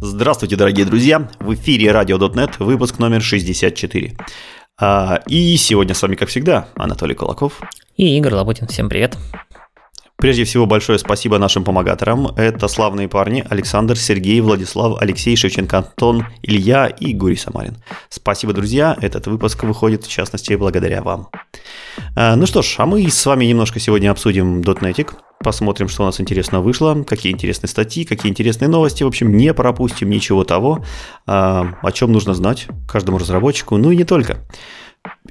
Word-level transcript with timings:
Здравствуйте, 0.00 0.56
дорогие 0.56 0.84
друзья! 0.84 1.30
В 1.40 1.54
эфире 1.54 1.86
Radio.net, 1.86 2.56
выпуск 2.58 2.98
номер 2.98 3.22
64. 3.22 4.16
А, 4.78 5.22
и 5.26 5.56
сегодня 5.56 5.94
с 5.94 6.02
вами, 6.02 6.16
как 6.16 6.28
всегда, 6.28 6.68
Анатолий 6.74 7.14
Кулаков. 7.14 7.60
И 7.96 8.16
Игорь 8.18 8.34
Лоботин. 8.34 8.66
Всем 8.66 8.90
привет. 8.90 9.16
Прежде 10.18 10.44
всего, 10.44 10.64
большое 10.64 10.98
спасибо 10.98 11.38
нашим 11.38 11.62
помогаторам. 11.62 12.28
Это 12.36 12.68
славные 12.68 13.06
парни 13.06 13.44
Александр, 13.50 13.98
Сергей, 13.98 14.40
Владислав, 14.40 15.00
Алексей, 15.00 15.36
Шевченко, 15.36 15.78
Антон, 15.78 16.26
Илья 16.42 16.86
и 16.86 17.12
Гурий 17.12 17.36
Самарин. 17.36 17.76
Спасибо, 18.08 18.54
друзья. 18.54 18.96
Этот 19.02 19.26
выпуск 19.26 19.62
выходит, 19.64 20.04
в 20.04 20.10
частности, 20.10 20.54
благодаря 20.54 21.02
вам. 21.02 21.28
А, 22.14 22.34
ну 22.34 22.46
что 22.46 22.62
ж, 22.62 22.76
а 22.78 22.86
мы 22.86 23.06
с 23.08 23.26
вами 23.26 23.44
немножко 23.44 23.78
сегодня 23.78 24.10
обсудим 24.10 24.62
.NETик, 24.62 25.16
посмотрим, 25.44 25.88
что 25.88 26.02
у 26.02 26.06
нас 26.06 26.18
интересно 26.18 26.62
вышло, 26.62 27.04
какие 27.06 27.32
интересные 27.32 27.68
статьи, 27.68 28.04
какие 28.06 28.30
интересные 28.30 28.68
новости. 28.68 29.02
В 29.02 29.08
общем, 29.08 29.36
не 29.36 29.52
пропустим 29.52 30.08
ничего 30.08 30.44
того, 30.44 30.82
а, 31.26 31.74
о 31.82 31.92
чем 31.92 32.12
нужно 32.12 32.32
знать 32.32 32.68
каждому 32.88 33.18
разработчику, 33.18 33.76
ну 33.76 33.90
и 33.90 33.96
не 33.96 34.04
только. 34.04 34.38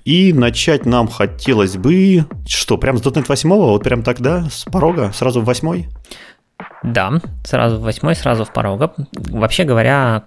И 0.06 0.34
начать 0.34 0.86
нам 0.86 1.08
хотелось 1.08 1.78
бы... 1.78 2.26
Что, 2.48 2.78
прям 2.78 2.98
с 2.98 3.02
.NET 3.02 3.26
8? 3.28 3.50
Вот 3.50 3.84
прям 3.84 4.04
тогда, 4.04 4.48
с 4.52 4.64
порога, 4.64 5.12
сразу 5.14 5.42
в 5.42 5.46
8? 5.46 5.86
Да, 6.84 7.20
сразу 7.44 7.78
в 7.78 7.82
8, 7.82 8.14
сразу 8.14 8.46
в 8.46 8.54
порога. 8.54 8.94
Вообще 9.14 9.64
говоря, 9.64 10.26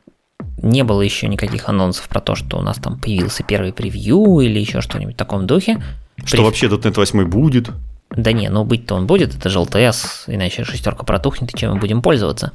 не 0.60 0.82
было 0.82 1.00
еще 1.02 1.28
никаких 1.28 1.68
анонсов 1.68 2.08
про 2.08 2.20
то, 2.20 2.34
что 2.34 2.58
у 2.58 2.62
нас 2.62 2.78
там 2.78 2.98
появился 2.98 3.44
первый 3.44 3.72
превью 3.72 4.40
или 4.40 4.58
еще 4.58 4.80
что-нибудь 4.80 5.14
в 5.14 5.18
таком 5.18 5.46
духе. 5.46 5.80
Что 6.24 6.38
При... 6.38 6.44
вообще 6.44 6.66
.NET 6.66 6.94
8 6.96 7.24
будет? 7.26 7.70
Да 8.10 8.32
не, 8.32 8.48
ну 8.48 8.64
быть-то 8.64 8.96
он 8.96 9.06
будет, 9.06 9.36
это 9.36 9.48
же 9.48 9.60
LTS, 9.60 10.24
иначе 10.26 10.64
шестерка 10.64 11.04
протухнет, 11.04 11.54
и 11.54 11.56
чем 11.56 11.74
мы 11.74 11.78
будем 11.78 12.02
пользоваться. 12.02 12.52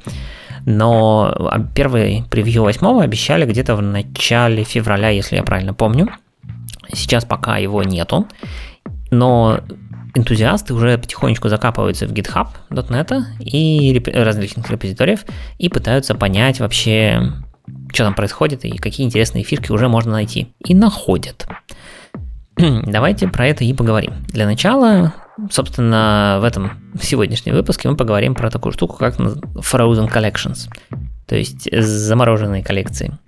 Но 0.66 1.32
а, 1.34 1.60
первый 1.74 2.24
превью 2.30 2.62
8 2.64 3.00
обещали 3.00 3.46
где-то 3.46 3.76
в 3.76 3.82
начале 3.82 4.64
февраля, 4.64 5.08
если 5.08 5.36
я 5.36 5.42
правильно 5.42 5.72
помню. 5.72 6.08
Сейчас 6.92 7.24
пока 7.24 7.56
его 7.56 7.82
нету, 7.82 8.26
но 9.10 9.60
энтузиасты 10.14 10.74
уже 10.74 10.96
потихонечку 10.98 11.48
закапываются 11.48 12.06
в 12.06 12.12
GitHub.net 12.12 13.22
и 13.40 14.02
различных 14.14 14.70
репозиториев 14.70 15.24
и 15.58 15.68
пытаются 15.68 16.14
понять 16.14 16.60
вообще, 16.60 17.32
что 17.92 18.04
там 18.04 18.14
происходит 18.14 18.64
и 18.64 18.76
какие 18.78 19.06
интересные 19.06 19.44
фишки 19.44 19.72
уже 19.72 19.88
можно 19.88 20.12
найти. 20.12 20.54
И 20.64 20.74
находят. 20.74 21.46
Давайте 22.56 23.28
про 23.28 23.48
это 23.48 23.64
и 23.64 23.72
поговорим. 23.72 24.14
Для 24.28 24.46
начала, 24.46 25.12
собственно, 25.50 26.38
в 26.40 26.44
этом 26.44 26.72
сегодняшнем 27.00 27.54
выпуске 27.54 27.88
мы 27.88 27.96
поговорим 27.96 28.34
про 28.34 28.50
такую 28.50 28.72
штуку, 28.72 28.96
как 28.96 29.18
Frozen 29.18 30.12
Collections, 30.12 30.68
то 31.26 31.34
есть 31.34 31.68
замороженные 31.72 32.62
коллекции. 32.62 33.18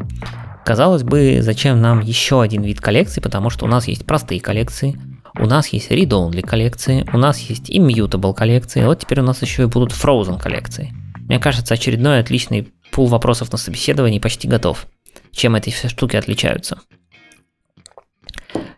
Казалось 0.66 1.04
бы, 1.04 1.42
зачем 1.42 1.80
нам 1.80 2.00
еще 2.00 2.42
один 2.42 2.64
вид 2.64 2.80
коллекции, 2.80 3.20
потому 3.20 3.50
что 3.50 3.66
у 3.66 3.68
нас 3.68 3.86
есть 3.86 4.04
простые 4.04 4.40
коллекции, 4.40 4.98
у 5.38 5.46
нас 5.46 5.68
есть 5.68 5.92
read-only 5.92 6.42
коллекции, 6.42 7.08
у 7.12 7.18
нас 7.18 7.38
есть 7.38 7.70
immutable 7.70 8.34
коллекции, 8.34 8.82
а 8.82 8.86
вот 8.86 8.98
теперь 8.98 9.20
у 9.20 9.22
нас 9.22 9.40
еще 9.42 9.62
и 9.62 9.66
будут 9.66 9.92
frozen 9.92 10.40
коллекции. 10.40 10.92
Мне 11.20 11.38
кажется, 11.38 11.74
очередной 11.74 12.18
отличный 12.18 12.72
пул 12.90 13.06
вопросов 13.06 13.52
на 13.52 13.58
собеседовании 13.58 14.18
почти 14.18 14.48
готов. 14.48 14.88
Чем 15.30 15.54
эти 15.54 15.70
все 15.70 15.88
штуки 15.88 16.16
отличаются? 16.16 16.80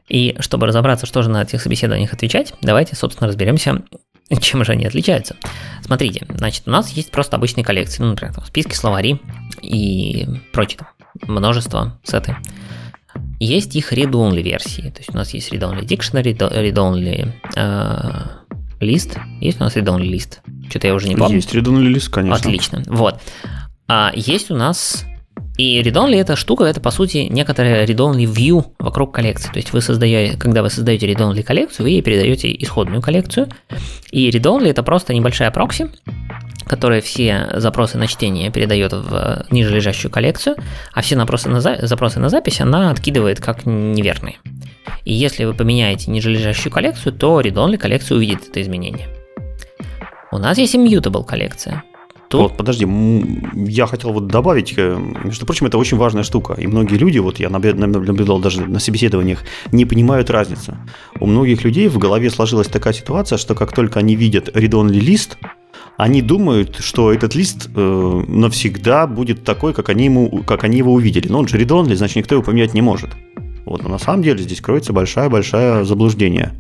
И 0.09 0.37
чтобы 0.41 0.67
разобраться, 0.67 1.07
что 1.07 1.23
же 1.23 1.31
на 1.31 1.43
этих 1.43 1.63
собеседованиях 1.63 2.13
отвечать, 2.13 2.53
давайте, 2.61 2.97
собственно, 2.97 3.29
разберемся, 3.29 3.83
чем 4.43 4.63
же 4.63 4.73
они 4.73 4.85
отличаются. 4.85 5.37
Смотрите, 5.83 6.27
значит, 6.29 6.65
у 6.67 6.71
нас 6.71 6.91
есть 6.91 7.11
просто 7.11 7.37
обычные 7.37 7.65
коллекции, 7.65 8.03
ну, 8.03 8.11
например, 8.11 8.35
там, 8.35 8.45
списки, 8.45 8.75
словари 8.75 9.23
и 9.63 10.27
прочее 10.53 10.81
множество 11.27 11.99
сеты. 12.05 12.37
Есть 13.41 13.77
их 13.77 13.93
read-only 13.93 14.43
версии, 14.43 14.91
то 14.91 14.99
есть 14.99 15.15
у 15.15 15.17
нас 15.17 15.33
есть 15.35 15.53
read-only 15.53 15.85
dictionary, 15.87 16.37
read-only 16.37 17.33
э, 17.57 18.11
list, 18.81 19.19
есть 19.41 19.61
у 19.61 19.65
нас 19.65 19.77
read-only 19.77 20.11
list, 20.11 20.39
что-то 20.69 20.89
я 20.89 20.95
уже 20.95 21.09
не 21.09 21.17
помню. 21.17 21.37
Есть 21.37 21.55
read-only 21.55 21.93
list, 21.93 22.11
конечно. 22.11 22.37
Отлично, 22.37 22.83
вот. 22.87 23.21
А 23.87 24.13
есть 24.15 24.51
у 24.51 24.57
нас 24.57 25.05
и 25.59 25.81
read-only 25.83 26.17
эта 26.17 26.37
штука, 26.37 26.65
это 26.65 26.81
по 26.81 26.93
сути 26.93 27.27
некоторая 27.31 27.85
read-only 27.85 28.25
view 28.25 28.65
вокруг 28.79 29.13
коллекции. 29.13 29.51
То 29.51 29.57
есть 29.57 29.73
вы 29.73 29.81
создаете, 29.81 30.37
когда 30.37 30.63
вы 30.63 30.71
создаете 30.71 31.13
read-only 31.13 31.43
коллекцию, 31.43 31.85
вы 31.85 31.91
ей 31.91 32.03
передаете 32.03 32.55
исходную 32.63 33.03
коллекцию. 33.03 33.49
И 34.13 34.31
read-only 34.31 34.69
это 34.69 34.85
просто 34.85 35.15
небольшая 35.15 35.51
прокси, 35.51 35.91
которая 36.69 37.01
все 37.01 37.49
запросы 37.55 37.99
на 37.99 38.07
чтение 38.07 38.51
передает 38.51 38.93
в 38.93 39.47
ниже 39.51 39.75
лежащую 39.75 40.11
коллекцию, 40.11 40.57
а 40.93 41.03
все 41.03 41.17
запросы 41.17 41.49
на, 41.49 41.61
за... 41.61 41.79
запросы 41.87 42.21
на 42.21 42.29
запись 42.29 42.61
она 42.61 42.91
откидывает 42.91 43.41
как 43.41 43.67
неверные. 43.67 44.37
И 45.05 45.13
если 45.13 45.45
вы 45.45 45.55
поменяете 45.55 46.11
ниже 46.11 46.31
лежащую 46.31 46.73
коллекцию, 46.73 47.13
то 47.13 47.41
read-only 47.41 47.79
коллекция 47.79 48.17
увидит 48.17 48.49
это 48.49 48.63
изменение. 48.63 49.09
У 50.31 50.39
нас 50.39 50.59
есть 50.59 50.75
immutable 50.75 51.25
коллекция. 51.25 51.83
Тут... 52.29 52.43
Вот, 52.43 52.57
подожди, 52.59 52.87
я 53.55 53.87
хотел 53.87 54.13
вот 54.13 54.27
добавить, 54.27 54.75
э, 54.77 54.99
между 55.25 55.47
прочим, 55.47 55.67
это 55.67 55.79
очень 55.79 55.97
важная 55.97 56.25
штука, 56.25 56.53
и 56.53 56.67
многие 56.67 56.97
люди, 56.97 57.19
вот 57.19 57.41
я 57.41 57.49
наблюдал 57.49 58.39
даже 58.39 58.67
на 58.67 58.81
собеседованиях, 58.81 59.45
не 59.73 59.87
понимают 59.87 60.29
разницу. 60.29 60.77
У 61.21 61.27
многих 61.27 61.65
людей 61.65 61.89
в 61.89 61.97
голове 61.97 62.29
сложилась 62.29 62.69
такая 62.69 62.93
ситуация, 62.93 63.39
что 63.39 63.55
как 63.55 63.73
только 63.73 64.01
они 64.01 64.15
видят 64.15 64.51
read-only 64.51 65.01
лист, 65.01 65.39
они 65.99 66.23
думают, 66.23 66.77
что 66.77 67.13
этот 67.13 67.35
лист 67.35 67.69
э, 67.75 68.25
навсегда 68.29 69.09
будет 69.09 69.43
такой, 69.43 69.75
как 69.75 69.89
они, 69.89 70.05
ему, 70.05 70.45
как 70.45 70.63
они 70.63 70.79
его 70.79 70.93
увидели. 70.93 71.27
Но 71.27 71.41
он 71.41 71.49
же 71.49 71.59
read-only, 71.59 71.97
значит, 71.97 72.17
никто 72.17 72.37
его 72.37 72.45
поменять 72.45 72.73
не 72.73 72.83
может. 72.83 73.11
Вот, 73.67 73.83
но 73.83 73.89
на 73.89 73.99
самом 73.99 74.23
деле 74.23 74.41
здесь 74.41 74.61
кроется 74.61 74.93
большое-большое 74.93 75.85
заблуждение. 75.85 76.55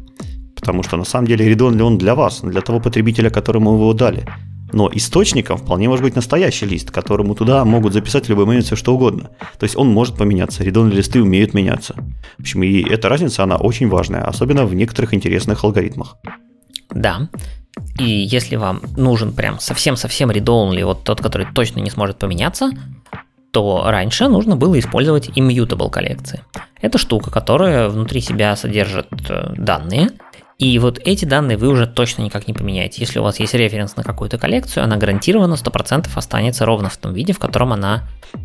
Потому 0.57 0.83
что 0.83 0.97
на 0.97 1.05
самом 1.05 1.29
деле 1.29 1.49
read-only 1.53 1.81
он 1.83 1.99
для 1.99 2.17
вас, 2.17 2.41
для 2.41 2.61
того 2.63 2.81
потребителя, 2.81 3.31
которому 3.31 3.77
вы 3.77 3.83
его 3.85 3.93
дали. 3.93 4.27
Но 4.73 4.91
источником 4.93 5.57
вполне 5.57 5.89
может 5.89 6.03
быть 6.03 6.17
настоящий 6.17 6.67
лист, 6.67 6.91
которому 6.91 7.37
туда 7.37 7.65
могут 7.65 7.93
записать 7.93 8.27
в 8.27 8.31
любой 8.31 8.45
момент 8.45 8.67
все 8.67 8.75
что 8.75 8.93
угодно. 8.93 9.31
То 9.57 9.65
есть 9.65 9.77
он 9.77 9.87
может 9.89 10.17
поменяться, 10.17 10.65
редонные 10.65 10.97
листы 10.97 11.23
умеют 11.23 11.55
меняться. 11.55 11.95
В 12.39 12.41
общем, 12.41 12.65
и 12.65 12.83
эта 12.83 13.09
разница, 13.09 13.45
она 13.45 13.57
очень 13.57 13.89
важная, 13.89 14.25
особенно 14.25 14.67
в 14.67 14.75
некоторых 14.75 15.15
интересных 15.15 15.63
алгоритмах. 15.63 16.17
Да. 16.91 17.29
И 17.99 18.05
если 18.05 18.57
вам 18.57 18.81
нужен 18.97 19.33
прям 19.33 19.59
совсем-совсем 19.61 20.31
read-only, 20.31 20.85
вот 20.85 21.05
тот, 21.05 21.21
который 21.21 21.47
точно 21.53 21.81
не 21.81 21.91
сможет 21.91 22.19
поменяться, 22.19 22.71
то 23.51 23.85
раньше 23.87 24.29
нужно 24.29 24.57
было 24.57 24.79
использовать 24.79 25.29
immutable 25.31 25.91
коллекции. 25.91 26.43
Это 26.81 26.99
штука, 26.99 27.31
которая 27.31 27.89
внутри 27.89 28.21
себя 28.21 28.55
содержит 28.57 29.09
э, 29.29 29.55
данные, 29.57 30.11
и 30.59 30.77
вот 30.81 30.99
эти 31.05 31.25
данные 31.25 31.57
вы 31.57 31.69
уже 31.69 31.87
точно 31.87 32.23
никак 32.23 32.49
не 32.49 32.55
поменяете. 32.55 33.01
Если 33.01 33.21
у 33.21 33.23
вас 33.23 33.39
есть 33.39 33.55
референс 33.55 33.95
на 33.97 34.03
какую-то 34.03 34.39
коллекцию, 34.39 34.83
она 34.85 34.97
гарантированно 34.97 35.55
100% 35.55 36.09
останется 36.15 36.67
ровно 36.67 36.89
в 36.89 36.97
том 36.97 37.15
виде, 37.15 37.33
в 37.33 37.39
котором 37.39 37.73
она 37.73 38.03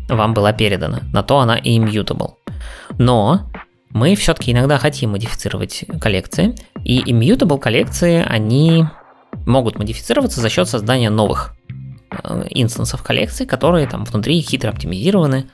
вам 0.08 0.32
была 0.32 0.52
передана. 0.52 1.00
На 1.12 1.24
то 1.24 1.40
она 1.40 1.56
и 1.56 1.76
immutable. 1.76 2.34
Но 2.98 3.50
мы 3.90 4.14
все-таки 4.14 4.52
иногда 4.52 4.78
хотим 4.78 5.10
модифицировать 5.10 5.84
коллекции, 6.00 6.54
и 6.84 7.00
immutable 7.00 7.58
коллекции, 7.58 8.24
они 8.24 8.84
могут 9.46 9.78
модифицироваться 9.78 10.40
за 10.40 10.48
счет 10.48 10.68
создания 10.68 11.10
новых 11.10 11.54
э, 12.10 12.46
инстансов 12.50 13.02
коллекций, 13.02 13.46
которые 13.46 13.86
там 13.86 14.04
внутри 14.04 14.40
хитро 14.40 14.70
оптимизированы, 14.70 15.46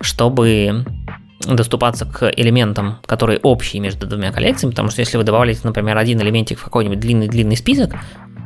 чтобы 0.00 0.84
доступаться 1.40 2.06
к 2.06 2.30
элементам, 2.30 2.98
которые 3.06 3.38
общие 3.40 3.80
между 3.80 4.06
двумя 4.06 4.32
коллекциями, 4.32 4.70
потому 4.70 4.90
что 4.90 5.00
если 5.00 5.16
вы 5.16 5.24
добавляете, 5.24 5.60
например, 5.64 5.96
один 5.96 6.20
элементик 6.20 6.58
в 6.58 6.64
какой-нибудь 6.64 6.98
длинный-длинный 6.98 7.56
список, 7.56 7.94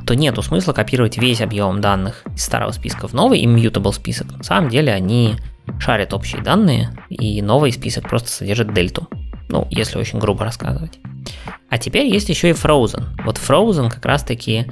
то 0.06 0.14
нету 0.14 0.43
смысла 0.43 0.72
копировать 0.72 1.19
весь 1.19 1.40
объем 1.40 1.81
данных 1.81 2.25
из 2.34 2.44
старого 2.44 2.72
списка 2.72 3.06
в 3.06 3.12
новый 3.12 3.44
immutable 3.44 3.93
список. 3.93 4.32
На 4.37 4.43
самом 4.43 4.70
деле 4.70 4.93
они 4.93 5.37
шарят 5.78 6.12
общие 6.12 6.43
данные, 6.43 6.90
и 7.08 7.40
новый 7.43 7.72
список 7.72 8.08
просто 8.08 8.28
содержит 8.28 8.75
дельту. 8.75 9.08
Ну, 9.50 9.67
если 9.70 9.99
очень 9.99 10.20
грубо 10.20 10.44
рассказывать. 10.44 10.99
А 11.69 11.79
теперь 11.79 12.06
есть 12.06 12.29
еще 12.29 12.50
и 12.50 12.52
Frozen. 12.52 13.05
Вот 13.25 13.37
Frozen 13.37 13.91
как 13.91 14.05
раз-таки 14.06 14.67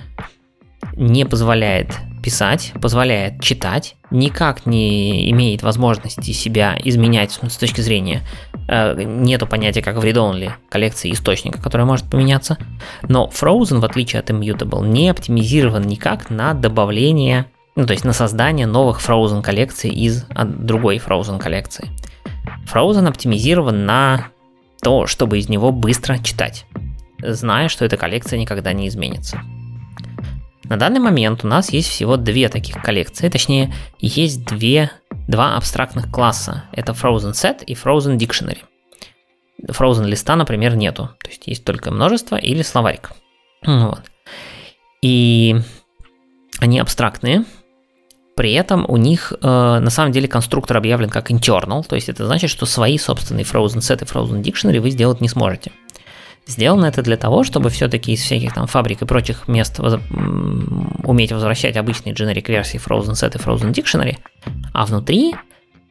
не 0.94 1.24
позволяет 1.26 1.96
писать, 2.22 2.72
позволяет 2.80 3.40
читать, 3.40 3.96
никак 4.10 4.66
не 4.66 5.30
имеет 5.30 5.62
возможности 5.62 6.30
себя 6.30 6.76
изменять 6.84 7.32
с 7.32 7.56
точки 7.56 7.80
зрения 7.80 8.22
э, 8.68 9.02
нету 9.02 9.46
понятия 9.46 9.82
как 9.82 9.96
в 9.96 10.04
read-only 10.04 10.52
коллекции 10.68 11.12
источника, 11.12 11.60
которая 11.60 11.86
может 11.86 12.08
поменяться. 12.08 12.56
Но 13.02 13.30
Frozen, 13.32 13.80
в 13.80 13.84
отличие 13.84 14.20
от 14.20 14.30
Immutable, 14.30 14.86
не 14.86 15.08
оптимизирован 15.08 15.82
никак 15.82 16.30
на 16.30 16.54
добавление, 16.54 17.46
ну 17.74 17.86
то 17.86 17.92
есть 17.92 18.04
на 18.04 18.12
создание 18.12 18.66
новых 18.66 19.00
Frozen 19.00 19.42
коллекций 19.42 19.90
из 19.90 20.24
другой 20.44 20.98
Frozen 20.98 21.38
коллекции. 21.40 21.88
Frozen 22.72 23.08
оптимизирован 23.08 23.86
на 23.86 24.28
то, 24.82 25.06
чтобы 25.06 25.38
из 25.38 25.48
него 25.48 25.72
быстро 25.72 26.18
читать, 26.18 26.66
зная, 27.22 27.68
что 27.68 27.84
эта 27.84 27.96
коллекция 27.96 28.38
никогда 28.38 28.72
не 28.72 28.88
изменится. 28.88 29.42
На 30.64 30.76
данный 30.76 31.00
момент 31.00 31.44
у 31.44 31.48
нас 31.48 31.70
есть 31.72 31.88
всего 31.88 32.16
две 32.16 32.48
таких 32.48 32.82
коллекции, 32.82 33.28
точнее, 33.28 33.72
есть 33.98 34.44
две 34.44 34.90
два 35.26 35.56
абстрактных 35.56 36.10
класса. 36.10 36.64
Это 36.72 36.92
Frozen 36.92 37.32
Set 37.32 37.64
и 37.64 37.74
Frozen 37.74 38.18
Dictionary. 38.18 38.58
Frozen 39.66 40.06
листа, 40.06 40.36
например, 40.36 40.76
нету. 40.76 41.10
То 41.22 41.30
есть 41.30 41.46
есть 41.46 41.64
только 41.64 41.90
множество 41.90 42.36
или 42.36 42.62
словарик. 42.62 43.12
Вот. 43.66 44.02
И 45.02 45.56
они 46.60 46.78
абстрактные, 46.80 47.44
при 48.38 48.52
этом 48.52 48.84
у 48.86 48.96
них 48.96 49.32
э, 49.32 49.46
на 49.80 49.90
самом 49.90 50.12
деле 50.12 50.28
конструктор 50.28 50.76
объявлен 50.76 51.10
как 51.10 51.32
internal, 51.32 51.84
то 51.84 51.96
есть 51.96 52.08
это 52.08 52.24
значит, 52.24 52.50
что 52.50 52.66
свои 52.66 52.96
собственные 52.96 53.44
Frozen 53.44 53.78
Set 53.80 54.00
и 54.00 54.04
Frozen 54.04 54.42
Dictionary 54.44 54.78
вы 54.78 54.90
сделать 54.90 55.20
не 55.20 55.28
сможете. 55.28 55.72
Сделано 56.46 56.86
это 56.86 57.02
для 57.02 57.16
того, 57.16 57.42
чтобы 57.42 57.68
все-таки 57.68 58.12
из 58.12 58.20
всяких 58.20 58.54
там 58.54 58.68
фабрик 58.68 59.02
и 59.02 59.06
прочих 59.06 59.48
мест 59.48 59.80
воз... 59.80 59.98
уметь 61.02 61.32
возвращать 61.32 61.76
обычные 61.76 62.14
generic 62.14 62.46
версии 62.46 62.78
Frozen 62.78 63.14
Set 63.14 63.34
и 63.36 63.42
Frozen 63.42 63.72
Dictionary, 63.72 64.18
а 64.72 64.86
внутри 64.86 65.34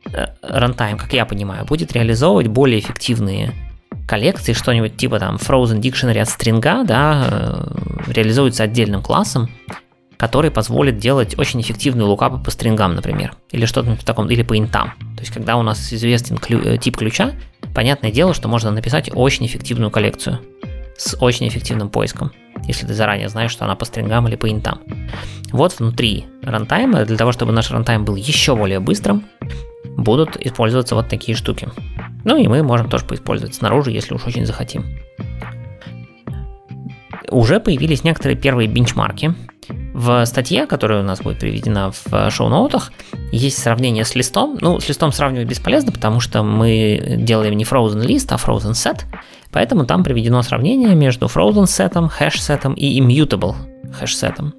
э, 0.06 0.28
runtime, 0.42 0.96
как 0.96 1.12
я 1.12 1.26
понимаю, 1.26 1.66
будет 1.66 1.92
реализовывать 1.92 2.48
более 2.48 2.80
эффективные 2.80 3.52
коллекции, 4.08 4.54
что-нибудь 4.54 4.96
типа 4.96 5.20
там 5.20 5.36
Frozen 5.36 5.82
Dictionary 5.82 6.20
от 6.20 6.30
стринга, 6.30 6.86
да, 6.86 7.28
э, 7.30 8.12
реализуется 8.14 8.64
отдельным 8.64 9.04
классом, 9.04 9.50
который 10.18 10.52
позволит 10.52 10.98
делать 10.98 11.38
очень 11.38 11.62
эффективные 11.62 12.06
лукапы 12.06 12.44
по 12.44 12.52
стрингам, 12.52 12.96
например, 12.96 13.34
или 13.52 13.66
что-то 13.66 13.96
в 13.96 14.04
таком, 14.04 14.30
или 14.30 14.44
по 14.44 14.58
интам. 14.58 14.94
То 15.16 15.22
есть, 15.22 15.32
когда 15.32 15.58
у 15.58 15.62
нас 15.62 15.94
известен 15.94 16.38
клю, 16.38 16.60
э, 16.60 16.78
тип 16.78 16.98
ключа, 16.98 17.34
понятное 17.74 18.12
дело, 18.12 18.34
что 18.34 18.48
можно 18.48 18.72
написать 18.72 19.10
очень 19.14 19.46
эффективную 19.46 19.92
коллекцию 19.92 20.40
с 20.98 21.16
очень 21.22 21.48
эффективным 21.48 21.90
поиском, 21.90 22.32
если 22.64 22.88
ты 22.88 22.94
заранее 22.96 23.30
знаешь, 23.30 23.52
что 23.52 23.66
она 23.66 23.76
по 23.76 23.86
стрингам 23.86 24.28
или 24.28 24.36
по 24.36 24.50
интам. 24.50 24.80
Вот 25.52 25.78
внутри 25.80 26.26
рантайма, 26.42 27.06
для 27.06 27.18
того, 27.18 27.32
чтобы 27.32 27.54
наш 27.54 27.70
рантайм 27.70 28.04
был 28.04 28.16
еще 28.16 28.56
более 28.56 28.80
быстрым, 28.80 29.26
будут 29.96 30.36
использоваться 30.38 30.96
вот 30.96 31.08
такие 31.08 31.38
штуки. 31.38 31.70
Ну 32.24 32.38
и 32.38 32.48
мы 32.48 32.64
можем 32.64 32.90
тоже 32.90 33.06
поиспользовать 33.06 33.56
снаружи, 33.56 33.92
если 33.92 34.16
уж 34.16 34.26
очень 34.26 34.46
захотим. 34.46 34.86
Уже 37.30 37.60
появились 37.60 38.04
некоторые 38.04 38.38
первые 38.38 38.68
бенчмарки, 38.68 39.36
в 39.98 40.24
статье, 40.28 40.68
которая 40.68 41.02
у 41.02 41.04
нас 41.04 41.22
будет 41.22 41.40
приведена 41.40 41.92
в 41.92 42.30
шоу-ноутах, 42.30 42.92
есть 43.32 43.58
сравнение 43.58 44.06
с 44.06 44.14
листом. 44.14 44.56
Ну, 44.62 44.80
с 44.80 44.88
листом 44.88 45.12
сравнивать 45.12 45.48
бесполезно, 45.48 45.92
потому 45.92 46.20
что 46.20 46.44
мы 46.44 47.16
делаем 47.18 47.58
не 47.58 47.64
frozen 47.64 48.06
лист, 48.06 48.32
а 48.32 48.36
frozen 48.36 48.74
set. 48.74 49.06
Поэтому 49.52 49.88
там 49.88 50.04
приведено 50.04 50.44
сравнение 50.44 50.94
между 50.94 51.26
frozen 51.26 51.66
сетом, 51.66 52.10
хэш 52.10 52.40
сетом 52.40 52.76
и 52.76 53.02
immutable 53.02 53.56
хэш 54.00 54.16
сетом. 54.16 54.54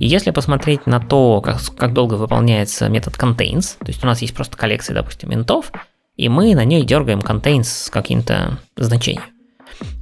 И 0.00 0.08
если 0.08 0.32
посмотреть 0.32 0.86
на 0.86 0.98
то, 0.98 1.40
как, 1.40 1.60
как 1.76 1.92
долго 1.92 2.14
выполняется 2.14 2.88
метод 2.88 3.14
contains, 3.14 3.78
то 3.78 3.86
есть 3.86 4.02
у 4.02 4.08
нас 4.08 4.20
есть 4.22 4.34
просто 4.34 4.56
коллекция, 4.56 4.94
допустим, 4.94 5.32
интов, 5.32 5.70
и 6.16 6.28
мы 6.28 6.56
на 6.56 6.64
ней 6.64 6.84
дергаем 6.84 7.20
contains 7.20 7.64
с 7.64 7.90
каким-то 7.90 8.58
значением, 8.76 9.22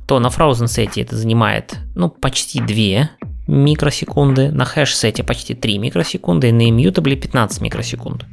то 0.08 0.18
на 0.18 0.28
frozen 0.28 0.66
сете 0.66 1.02
это 1.02 1.14
занимает 1.14 1.76
ну, 1.94 2.08
почти 2.08 2.60
2 2.60 3.10
микросекунды, 3.46 4.50
на 4.50 4.64
хэш-сете 4.64 5.22
почти 5.22 5.54
3 5.54 5.78
микросекунды 5.78 6.48
и 6.48 6.52
на 6.52 6.69
immutable 6.69 7.14
15 7.14 7.60
микросекунд. 7.60 8.25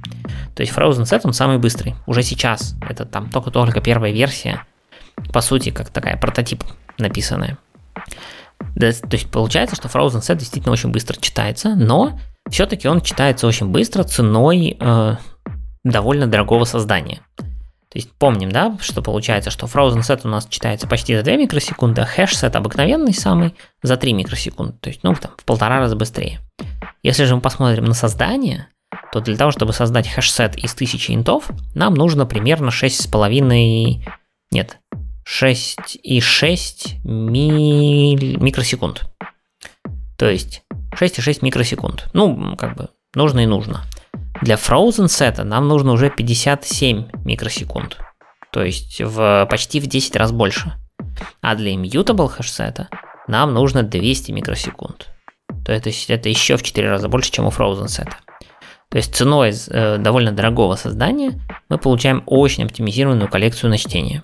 То 0.56 0.62
есть 0.62 0.74
Frozen 0.74 1.04
Set 1.04 1.22
он 1.24 1.34
самый 1.34 1.58
быстрый. 1.58 1.96
Уже 2.06 2.24
сейчас. 2.24 2.76
Это 2.88 3.06
там 3.06 3.30
только-только 3.30 3.82
первая 3.82 4.12
версия. 4.12 4.64
По 5.32 5.42
сути, 5.42 5.70
как 5.70 5.90
такая 5.90 6.18
прототип 6.18 6.64
написанная. 6.98 7.58
Да, 8.76 8.92
то 8.92 9.14
есть 9.14 9.30
получается, 9.30 9.76
что 9.76 9.88
Frozen 9.88 10.22
Set 10.22 10.38
действительно 10.38 10.74
очень 10.74 10.90
быстро 10.90 11.20
читается, 11.20 11.76
но 11.76 12.20
все-таки 12.50 12.88
он 12.88 13.02
читается 13.02 13.48
очень 13.48 13.68
быстро 13.68 14.04
ценой 14.04 14.78
э, 14.80 15.16
довольно 15.84 16.28
дорогого 16.28 16.66
создания. 16.66 17.22
То 17.94 18.00
есть 18.00 18.12
помним, 18.14 18.52
да, 18.52 18.76
что 18.82 19.04
получается, 19.04 19.52
что 19.52 19.68
frozen 19.68 20.00
set 20.00 20.22
у 20.24 20.28
нас 20.28 20.48
читается 20.48 20.88
почти 20.88 21.16
за 21.16 21.22
2 21.22 21.36
микросекунды, 21.36 22.02
а 22.02 22.06
hash 22.06 22.32
set 22.32 22.58
обыкновенный 22.58 23.14
самый 23.14 23.54
за 23.84 23.98
3 23.98 24.14
микросекунды. 24.14 24.74
То 24.80 24.90
есть, 24.90 25.04
ну, 25.04 25.14
там, 25.14 25.34
в 25.38 25.46
полтора 25.46 25.78
раза 25.78 25.96
быстрее. 25.96 26.40
Если 27.04 27.26
же 27.26 27.36
мы 27.36 27.42
посмотрим 27.42 27.86
на 27.86 27.94
создание, 27.94 28.68
то 29.12 29.20
для 29.20 29.38
того, 29.38 29.52
чтобы 29.52 29.74
создать 29.74 30.08
hash 30.08 30.35
set 30.35 30.56
из 30.58 30.74
1000 30.74 31.14
int 31.14 31.33
ов, 31.33 31.52
нам 31.76 31.94
нужно 31.94 32.26
примерно 32.26 32.70
6,5... 32.70 34.02
Нет, 34.50 34.80
6,6 35.30 36.96
ми... 37.04 38.16
микросекунд. 38.16 39.04
То 40.18 40.28
есть 40.28 40.64
6,6 41.00 41.40
микросекунд. 41.44 42.10
Ну, 42.14 42.56
как 42.56 42.76
бы, 42.76 42.90
нужно 43.14 43.42
и 43.42 43.46
нужно. 43.46 43.84
Для 44.44 44.56
Frozen 44.56 45.08
set 45.08 45.36
а 45.36 45.46
нам 45.46 45.70
нужно 45.70 45.94
уже 45.94 46.10
57 46.10 47.06
микросекунд, 47.24 47.98
то 48.52 48.62
есть 48.62 49.00
в, 49.00 49.48
почти 49.50 49.80
в 49.80 49.88
10 49.88 50.18
раз 50.18 50.34
больше. 50.34 50.74
А 51.42 51.56
для 51.56 51.74
Immutable 51.74 52.28
хэш 52.28 52.52
сета 52.52 52.90
нам 53.26 53.54
нужно 53.54 53.84
200 53.84 54.34
микросекунд. 54.34 55.08
То 55.66 55.72
есть 55.72 56.10
это 56.10 56.28
еще 56.28 56.58
в 56.58 56.64
4 56.64 56.90
раза 56.90 57.08
больше, 57.08 57.32
чем 57.32 57.46
у 57.46 57.52
Frozen 57.52 57.88
сета. 57.88 58.18
То 58.90 58.98
есть 58.98 59.16
ценой 59.16 59.54
э, 59.70 59.98
довольно 59.98 60.34
дорогого 60.34 60.76
создания 60.76 61.40
мы 61.70 61.78
получаем 61.78 62.22
очень 62.26 62.66
оптимизированную 62.66 63.30
коллекцию 63.30 63.70
на 63.70 63.78
чтение. 63.78 64.24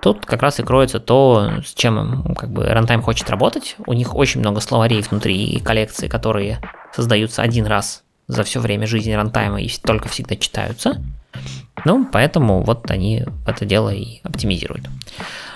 Тут 0.00 0.24
как 0.24 0.40
раз 0.40 0.58
и 0.58 0.62
кроется 0.62 1.00
то, 1.00 1.60
с 1.66 1.74
чем 1.74 2.34
как 2.34 2.50
бы 2.50 2.62
Runtime 2.62 3.02
хочет 3.02 3.28
работать. 3.28 3.76
У 3.86 3.92
них 3.92 4.14
очень 4.14 4.40
много 4.40 4.62
словарей 4.62 5.02
внутри 5.02 5.60
коллекции, 5.60 6.08
которые 6.08 6.60
создаются 6.94 7.42
один 7.42 7.66
раз 7.66 8.04
за 8.28 8.44
все 8.44 8.60
время 8.60 8.86
жизни 8.86 9.12
рантайма 9.12 9.60
и 9.60 9.68
только 9.82 10.08
всегда 10.08 10.36
читаются. 10.36 11.02
Ну, 11.84 12.06
поэтому 12.10 12.62
вот 12.62 12.90
они 12.90 13.24
это 13.46 13.64
дело 13.64 13.90
и 13.90 14.20
оптимизируют. 14.22 14.86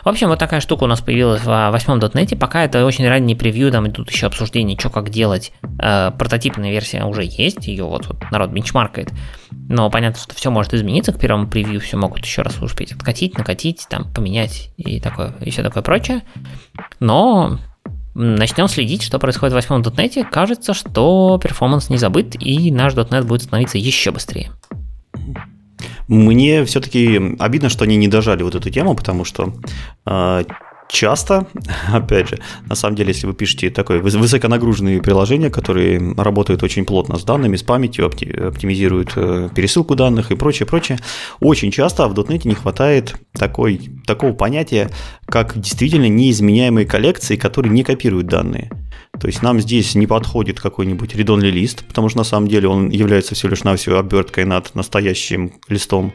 В 0.04 0.08
общем, 0.08 0.28
вот 0.28 0.38
такая 0.38 0.60
штука 0.60 0.84
у 0.84 0.86
нас 0.86 1.00
появилась 1.00 1.42
в 1.42 1.70
восьмом 1.70 1.98
.NET. 1.98 2.36
Пока 2.36 2.64
это 2.64 2.84
очень 2.84 3.08
ранний 3.08 3.34
превью, 3.34 3.70
там 3.70 3.86
идут 3.88 4.10
еще 4.10 4.26
обсуждения, 4.26 4.76
что 4.78 4.90
как 4.90 5.10
делать. 5.10 5.52
Э, 5.78 6.10
прототипная 6.16 6.70
версия 6.70 7.04
уже 7.04 7.22
есть, 7.24 7.66
ее 7.66 7.84
вот, 7.84 8.06
вот 8.06 8.30
народ 8.30 8.50
бенчмаркает. 8.50 9.12
Но 9.50 9.90
понятно, 9.90 10.20
что 10.20 10.34
все 10.34 10.50
может 10.50 10.74
измениться 10.74 11.12
к 11.12 11.20
первому 11.20 11.46
превью, 11.48 11.80
все 11.80 11.96
могут 11.96 12.24
еще 12.24 12.42
раз 12.42 12.60
успеть 12.60 12.92
откатить, 12.92 13.38
накатить, 13.38 13.86
там, 13.88 14.12
поменять 14.12 14.70
и 14.76 15.00
такое, 15.00 15.34
и 15.40 15.50
все 15.50 15.62
такое 15.62 15.82
прочее. 15.82 16.22
Но 16.98 17.58
начнем 18.14 18.68
следить, 18.68 19.02
что 19.02 19.18
происходит 19.18 19.52
в 19.52 19.56
восьмом 19.56 19.82
.NET, 19.82 20.24
кажется, 20.30 20.74
что 20.74 21.38
перформанс 21.42 21.90
не 21.90 21.96
забыт, 21.96 22.36
и 22.40 22.70
наш 22.70 22.94
.NET 22.94 23.24
будет 23.24 23.42
становиться 23.42 23.78
еще 23.78 24.10
быстрее. 24.10 24.50
Мне 26.08 26.64
все-таки 26.64 27.36
обидно, 27.38 27.68
что 27.68 27.84
они 27.84 27.96
не 27.96 28.08
дожали 28.08 28.42
вот 28.42 28.54
эту 28.54 28.70
тему, 28.70 28.94
потому 28.94 29.24
что 29.24 29.54
э, 30.04 30.44
часто, 30.92 31.46
опять 31.92 32.28
же, 32.28 32.38
на 32.66 32.74
самом 32.74 32.96
деле, 32.96 33.08
если 33.08 33.26
вы 33.26 33.32
пишете 33.32 33.70
такое 33.70 34.00
высоконагруженные 34.00 35.02
приложения, 35.02 35.50
которые 35.50 36.14
работают 36.16 36.62
очень 36.62 36.84
плотно 36.84 37.18
с 37.18 37.24
данными, 37.24 37.56
с 37.56 37.62
памятью, 37.62 38.06
оптимизируют 38.06 39.12
э, 39.16 39.48
пересылку 39.54 39.94
данных 39.94 40.30
и 40.30 40.36
прочее, 40.36 40.66
прочее, 40.66 40.98
очень 41.40 41.70
часто 41.70 42.06
в 42.08 42.14
.NET 42.14 42.46
не 42.46 42.54
хватает 42.54 43.14
такой, 43.32 43.90
такого 44.06 44.32
понятия, 44.32 44.90
как 45.26 45.58
действительно 45.58 46.08
неизменяемые 46.08 46.86
коллекции, 46.86 47.36
которые 47.36 47.72
не 47.72 47.84
копируют 47.84 48.26
данные. 48.26 48.70
То 49.18 49.26
есть 49.26 49.42
нам 49.42 49.60
здесь 49.60 49.94
не 49.94 50.06
подходит 50.06 50.60
какой-нибудь 50.60 51.14
редонный 51.14 51.50
лист, 51.50 51.84
потому 51.86 52.08
что 52.08 52.18
на 52.18 52.24
самом 52.24 52.48
деле 52.48 52.68
он 52.68 52.88
является 52.88 53.34
всего 53.34 53.50
лишь 53.50 53.64
навсего 53.64 53.98
оберткой 53.98 54.44
над 54.44 54.74
настоящим 54.74 55.52
листом. 55.68 56.12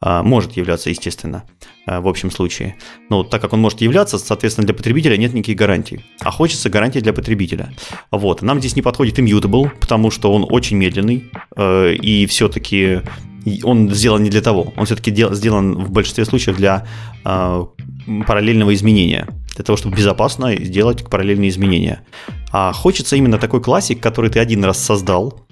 А, 0.00 0.22
может 0.22 0.52
являться, 0.56 0.90
естественно, 0.90 1.44
а, 1.86 2.00
в 2.00 2.08
общем 2.08 2.30
случае. 2.30 2.76
Но 3.08 3.24
так 3.24 3.40
как 3.40 3.54
он 3.54 3.60
может 3.60 3.80
являться, 3.80 4.18
соответственно, 4.18 4.66
для 4.66 4.74
потребителя 4.74 5.16
нет 5.16 5.32
никаких 5.32 5.56
гарантий. 5.56 6.04
А 6.20 6.30
хочется 6.30 6.68
гарантии 6.68 6.98
для 6.98 7.14
потребителя. 7.14 7.72
Вот. 8.10 8.42
Нам 8.42 8.60
здесь 8.60 8.76
не 8.76 8.82
подходит 8.82 9.18
immutable, 9.18 9.70
потому 9.80 10.10
что 10.10 10.32
он 10.32 10.46
очень 10.48 10.76
медленный, 10.76 11.30
э, 11.56 11.94
и 11.94 12.26
все-таки 12.26 13.00
он 13.62 13.90
сделан 13.90 14.22
не 14.22 14.30
для 14.30 14.42
того. 14.42 14.74
Он 14.76 14.86
все-таки 14.86 15.14
сделан 15.32 15.74
в 15.74 15.90
большинстве 15.90 16.24
случаев 16.24 16.56
для 16.56 16.86
а, 17.24 17.66
параллельного 18.26 18.74
изменения. 18.74 19.28
Для 19.54 19.64
того, 19.64 19.76
чтобы 19.76 19.96
безопасно 19.96 20.54
сделать 20.56 21.08
параллельные 21.08 21.48
изменения. 21.48 22.02
А 22.52 22.72
хочется 22.72 23.16
именно 23.16 23.38
такой 23.38 23.62
классик, 23.62 24.00
который 24.00 24.30
ты 24.30 24.40
один 24.40 24.64
раз 24.64 24.84
создал, 24.84 25.46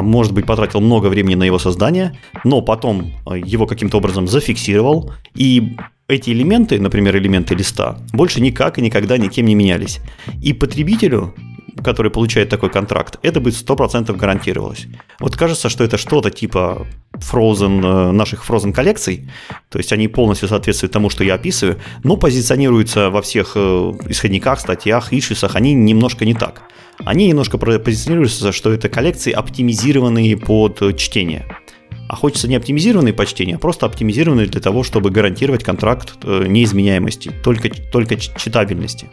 может 0.00 0.32
быть, 0.32 0.46
потратил 0.46 0.80
много 0.80 1.08
времени 1.08 1.34
на 1.34 1.44
его 1.44 1.58
создание, 1.58 2.18
но 2.44 2.62
потом 2.62 3.12
а, 3.26 3.36
его 3.36 3.66
каким-то 3.66 3.98
образом 3.98 4.28
зафиксировал, 4.28 5.12
и 5.34 5.76
эти 6.08 6.30
элементы, 6.30 6.80
например, 6.80 7.16
элементы 7.16 7.54
листа, 7.54 7.98
больше 8.12 8.40
никак 8.40 8.78
и 8.78 8.82
никогда 8.82 9.18
никем 9.18 9.46
не 9.46 9.54
менялись. 9.54 10.00
И 10.42 10.52
потребителю 10.52 11.34
который 11.82 12.10
получает 12.10 12.48
такой 12.48 12.70
контракт, 12.70 13.18
это 13.22 13.40
будет 13.40 13.54
100% 13.54 14.14
гарантировалось. 14.16 14.86
Вот 15.18 15.36
кажется, 15.36 15.68
что 15.68 15.84
это 15.84 15.96
что-то 15.96 16.30
типа 16.30 16.86
Frozen, 17.14 17.82
э, 17.82 18.12
наших 18.12 18.48
Frozen 18.48 18.72
коллекций, 18.72 19.28
то 19.70 19.78
есть 19.78 19.92
они 19.92 20.08
полностью 20.08 20.48
соответствуют 20.48 20.92
тому, 20.92 21.10
что 21.10 21.24
я 21.24 21.34
описываю, 21.34 21.78
но 22.04 22.16
позиционируются 22.16 23.10
во 23.10 23.22
всех 23.22 23.52
э, 23.54 23.58
исходниках, 24.08 24.60
статьях, 24.60 25.12
ишисах, 25.12 25.56
они 25.56 25.72
немножко 25.72 26.24
не 26.24 26.34
так 26.34 26.62
они 27.04 27.28
немножко 27.28 27.58
позиционируются, 27.58 28.52
что 28.52 28.72
это 28.72 28.88
коллекции, 28.88 29.32
оптимизированные 29.32 30.36
под 30.36 30.96
чтение. 30.96 31.46
А 32.08 32.16
хочется 32.16 32.46
не 32.48 32.56
оптимизированный 32.56 33.12
по 33.12 33.24
чтению, 33.24 33.56
а 33.56 33.58
просто 33.58 33.86
оптимизированный 33.86 34.46
для 34.46 34.60
того, 34.60 34.82
чтобы 34.82 35.10
гарантировать 35.10 35.64
контракт 35.64 36.12
э, 36.24 36.44
неизменяемости, 36.46 37.32
только, 37.42 37.70
только 37.70 38.16
читабельности. 38.16 39.08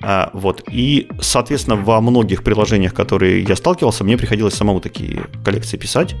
А, 0.00 0.30
вот. 0.32 0.62
И, 0.70 1.08
соответственно, 1.20 1.76
во 1.76 2.00
многих 2.00 2.44
приложениях, 2.44 2.94
которые 2.94 3.42
я 3.42 3.56
сталкивался, 3.56 4.04
мне 4.04 4.16
приходилось 4.16 4.54
самому 4.54 4.80
такие 4.80 5.26
коллекции 5.44 5.76
писать. 5.76 6.14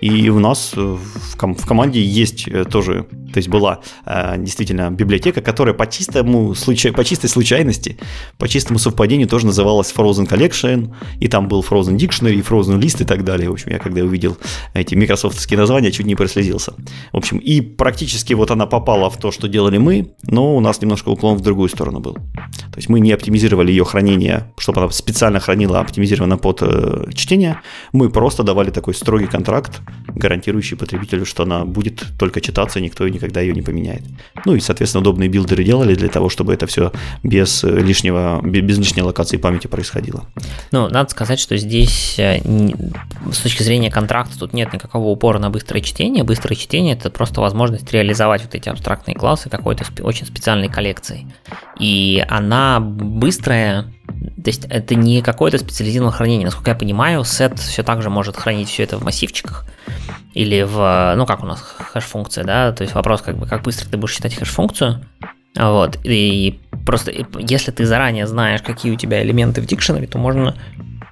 И 0.00 0.28
у 0.28 0.38
нас 0.38 0.72
э, 0.76 0.80
в, 0.80 1.36
ком- 1.36 1.54
в 1.54 1.66
команде 1.66 2.02
есть 2.02 2.46
э, 2.48 2.64
тоже, 2.64 3.06
то 3.32 3.38
есть 3.38 3.48
была 3.48 3.80
э, 4.06 4.36
действительно 4.38 4.90
библиотека, 4.90 5.40
которая 5.40 5.74
по 5.74 5.86
чистому 5.86 6.54
случаю, 6.54 6.94
по 6.94 7.04
чистой 7.04 7.28
случайности, 7.28 7.98
по 8.38 8.48
чистому 8.48 8.78
совпадению 8.78 9.28
тоже 9.28 9.46
называлась 9.46 9.92
Frozen 9.96 10.28
Collection, 10.28 10.94
и 11.18 11.28
там 11.28 11.48
был 11.48 11.64
Frozen 11.68 11.96
Dictionary, 11.96 12.34
и 12.34 12.42
Frozen 12.42 12.78
List 12.78 13.02
и 13.02 13.04
так 13.04 13.24
далее. 13.24 13.50
В 13.50 13.54
общем, 13.54 13.72
я 13.72 13.78
когда 13.78 14.02
увидел 14.02 14.36
эти 14.74 14.94
микрософтовские 14.94 15.58
названия, 15.58 15.90
чуть 15.90 16.06
не 16.06 16.14
прослезился. 16.14 16.74
В 17.12 17.16
общем, 17.16 17.38
и 17.38 17.60
практически 17.60 18.34
вот 18.34 18.50
она 18.50 18.66
попала 18.66 19.10
в 19.10 19.16
то, 19.16 19.32
что 19.32 19.48
делали 19.48 19.78
мы, 19.78 20.14
но 20.22 20.56
у 20.56 20.60
нас 20.60 20.80
немножко 20.80 21.08
уклон 21.08 21.36
в 21.36 21.40
другую 21.40 21.68
сторону 21.68 22.00
был. 22.00 22.14
То 22.14 22.76
есть 22.76 22.88
мы 22.88 23.00
не 23.00 23.12
оптимизировали 23.12 23.70
ее 23.70 23.84
хранение, 23.84 24.52
чтобы 24.58 24.80
она 24.80 24.90
специально 24.90 25.40
хранила 25.40 25.80
оптимизировано 25.80 26.38
под 26.38 26.62
э, 26.62 27.10
чтение, 27.14 27.60
мы 27.92 28.10
просто 28.10 28.42
давали 28.42 28.70
такой 28.70 28.94
строгий 28.94 29.26
контракт, 29.26 29.80
гарантирующий 30.08 30.76
потребителю, 30.76 31.24
что 31.24 31.42
она 31.44 31.64
будет 31.64 32.04
только 32.18 32.40
читаться, 32.40 32.80
никто 32.80 33.06
никогда 33.08 33.40
ее 33.40 33.52
не 33.52 33.62
поменяет. 33.62 34.02
Ну 34.44 34.54
и, 34.54 34.60
соответственно, 34.60 35.02
удобные 35.02 35.28
билдеры 35.28 35.64
делали 35.64 35.94
для 35.94 36.08
того, 36.08 36.28
чтобы 36.28 36.54
это 36.54 36.66
все 36.66 36.92
без 37.22 37.62
лишнего, 37.62 38.40
без 38.42 38.78
лишней 38.78 39.02
локации 39.02 39.36
памяти 39.36 39.66
происходило. 39.66 40.26
Ну, 40.72 40.88
надо 40.88 41.10
сказать, 41.10 41.38
что 41.40 41.56
здесь 41.56 42.18
э, 42.18 42.40
с 43.32 43.38
точки 43.38 43.62
зрения 43.62 43.90
контракта 43.90 44.38
тут 44.38 44.52
нет 44.52 44.72
никакого 44.72 45.08
упора 45.08 45.38
на 45.38 45.50
быстрое 45.50 45.82
чтение. 45.82 46.24
Быстрое 46.24 46.56
чтение– 46.56 46.94
это 46.96 47.10
просто 47.10 47.40
возможность 47.40 47.92
реализовать 47.92 48.42
вот 48.42 48.54
эти 48.54 48.68
абстрактные 48.68 49.14
классы 49.14 49.48
какой-то 49.48 49.84
очень 50.02 50.26
специальной 50.26 50.68
коллекцией. 50.68 51.26
И 51.78 52.24
она 52.28 52.80
быстрая, 52.80 53.92
то 54.20 54.50
есть 54.50 54.66
это 54.68 54.94
не 54.94 55.22
какое-то 55.22 55.58
специализированное 55.58 56.16
хранение. 56.16 56.46
Насколько 56.46 56.70
я 56.70 56.76
понимаю, 56.76 57.24
сет 57.24 57.58
все 57.58 57.82
так 57.82 58.02
же 58.02 58.10
может 58.10 58.36
хранить 58.36 58.68
все 58.68 58.82
это 58.84 58.96
в 58.98 59.04
массивчиках 59.04 59.64
или 60.34 60.62
в, 60.62 61.14
ну 61.16 61.26
как 61.26 61.42
у 61.42 61.46
нас 61.46 61.60
хэш-функция, 61.60 62.44
да, 62.44 62.72
то 62.72 62.82
есть 62.82 62.94
вопрос, 62.94 63.22
как 63.22 63.36
бы, 63.36 63.46
как 63.46 63.62
быстро 63.62 63.88
ты 63.88 63.96
будешь 63.96 64.14
считать 64.14 64.34
хэш-функцию, 64.34 65.04
вот, 65.56 65.98
и 66.04 66.60
просто 66.86 67.12
если 67.38 67.70
ты 67.70 67.86
заранее 67.86 68.26
знаешь, 68.26 68.62
какие 68.62 68.92
у 68.92 68.96
тебя 68.96 69.22
элементы 69.22 69.60
в 69.60 69.66
дикшенаре, 69.66 70.06
то 70.06 70.18
можно, 70.18 70.56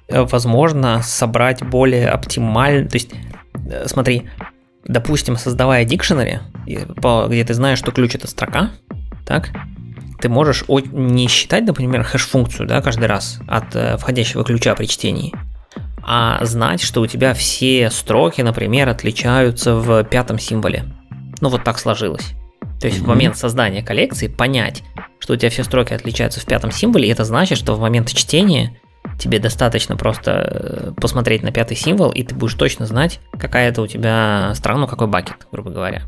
э, 0.07 0.23
возможно, 0.23 1.01
собрать 1.01 1.63
более 1.63 2.09
оптимально, 2.09 2.87
то 2.87 2.95
есть, 2.95 3.11
э, 3.69 3.87
смотри, 3.87 4.29
допустим, 4.85 5.35
создавая 5.35 5.83
дикшенари, 5.83 6.39
где 6.65 7.43
ты 7.43 7.53
знаешь, 7.53 7.79
что 7.79 7.91
ключ 7.91 8.15
это 8.15 8.27
строка, 8.27 8.71
так, 9.25 9.49
ты 10.19 10.29
можешь 10.29 10.65
не 10.67 11.27
считать, 11.27 11.65
например, 11.65 12.03
хэш-функцию 12.03 12.67
да, 12.67 12.81
каждый 12.81 13.05
раз 13.05 13.39
от 13.47 13.75
э, 13.75 13.97
входящего 13.97 14.43
ключа 14.43 14.75
при 14.75 14.85
чтении, 14.85 15.33
а 16.03 16.43
знать, 16.45 16.81
что 16.81 17.01
у 17.01 17.07
тебя 17.07 17.33
все 17.33 17.89
строки, 17.91 18.41
например, 18.41 18.89
отличаются 18.89 19.75
в 19.75 20.03
пятом 20.03 20.39
символе. 20.39 20.85
Ну 21.41 21.49
вот 21.49 21.63
так 21.63 21.79
сложилось. 21.79 22.33
То 22.79 22.87
есть 22.87 22.99
mm-hmm. 22.99 23.03
в 23.03 23.07
момент 23.07 23.37
создания 23.37 23.83
коллекции 23.83 24.27
понять, 24.27 24.83
что 25.19 25.33
у 25.33 25.35
тебя 25.35 25.49
все 25.49 25.63
строки 25.63 25.93
отличаются 25.93 26.39
в 26.39 26.45
пятом 26.45 26.71
символе, 26.71 27.07
и 27.07 27.11
это 27.11 27.23
значит, 27.23 27.57
что 27.57 27.75
в 27.75 27.79
момент 27.79 28.13
чтения 28.13 28.79
тебе 29.19 29.39
достаточно 29.39 29.97
просто 29.97 30.31
э, 30.31 30.91
посмотреть 30.99 31.43
на 31.43 31.51
пятый 31.51 31.75
символ, 31.75 32.11
и 32.11 32.23
ты 32.23 32.35
будешь 32.35 32.53
точно 32.53 32.85
знать, 32.85 33.19
какая 33.39 33.69
это 33.69 33.81
у 33.81 33.87
тебя 33.87 34.51
страна, 34.55 34.81
ну 34.81 34.87
какой 34.87 35.07
бакет, 35.07 35.47
грубо 35.51 35.71
говоря 35.71 36.03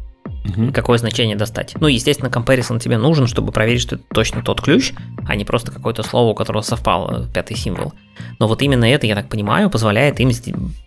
угу. 0.46 0.72
какое 0.74 0.98
значение 0.98 1.36
достать. 1.36 1.74
Ну, 1.80 1.88
естественно, 1.88 2.30
comparison 2.30 2.80
тебе 2.80 2.98
нужен, 2.98 3.28
чтобы 3.28 3.52
проверить, 3.52 3.82
что 3.82 3.96
это 3.96 4.06
точно 4.14 4.42
тот 4.42 4.62
ключ, 4.62 4.94
а 5.28 5.36
не 5.36 5.46
просто 5.46 5.72
какое-то 5.72 6.04
слово, 6.04 6.32
у 6.32 6.36
которого 6.36 6.62
совпал 6.62 7.12
э, 7.12 7.28
пятый 7.34 7.56
символ. 7.56 7.94
Но 8.40 8.48
вот 8.48 8.62
именно 8.62 8.86
это, 8.86 9.08
я 9.08 9.16
так 9.16 9.30
понимаю, 9.30 9.70
позволяет 9.70 10.20
им 10.20 10.32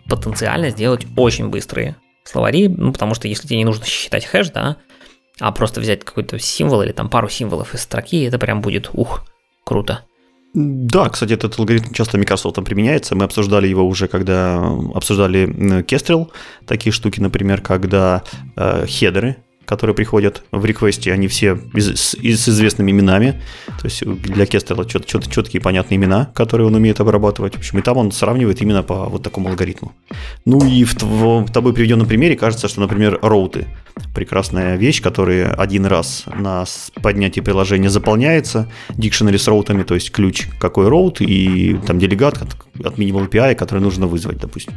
потенциально 0.07 0.69
сделать 0.69 1.05
очень 1.15 1.49
быстрые 1.49 1.95
словари, 2.23 2.67
ну, 2.67 2.93
потому 2.93 3.15
что 3.15 3.27
если 3.27 3.47
тебе 3.47 3.57
не 3.57 3.65
нужно 3.65 3.85
считать 3.85 4.25
хэш, 4.25 4.49
да, 4.49 4.77
а 5.39 5.51
просто 5.51 5.81
взять 5.81 6.03
какой-то 6.03 6.39
символ 6.39 6.81
или 6.83 6.91
там 6.91 7.09
пару 7.09 7.29
символов 7.29 7.73
из 7.73 7.81
строки, 7.81 8.23
это 8.23 8.37
прям 8.39 8.61
будет, 8.61 8.89
ух, 8.93 9.25
круто. 9.63 10.01
Да, 10.53 11.09
кстати, 11.09 11.33
этот 11.33 11.57
алгоритм 11.57 11.93
часто 11.93 12.17
Microsoft 12.19 12.63
применяется. 12.63 13.15
Мы 13.15 13.23
обсуждали 13.23 13.67
его 13.67 13.83
уже, 13.87 14.07
когда 14.07 14.57
обсуждали 14.93 15.47
Kestrel, 15.81 16.29
такие 16.67 16.93
штуки, 16.93 17.19
например, 17.19 17.61
когда 17.61 18.23
э, 18.55 18.85
хедеры 18.85 19.37
которые 19.73 19.95
приходят 19.95 20.43
в 20.51 20.63
реквесте, 20.65 21.11
они 21.11 21.27
все 21.27 21.57
из, 21.73 21.87
с, 21.99 22.13
с 22.13 22.49
известными 22.49 22.91
именами. 22.91 23.41
То 23.81 23.85
есть 23.85 24.05
для 24.05 24.45
Кестела 24.45 24.85
чет, 24.85 25.07
чет, 25.07 25.31
четкие 25.31 25.61
понятные 25.61 25.97
имена, 25.97 26.29
которые 26.35 26.67
он 26.67 26.75
умеет 26.75 26.99
обрабатывать. 26.99 27.55
В 27.55 27.57
общем, 27.57 27.79
и 27.79 27.81
там 27.81 27.97
он 27.97 28.11
сравнивает 28.11 28.61
именно 28.61 28.83
по 28.83 29.05
вот 29.09 29.23
такому 29.23 29.49
алгоритму. 29.49 29.91
Ну 30.45 30.63
и 30.63 30.83
в, 30.83 31.01
в 31.01 31.51
тобой 31.51 31.73
приведенном 31.73 32.07
примере 32.07 32.35
кажется, 32.35 32.67
что, 32.67 32.81
например, 32.81 33.17
роуты 33.23 33.65
прекрасная 34.13 34.75
вещь, 34.75 35.01
которая 35.01 35.53
один 35.53 35.87
раз 35.87 36.25
на 36.27 36.65
поднятие 37.01 37.43
приложения 37.43 37.89
заполняется, 37.89 38.69
дикшенери 38.89 39.37
с 39.37 39.47
роутами, 39.47 39.83
то 39.83 39.95
есть 39.95 40.11
ключ 40.11 40.47
какой 40.59 40.87
роут 40.87 41.19
и 41.19 41.79
там 41.87 41.97
делегат 41.97 42.37
от, 42.41 42.85
от 42.85 42.99
Minimal 42.99 43.27
API, 43.27 43.55
который 43.55 43.79
нужно 43.79 44.05
вызвать, 44.05 44.37
допустим. 44.37 44.73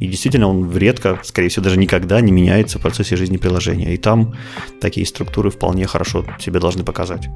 И 0.00 0.06
действительно, 0.08 0.48
он 0.48 0.76
редко, 0.76 1.18
скорее 1.22 1.48
всего, 1.48 1.64
даже 1.64 1.78
никогда 1.78 2.20
не 2.20 2.32
меняется 2.32 2.78
в 2.78 2.82
процессе 2.82 3.16
жизни 3.16 3.36
приложения. 3.36 3.94
И 3.94 3.96
там 3.96 4.34
такие 4.80 5.06
структуры 5.06 5.50
вполне 5.50 5.86
хорошо 5.86 6.24
себе 6.38 6.60
должны 6.60 6.84
показать. 6.84 7.28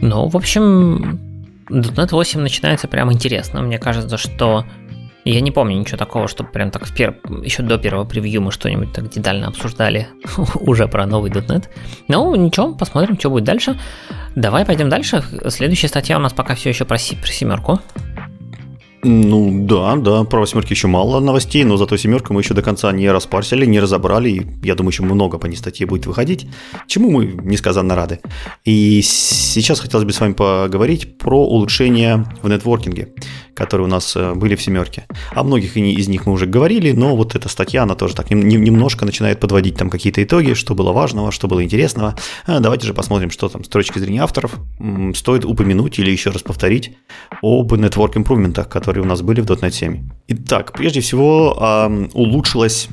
Ну, 0.00 0.28
в 0.28 0.36
общем, 0.36 1.20
.NET 1.68 2.10
8 2.10 2.40
начинается 2.40 2.88
прям 2.88 3.12
интересно. 3.12 3.60
Мне 3.62 3.78
кажется, 3.78 4.16
что 4.16 4.64
я 5.24 5.40
не 5.42 5.50
помню 5.50 5.76
ничего 5.76 5.98
такого, 5.98 6.28
чтобы 6.28 6.50
прям 6.50 6.70
так 6.70 6.86
в 6.86 6.94
пер... 6.94 7.18
еще 7.42 7.62
до 7.62 7.76
первого 7.76 8.06
превью 8.06 8.40
мы 8.40 8.50
что-нибудь 8.50 8.92
так 8.92 9.10
детально 9.10 9.48
обсуждали 9.48 10.08
уже 10.54 10.88
про 10.88 11.06
новый 11.06 11.30
.NET. 11.30 11.66
Ну, 12.08 12.34
ничего, 12.34 12.74
посмотрим, 12.74 13.18
что 13.18 13.28
будет 13.28 13.44
дальше. 13.44 13.78
Давай 14.34 14.64
пойдем 14.64 14.88
дальше. 14.88 15.22
Следующая 15.48 15.88
статья 15.88 16.16
у 16.16 16.20
нас 16.20 16.32
пока 16.32 16.54
все 16.54 16.70
еще 16.70 16.86
про, 16.86 16.96
си... 16.96 17.16
про 17.16 17.30
семерку. 17.30 17.80
Ну 19.04 19.64
да, 19.64 19.94
да, 19.96 20.24
про 20.24 20.40
восьмерки 20.40 20.72
еще 20.72 20.88
мало 20.88 21.20
новостей, 21.20 21.62
но 21.62 21.76
зато 21.76 21.96
семерку 21.96 22.32
мы 22.32 22.40
еще 22.40 22.54
до 22.54 22.62
конца 22.62 22.90
не 22.90 23.08
распарсили, 23.10 23.64
не 23.64 23.78
разобрали, 23.78 24.30
и 24.30 24.46
я 24.66 24.74
думаю, 24.74 24.90
еще 24.90 25.04
много 25.04 25.38
по 25.38 25.46
ней 25.46 25.56
статье 25.56 25.86
будет 25.86 26.06
выходить, 26.06 26.46
чему 26.88 27.10
мы 27.10 27.26
несказанно 27.26 27.94
рады. 27.94 28.18
И 28.64 29.00
сейчас 29.02 29.78
хотелось 29.78 30.04
бы 30.04 30.12
с 30.12 30.20
вами 30.20 30.32
поговорить 30.32 31.16
про 31.16 31.46
улучшения 31.46 32.26
в 32.42 32.48
нетворкинге 32.48 33.08
которые 33.58 33.88
у 33.88 33.90
нас 33.90 34.14
э, 34.14 34.34
были 34.34 34.54
в 34.54 34.62
семерке. 34.62 35.04
О 35.32 35.42
многих 35.42 35.76
из 35.76 36.06
них 36.06 36.26
мы 36.26 36.32
уже 36.32 36.46
говорили, 36.46 36.92
но 36.92 37.16
вот 37.16 37.34
эта 37.34 37.48
статья, 37.48 37.82
она 37.82 37.96
тоже 37.96 38.14
так 38.14 38.30
немножко 38.30 39.04
начинает 39.04 39.40
подводить 39.40 39.76
там 39.76 39.90
какие-то 39.90 40.22
итоги, 40.22 40.54
что 40.54 40.76
было 40.76 40.92
важного, 40.92 41.32
что 41.32 41.48
было 41.48 41.64
интересного. 41.64 42.14
А 42.46 42.60
давайте 42.60 42.86
же 42.86 42.94
посмотрим, 42.94 43.32
что 43.32 43.48
там 43.48 43.64
с 43.64 43.68
точки 43.68 43.98
зрения 43.98 44.22
авторов 44.22 44.54
стоит 45.16 45.44
упомянуть 45.44 45.98
или 45.98 46.12
еще 46.12 46.30
раз 46.30 46.42
повторить 46.42 46.96
об 47.42 47.72
network 47.72 48.16
импрувментах, 48.16 48.68
которые 48.88 49.04
у 49.04 49.06
нас 49.06 49.20
были 49.20 49.42
в 49.42 49.44
.NET 49.44 49.70
7. 49.70 50.08
Итак, 50.28 50.72
прежде 50.72 51.02
всего 51.02 51.90
улучшилась 52.14 52.88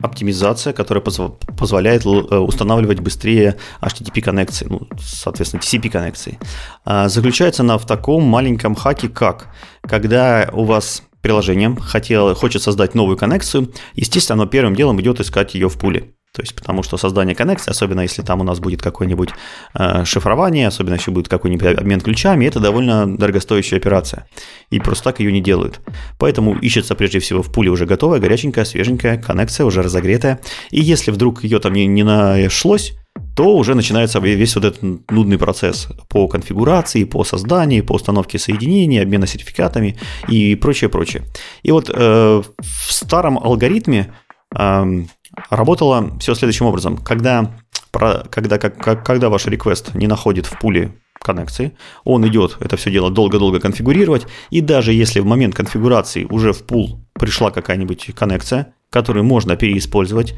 оптимизация, 0.00 0.72
которая 0.72 1.04
позволяет 1.04 2.06
э, 2.06 2.08
устанавливать 2.08 3.00
быстрее 3.00 3.56
HTTP-коннекции, 3.82 4.66
ну, 4.70 4.88
соответственно, 4.98 5.60
TCP-коннекции. 5.60 6.38
А, 6.86 7.10
заключается 7.10 7.62
она 7.62 7.76
в 7.76 7.86
таком 7.86 8.24
маленьком 8.24 8.74
хаке, 8.74 9.10
как 9.10 9.48
когда 9.82 10.48
у 10.52 10.64
вас 10.64 11.02
приложение 11.20 11.76
хотел, 11.78 12.34
хочет 12.34 12.62
создать 12.62 12.94
новую 12.94 13.18
коннекцию, 13.18 13.70
естественно, 13.94 14.42
оно 14.42 14.50
первым 14.50 14.74
делом 14.74 14.98
идет 15.00 15.20
искать 15.20 15.54
ее 15.54 15.68
в 15.68 15.78
пуле. 15.78 16.14
То 16.32 16.40
есть, 16.40 16.54
потому 16.54 16.82
что 16.82 16.96
создание 16.96 17.34
коннекции, 17.34 17.70
особенно 17.70 18.00
если 18.00 18.22
там 18.22 18.40
у 18.40 18.44
нас 18.44 18.58
будет 18.58 18.80
какое-нибудь 18.80 19.30
э, 19.74 20.04
шифрование, 20.06 20.66
особенно 20.66 20.94
если 20.94 21.10
будет 21.10 21.28
какой-нибудь 21.28 21.78
обмен 21.78 22.00
ключами, 22.00 22.46
это 22.46 22.58
довольно 22.58 23.18
дорогостоящая 23.18 23.78
операция. 23.78 24.26
И 24.70 24.80
просто 24.80 25.04
так 25.04 25.20
ее 25.20 25.30
не 25.30 25.42
делают. 25.42 25.80
Поэтому 26.18 26.56
ищется 26.56 26.94
прежде 26.94 27.18
всего 27.18 27.42
в 27.42 27.52
пуле 27.52 27.70
уже 27.70 27.84
готовая, 27.84 28.18
горяченькая, 28.18 28.64
свеженькая 28.64 29.18
коннекция, 29.18 29.66
уже 29.66 29.82
разогретая. 29.82 30.40
И 30.70 30.80
если 30.80 31.10
вдруг 31.10 31.44
ее 31.44 31.58
там 31.58 31.74
не, 31.74 31.84
не 31.86 32.02
нашлось, 32.02 32.94
то 33.36 33.54
уже 33.54 33.74
начинается 33.74 34.18
весь 34.18 34.54
вот 34.54 34.64
этот 34.64 35.10
нудный 35.10 35.36
процесс 35.36 35.88
по 36.08 36.28
конфигурации, 36.28 37.04
по 37.04 37.24
созданию, 37.24 37.84
по 37.84 37.92
установке 37.92 38.38
соединений, 38.38 39.02
обмена 39.02 39.26
сертификатами 39.26 39.98
и 40.28 40.54
прочее, 40.54 40.88
прочее. 40.88 41.24
И 41.62 41.72
вот 41.72 41.90
э, 41.92 42.42
в 42.58 42.92
старом 42.92 43.38
алгоритме 43.38 44.14
э, 44.56 45.04
работало 45.50 46.18
все 46.18 46.34
следующим 46.34 46.66
образом. 46.66 46.96
Когда, 46.96 47.50
когда, 47.92 48.58
когда 48.58 49.28
ваш 49.28 49.46
request 49.46 49.96
не 49.96 50.06
находит 50.06 50.46
в 50.46 50.58
пуле 50.58 50.92
коннекции, 51.20 51.76
он 52.04 52.26
идет 52.26 52.56
это 52.60 52.76
все 52.76 52.90
дело 52.90 53.10
долго-долго 53.10 53.60
конфигурировать, 53.60 54.26
и 54.50 54.60
даже 54.60 54.92
если 54.92 55.20
в 55.20 55.26
момент 55.26 55.54
конфигурации 55.54 56.24
уже 56.24 56.52
в 56.52 56.64
пул 56.64 57.00
пришла 57.14 57.50
какая-нибудь 57.50 58.10
коннекция, 58.14 58.74
которую 58.90 59.24
можно 59.24 59.56
переиспользовать 59.56 60.34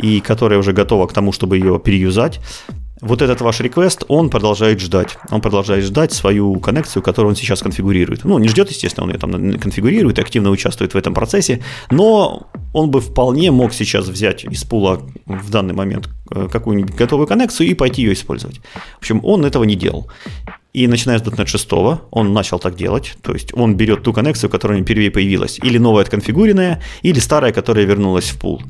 и 0.00 0.20
которая 0.20 0.58
уже 0.58 0.72
готова 0.72 1.06
к 1.06 1.12
тому, 1.12 1.32
чтобы 1.32 1.58
ее 1.58 1.78
переюзать, 1.78 2.40
вот 3.02 3.20
этот 3.20 3.40
ваш 3.40 3.58
реквест, 3.60 4.04
он 4.06 4.30
продолжает 4.30 4.80
ждать. 4.80 5.18
Он 5.30 5.40
продолжает 5.40 5.84
ждать 5.84 6.12
свою 6.12 6.54
коннекцию, 6.60 7.02
которую 7.02 7.30
он 7.30 7.36
сейчас 7.36 7.60
конфигурирует. 7.60 8.24
Ну, 8.24 8.38
не 8.38 8.48
ждет, 8.48 8.70
естественно, 8.70 9.04
он 9.04 9.12
ее 9.12 9.18
там 9.18 9.32
конфигурирует, 9.58 10.20
активно 10.20 10.50
участвует 10.50 10.94
в 10.94 10.96
этом 10.96 11.12
процессе, 11.12 11.60
но 11.90 12.46
он 12.72 12.90
бы 12.90 13.00
вполне 13.00 13.50
мог 13.50 13.74
сейчас 13.74 14.06
взять 14.06 14.44
из 14.44 14.62
пула 14.62 15.02
в 15.26 15.50
данный 15.50 15.74
момент 15.74 16.10
э, 16.30 16.48
какую-нибудь 16.50 16.94
готовую 16.94 17.26
коннекцию 17.26 17.66
и 17.68 17.74
пойти 17.74 18.02
ее 18.02 18.12
использовать. 18.12 18.60
В 18.94 18.98
общем, 18.98 19.20
он 19.24 19.44
этого 19.44 19.64
не 19.64 19.74
делал. 19.74 20.08
И 20.72 20.86
начиная 20.86 21.18
с 21.18 21.22
.NET 21.22 21.46
6 21.46 21.68
он 22.12 22.32
начал 22.32 22.60
так 22.60 22.76
делать, 22.76 23.16
то 23.20 23.32
есть 23.32 23.52
он 23.52 23.74
берет 23.74 24.04
ту 24.04 24.12
коннекцию, 24.12 24.48
которая 24.48 24.80
впервые 24.80 25.10
появилась, 25.10 25.58
или 25.58 25.76
новая 25.76 26.04
отконфигуренная, 26.04 26.80
или 27.02 27.18
старая, 27.18 27.52
которая 27.52 27.84
вернулась 27.84 28.30
в 28.30 28.38
пул. 28.38 28.62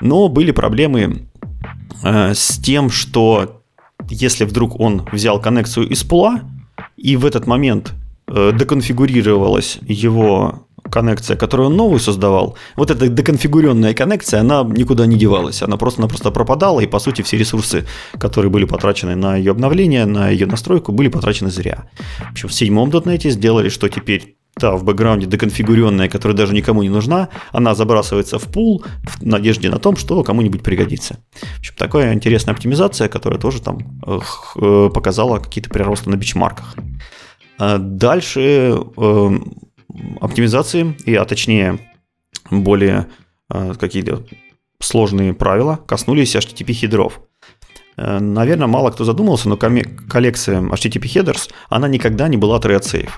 Но 0.00 0.28
были 0.28 0.52
проблемы 0.52 1.26
э, 2.04 2.34
с 2.34 2.56
тем, 2.62 2.88
что 2.88 3.59
если 4.10 4.44
вдруг 4.44 4.78
он 4.78 5.06
взял 5.12 5.40
коннекцию 5.40 5.88
из 5.88 6.02
пула, 6.04 6.40
и 6.96 7.16
в 7.16 7.24
этот 7.24 7.46
момент 7.46 7.92
э, 8.26 8.52
деконфигурировалась 8.54 9.78
его 9.82 10.66
коннекция, 10.90 11.36
которую 11.36 11.68
он 11.68 11.76
новую 11.76 12.00
создавал, 12.00 12.56
вот 12.76 12.90
эта 12.90 13.08
деконфигуренная 13.08 13.94
коннекция, 13.94 14.40
она 14.40 14.62
никуда 14.64 15.06
не 15.06 15.16
девалась. 15.16 15.62
Она 15.62 15.76
просто-напросто 15.76 16.30
пропадала, 16.30 16.80
и, 16.80 16.86
по 16.86 16.98
сути, 16.98 17.22
все 17.22 17.36
ресурсы, 17.36 17.86
которые 18.18 18.50
были 18.50 18.64
потрачены 18.64 19.14
на 19.14 19.36
ее 19.36 19.52
обновление, 19.52 20.06
на 20.06 20.30
ее 20.30 20.46
настройку, 20.46 20.92
были 20.92 21.08
потрачены 21.08 21.50
зря. 21.50 21.88
В 22.28 22.32
общем, 22.32 22.48
в 22.48 22.52
седьмом 22.52 22.90
.NET 22.90 23.30
сделали, 23.30 23.68
что 23.68 23.88
теперь 23.88 24.36
та 24.60 24.76
в 24.76 24.84
бэкграунде 24.84 25.26
деконфигуренная, 25.26 26.08
которая 26.08 26.36
даже 26.36 26.54
никому 26.54 26.82
не 26.82 26.90
нужна, 26.90 27.28
она 27.50 27.74
забрасывается 27.74 28.38
в 28.38 28.44
пул 28.44 28.84
в 29.02 29.26
надежде 29.26 29.70
на 29.70 29.78
том, 29.78 29.96
что 29.96 30.22
кому-нибудь 30.22 30.62
пригодится. 30.62 31.18
В 31.32 31.58
общем, 31.58 31.74
такая 31.76 32.12
интересная 32.12 32.54
оптимизация, 32.54 33.08
которая 33.08 33.40
тоже 33.40 33.62
там 33.62 33.78
э, 34.06 34.90
показала 34.94 35.38
какие-то 35.38 35.70
приросты 35.70 36.10
на 36.10 36.16
бичмарках. 36.16 36.76
А 37.58 37.78
дальше 37.78 38.74
э, 38.96 39.30
оптимизации, 40.20 40.94
и, 41.06 41.14
а 41.14 41.24
точнее 41.24 41.78
более 42.50 43.06
э, 43.52 43.74
какие-то 43.80 44.24
сложные 44.78 45.32
правила 45.32 45.80
коснулись 45.86 46.36
HTTP 46.36 46.72
хедров. 46.72 47.20
Наверное, 47.96 48.66
мало 48.66 48.90
кто 48.90 49.04
задумался, 49.04 49.48
но 49.50 49.58
коллекция 49.58 50.62
HTTP 50.62 51.02
headers, 51.02 51.50
она 51.68 51.86
никогда 51.86 52.28
не 52.28 52.38
была 52.38 52.58
thread 52.58 52.80
safe. 52.80 53.10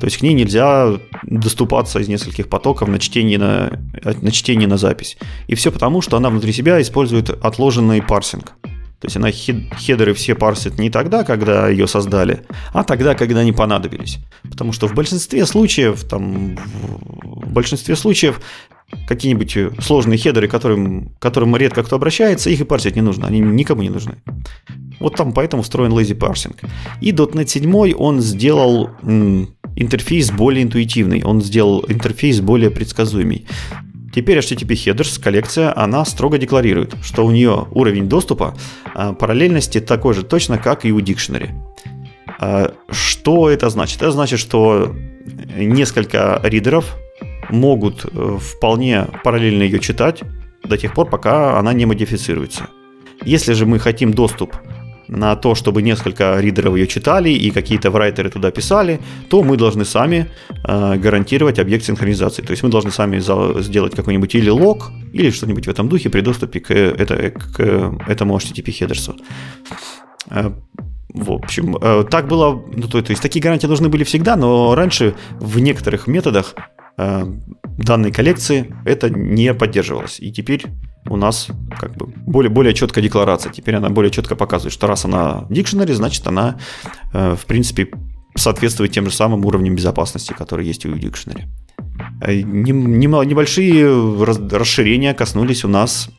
То 0.00 0.06
есть 0.06 0.18
к 0.18 0.22
ней 0.22 0.34
нельзя 0.34 0.98
доступаться 1.22 1.98
из 1.98 2.08
нескольких 2.08 2.48
потоков 2.48 2.88
на 2.88 2.98
чтение 2.98 3.38
на, 3.38 3.80
на, 4.02 4.30
чтение 4.30 4.68
на 4.68 4.76
запись. 4.76 5.16
И 5.46 5.54
все 5.54 5.70
потому, 5.72 6.02
что 6.02 6.16
она 6.16 6.30
внутри 6.30 6.52
себя 6.52 6.80
использует 6.80 7.30
отложенный 7.30 8.02
парсинг. 8.02 8.52
То 9.00 9.08
есть 9.08 9.16
она 9.16 9.30
хедеры 9.30 10.14
все 10.14 10.34
парсит 10.34 10.78
не 10.78 10.88
тогда, 10.88 11.22
когда 11.22 11.68
ее 11.68 11.86
создали, 11.86 12.44
а 12.72 12.82
тогда, 12.82 13.14
когда 13.14 13.40
они 13.40 13.52
понадобились. 13.52 14.18
Потому 14.42 14.72
что 14.72 14.88
в 14.88 14.94
большинстве 14.94 15.44
случаев, 15.44 16.02
там, 16.04 16.56
в 16.56 17.52
большинстве 17.52 17.94
случаев 17.94 18.40
какие-нибудь 19.06 19.82
сложные 19.82 20.18
хедеры, 20.18 20.48
которым, 20.48 21.12
которым 21.18 21.56
редко 21.56 21.82
кто 21.82 21.96
обращается, 21.96 22.50
их 22.50 22.60
и 22.60 22.64
парсить 22.64 22.96
не 22.96 23.02
нужно, 23.02 23.26
они 23.26 23.40
никому 23.40 23.82
не 23.82 23.90
нужны. 23.90 24.16
Вот 25.00 25.16
там 25.16 25.32
поэтому 25.32 25.62
встроен 25.62 25.92
lazy 25.92 26.16
parsing. 26.16 26.56
И 27.00 27.12
.NET 27.12 27.48
7 27.48 27.94
он 27.94 28.20
сделал 28.20 28.90
интерфейс 29.76 30.30
более 30.30 30.62
интуитивный, 30.62 31.22
он 31.22 31.42
сделал 31.42 31.84
интерфейс 31.88 32.40
более 32.40 32.70
предсказуемый. 32.70 33.46
Теперь 34.14 34.38
HTTP 34.38 34.68
Headers 34.68 35.20
коллекция, 35.20 35.78
она 35.78 36.04
строго 36.06 36.38
декларирует, 36.38 36.94
что 37.02 37.26
у 37.26 37.30
нее 37.30 37.66
уровень 37.72 38.08
доступа 38.08 38.56
а, 38.94 39.12
параллельности 39.12 39.78
такой 39.78 40.14
же 40.14 40.22
точно, 40.22 40.56
как 40.56 40.86
и 40.86 40.92
у 40.92 41.00
Dictionary. 41.00 41.50
А, 42.40 42.72
что 42.88 43.50
это 43.50 43.68
значит? 43.68 43.98
Это 44.00 44.12
значит, 44.12 44.40
что 44.40 44.96
несколько 45.54 46.40
ридеров 46.44 46.96
могут 47.50 48.04
э, 48.04 48.38
вполне 48.40 49.06
параллельно 49.24 49.62
ее 49.62 49.78
читать 49.78 50.22
до 50.64 50.76
тех 50.76 50.94
пор, 50.94 51.08
пока 51.08 51.58
она 51.58 51.72
не 51.72 51.86
модифицируется. 51.86 52.68
Если 53.24 53.54
же 53.54 53.66
мы 53.66 53.78
хотим 53.78 54.12
доступ 54.12 54.54
на 55.08 55.36
то, 55.36 55.54
чтобы 55.54 55.82
несколько 55.82 56.40
ридеров 56.40 56.76
ее 56.76 56.86
читали 56.86 57.30
и 57.30 57.50
какие-то 57.50 57.90
врайтеры 57.90 58.30
туда 58.30 58.50
писали, 58.50 58.98
то 59.28 59.42
мы 59.42 59.56
должны 59.56 59.84
сами 59.84 60.26
э, 60.64 60.96
гарантировать 60.96 61.58
объект 61.58 61.84
синхронизации. 61.84 62.42
То 62.42 62.50
есть 62.50 62.62
мы 62.62 62.70
должны 62.70 62.90
сами 62.90 63.20
сделать 63.60 63.94
какой-нибудь 63.94 64.34
или 64.34 64.50
лог, 64.50 64.90
или 65.12 65.30
что-нибудь 65.30 65.66
в 65.66 65.70
этом 65.70 65.88
духе 65.88 66.10
при 66.10 66.22
доступе 66.22 66.60
к, 66.60 66.70
это, 66.70 67.30
к 67.30 67.60
этому 68.08 68.36
HTTP 68.36 68.72
хедерсу. 68.72 69.16
Э, 70.30 70.50
в 71.16 71.32
общем, 71.32 71.76
э, 71.80 72.04
так 72.10 72.28
было, 72.28 72.62
ну, 72.74 72.88
то, 72.88 73.00
то 73.02 73.10
есть 73.10 73.22
такие 73.22 73.42
гарантии 73.42 73.66
должны 73.66 73.88
были 73.88 74.04
всегда, 74.04 74.36
но 74.36 74.74
раньше 74.74 75.14
в 75.40 75.58
некоторых 75.58 76.06
методах 76.06 76.54
э, 76.56 76.60
данной 76.96 78.12
коллекции 78.12 78.74
это 78.84 79.10
не 79.10 79.52
поддерживалось. 79.54 80.18
И 80.20 80.32
теперь 80.32 80.64
у 81.08 81.16
нас 81.16 81.48
как 81.78 81.96
бы 81.96 82.06
более, 82.06 82.50
более 82.50 82.74
четкая 82.74 83.02
декларация. 83.02 83.52
Теперь 83.52 83.76
она 83.76 83.90
более 83.90 84.10
четко 84.10 84.36
показывает, 84.36 84.72
что 84.72 84.86
раз 84.86 85.04
она 85.04 85.46
дикшнери, 85.50 85.92
значит 85.92 86.26
она, 86.26 86.58
э, 87.12 87.36
в 87.38 87.46
принципе, 87.46 87.88
соответствует 88.34 88.92
тем 88.92 89.06
же 89.06 89.12
самым 89.12 89.44
уровням 89.44 89.74
безопасности, 89.74 90.32
которые 90.32 90.66
есть 90.66 90.84
у 90.86 90.92
дикшнери. 90.92 91.46
Э, 92.20 92.34
небольшие 92.42 93.86
расширения 94.50 95.14
коснулись 95.14 95.64
у 95.64 95.68
нас 95.68 96.10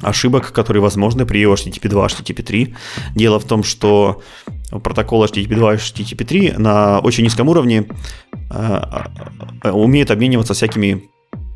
ошибок, 0.00 0.52
которые 0.52 0.82
возможны 0.82 1.26
при 1.26 1.42
HTTP 1.42 1.88
2, 1.88 2.06
HTTP 2.06 2.42
3. 2.42 2.74
Дело 3.14 3.38
в 3.38 3.44
том, 3.44 3.62
что 3.62 4.22
протокол 4.80 5.24
HTTP 5.24 5.54
2 5.54 5.74
и 5.74 5.76
HTTP 5.76 6.24
3 6.24 6.54
на 6.58 6.98
очень 7.00 7.24
низком 7.24 7.48
уровне 7.48 7.86
э, 8.50 8.80
умеет 9.70 10.10
обмениваться 10.10 10.54
всякими 10.54 11.04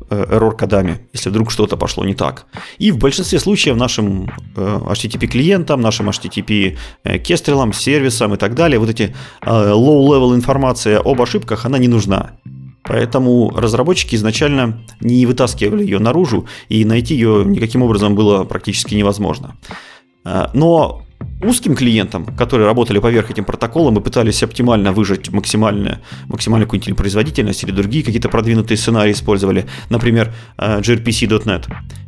error-кодами, 0.09 0.99
если 1.13 1.29
вдруг 1.29 1.51
что-то 1.51 1.77
пошло 1.77 2.05
не 2.05 2.13
так. 2.13 2.45
И 2.77 2.91
в 2.91 2.97
большинстве 2.97 3.39
случаев 3.39 3.75
нашим 3.75 4.31
HTTP-клиентам, 4.55 5.81
нашим 5.81 6.09
HTTP-кестрелам, 6.09 7.73
сервисам 7.73 8.33
и 8.33 8.37
так 8.37 8.55
далее, 8.55 8.79
вот 8.79 8.89
эти 8.89 9.13
low-level 9.41 10.35
информация 10.35 10.99
об 10.99 11.21
ошибках, 11.21 11.65
она 11.65 11.77
не 11.77 11.87
нужна. 11.87 12.31
Поэтому 12.83 13.49
разработчики 13.49 14.15
изначально 14.15 14.85
не 15.01 15.25
вытаскивали 15.25 15.83
ее 15.83 15.99
наружу, 15.99 16.47
и 16.69 16.85
найти 16.85 17.13
ее 17.13 17.43
никаким 17.45 17.83
образом 17.83 18.15
было 18.15 18.45
практически 18.45 18.95
невозможно. 18.95 19.57
Но 20.53 21.03
узким 21.41 21.75
клиентам, 21.75 22.25
которые 22.35 22.65
работали 22.65 22.99
поверх 22.99 23.29
этим 23.29 23.45
протоколом 23.45 23.97
и 23.97 24.01
пытались 24.01 24.43
оптимально 24.43 24.91
выжать 24.91 25.29
максимально, 25.29 26.01
максимальную 26.27 26.67
какую-нибудь 26.67 26.97
производительность 26.97 27.63
или 27.63 27.71
другие 27.71 28.03
какие-то 28.03 28.29
продвинутые 28.29 28.77
сценарии 28.77 29.11
использовали, 29.11 29.65
например, 29.89 30.33
э, 30.57 30.79
gRPC.NET, 30.79 31.67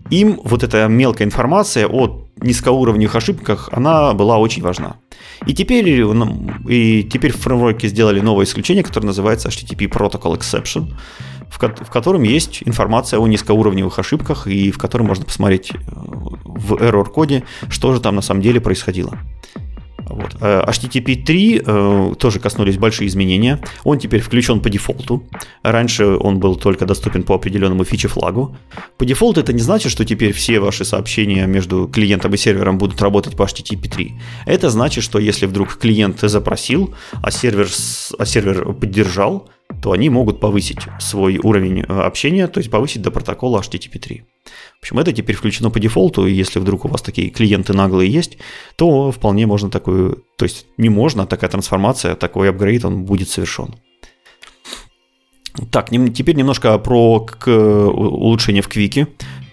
им 0.10 0.39
вот 0.44 0.63
эта 0.63 0.88
мелкая 0.88 1.28
информация 1.28 1.88
о 1.88 2.29
низкоуровневых 2.41 3.15
ошибках, 3.15 3.69
она 3.71 4.13
была 4.13 4.38
очень 4.38 4.62
важна. 4.62 4.97
И 5.45 5.54
теперь, 5.54 5.88
и 6.67 7.04
теперь 7.04 7.32
в 7.32 7.38
фреймворке 7.38 7.88
сделали 7.88 8.19
новое 8.19 8.45
исключение, 8.45 8.84
которое 8.84 9.08
называется 9.08 9.49
HTTP 9.49 9.89
Protocol 9.89 10.38
Exception, 10.38 10.93
в, 11.49 11.58
в 11.58 11.89
котором 11.89 12.23
есть 12.23 12.62
информация 12.65 13.19
о 13.19 13.28
низкоуровневых 13.28 13.97
ошибках 13.99 14.47
и 14.47 14.71
в 14.71 14.78
котором 14.78 15.08
можно 15.08 15.25
посмотреть 15.25 15.71
э, 15.71 15.78
в 15.86 16.73
error-коде, 16.73 17.43
что 17.69 17.93
же 17.93 17.99
там 17.99 18.15
на 18.15 18.21
самом 18.21 18.41
деле 18.41 18.62
происходило. 18.62 19.17
Вот. 20.10 20.36
Э, 20.41 20.63
HTTP 20.67 21.24
3 21.24 21.62
э, 21.65 22.13
тоже 22.17 22.39
коснулись 22.39 22.78
большие 22.78 23.08
изменения. 23.08 23.60
Он 23.84 24.00
теперь 24.00 24.22
включен 24.22 24.60
по 24.60 24.69
дефолту. 24.69 25.24
Раньше 25.63 26.06
он 26.06 26.39
был 26.39 26.56
только 26.56 26.86
доступен 26.86 27.24
по 27.24 27.36
определенному 27.36 27.84
фичи-флагу. 27.84 28.56
По 28.98 29.06
дефолту 29.06 29.41
это 29.41 29.54
не 29.54 29.62
значит, 29.62 29.91
что 29.91 30.06
теперь 30.06 30.34
все 30.34 30.60
ваши 30.60 30.86
сообщения 30.86 31.45
между 31.48 31.88
клиентом 31.88 32.34
и 32.34 32.38
сервером 32.38 32.78
будут 32.78 33.02
работать 33.02 33.36
по 33.38 33.43
HTTP 33.43 33.89
3. 33.89 34.13
Это 34.45 34.69
значит, 34.69 35.04
что 35.04 35.19
если 35.19 35.45
вдруг 35.45 35.78
клиент 35.78 36.19
запросил, 36.22 36.93
а 37.22 37.32
сервер, 37.32 37.67
а 38.17 38.26
сервер 38.26 38.74
поддержал, 38.74 39.50
то 39.82 39.92
они 39.92 40.10
могут 40.10 40.40
повысить 40.40 40.80
свой 41.00 41.38
уровень 41.38 41.82
э, 41.82 41.84
общения, 41.84 42.48
то 42.48 42.60
есть 42.60 42.70
повысить 42.70 43.02
до 43.02 43.12
протокола 43.12 43.62
HTTP 43.62 44.00
3. 44.00 44.24
В 44.80 44.84
общем, 44.84 45.00
это 45.00 45.14
теперь 45.14 45.36
включено 45.36 45.70
по 45.70 45.80
дефолту, 45.80 46.26
и 46.26 46.34
если 46.34 46.60
вдруг 46.60 46.86
у 46.86 46.88
вас 46.88 47.02
такие 47.02 47.30
клиенты 47.30 47.74
наглые 47.74 48.12
есть, 48.12 48.38
то 48.76 49.12
вполне 49.12 49.46
можно 49.46 49.70
такую, 49.70 50.24
то 50.38 50.46
есть 50.46 50.66
не 50.78 50.90
можно, 50.90 51.24
а 51.24 51.28
такая 51.28 51.50
трансформация, 51.50 52.16
такой 52.16 52.50
апгрейд, 52.50 52.86
он 52.86 53.06
будет 53.06 53.30
совершен. 53.30 53.76
Так, 55.72 55.90
теперь 55.90 56.36
немножко 56.36 56.78
про 56.78 57.28
улучшение 57.46 58.62
в 58.62 58.68
Квике. 58.68 59.08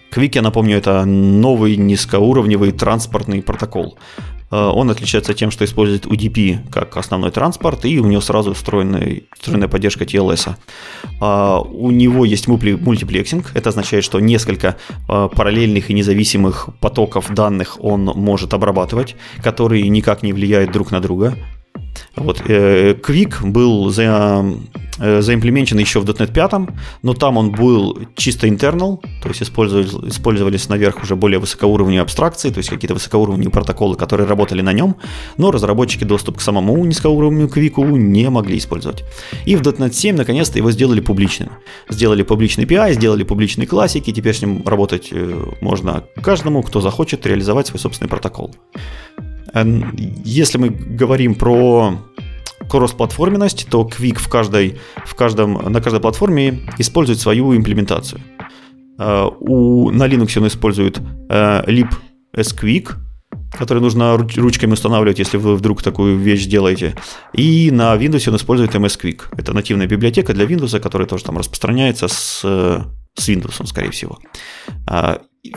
Квик, 0.09 0.35
я 0.35 0.41
напомню, 0.41 0.77
это 0.77 1.05
новый 1.05 1.75
низкоуровневый 1.75 2.71
транспортный 2.71 3.41
протокол. 3.41 3.97
Он 4.49 4.89
отличается 4.89 5.33
тем, 5.33 5.51
что 5.51 5.65
использует 5.65 6.05
UDP 6.05 6.69
как 6.71 6.95
основной 6.95 7.31
транспорт, 7.31 7.83
и 7.85 7.99
у 7.99 8.05
него 8.05 8.21
сразу 8.21 8.53
встроенная, 8.53 9.23
поддержка 9.67 10.05
TLS. 10.05 10.55
У 11.19 11.91
него 11.91 12.23
есть 12.25 12.47
мультиплексинг, 12.47 13.51
это 13.53 13.69
означает, 13.69 14.03
что 14.03 14.19
несколько 14.19 14.77
параллельных 15.07 15.89
и 15.89 15.93
независимых 15.93 16.69
потоков 16.79 17.33
данных 17.33 17.77
он 17.83 18.05
может 18.05 18.53
обрабатывать, 18.53 19.15
которые 19.43 19.87
никак 19.89 20.23
не 20.23 20.31
влияют 20.31 20.71
друг 20.71 20.91
на 20.91 21.01
друга. 21.01 21.35
Вот, 22.15 22.41
э, 22.47 22.93
Quick 22.93 23.45
был 23.45 23.89
за, 23.89 24.43
э, 24.99 25.21
заимплементен 25.21 25.77
еще 25.77 25.99
в 25.99 26.05
.NET 26.05 26.33
5, 26.33 26.69
но 27.03 27.13
там 27.13 27.37
он 27.37 27.51
был 27.51 27.99
чисто 28.15 28.47
internal, 28.47 28.99
то 29.21 29.29
есть 29.29 29.43
использовались, 29.43 29.93
использовались 30.11 30.69
наверх 30.69 31.03
уже 31.03 31.15
более 31.15 31.39
высокоуровневые 31.39 32.01
абстракции, 32.01 32.49
то 32.49 32.57
есть 32.57 32.69
какие-то 32.69 32.95
высокоуровневые 32.95 33.51
протоколы, 33.51 33.95
которые 33.95 34.27
работали 34.27 34.61
на 34.61 34.73
нем, 34.73 34.95
но 35.37 35.51
разработчики 35.51 36.03
доступ 36.03 36.37
к 36.37 36.41
самому 36.41 36.83
низкоуровневому 36.85 37.47
Quick 37.47 37.97
не 37.97 38.29
могли 38.29 38.57
использовать. 38.57 39.03
И 39.45 39.55
в 39.55 39.61
.NET 39.61 39.93
7 39.93 40.15
наконец-то 40.15 40.57
его 40.57 40.71
сделали 40.71 41.01
публичным. 41.01 41.49
Сделали 41.89 42.23
публичный 42.23 42.65
API, 42.65 42.93
сделали 42.93 43.23
публичные 43.23 43.67
классики, 43.67 44.11
теперь 44.11 44.33
с 44.33 44.41
ним 44.41 44.63
работать 44.65 45.09
э, 45.11 45.43
можно 45.61 46.03
каждому, 46.23 46.63
кто 46.63 46.81
захочет 46.81 47.25
реализовать 47.27 47.67
свой 47.67 47.79
собственный 47.79 48.09
протокол. 48.09 48.55
Если 49.53 50.57
мы 50.57 50.69
говорим 50.69 51.35
про 51.35 51.99
кроссплатформенность, 52.69 53.67
то 53.69 53.87
Quick 53.87 54.19
в 54.19 54.27
каждой, 54.29 54.77
в 55.05 55.15
каждом, 55.15 55.53
на 55.53 55.81
каждой 55.81 56.01
платформе 56.01 56.59
использует 56.77 57.19
свою 57.19 57.55
имплементацию. 57.55 58.21
Э, 58.99 59.27
у, 59.39 59.91
на 59.91 60.07
Linux 60.07 60.37
он 60.37 60.47
использует 60.47 60.99
э, 61.29 61.63
libsquick, 61.65 62.95
который 63.51 63.79
нужно 63.79 64.17
ручками 64.17 64.73
устанавливать, 64.73 65.19
если 65.19 65.37
вы 65.37 65.55
вдруг 65.55 65.81
такую 65.81 66.17
вещь 66.17 66.45
делаете. 66.45 66.95
И 67.33 67.71
на 67.71 67.95
Windows 67.95 68.29
он 68.29 68.35
использует 68.35 68.75
MSQuick. 68.75 69.21
Это 69.37 69.53
нативная 69.53 69.87
библиотека 69.87 70.33
для 70.33 70.45
Windows, 70.45 70.79
которая 70.79 71.07
тоже 71.07 71.23
там 71.23 71.37
распространяется 71.37 72.07
с, 72.07 72.41
с 72.41 73.29
Windows, 73.29 73.65
скорее 73.65 73.91
всего. 73.91 74.19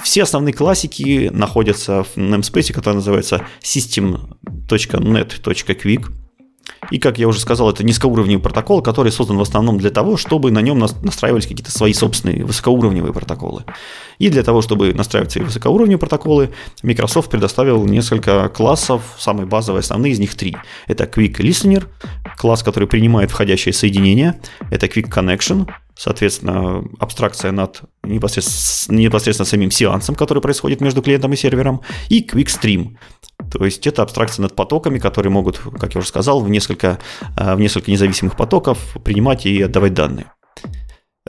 Все 0.02 0.24
основные 0.24 0.52
классики 0.52 1.30
находятся 1.32 2.04
в 2.04 2.16
namespace, 2.16 2.72
который 2.72 2.96
называется 2.96 3.46
system.net.quick. 3.62 6.06
И, 6.90 6.98
как 6.98 7.18
я 7.18 7.28
уже 7.28 7.40
сказал, 7.40 7.70
это 7.70 7.84
низкоуровневый 7.84 8.42
протокол, 8.42 8.82
который 8.82 9.12
создан 9.12 9.36
в 9.36 9.42
основном 9.42 9.78
для 9.78 9.90
того, 9.90 10.16
чтобы 10.16 10.50
на 10.50 10.60
нем 10.60 10.78
настраивались 10.78 11.46
какие-то 11.46 11.70
свои 11.70 11.92
собственные 11.92 12.44
высокоуровневые 12.44 13.12
протоколы. 13.12 13.64
И 14.18 14.28
для 14.28 14.42
того, 14.42 14.62
чтобы 14.62 14.92
настраивать 14.94 15.32
свои 15.32 15.44
высокоуровневые 15.44 15.98
протоколы, 15.98 16.50
Microsoft 16.82 17.30
предоставил 17.30 17.84
несколько 17.84 18.48
классов, 18.48 19.02
самые 19.18 19.46
базовые, 19.46 19.80
основные 19.80 20.12
из 20.12 20.18
них 20.18 20.34
три. 20.34 20.56
Это 20.86 21.04
Quick 21.04 21.36
Listener, 21.36 21.86
класс, 22.36 22.62
который 22.62 22.88
принимает 22.88 23.30
входящие 23.30 23.72
соединения. 23.72 24.40
Это 24.70 24.86
Quick 24.86 25.10
Connection, 25.10 25.68
соответственно, 26.00 26.82
абстракция 26.98 27.52
над 27.52 27.82
непосредственно, 28.02 28.96
непосредственно 28.96 29.44
самим 29.44 29.70
сеансом, 29.70 30.14
который 30.14 30.40
происходит 30.40 30.80
между 30.80 31.02
клиентом 31.02 31.34
и 31.34 31.36
сервером, 31.36 31.82
и 32.08 32.26
Quick 32.26 32.46
Stream. 32.46 32.96
То 33.52 33.66
есть 33.66 33.86
это 33.86 34.02
абстракция 34.02 34.42
над 34.44 34.54
потоками, 34.54 34.98
которые 34.98 35.30
могут, 35.30 35.58
как 35.58 35.94
я 35.94 35.98
уже 35.98 36.08
сказал, 36.08 36.40
в 36.40 36.48
несколько, 36.48 36.98
э, 37.36 37.54
в 37.54 37.60
несколько 37.60 37.90
независимых 37.90 38.34
потоков 38.34 38.96
принимать 39.04 39.44
и 39.44 39.60
отдавать 39.60 39.92
данные. 39.92 40.32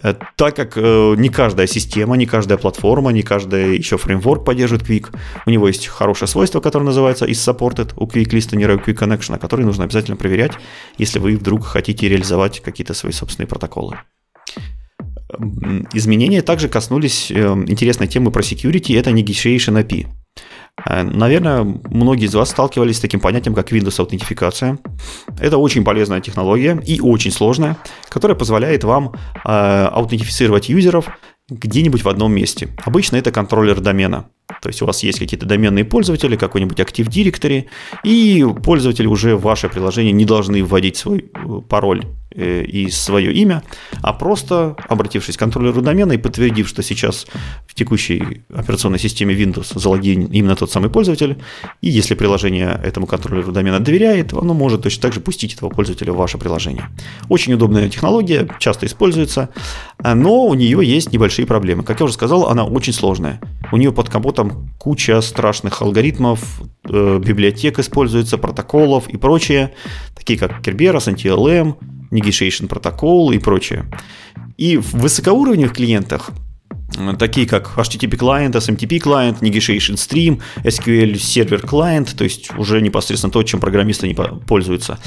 Э, 0.01 0.13
так 0.37 0.55
как 0.55 0.77
э, 0.77 1.15
не 1.17 1.27
каждая 1.27 1.67
система, 1.67 2.15
не 2.15 2.25
каждая 2.25 2.57
платформа, 2.57 3.11
не 3.11 3.23
каждый 3.23 3.77
еще 3.77 3.97
фреймворк 3.97 4.45
поддерживает 4.45 4.89
Quick, 4.89 5.13
у 5.45 5.49
него 5.49 5.67
есть 5.67 5.87
хорошее 5.87 6.29
свойство, 6.29 6.61
которое 6.61 6.85
называется 6.85 7.25
is 7.25 7.31
supported 7.31 7.91
у 7.97 8.07
Quick 8.07 8.29
Listener 8.29 8.73
и 8.73 8.77
Quick 8.77 8.99
Connection, 8.99 9.37
который 9.37 9.65
нужно 9.65 9.83
обязательно 9.83 10.15
проверять, 10.15 10.53
если 10.97 11.19
вы 11.19 11.35
вдруг 11.35 11.65
хотите 11.65 12.07
реализовать 12.07 12.61
какие-то 12.61 12.93
свои 12.93 13.11
собственные 13.11 13.47
протоколы. 13.49 13.97
Изменения 15.93 16.41
также 16.41 16.69
коснулись 16.69 17.31
эм, 17.31 17.69
интересной 17.69 18.07
темы 18.07 18.31
про 18.31 18.41
security, 18.41 18.97
это 18.97 19.11
Negotiation 19.11 19.81
API. 19.81 20.07
Э, 20.85 21.03
наверное, 21.03 21.63
многие 21.63 22.25
из 22.25 22.33
вас 22.33 22.49
сталкивались 22.49 22.97
с 22.97 22.99
таким 22.99 23.19
понятием, 23.19 23.53
как 23.53 23.71
Windows 23.71 23.99
аутентификация. 23.99 24.79
Это 25.39 25.57
очень 25.57 25.83
полезная 25.83 26.21
технология 26.21 26.81
и 26.85 26.99
очень 27.01 27.31
сложная, 27.31 27.77
которая 28.09 28.37
позволяет 28.37 28.83
вам 28.83 29.13
э, 29.45 29.85
аутентифицировать 29.91 30.69
юзеров 30.69 31.09
где-нибудь 31.49 32.03
в 32.03 32.09
одном 32.09 32.33
месте. 32.33 32.69
Обычно 32.85 33.17
это 33.17 33.31
контроллер 33.31 33.81
домена. 33.81 34.29
То 34.61 34.69
есть 34.69 34.81
у 34.81 34.85
вас 34.85 35.03
есть 35.03 35.19
какие-то 35.19 35.45
доменные 35.45 35.83
пользователи, 35.83 36.37
какой-нибудь 36.37 36.79
Active 36.79 37.07
Directory, 37.07 37.65
и 38.03 38.45
пользователи 38.63 39.07
уже 39.07 39.35
в 39.35 39.41
ваше 39.41 39.67
приложение 39.69 40.13
не 40.13 40.25
должны 40.25 40.63
вводить 40.63 40.97
свой 40.97 41.29
э, 41.33 41.61
пароль 41.67 42.05
и 42.35 42.89
свое 42.89 43.33
имя, 43.33 43.63
а 44.01 44.13
просто 44.13 44.75
обратившись 44.87 45.35
к 45.35 45.39
контроллеру 45.39 45.81
домена 45.81 46.13
и 46.13 46.17
подтвердив, 46.17 46.67
что 46.67 46.83
сейчас 46.83 47.27
в 47.67 47.73
текущей 47.73 48.43
операционной 48.53 48.99
системе 48.99 49.35
Windows 49.35 49.77
залогин 49.77 50.25
именно 50.25 50.55
тот 50.55 50.71
самый 50.71 50.89
пользователь, 50.89 51.37
и 51.81 51.89
если 51.89 52.15
приложение 52.15 52.79
этому 52.83 53.07
контроллеру 53.07 53.51
домена 53.51 53.79
доверяет, 53.79 54.33
оно 54.33 54.53
может 54.53 54.83
точно 54.83 55.01
так 55.01 55.13
же 55.13 55.19
пустить 55.19 55.53
этого 55.55 55.69
пользователя 55.69 56.13
в 56.13 56.17
ваше 56.17 56.37
приложение. 56.37 56.89
Очень 57.29 57.53
удобная 57.53 57.89
технология, 57.89 58.47
часто 58.59 58.85
используется, 58.85 59.49
но 60.03 60.45
у 60.45 60.53
нее 60.53 60.79
есть 60.83 61.11
небольшие 61.11 61.45
проблемы. 61.45 61.83
Как 61.83 61.99
я 61.99 62.05
уже 62.05 62.13
сказал, 62.13 62.47
она 62.47 62.65
очень 62.65 62.93
сложная. 62.93 63.39
У 63.71 63.77
нее 63.77 63.91
под 63.91 64.09
капотом 64.09 64.69
куча 64.79 65.21
страшных 65.21 65.81
алгоритмов, 65.81 66.61
э, 66.89 67.19
библиотек 67.23 67.79
используется, 67.79 68.37
протоколов 68.37 69.07
и 69.07 69.17
прочее, 69.17 69.73
такие 70.15 70.37
как 70.37 70.61
Kerberos, 70.61 71.07
NTLM, 71.13 71.75
Negotiation 72.11 72.67
протокол 72.67 73.31
и 73.31 73.39
прочее. 73.39 73.85
И 74.57 74.77
в 74.77 74.93
высокоуровневых 74.93 75.73
клиентах 75.73 76.31
такие 77.17 77.47
как 77.47 77.77
HTTP 77.77 78.17
клиент, 78.17 78.55
SMTP 78.55 78.99
клиент, 78.99 79.41
Negotiation 79.41 79.95
Stream, 79.95 80.41
SQL 80.63 81.13
Server 81.13 81.65
клиент, 81.65 82.15
то 82.15 82.23
есть 82.23 82.53
уже 82.57 82.81
непосредственно 82.81 83.31
то, 83.31 83.41
чем 83.43 83.59
программисты 83.59 84.07
не 84.07 84.13
пользуются. 84.13 84.99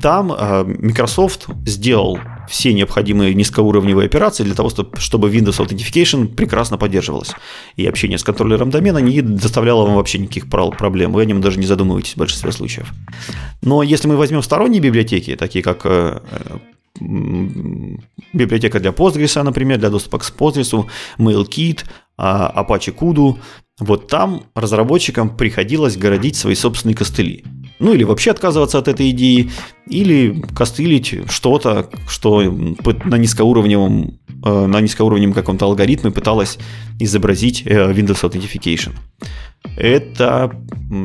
Там 0.00 0.32
э, 0.32 0.64
Microsoft 0.64 1.46
сделал 1.66 2.18
все 2.48 2.72
необходимые 2.72 3.34
низкоуровневые 3.34 4.06
операции 4.06 4.44
для 4.44 4.54
того, 4.54 4.70
чтобы 4.98 5.30
Windows 5.30 5.58
Authentication 5.58 6.28
прекрасно 6.28 6.78
поддерживалась. 6.78 7.32
И 7.76 7.86
общение 7.86 8.18
с 8.18 8.24
контроллером 8.24 8.70
домена 8.70 8.98
не 8.98 9.20
доставляло 9.22 9.84
вам 9.84 9.96
вообще 9.96 10.18
никаких 10.18 10.48
проблем. 10.48 11.12
Вы 11.12 11.22
о 11.22 11.24
нем 11.24 11.40
даже 11.40 11.58
не 11.58 11.66
задумываетесь 11.66 12.14
в 12.14 12.18
большинстве 12.18 12.52
случаев. 12.52 12.92
Но 13.62 13.82
если 13.82 14.08
мы 14.08 14.16
возьмем 14.16 14.42
сторонние 14.42 14.80
библиотеки, 14.80 15.36
такие 15.36 15.62
как 15.62 15.82
э, 15.84 16.20
библиотека 18.32 18.80
для 18.80 18.90
Postgres, 18.90 19.42
например, 19.42 19.78
для 19.78 19.90
доступа 19.90 20.18
к 20.18 20.32
Postgres, 20.36 20.86
MailKit, 21.18 21.84
а, 22.16 22.62
Apache 22.62 22.94
Kudu, 22.94 23.38
вот 23.78 24.08
там 24.08 24.44
разработчикам 24.54 25.36
приходилось 25.36 25.96
городить 25.96 26.36
свои 26.36 26.54
собственные 26.54 26.94
костыли. 26.94 27.44
Ну 27.78 27.92
или 27.92 28.04
вообще 28.04 28.30
отказываться 28.30 28.78
от 28.78 28.88
этой 28.88 29.10
идеи, 29.10 29.50
или 29.88 30.42
костылить 30.54 31.14
что-то, 31.30 31.90
что 32.08 32.42
на 32.42 33.16
низкоуровневом, 33.16 34.18
э, 34.44 34.66
на 34.66 34.80
низкоуровневом 34.80 35.34
каком-то 35.34 35.66
алгоритме 35.66 36.10
пыталось 36.10 36.58
изобразить 37.00 37.62
э, 37.66 37.92
Windows 37.92 38.22
Authentication. 38.22 38.92
Это, 39.76 40.52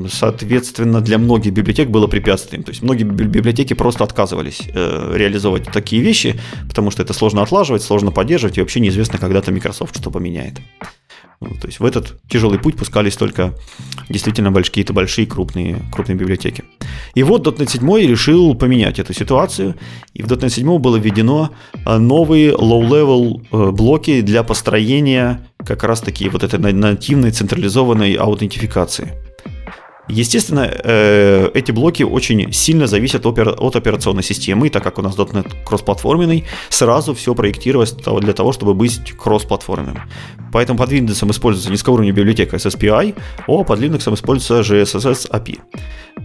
соответственно, 0.10 1.02
для 1.02 1.18
многих 1.18 1.54
библиотек 1.54 1.90
было 1.90 2.08
препятствием. 2.08 2.64
То 2.64 2.72
есть 2.72 2.82
многие 2.82 3.04
библиотеки 3.04 3.74
просто 3.74 4.04
отказывались 4.04 4.62
э, 4.74 5.14
реализовывать 5.16 5.72
такие 5.72 6.02
вещи, 6.02 6.40
потому 6.68 6.92
что 6.92 7.04
это 7.04 7.14
сложно 7.14 7.42
отлаживать, 7.42 7.84
сложно 7.84 8.12
поддерживать, 8.12 8.58
и 8.58 8.62
вообще 8.62 8.80
неизвестно, 8.80 9.20
когда-то 9.20 9.52
Microsoft 9.52 9.98
что 9.98 10.12
поменяет. 10.12 10.56
Ну, 11.40 11.50
то 11.50 11.68
есть 11.68 11.80
в 11.80 11.86
этот 11.86 12.20
тяжелый 12.28 12.58
путь 12.58 12.78
пускались 12.78 13.16
только 13.16 13.54
действительно 14.10 14.52
какие-то 14.52 14.94
большие 14.94 15.28
крупные, 15.28 15.80
крупные 15.92 16.18
библиотеки. 16.18 16.64
И 17.14 17.22
вот 17.22 17.48
.NET 17.48 17.70
7 17.70 18.08
решил 18.08 18.56
поменять 18.56 18.98
эту 18.98 19.14
ситуацию, 19.14 19.76
и 20.14 20.24
в 20.24 20.28
.NET 20.28 20.50
7 20.50 20.78
было 20.80 20.98
введено 20.98 21.52
э, 21.86 21.98
новые 21.98 22.54
low-level 22.54 23.46
э, 23.52 23.72
блоки 23.72 24.22
для 24.22 24.44
построения 24.44 25.48
как 25.64 25.84
раз-таки 25.84 26.28
вот 26.30 26.44
этой 26.44 26.60
нативной 26.74 27.32
централизованной 27.32 28.14
аутентификации. 28.14 29.14
Естественно, 30.10 30.70
э, 30.84 31.50
эти 31.54 31.72
блоки 31.72 32.04
очень 32.04 32.52
сильно 32.54 32.88
зависят 32.88 33.26
от 33.26 33.76
операционной 33.76 34.24
системы, 34.24 34.70
так 34.70 34.84
как 34.84 35.00
у 35.00 35.02
нас 35.02 35.16
.NET 35.16 35.64
кроссплатформенный, 35.66 36.46
сразу 36.70 37.14
все 37.14 37.36
проектировалось 37.36 37.92
для 37.94 38.34
того, 38.34 38.54
чтобы 38.54 38.74
быть 38.74 39.14
кроссплатформенным. 39.18 40.02
Поэтому 40.54 40.80
под 40.80 40.92
Windows 40.92 41.30
используется 41.30 41.72
низкоуровневая 41.72 42.16
библиотека 42.16 42.56
SSPI, 42.56 43.16
а 43.48 43.64
под 43.64 43.80
Linux 43.80 44.14
используется 44.14 44.74
GSSS 44.74 45.30
API. 45.30 45.60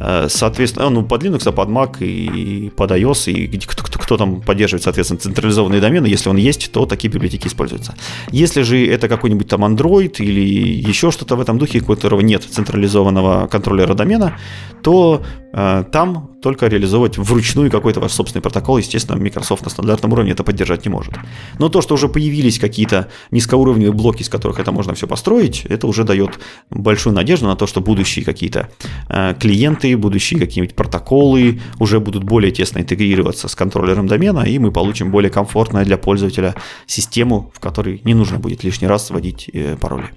Э, 0.01 0.29
соответственно, 0.29 0.91
ну, 0.91 1.03
под 1.03 1.23
Linux, 1.23 1.43
а 1.47 1.53
под 1.53 1.69
Mac 1.69 2.05
и 2.05 2.71
под 2.71 2.91
iOS, 2.93 3.33
и 3.33 3.59
кто, 3.59 3.83
кто, 3.85 3.99
кто 3.99 4.17
там 4.17 4.41
поддерживает, 4.41 4.83
соответственно, 4.85 5.21
централизованные 5.21 5.81
домены. 5.81 6.07
Если 6.07 6.29
он 6.29 6.37
есть, 6.37 6.73
то 6.73 6.87
такие 6.87 7.13
библиотеки 7.13 7.47
используются. 7.47 7.95
Если 8.31 8.63
же 8.63 8.87
это 8.87 9.09
какой-нибудь 9.09 9.49
там 9.49 9.65
Android 9.65 10.17
или 10.19 10.41
еще 10.41 11.11
что-то 11.11 11.37
в 11.37 11.41
этом 11.41 11.59
духе, 11.59 11.81
у 11.81 11.85
которого 11.85 12.21
нет 12.21 12.45
централизованного 12.45 13.49
контроллера 13.73 13.95
домена, 13.95 14.39
то 14.83 15.23
э, 15.53 15.85
там 15.93 16.31
только 16.43 16.67
реализовывать 16.67 17.19
вручную 17.19 17.71
какой-то 17.71 18.01
ваш 18.01 18.13
собственный 18.13 18.43
протокол. 18.43 18.79
Естественно, 18.79 19.17
Microsoft 19.17 19.65
на 19.65 19.71
стандартном 19.71 20.13
уровне 20.13 20.33
это 20.33 20.43
поддержать 20.43 20.85
не 20.85 20.91
может. 20.91 21.15
Но 21.59 21.69
то, 21.69 21.83
что 21.83 21.95
уже 21.95 22.09
появились 22.09 22.59
какие-то 22.59 23.07
низкоуровневые 23.31 23.93
блоки, 23.93 24.23
из 24.23 24.29
которых 24.29 24.59
это 24.59 24.73
можно 24.73 24.95
все 24.95 25.07
построить, 25.07 25.65
это 25.67 25.87
уже 25.87 26.05
дает 26.05 26.41
большую 26.71 27.15
надежду 27.15 27.47
на 27.47 27.55
то, 27.55 27.67
что 27.67 27.81
будущие 27.81 28.25
какие-то 28.25 28.69
э, 29.09 29.35
клиенты, 29.41 29.97
будущие 29.97 30.41
какие-нибудь 30.41 30.75
протоколы 30.75 31.61
уже 31.79 32.01
будут 32.01 32.25
более 32.25 32.51
тесно 32.51 32.81
интегрироваться 32.81 33.49
с 33.49 33.55
контроллером 33.55 34.07
домена, 34.09 34.41
и 34.41 34.59
мы 34.59 34.73
получим 34.73 35.11
более 35.11 35.31
комфортную 35.31 35.85
для 35.85 35.97
пользователя 35.97 36.55
систему, 36.87 37.53
в 37.55 37.61
которой 37.61 38.01
не 38.05 38.15
нужно 38.15 38.39
будет 38.39 38.65
лишний 38.65 38.89
раз 38.89 39.11
вводить 39.11 39.49
э, 39.53 39.77
пароли. 39.81 40.11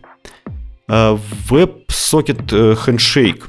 Э, 0.87 1.17
WebSocket 1.49 2.75
Handshake 2.85 3.43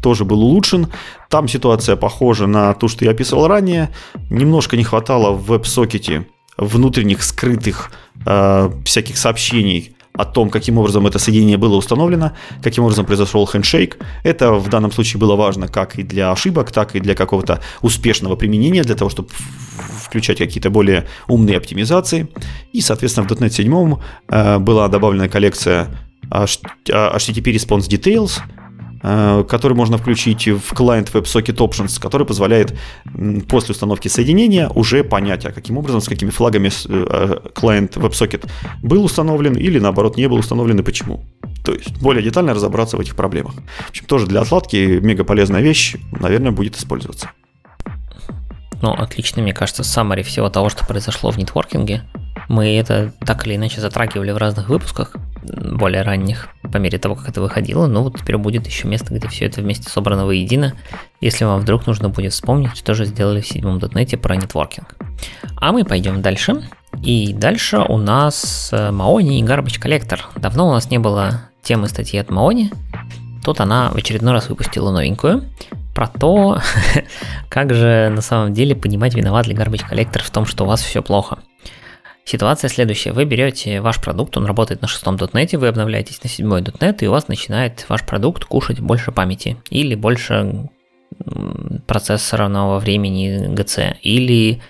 тоже 0.00 0.24
был 0.24 0.42
улучшен. 0.42 0.88
Там 1.28 1.48
ситуация 1.48 1.96
похожа 1.96 2.46
на 2.46 2.72
ту, 2.74 2.88
что 2.88 3.04
я 3.04 3.10
описывал 3.10 3.48
ранее. 3.48 3.90
Немножко 4.30 4.76
не 4.76 4.84
хватало 4.84 5.32
в 5.32 5.46
веб-сокете 5.46 6.26
внутренних 6.56 7.22
скрытых 7.22 7.90
э, 8.26 8.70
всяких 8.84 9.16
сообщений 9.16 9.96
о 10.14 10.26
том, 10.26 10.50
каким 10.50 10.78
образом 10.78 11.06
это 11.06 11.18
соединение 11.18 11.56
было 11.56 11.74
установлено, 11.76 12.32
каким 12.62 12.84
образом 12.84 13.06
произошел 13.06 13.46
хендшейк. 13.46 13.96
Это 14.24 14.52
в 14.52 14.68
данном 14.68 14.92
случае 14.92 15.18
было 15.18 15.36
важно 15.36 15.68
как 15.68 15.98
и 15.98 16.02
для 16.02 16.30
ошибок, 16.30 16.70
так 16.70 16.94
и 16.94 17.00
для 17.00 17.14
какого-то 17.14 17.60
успешного 17.80 18.36
применения, 18.36 18.82
для 18.82 18.94
того, 18.94 19.08
чтобы 19.08 19.30
включать 20.02 20.38
какие-то 20.38 20.68
более 20.68 21.06
умные 21.28 21.56
оптимизации. 21.56 22.28
И, 22.72 22.82
соответственно, 22.82 23.26
в 23.26 23.32
.NET 23.32 23.50
7 23.50 23.96
э, 24.28 24.58
была 24.58 24.88
добавлена 24.88 25.28
коллекция 25.28 25.88
HTTP 26.32 27.54
Response 27.54 27.88
Details– 27.88 28.40
Э, 29.04 29.44
который 29.48 29.74
можно 29.74 29.98
включить 29.98 30.46
в 30.46 30.72
client 30.72 31.10
WebSocket 31.12 31.56
Options, 31.56 32.00
который 32.00 32.24
позволяет 32.24 32.72
после 33.48 33.72
установки 33.72 34.06
соединения 34.08 34.68
уже 34.68 35.02
понять, 35.02 35.44
а 35.44 35.52
каким 35.52 35.78
образом, 35.78 36.00
с 36.00 36.08
какими 36.08 36.30
флагами 36.30 36.68
client 36.68 37.94
WebSocket 37.94 38.48
был 38.82 39.04
установлен 39.04 39.54
или 39.54 39.80
наоборот 39.80 40.16
не 40.16 40.28
был 40.28 40.36
установлен 40.36 40.78
и 40.78 40.82
почему. 40.82 41.24
То 41.64 41.72
есть 41.72 42.00
более 42.00 42.22
детально 42.22 42.54
разобраться 42.54 42.96
в 42.96 43.00
этих 43.00 43.16
проблемах. 43.16 43.54
В 43.86 43.90
общем, 43.90 44.06
тоже 44.06 44.26
для 44.26 44.40
отладки 44.40 45.00
мега 45.00 45.24
полезная 45.24 45.62
вещь, 45.62 45.96
наверное, 46.20 46.52
будет 46.52 46.76
использоваться. 46.76 47.30
Ну, 48.82 48.92
отлично, 48.92 49.42
мне 49.42 49.52
кажется, 49.52 49.82
summary 49.82 50.22
всего 50.22 50.48
того, 50.48 50.68
что 50.68 50.86
произошло 50.86 51.30
в 51.30 51.38
нетворкинге. 51.38 52.02
Мы 52.48 52.76
это 52.76 53.12
так 53.24 53.46
или 53.46 53.56
иначе 53.56 53.80
затрагивали 53.80 54.30
в 54.30 54.36
разных 54.36 54.68
выпусках 54.68 55.16
более 55.42 56.02
ранних, 56.02 56.48
по 56.72 56.76
мере 56.76 56.98
того, 56.98 57.14
как 57.14 57.28
это 57.28 57.40
выходило. 57.40 57.86
Но 57.86 58.02
вот 58.02 58.18
теперь 58.18 58.36
будет 58.36 58.66
еще 58.66 58.88
место, 58.88 59.14
где 59.14 59.28
все 59.28 59.46
это 59.46 59.60
вместе 59.60 59.88
собрано 59.88 60.26
воедино, 60.26 60.74
если 61.20 61.44
вам 61.44 61.60
вдруг 61.60 61.86
нужно 61.86 62.08
будет 62.08 62.32
вспомнить, 62.32 62.76
что 62.76 62.94
же 62.94 63.04
сделали 63.04 63.40
в 63.40 63.46
седьмом 63.46 63.78
дотнете 63.78 64.16
про 64.16 64.36
нетворкинг. 64.36 64.96
А 65.56 65.72
мы 65.72 65.84
пойдем 65.84 66.22
дальше. 66.22 66.62
И 67.02 67.32
дальше 67.32 67.78
у 67.78 67.96
нас 67.96 68.72
Маони 68.72 69.40
и 69.40 69.42
Garbage 69.42 69.80
Collector. 69.80 70.20
Давно 70.36 70.68
у 70.68 70.72
нас 70.72 70.90
не 70.90 70.98
было 70.98 71.42
темы 71.62 71.88
статьи 71.88 72.18
от 72.18 72.30
Маони. 72.30 72.70
Тут 73.44 73.60
она 73.60 73.90
в 73.90 73.96
очередной 73.96 74.32
раз 74.32 74.48
выпустила 74.48 74.92
новенькую 74.92 75.44
про 75.94 76.06
то, 76.06 76.60
как 77.48 77.74
же 77.74 78.10
на 78.14 78.20
самом 78.20 78.54
деле 78.54 78.76
понимать, 78.76 79.14
виноват 79.14 79.46
ли 79.46 79.54
Garbage 79.54 79.88
Collector 79.90 80.22
в 80.22 80.30
том, 80.30 80.46
что 80.46 80.64
у 80.64 80.66
вас 80.66 80.80
все 80.80 81.02
плохо. 81.02 81.38
Ситуация 82.24 82.68
следующая. 82.68 83.12
Вы 83.12 83.24
берете 83.24 83.80
ваш 83.80 84.00
продукт, 84.00 84.36
он 84.36 84.46
работает 84.46 84.80
на 84.80 84.88
шестом 84.88 85.16
.NET, 85.16 85.58
вы 85.58 85.68
обновляетесь 85.68 86.22
на 86.22 86.30
седьмой 86.30 86.62
.NET, 86.62 86.98
и 87.00 87.06
у 87.06 87.10
вас 87.10 87.28
начинает 87.28 87.84
ваш 87.88 88.04
продукт 88.04 88.44
кушать 88.44 88.80
больше 88.80 89.10
памяти 89.12 89.56
или 89.70 89.94
больше 89.94 90.68
процессорного 91.86 92.78
времени 92.78 93.48
GC, 93.54 93.96
или 94.02 94.62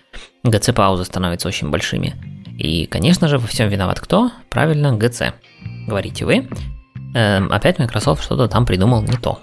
GC-паузы 0.44 1.04
становятся 1.04 1.48
очень 1.48 1.70
большими. 1.70 2.14
И, 2.58 2.86
конечно 2.86 3.28
же, 3.28 3.38
во 3.38 3.46
всем 3.46 3.68
виноват 3.68 4.00
кто? 4.00 4.30
Правильно, 4.50 4.96
GC. 4.96 5.32
Говорите 5.86 6.24
вы. 6.24 6.48
Эм, 7.14 7.52
опять 7.52 7.78
Microsoft 7.78 8.24
что-то 8.24 8.48
там 8.48 8.66
придумал 8.66 9.02
не 9.02 9.16
то. 9.16 9.40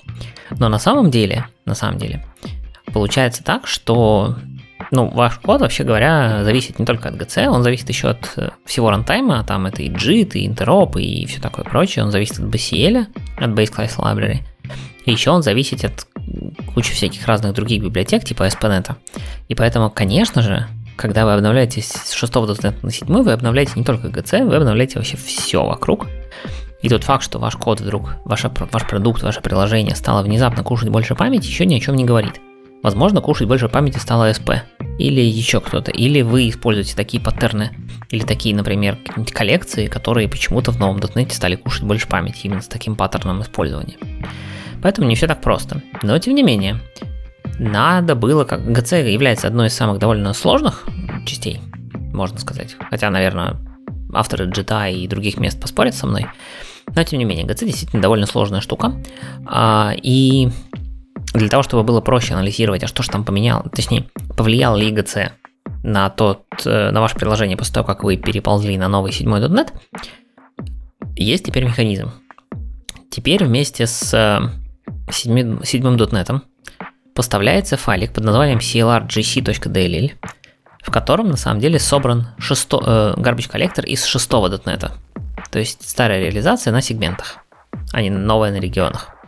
Но 0.52 0.69
на 0.69 0.80
самом 0.80 1.12
деле, 1.12 1.48
на 1.65 1.76
самом 1.76 1.98
деле, 1.98 2.26
получается 2.91 3.43
так, 3.43 3.67
что 3.67 4.36
ну, 4.91 5.08
ваш 5.10 5.39
код, 5.39 5.62
вообще 5.62 5.84
говоря, 5.84 6.43
зависит 6.43 6.80
не 6.80 6.86
только 6.86 7.10
от 7.10 7.15
GC, 7.15 7.47
он 7.47 7.63
зависит 7.63 7.89
еще 7.89 8.10
от 8.10 8.34
э, 8.38 8.49
всего 8.65 8.89
рантайма, 8.89 9.43
там 9.43 9.67
это 9.67 9.84
и 9.84 9.89
JIT, 9.89 10.32
и 10.34 10.47
Interop, 10.47 10.99
и 10.99 11.25
все 11.28 11.39
такое 11.39 11.63
прочее, 11.63 12.06
он 12.06 12.12
зависит 12.12 12.39
от 12.39 12.45
BCL, 12.45 13.06
от 13.38 13.49
Base 13.52 13.71
Class 13.71 13.97
Library, 13.97 14.39
и 15.06 15.12
еще 15.12 15.32
он 15.32 15.43
зависит 15.43 15.86
от 15.86 16.08
кучи 16.73 16.93
всяких 16.93 17.25
разных 17.28 17.54
других 17.54 17.84
библиотек, 17.84 18.23
типа 18.23 18.43
ASP.NET. 18.43 18.95
И 19.47 19.56
поэтому, 19.56 19.89
конечно 19.89 20.41
же, 20.41 20.67
когда 20.95 21.25
вы 21.25 21.34
обновляетесь 21.34 21.89
с 21.91 22.12
6 22.13 22.34
до 22.34 22.73
на 22.82 22.91
7, 22.91 23.08
вы 23.08 23.32
обновляете 23.32 23.73
не 23.75 23.84
только 23.84 24.08
GC, 24.08 24.45
вы 24.45 24.56
обновляете 24.56 24.97
вообще 24.97 25.17
все 25.17 25.63
вокруг. 25.63 26.08
И 26.82 26.89
тот 26.89 27.04
факт, 27.04 27.23
что 27.23 27.39
ваш 27.39 27.56
код 27.58 27.82
вдруг, 27.82 28.15
ваш, 28.25 28.43
ваш 28.43 28.88
продукт, 28.88 29.21
ваше 29.21 29.41
приложение 29.41 29.95
стало 29.95 30.23
внезапно 30.23 30.63
кушать 30.63 30.89
больше 30.89 31.15
памяти, 31.15 31.47
еще 31.47 31.65
ни 31.65 31.75
о 31.75 31.80
чем 31.80 31.95
не 31.95 32.06
говорит. 32.06 32.41
Возможно, 32.82 33.22
кушать 33.22 33.48
больше 33.48 33.68
памяти 33.68 33.98
стало 33.98 34.32
SP. 34.32 34.62
Или 34.98 35.22
еще 35.22 35.60
кто-то. 35.60 35.92
Или 35.92 36.22
вы 36.22 36.50
используете 36.50 36.96
такие 36.96 37.22
паттерны. 37.22 37.72
Или 38.10 38.24
такие, 38.24 38.56
например, 38.56 38.96
какие-нибудь 38.96 39.34
коллекции, 39.34 39.88
которые 39.88 40.28
почему-то 40.28 40.72
в 40.72 40.80
новом 40.80 40.98
.NET 40.98 41.32
стали 41.32 41.56
кушать 41.56 41.84
больше 41.84 42.08
памяти 42.08 42.48
именно 42.48 42.62
с 42.62 42.68
таким 42.68 42.96
паттерном 42.96 43.42
использования. 43.42 43.98
Поэтому 44.82 45.08
не 45.08 45.15
все 45.15 45.28
так 45.28 45.42
просто. 45.42 45.82
Но 46.04 46.18
тем 46.20 46.36
не 46.36 46.44
менее, 46.44 46.80
надо 47.60 48.15
было, 48.15 48.46
как 48.46 48.62
GC 48.62 49.12
является 49.12 49.48
одной 49.48 49.68
из 49.68 49.74
самых 49.74 50.00
довольно 50.00 50.34
сложных 50.34 50.86
частей, 51.26 51.60
можно 52.13 52.39
сказать. 52.39 52.78
Хотя, 52.89 53.10
наверное, 53.10 53.58
авторы 54.13 54.48
GTA 54.48 54.94
и 54.94 55.08
других 55.08 55.38
мест 55.38 55.60
поспорят 55.60 55.96
со 55.96 56.08
мной. 56.08 56.28
Но 56.96 57.04
тем 57.04 57.20
не 57.20 57.26
менее, 57.26 57.46
GC 57.46 57.65
действительно 57.65 58.02
довольно 58.02 58.26
сложная 58.26 58.62
штука. 58.62 58.94
А, 59.46 59.94
и 60.02 60.50
для 61.34 61.50
того, 61.50 61.63
чтобы 61.63 61.84
было 61.84 62.02
проще 62.02 62.34
анализировать, 62.34 62.84
а 62.84 62.88
что 62.88 63.04
же 63.04 63.10
там 63.10 63.24
поменял, 63.24 63.63
точнее, 63.72 64.06
повлиял 64.36 64.76
ли 64.76 64.92
IGC 64.92 65.32
на, 65.84 66.10
тот, 66.10 66.44
э, 66.65 66.92
на 66.92 67.02
ваше 67.02 67.15
приложение 67.15 67.58
после 67.58 67.76
того, 67.76 67.86
как 67.86 68.04
вы 68.04 68.18
переползли 68.18 68.78
на 68.78 68.88
новый 68.88 69.12
7.NET, 69.12 69.72
есть 71.15 71.46
теперь 71.46 71.65
механизм. 71.65 72.12
Теперь 73.12 73.44
вместе 73.44 73.88
с 73.88 74.10
7, 75.12 75.60
7.NET 75.60 76.42
поставляется 77.13 77.78
файлик 77.78 78.13
под 78.13 78.24
названием 78.24 78.60
clrgc.dll, 78.60 80.13
в 80.82 80.92
котором 80.92 81.30
на 81.30 81.38
самом 81.38 81.60
деле 81.60 81.80
собран 81.80 82.30
шесто, 82.38 83.15
э, 83.18 83.22
garbage 83.22 83.52
collector 83.52 83.86
из 83.86 84.06
шестого 84.06 84.48
.NET. 84.48 84.92
То 85.52 85.60
есть 85.60 85.88
старая 85.88 86.22
реализация 86.22 86.72
на 86.72 86.82
сегментах, 86.82 87.38
а 87.92 88.02
не 88.02 88.10
новая 88.10 88.52
на 88.52 88.60
регионах. 88.60 89.19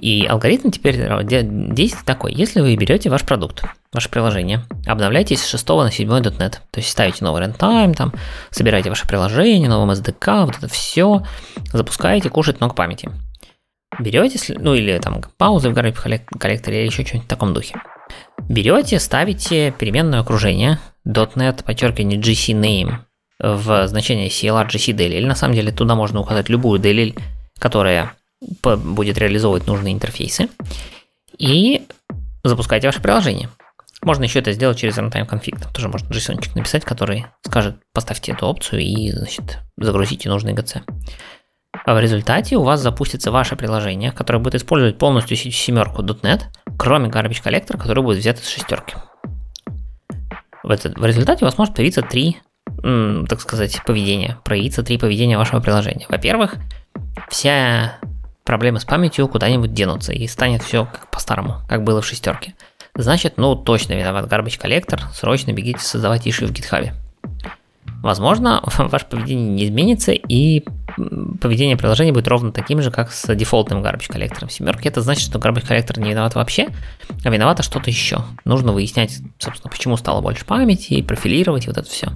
И 0.00 0.24
алгоритм 0.26 0.70
теперь 0.70 0.96
действует 1.24 2.04
такой. 2.04 2.32
Если 2.32 2.60
вы 2.60 2.76
берете 2.76 3.10
ваш 3.10 3.24
продукт, 3.24 3.64
ваше 3.92 4.08
приложение, 4.08 4.64
обновляете 4.86 5.36
с 5.36 5.44
6 5.44 5.68
на 5.68 5.90
7 5.90 6.08
.NET, 6.08 6.50
то 6.50 6.60
есть 6.76 6.88
ставите 6.88 7.24
новый 7.24 7.42
runtime, 7.42 7.94
там, 7.94 8.12
собираете 8.50 8.90
ваше 8.90 9.08
приложение, 9.08 9.68
новым 9.68 9.90
SDK, 9.90 10.46
вот 10.46 10.56
это 10.56 10.68
все, 10.68 11.24
запускаете, 11.72 12.30
кушает 12.30 12.60
много 12.60 12.74
памяти. 12.74 13.10
Берете, 13.98 14.38
ну 14.58 14.74
или 14.74 14.98
там 14.98 15.20
паузы 15.36 15.70
в 15.70 15.74
коллекторе 15.74 16.80
или 16.80 16.86
еще 16.86 17.04
что-нибудь 17.04 17.26
в 17.26 17.30
таком 17.30 17.52
духе. 17.52 17.82
Берете, 18.48 19.00
ставите 19.00 19.72
переменное 19.72 20.20
окружение 20.20 20.78
.NET, 21.04 21.64
подчеркивание 21.64 22.20
GC 22.20 22.54
name 22.54 22.98
в 23.40 23.88
значение 23.88 24.28
CLR 24.28 24.68
GC 24.68 24.94
DLL. 24.94 25.26
На 25.26 25.34
самом 25.34 25.54
деле 25.54 25.72
туда 25.72 25.96
можно 25.96 26.20
указать 26.20 26.48
любую 26.48 26.80
DLL, 26.80 27.18
которая 27.58 28.12
будет 28.40 29.18
реализовывать 29.18 29.66
нужные 29.66 29.94
интерфейсы. 29.94 30.48
И 31.38 31.86
запускайте 32.44 32.88
ваше 32.88 33.00
приложение. 33.00 33.48
Можно 34.02 34.24
еще 34.24 34.38
это 34.38 34.52
сделать 34.52 34.78
через 34.78 34.96
runtime 34.96 35.28
config. 35.28 35.60
Там 35.60 35.72
тоже 35.72 35.88
можно 35.88 36.08
json 36.08 36.40
написать, 36.54 36.84
который 36.84 37.26
скажет, 37.44 37.76
поставьте 37.92 38.32
эту 38.32 38.46
опцию 38.46 38.80
и 38.80 39.10
значит, 39.10 39.58
загрузите 39.76 40.28
нужный 40.28 40.54
GC. 40.54 40.82
А 41.84 41.94
в 41.94 42.00
результате 42.00 42.56
у 42.56 42.62
вас 42.62 42.80
запустится 42.80 43.30
ваше 43.30 43.56
приложение, 43.56 44.12
которое 44.12 44.38
будет 44.38 44.54
использовать 44.54 44.98
полностью 44.98 45.36
семерку 45.36 46.02
.NET, 46.02 46.42
кроме 46.78 47.08
garbage 47.08 47.42
collector, 47.42 47.76
который 47.76 48.02
будет 48.02 48.18
взят 48.18 48.38
из 48.38 48.48
шестерки. 48.48 48.94
В, 50.62 50.70
это, 50.70 50.90
в 50.90 51.04
результате 51.04 51.44
у 51.44 51.48
вас 51.48 51.58
может 51.58 51.74
появиться 51.74 52.02
три, 52.02 52.38
так 52.82 53.40
сказать, 53.40 53.80
поведения, 53.84 54.38
проявиться 54.44 54.82
три 54.82 54.98
поведения 54.98 55.38
вашего 55.38 55.60
приложения. 55.60 56.06
Во-первых, 56.08 56.56
вся 57.28 57.98
проблемы 58.48 58.80
с 58.80 58.86
памятью 58.86 59.28
куда-нибудь 59.28 59.74
денутся 59.74 60.14
и 60.14 60.26
станет 60.26 60.62
все 60.62 60.86
как 60.86 61.10
по-старому, 61.10 61.56
как 61.68 61.84
было 61.84 62.00
в 62.00 62.06
шестерке. 62.06 62.54
значит, 62.94 63.34
ну, 63.36 63.54
точно 63.54 63.92
виноват 63.92 64.24
garbage 64.24 64.58
коллектор, 64.58 65.02
срочно 65.12 65.52
бегите 65.52 65.80
создавать 65.80 66.26
иши 66.26 66.46
в 66.46 66.50
GitHub. 66.50 66.94
Возможно, 68.02 68.62
ваше 68.78 69.06
поведение 69.06 69.48
не 69.48 69.64
изменится, 69.64 70.12
и 70.12 70.64
поведение 71.40 71.76
приложения 71.76 72.12
будет 72.12 72.28
ровно 72.28 72.52
таким 72.52 72.82
же, 72.82 72.90
как 72.90 73.12
с 73.12 73.34
дефолтным 73.34 73.82
garbage 73.82 74.08
коллектором 74.08 74.50
семерки. 74.50 74.88
Это 74.88 75.00
значит, 75.00 75.24
что 75.24 75.38
garbage 75.38 75.66
коллектор 75.66 75.98
не 75.98 76.10
виноват 76.10 76.34
вообще, 76.34 76.68
а 77.24 77.30
виновато 77.30 77.62
что-то 77.62 77.90
еще. 77.90 78.24
Нужно 78.44 78.72
выяснять, 78.72 79.18
собственно, 79.38 79.70
почему 79.70 79.96
стало 79.96 80.20
больше 80.20 80.44
памяти, 80.44 80.94
и 80.94 81.02
профилировать, 81.02 81.66
и 81.66 81.68
вот 81.68 81.78
это 81.78 81.88
все. 81.88 82.12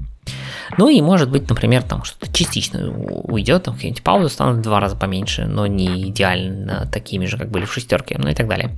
Ну 0.79 0.89
и 0.89 1.03
может 1.03 1.31
быть, 1.31 1.49
например, 1.49 1.83
там 1.83 2.05
что-то 2.05 2.33
частично 2.33 2.91
уйдет, 2.91 3.65
там 3.65 3.75
какие-нибудь 3.75 4.03
паузы 4.03 4.29
станут 4.29 4.59
в 4.59 4.63
два 4.63 4.81
раза 4.81 4.97
поменьше, 4.97 5.45
но 5.45 5.67
не 5.67 6.09
идеально 6.09 6.89
такими 6.93 7.27
же, 7.27 7.37
как 7.37 7.51
были 7.51 7.65
в 7.65 7.73
шестерке, 7.73 8.17
ну 8.19 8.29
и 8.29 8.35
так 8.35 8.49
далее. 8.49 8.75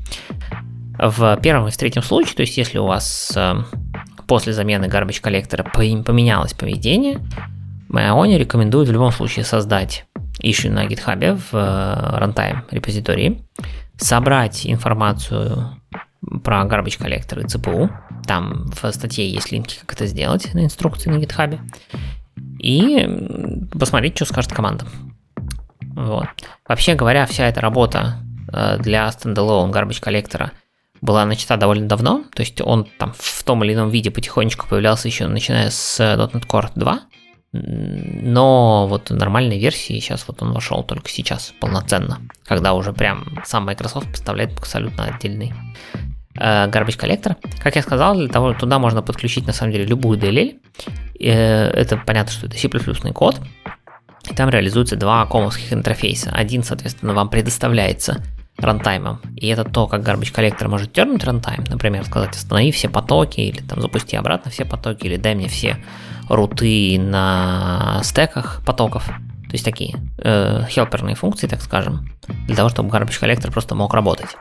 В 0.98 1.38
первом 1.42 1.68
и 1.68 1.70
в 1.70 1.76
третьем 1.76 2.02
случае, 2.02 2.34
то 2.36 2.42
есть 2.42 2.56
если 2.56 2.78
у 2.78 2.86
вас 2.86 3.32
э, 3.34 3.54
после 4.26 4.52
замены 4.52 4.86
garbage 4.86 5.20
коллектора 5.20 5.64
поменялось 5.64 6.54
поведение, 6.54 7.20
Майони 7.88 8.36
рекомендует 8.36 8.88
в 8.88 8.92
любом 8.92 9.12
случае 9.12 9.44
создать 9.44 10.06
issue 10.42 10.70
на 10.70 10.86
GitHub 10.86 11.36
в 11.36 11.54
э, 11.54 12.18
runtime 12.20 12.62
репозитории, 12.70 13.42
собрать 13.96 14.66
информацию 14.66 15.80
про 16.42 16.62
garbage 16.62 16.98
коллектор 16.98 17.38
и 17.40 17.44
CPU, 17.44 17.90
там 18.26 18.66
в 18.70 18.90
статье 18.92 19.28
есть 19.28 19.52
линки, 19.52 19.78
как 19.80 19.92
это 19.92 20.06
сделать 20.06 20.52
на 20.54 20.64
инструкции 20.64 21.10
на 21.10 21.16
GitHub, 21.16 21.60
и 22.58 23.68
посмотреть, 23.78 24.16
что 24.16 24.24
скажет 24.24 24.52
команда. 24.52 24.86
Вот. 25.80 26.26
Вообще 26.66 26.94
говоря, 26.94 27.26
вся 27.26 27.46
эта 27.46 27.60
работа 27.60 28.16
э, 28.52 28.78
для 28.80 29.06
стендалone 29.08 29.70
garbage 29.70 30.00
коллектора– 30.00 30.50
была 31.04 31.26
начата 31.26 31.56
довольно 31.56 31.86
давно, 31.86 32.24
то 32.34 32.40
есть 32.40 32.60
он 32.62 32.86
там 32.98 33.12
в 33.16 33.44
том 33.44 33.62
или 33.62 33.74
ином 33.74 33.90
виде 33.90 34.10
потихонечку 34.10 34.66
появлялся 34.66 35.06
еще 35.06 35.26
начиная 35.26 35.70
с 35.70 36.00
.NET 36.00 36.46
Core 36.46 36.70
2, 36.74 37.00
но 37.52 38.86
вот 38.88 39.10
в 39.10 39.14
нормальной 39.14 39.58
версии 39.58 40.00
сейчас 40.00 40.26
вот 40.26 40.42
он 40.42 40.52
вошел 40.52 40.82
только 40.82 41.10
сейчас 41.10 41.52
полноценно, 41.60 42.20
когда 42.46 42.72
уже 42.72 42.92
прям 42.92 43.38
сам 43.44 43.66
Microsoft 43.66 44.10
поставляет 44.10 44.58
абсолютно 44.58 45.04
отдельный 45.04 45.52
э, 46.36 46.68
garbage 46.68 46.96
collector. 46.96 47.36
Как 47.62 47.76
я 47.76 47.82
сказал, 47.82 48.16
для 48.16 48.28
того, 48.28 48.54
туда 48.54 48.78
можно 48.78 49.02
подключить 49.02 49.46
на 49.46 49.52
самом 49.52 49.72
деле 49.72 49.84
любую 49.84 50.18
DLL. 50.18 50.58
Э, 51.20 51.68
это 51.68 51.98
понятно, 51.98 52.32
что 52.32 52.46
это 52.46 52.56
C++ 52.56 52.68
код. 53.12 53.40
И 54.30 54.34
там 54.34 54.48
реализуются 54.48 54.96
два 54.96 55.26
комовских 55.26 55.72
интерфейса. 55.72 56.30
Один, 56.30 56.64
соответственно, 56.64 57.12
вам 57.12 57.28
предоставляется 57.28 58.24
рантаймом. 58.58 59.20
И 59.36 59.48
это 59.48 59.64
то, 59.64 59.86
как 59.86 60.02
garbage 60.02 60.32
collector 60.32 60.68
может 60.68 60.92
дёрнуть 60.92 61.24
рантайм, 61.24 61.64
например, 61.68 62.04
сказать 62.04 62.36
останови 62.36 62.70
все 62.70 62.88
потоки, 62.88 63.40
или 63.40 63.60
там 63.60 63.80
запусти 63.80 64.16
обратно 64.16 64.50
все 64.50 64.64
потоки, 64.64 65.06
или 65.06 65.16
дай 65.16 65.34
мне 65.34 65.48
все 65.48 65.76
руты 66.28 66.98
на 66.98 68.00
стеках 68.02 68.62
потоков. 68.64 69.06
То 69.06 69.56
есть 69.56 69.64
такие 69.64 69.94
э, 70.18 70.64
хелперные 70.68 71.14
функции, 71.14 71.46
так 71.46 71.62
скажем, 71.62 72.08
для 72.46 72.56
того, 72.56 72.68
чтобы 72.70 72.88
garbage 72.88 73.20
коллектор 73.20 73.52
просто 73.52 73.74
мог 73.74 73.94
работать. 73.94 74.36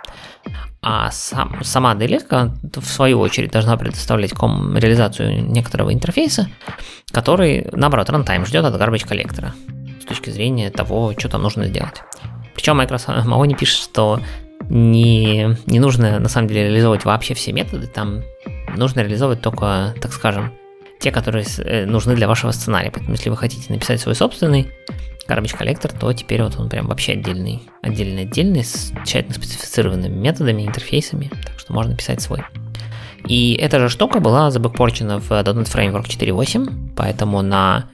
А 0.81 1.11
сам, 1.11 1.63
сама 1.63 1.93
DLL, 1.93 2.79
в 2.79 2.85
свою 2.85 3.19
очередь, 3.19 3.51
должна 3.51 3.77
предоставлять 3.77 4.33
ком 4.33 4.75
реализацию 4.75 5.45
некоторого 5.45 5.93
интерфейса, 5.93 6.49
который, 7.11 7.67
наоборот, 7.71 8.09
рантайм 8.09 8.45
ждет 8.45 8.65
от 8.65 8.75
garbage 8.75 9.07
коллектора 9.07 9.53
с 10.01 10.05
точки 10.05 10.29
зрения 10.29 10.71
того, 10.71 11.13
что 11.17 11.29
там 11.29 11.43
нужно 11.43 11.65
сделать. 11.67 12.01
Причем 12.53 12.77
Microsoft 12.77 13.09
Mahoney 13.27 13.57
пишет, 13.57 13.79
что 13.79 14.19
не, 14.69 15.55
не 15.65 15.79
нужно 15.79 16.19
на 16.19 16.29
самом 16.29 16.47
деле 16.47 16.63
реализовывать 16.63 17.05
вообще 17.05 17.33
все 17.33 17.51
методы, 17.51 17.87
там 17.87 18.23
нужно 18.75 19.01
реализовывать 19.01 19.41
только, 19.41 19.93
так 20.01 20.13
скажем, 20.13 20.53
те, 20.99 21.11
которые 21.11 21.45
э, 21.57 21.85
нужны 21.85 22.15
для 22.15 22.27
вашего 22.27 22.51
сценария. 22.51 22.89
Поэтому 22.91 23.15
если 23.15 23.29
вы 23.29 23.37
хотите 23.37 23.71
написать 23.73 23.99
свой 23.99 24.15
собственный 24.15 24.71
garbage 25.27 25.57
коллектор, 25.57 25.91
то 25.91 26.11
теперь 26.13 26.41
вот 26.43 26.57
он 26.57 26.69
прям 26.69 26.87
вообще 26.87 27.13
отдельный, 27.13 27.63
отдельный, 27.81 28.23
отдельный, 28.23 28.63
с 28.63 28.93
тщательно 29.05 29.33
специфицированными 29.33 30.15
методами, 30.15 30.63
интерфейсами, 30.63 31.29
так 31.45 31.59
что 31.59 31.73
можно 31.73 31.95
писать 31.95 32.21
свой. 32.21 32.43
И 33.27 33.53
эта 33.53 33.79
же 33.79 33.89
штука 33.89 34.19
была 34.19 34.51
забэкпорчена 34.51 35.19
в 35.19 35.31
.NET 35.31 35.71
Framework 35.73 36.07
4.8, 36.07 36.93
поэтому 36.95 37.41
на 37.41 37.89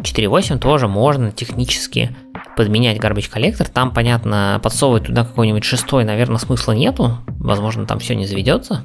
4.8 0.00 0.58
тоже 0.58 0.88
можно 0.88 1.32
технически 1.32 2.14
подменять 2.56 2.98
garbage 2.98 3.30
коллектор. 3.30 3.68
Там, 3.68 3.92
понятно, 3.92 4.60
подсовывать 4.62 5.04
туда 5.04 5.24
какой-нибудь 5.24 5.64
шестой, 5.64 6.04
наверное, 6.04 6.38
смысла 6.38 6.72
нету. 6.72 7.18
Возможно, 7.38 7.86
там 7.86 7.98
все 7.98 8.14
не 8.14 8.26
заведется. 8.26 8.82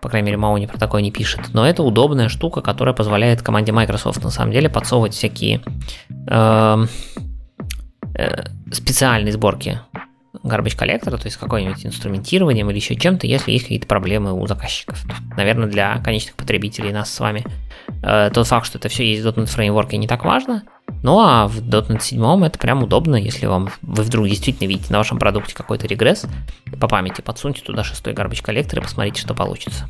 По 0.00 0.08
крайней 0.08 0.26
мере, 0.26 0.38
Мауни 0.38 0.66
про 0.66 0.78
такое 0.78 1.02
не 1.02 1.10
пишет. 1.10 1.40
Но 1.52 1.66
это 1.66 1.82
удобная 1.82 2.28
штука, 2.28 2.60
которая 2.60 2.94
позволяет 2.94 3.42
команде 3.42 3.72
Microsoft 3.72 4.22
на 4.22 4.30
самом 4.30 4.52
деле 4.52 4.68
подсовывать 4.68 5.14
всякие 5.14 5.60
э, 6.28 6.86
э, 8.14 8.44
специальные 8.70 9.32
сборки 9.32 9.80
garbage 10.42 10.76
коллектора, 10.76 11.16
то 11.16 11.26
есть 11.26 11.36
какое-нибудь 11.36 11.84
инструментированием 11.86 12.68
или 12.70 12.76
еще 12.76 12.96
чем-то, 12.96 13.26
если 13.26 13.52
есть 13.52 13.64
какие-то 13.64 13.86
проблемы 13.86 14.32
у 14.32 14.46
заказчиков. 14.46 15.04
Есть, 15.04 15.36
наверное, 15.36 15.68
для 15.68 15.98
конечных 15.98 16.34
потребителей 16.34 16.92
нас 16.92 17.12
с 17.12 17.20
вами 17.20 17.44
э, 18.02 18.30
тот 18.32 18.46
факт, 18.46 18.66
что 18.66 18.78
это 18.78 18.88
все 18.88 19.04
есть 19.08 19.22
в 19.22 19.28
.NET 19.28 19.46
Framework 19.46 19.94
не 19.96 20.06
так 20.06 20.24
важно, 20.24 20.64
ну 21.02 21.20
а 21.20 21.46
в 21.46 21.60
.NET 21.60 22.00
7 22.00 22.44
это 22.44 22.58
прям 22.58 22.82
удобно, 22.82 23.16
если 23.16 23.46
вам 23.46 23.70
вы 23.82 24.02
вдруг 24.02 24.28
действительно 24.28 24.68
видите 24.68 24.92
на 24.92 24.98
вашем 24.98 25.18
продукте 25.18 25.54
какой-то 25.54 25.86
регресс, 25.86 26.26
по 26.80 26.88
памяти 26.88 27.20
подсуньте 27.20 27.62
туда 27.62 27.84
шестой 27.84 28.14
garbage 28.14 28.42
коллектор 28.42 28.78
и 28.78 28.82
посмотрите, 28.82 29.20
что 29.20 29.34
получится. 29.34 29.88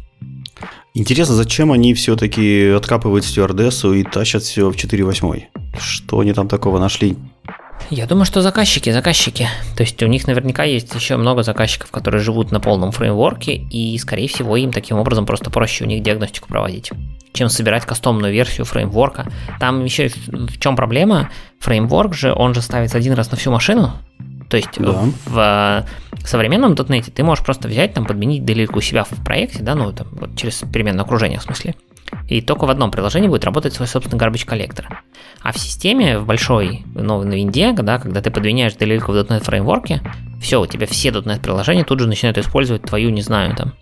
Интересно, 0.94 1.34
зачем 1.34 1.70
они 1.70 1.94
все-таки 1.94 2.70
откапывают 2.70 3.24
стюардессу 3.24 3.94
и 3.94 4.02
тащат 4.02 4.42
все 4.42 4.68
в 4.70 4.74
4.8? 4.74 5.44
Что 5.78 6.20
они 6.20 6.32
там 6.32 6.48
такого 6.48 6.78
нашли? 6.78 7.16
Я 7.90 8.06
думаю, 8.06 8.26
что 8.26 8.42
заказчики, 8.42 8.90
заказчики. 8.90 9.48
То 9.76 9.82
есть 9.82 10.02
у 10.02 10.06
них 10.06 10.26
наверняка 10.26 10.64
есть 10.64 10.94
еще 10.94 11.16
много 11.16 11.42
заказчиков, 11.42 11.90
которые 11.90 12.20
живут 12.22 12.52
на 12.52 12.60
полном 12.60 12.92
фреймворке, 12.92 13.54
и, 13.54 13.96
скорее 13.98 14.28
всего, 14.28 14.56
им 14.56 14.72
таким 14.72 14.98
образом 14.98 15.24
просто 15.24 15.50
проще 15.50 15.84
у 15.84 15.86
них 15.86 16.02
диагностику 16.02 16.48
проводить, 16.48 16.90
чем 17.32 17.48
собирать 17.48 17.86
кастомную 17.86 18.32
версию 18.32 18.66
фреймворка. 18.66 19.26
Там 19.58 19.84
еще 19.84 20.08
в 20.08 20.58
чем 20.60 20.76
проблема? 20.76 21.30
Фреймворк 21.60 22.14
же, 22.14 22.34
он 22.34 22.54
же 22.54 22.60
ставится 22.60 22.98
один 22.98 23.14
раз 23.14 23.30
на 23.30 23.36
всю 23.36 23.50
машину, 23.50 23.92
то 24.48 24.56
есть 24.56 24.70
да. 24.78 25.04
в 25.26 25.84
современном 26.24 26.72
.NET 26.72 27.10
ты 27.10 27.22
можешь 27.22 27.44
просто 27.44 27.68
взять, 27.68 27.94
там, 27.94 28.06
подменить 28.06 28.44
делильку 28.44 28.78
у 28.78 28.82
себя 28.82 29.04
в 29.04 29.24
проекте, 29.24 29.62
да, 29.62 29.74
ну, 29.74 29.92
там, 29.92 30.06
вот 30.12 30.36
через 30.36 30.62
переменное 30.72 31.04
окружение 31.04 31.38
в 31.38 31.42
смысле. 31.42 31.74
И 32.28 32.42
только 32.42 32.66
в 32.66 32.70
одном 32.70 32.90
приложении 32.90 33.28
будет 33.28 33.44
работать 33.44 33.72
свой 33.72 33.88
собственный 33.88 34.22
garbage 34.22 34.44
коллектор. 34.44 35.02
А 35.40 35.52
в 35.52 35.58
системе, 35.58 36.18
в 36.18 36.26
большой, 36.26 36.84
новой 36.94 37.24
на 37.24 37.34
винде, 37.34 37.72
да, 37.72 37.98
когда 37.98 38.20
ты 38.20 38.30
подменяешь 38.30 38.74
делильку 38.74 39.12
в 39.12 39.16
.NET 39.16 39.42
фреймворке, 39.42 40.02
все, 40.40 40.60
у 40.60 40.66
тебя 40.66 40.86
все 40.86 41.08
.NET 41.08 41.40
приложения 41.40 41.84
тут 41.84 42.00
же 42.00 42.06
начинают 42.06 42.36
использовать 42.36 42.82
твою, 42.82 43.10
не 43.10 43.22
знаю, 43.22 43.56
там, 43.56 43.72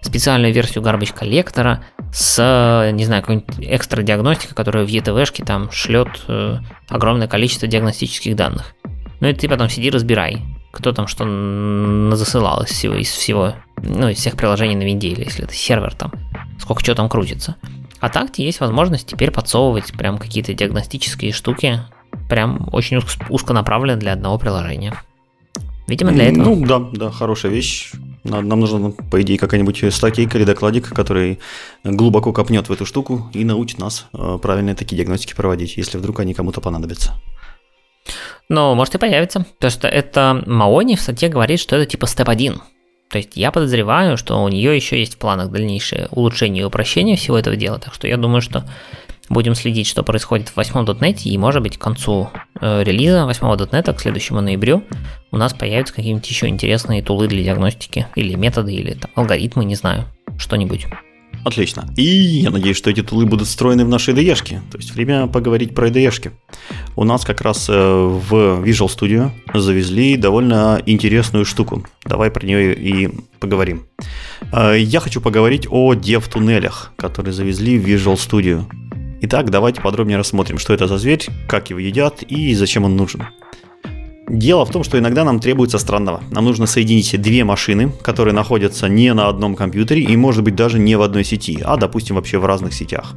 специальную 0.00 0.52
версию 0.52 0.82
garbage 0.82 1.14
коллектора 1.14 1.84
с, 2.12 2.90
не 2.92 3.04
знаю, 3.04 3.22
какой-нибудь 3.22 3.56
экстра 3.60 4.02
диагностикой, 4.02 4.54
которая 4.54 4.86
в 4.86 4.88
ETV-шке 4.88 5.44
там 5.44 5.70
шлет 5.70 6.08
э, 6.26 6.56
огромное 6.88 7.28
количество 7.28 7.68
диагностических 7.68 8.34
данных. 8.34 8.74
Ну 9.20 9.28
и 9.28 9.34
ты 9.34 9.46
потом 9.46 9.68
сиди 9.68 9.90
разбирай, 9.90 10.40
кто 10.72 10.92
там 10.92 11.06
что 11.06 11.24
засылал 12.16 12.62
из 12.62 12.70
всего, 12.70 12.94
из 12.94 13.10
всего, 13.10 13.54
ну, 13.76 14.08
из 14.08 14.16
всех 14.16 14.36
приложений 14.36 14.76
на 14.76 14.82
винде, 14.84 15.08
или 15.08 15.24
если 15.24 15.44
это 15.44 15.54
сервер 15.54 15.94
там, 15.94 16.12
сколько 16.58 16.82
чего 16.82 16.96
там 16.96 17.10
крутится. 17.10 17.56
А 18.00 18.08
так 18.08 18.38
есть 18.38 18.60
возможность 18.60 19.06
теперь 19.06 19.30
подсовывать 19.30 19.92
прям 19.92 20.18
какие-то 20.18 20.54
диагностические 20.54 21.32
штуки, 21.32 21.80
прям 22.28 22.68
очень 22.72 23.00
узконаправленные 23.28 23.96
для 23.96 24.12
одного 24.14 24.38
приложения. 24.38 24.94
Видимо, 25.86 26.12
для 26.12 26.28
этого. 26.28 26.44
Ну 26.44 26.66
да, 26.66 26.78
да, 26.78 27.10
хорошая 27.10 27.50
вещь. 27.50 27.92
Нам 28.22 28.60
нужно, 28.60 28.92
по 28.92 29.20
идее, 29.22 29.38
какая-нибудь 29.38 29.92
статейка 29.92 30.38
или 30.38 30.44
докладик, 30.44 30.88
который 30.88 31.40
глубоко 31.82 32.32
копнет 32.32 32.68
в 32.68 32.72
эту 32.72 32.86
штуку 32.86 33.28
и 33.32 33.44
научит 33.44 33.78
нас 33.78 34.06
э, 34.12 34.38
правильно 34.40 34.76
такие 34.76 34.96
диагностики 34.96 35.34
проводить, 35.34 35.76
если 35.76 35.98
вдруг 35.98 36.20
они 36.20 36.32
кому-то 36.32 36.60
понадобятся. 36.60 37.14
Но 38.48 38.74
может 38.74 38.94
и 38.94 38.98
появится. 38.98 39.44
Потому 39.54 39.70
что 39.70 39.88
это 39.88 40.42
Маони 40.46 40.96
в 40.96 41.00
статье 41.00 41.28
говорит, 41.28 41.58
что 41.58 41.76
это 41.76 41.90
типа 41.90 42.06
степ 42.06 42.28
1. 42.28 42.60
То 43.10 43.18
есть 43.18 43.36
я 43.36 43.50
подозреваю, 43.50 44.16
что 44.16 44.42
у 44.42 44.48
нее 44.48 44.74
еще 44.74 44.98
есть 44.98 45.14
в 45.14 45.18
планах 45.18 45.50
дальнейшее 45.50 46.06
улучшение 46.12 46.62
и 46.62 46.64
упрощение 46.64 47.16
всего 47.16 47.36
этого 47.36 47.56
дела. 47.56 47.78
Так 47.78 47.92
что 47.92 48.06
я 48.06 48.16
думаю, 48.16 48.40
что 48.40 48.64
будем 49.28 49.54
следить, 49.54 49.88
что 49.88 50.04
происходит 50.04 50.48
в 50.48 50.56
8.NET, 50.56 51.22
и 51.24 51.36
может 51.36 51.62
быть 51.62 51.76
к 51.76 51.80
концу 51.80 52.30
э, 52.60 52.84
релиза 52.84 53.26
8.NET, 53.28 53.92
к 53.94 54.00
следующему 54.00 54.40
ноябрю, 54.40 54.84
у 55.32 55.36
нас 55.36 55.52
появятся 55.54 55.94
какие-нибудь 55.94 56.28
еще 56.28 56.46
интересные 56.46 57.02
тулы 57.02 57.26
для 57.26 57.42
диагностики, 57.42 58.06
или 58.14 58.34
методы, 58.34 58.74
или 58.74 58.94
там, 58.94 59.10
алгоритмы, 59.14 59.64
не 59.64 59.74
знаю, 59.74 60.04
что-нибудь. 60.38 60.86
Отлично. 61.44 61.88
И 61.96 62.02
я 62.02 62.50
надеюсь, 62.50 62.76
что 62.76 62.90
эти 62.90 63.02
тулы 63.02 63.24
будут 63.26 63.48
встроены 63.48 63.84
в 63.84 63.88
наши 63.88 64.12
IDE-шки. 64.12 64.60
То 64.70 64.78
есть 64.78 64.92
время 64.92 65.26
поговорить 65.26 65.74
про 65.74 65.88
IDE-шки. 65.88 66.32
у 66.96 67.04
нас 67.04 67.24
как 67.24 67.40
раз 67.40 67.68
в 67.68 68.62
Visual 68.62 68.88
Studio 68.88 69.30
завезли 69.54 70.16
довольно 70.16 70.82
интересную 70.84 71.44
штуку. 71.44 71.86
Давай 72.04 72.30
про 72.30 72.46
нее 72.46 72.74
и 72.74 73.08
поговорим. 73.38 73.86
Я 74.52 75.00
хочу 75.00 75.20
поговорить 75.20 75.66
о 75.70 75.94
дев-туннелях, 75.94 76.92
которые 76.96 77.32
завезли 77.32 77.78
в 77.78 77.86
Visual 77.86 78.16
Studio. 78.16 78.64
Итак, 79.22 79.50
давайте 79.50 79.80
подробнее 79.80 80.18
рассмотрим, 80.18 80.58
что 80.58 80.74
это 80.74 80.86
за 80.86 80.98
зверь, 80.98 81.26
как 81.48 81.70
его 81.70 81.78
едят 81.78 82.22
и 82.22 82.54
зачем 82.54 82.84
он 82.84 82.96
нужен. 82.96 83.24
Дело 84.30 84.64
в 84.64 84.70
том, 84.70 84.84
что 84.84 84.96
иногда 84.96 85.24
нам 85.24 85.40
требуется 85.40 85.78
странного. 85.78 86.22
Нам 86.30 86.44
нужно 86.44 86.66
соединить 86.66 87.20
две 87.20 87.42
машины, 87.42 87.92
которые 88.00 88.32
находятся 88.32 88.88
не 88.88 89.12
на 89.12 89.26
одном 89.26 89.56
компьютере 89.56 90.02
и, 90.02 90.16
может 90.16 90.44
быть, 90.44 90.54
даже 90.54 90.78
не 90.78 90.94
в 90.94 91.02
одной 91.02 91.24
сети, 91.24 91.58
а, 91.64 91.76
допустим, 91.76 92.14
вообще 92.14 92.38
в 92.38 92.44
разных 92.44 92.72
сетях. 92.72 93.16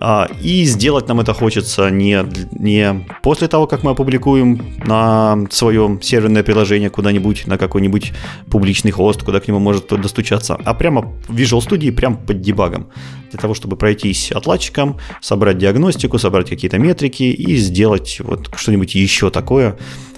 А, 0.00 0.28
и 0.40 0.64
сделать 0.64 1.08
нам 1.08 1.20
это 1.20 1.34
хочется 1.34 1.90
не, 1.90 2.24
не 2.52 3.06
после 3.22 3.48
того, 3.48 3.66
как 3.66 3.82
мы 3.82 3.90
опубликуем 3.90 4.74
на 4.84 5.46
свое 5.50 5.98
серверное 6.02 6.44
приложение 6.44 6.88
куда-нибудь, 6.88 7.46
на 7.46 7.58
какой-нибудь 7.58 8.12
публичный 8.50 8.92
хост, 8.92 9.22
куда 9.22 9.40
к 9.40 9.48
нему 9.48 9.58
может 9.58 9.88
достучаться, 9.88 10.54
а 10.54 10.74
прямо 10.74 11.12
в 11.26 11.34
Visual 11.34 11.58
Studio, 11.58 11.90
прямо 11.92 12.16
под 12.16 12.40
дебагом. 12.40 12.88
Для 13.30 13.40
того, 13.40 13.54
чтобы 13.54 13.76
пройтись 13.76 14.30
отладчиком, 14.30 14.98
собрать 15.20 15.58
диагностику, 15.58 16.18
собрать 16.18 16.48
какие-то 16.48 16.78
метрики 16.78 17.24
и 17.24 17.56
сделать 17.56 18.20
вот 18.20 18.50
что-нибудь 18.54 18.94
еще 18.94 19.30
такое, 19.30 19.76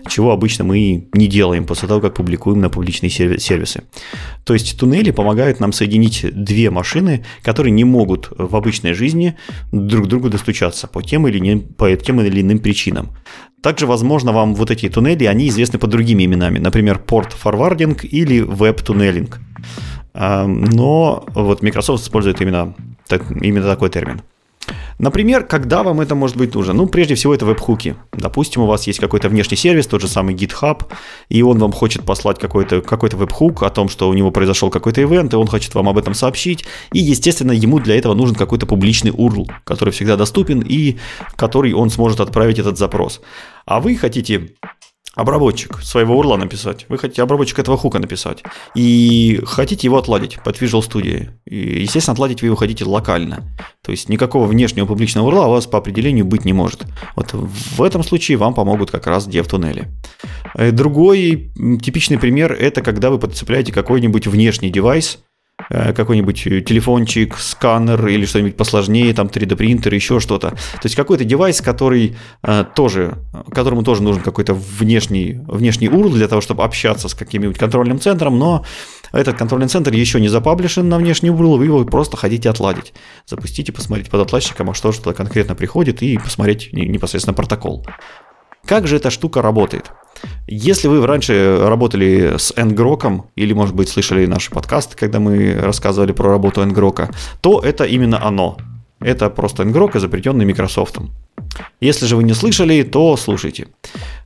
чего 0.08 0.32
обычно 0.32 0.64
мы 0.64 1.08
не 1.12 1.26
делаем 1.26 1.66
после 1.66 1.88
того, 1.88 2.00
как 2.00 2.14
публикуем 2.14 2.60
на 2.60 2.70
публичные 2.70 3.10
сервисы. 3.10 3.84
То 4.44 4.54
есть 4.54 4.78
туннели 4.78 5.10
помогают 5.10 5.60
нам 5.60 5.72
соединить 5.72 6.24
две 6.32 6.70
машины, 6.70 7.24
которые 7.42 7.72
не 7.72 7.84
могут 7.84 8.28
в 8.36 8.54
обычной 8.56 8.94
жизни 8.94 9.36
друг 9.72 10.06
к 10.06 10.08
другу 10.08 10.30
достучаться 10.30 10.86
по 10.86 11.02
тем 11.02 11.26
или, 11.28 11.38
иным, 11.38 11.60
по 11.60 11.94
тем 11.96 12.20
или 12.20 12.40
иным 12.40 12.58
причинам. 12.58 13.10
Также, 13.62 13.86
возможно, 13.86 14.32
вам 14.32 14.54
вот 14.54 14.70
эти 14.70 14.88
туннели, 14.88 15.24
они 15.26 15.48
известны 15.48 15.78
под 15.78 15.90
другими 15.90 16.24
именами, 16.24 16.58
например, 16.58 16.98
порт 16.98 17.32
форвардинг 17.32 18.04
или 18.04 18.40
веб-туннелинг. 18.40 19.38
Но 20.14 21.24
вот 21.34 21.62
Microsoft 21.62 22.02
использует 22.02 22.40
именно, 22.40 22.74
именно 23.42 23.66
такой 23.66 23.90
термин. 23.90 24.22
Например, 25.00 25.44
когда 25.44 25.82
вам 25.82 26.02
это 26.02 26.14
может 26.14 26.36
быть 26.36 26.54
нужно? 26.54 26.74
Ну, 26.74 26.86
прежде 26.86 27.14
всего, 27.14 27.34
это 27.34 27.46
веб-хуки. 27.46 27.96
Допустим, 28.12 28.62
у 28.62 28.66
вас 28.66 28.86
есть 28.86 29.00
какой-то 29.00 29.30
внешний 29.30 29.56
сервис, 29.56 29.86
тот 29.86 30.02
же 30.02 30.08
самый 30.08 30.34
GitHub, 30.34 30.84
и 31.30 31.40
он 31.42 31.58
вам 31.58 31.72
хочет 31.72 32.04
послать 32.04 32.38
какой-то 32.38 32.82
какой 32.82 33.08
веб-хук 33.08 33.62
о 33.62 33.70
том, 33.70 33.88
что 33.88 34.10
у 34.10 34.12
него 34.12 34.30
произошел 34.30 34.68
какой-то 34.68 35.02
ивент, 35.02 35.32
и 35.32 35.36
он 35.36 35.46
хочет 35.46 35.74
вам 35.74 35.88
об 35.88 35.96
этом 35.96 36.12
сообщить. 36.12 36.66
И, 36.92 36.98
естественно, 36.98 37.52
ему 37.52 37.78
для 37.78 37.96
этого 37.96 38.12
нужен 38.12 38.34
какой-то 38.34 38.66
публичный 38.66 39.10
URL, 39.10 39.50
который 39.64 39.90
всегда 39.90 40.16
доступен 40.16 40.60
и 40.60 40.98
который 41.34 41.72
он 41.72 41.88
сможет 41.88 42.20
отправить 42.20 42.58
этот 42.58 42.76
запрос. 42.76 43.22
А 43.64 43.80
вы 43.80 43.96
хотите 43.96 44.50
обработчик 45.14 45.80
своего 45.82 46.16
урла 46.16 46.36
написать, 46.36 46.86
вы 46.88 46.98
хотите 46.98 47.22
обработчик 47.22 47.58
этого 47.58 47.76
хука 47.76 47.98
написать, 47.98 48.42
и 48.74 49.40
хотите 49.44 49.86
его 49.86 49.98
отладить 49.98 50.38
под 50.42 50.60
Visual 50.60 50.80
Studio. 50.80 51.30
И, 51.46 51.82
естественно, 51.82 52.12
отладить 52.12 52.42
вы 52.42 52.48
его 52.48 52.56
хотите 52.56 52.84
локально. 52.84 53.42
То 53.82 53.90
есть 53.90 54.08
никакого 54.08 54.46
внешнего 54.46 54.86
публичного 54.86 55.26
урла 55.26 55.46
у 55.46 55.50
вас 55.50 55.66
по 55.66 55.78
определению 55.78 56.24
быть 56.24 56.44
не 56.44 56.52
может. 56.52 56.84
Вот 57.16 57.32
в 57.32 57.82
этом 57.82 58.04
случае 58.04 58.38
вам 58.38 58.54
помогут 58.54 58.90
как 58.90 59.06
раз 59.06 59.26
dev-туннели. 59.26 59.88
Э, 60.54 60.70
другой 60.70 61.52
типичный 61.82 62.18
пример– 62.18 62.52
это 62.60 62.82
когда 62.82 63.10
вы 63.10 63.18
подцепляете 63.18 63.72
какой-нибудь 63.72 64.26
внешний 64.26 64.70
девайс– 64.70 65.18
какой-нибудь 65.70 66.42
телефончик, 66.42 67.36
сканер 67.38 68.06
или 68.08 68.26
что-нибудь 68.26 68.56
посложнее, 68.56 69.14
там 69.14 69.28
3D 69.28 69.56
принтер, 69.56 69.94
еще 69.94 70.18
что-то. 70.18 70.50
То 70.50 70.84
есть 70.84 70.96
какой-то 70.96 71.24
девайс, 71.24 71.60
который 71.60 72.16
э, 72.42 72.64
тоже, 72.74 73.18
которому 73.52 73.82
тоже 73.82 74.02
нужен 74.02 74.22
какой-то 74.22 74.54
внешний, 74.54 75.40
внешний 75.46 75.88
URL 75.88 76.12
для 76.12 76.28
того, 76.28 76.40
чтобы 76.40 76.64
общаться 76.64 77.08
с 77.08 77.14
каким-нибудь 77.14 77.58
контрольным 77.58 78.00
центром, 78.00 78.38
но 78.38 78.64
этот 79.12 79.36
контрольный 79.36 79.68
центр 79.68 79.92
еще 79.92 80.20
не 80.20 80.28
запаблишен 80.28 80.88
на 80.88 80.98
внешний 80.98 81.30
URL, 81.30 81.58
вы 81.58 81.64
его 81.66 81.84
просто 81.84 82.16
хотите 82.16 82.50
отладить. 82.50 82.92
Запустите, 83.26 83.72
посмотреть 83.72 84.10
под 84.10 84.22
отладчиком, 84.22 84.70
а 84.70 84.74
что 84.74 84.92
что 84.92 85.12
конкретно 85.12 85.54
приходит, 85.54 86.02
и 86.02 86.18
посмотреть 86.18 86.72
непосредственно 86.72 87.34
протокол. 87.34 87.86
Как 88.66 88.86
же 88.86 88.96
эта 88.96 89.10
штука 89.10 89.42
работает? 89.42 89.90
Если 90.46 90.88
вы 90.88 91.06
раньше 91.06 91.58
работали 91.60 92.34
с 92.36 92.52
ngrok, 92.52 93.22
или, 93.36 93.52
может 93.52 93.74
быть, 93.74 93.88
слышали 93.88 94.26
наши 94.26 94.50
подкасты, 94.50 94.96
когда 94.96 95.18
мы 95.20 95.54
рассказывали 95.54 96.12
про 96.12 96.30
работу 96.30 96.62
ngrok, 96.62 97.14
то 97.40 97.60
это 97.60 97.84
именно 97.84 98.24
оно. 98.24 98.56
Это 99.00 99.30
просто 99.30 99.62
ngrok, 99.62 99.96
изобретенный 99.96 100.44
Microsoft. 100.44 100.98
Если 101.80 102.06
же 102.06 102.16
вы 102.16 102.24
не 102.24 102.34
слышали, 102.34 102.82
то 102.82 103.16
слушайте. 103.16 103.68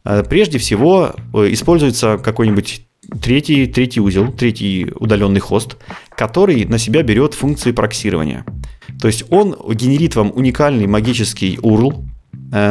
Э, 0.05 0.25
прежде 0.29 0.59
всего, 0.59 1.15
э, 1.33 1.53
используется 1.53 2.19
какой-нибудь 2.19 2.83
третий, 3.23 3.67
третий 3.67 4.01
узел, 4.01 4.33
третий 4.33 4.91
удаленный 4.99 5.41
хост, 5.41 5.77
который 6.11 6.65
на 6.65 6.79
себя 6.79 7.03
берет 7.03 7.35
функции 7.35 7.73
проксирования. 7.73 8.45
То 9.01 9.07
есть 9.07 9.25
он 9.31 9.57
генерит 9.75 10.17
вам 10.17 10.33
уникальный 10.35 10.87
магический 10.87 11.57
URL, 11.57 12.05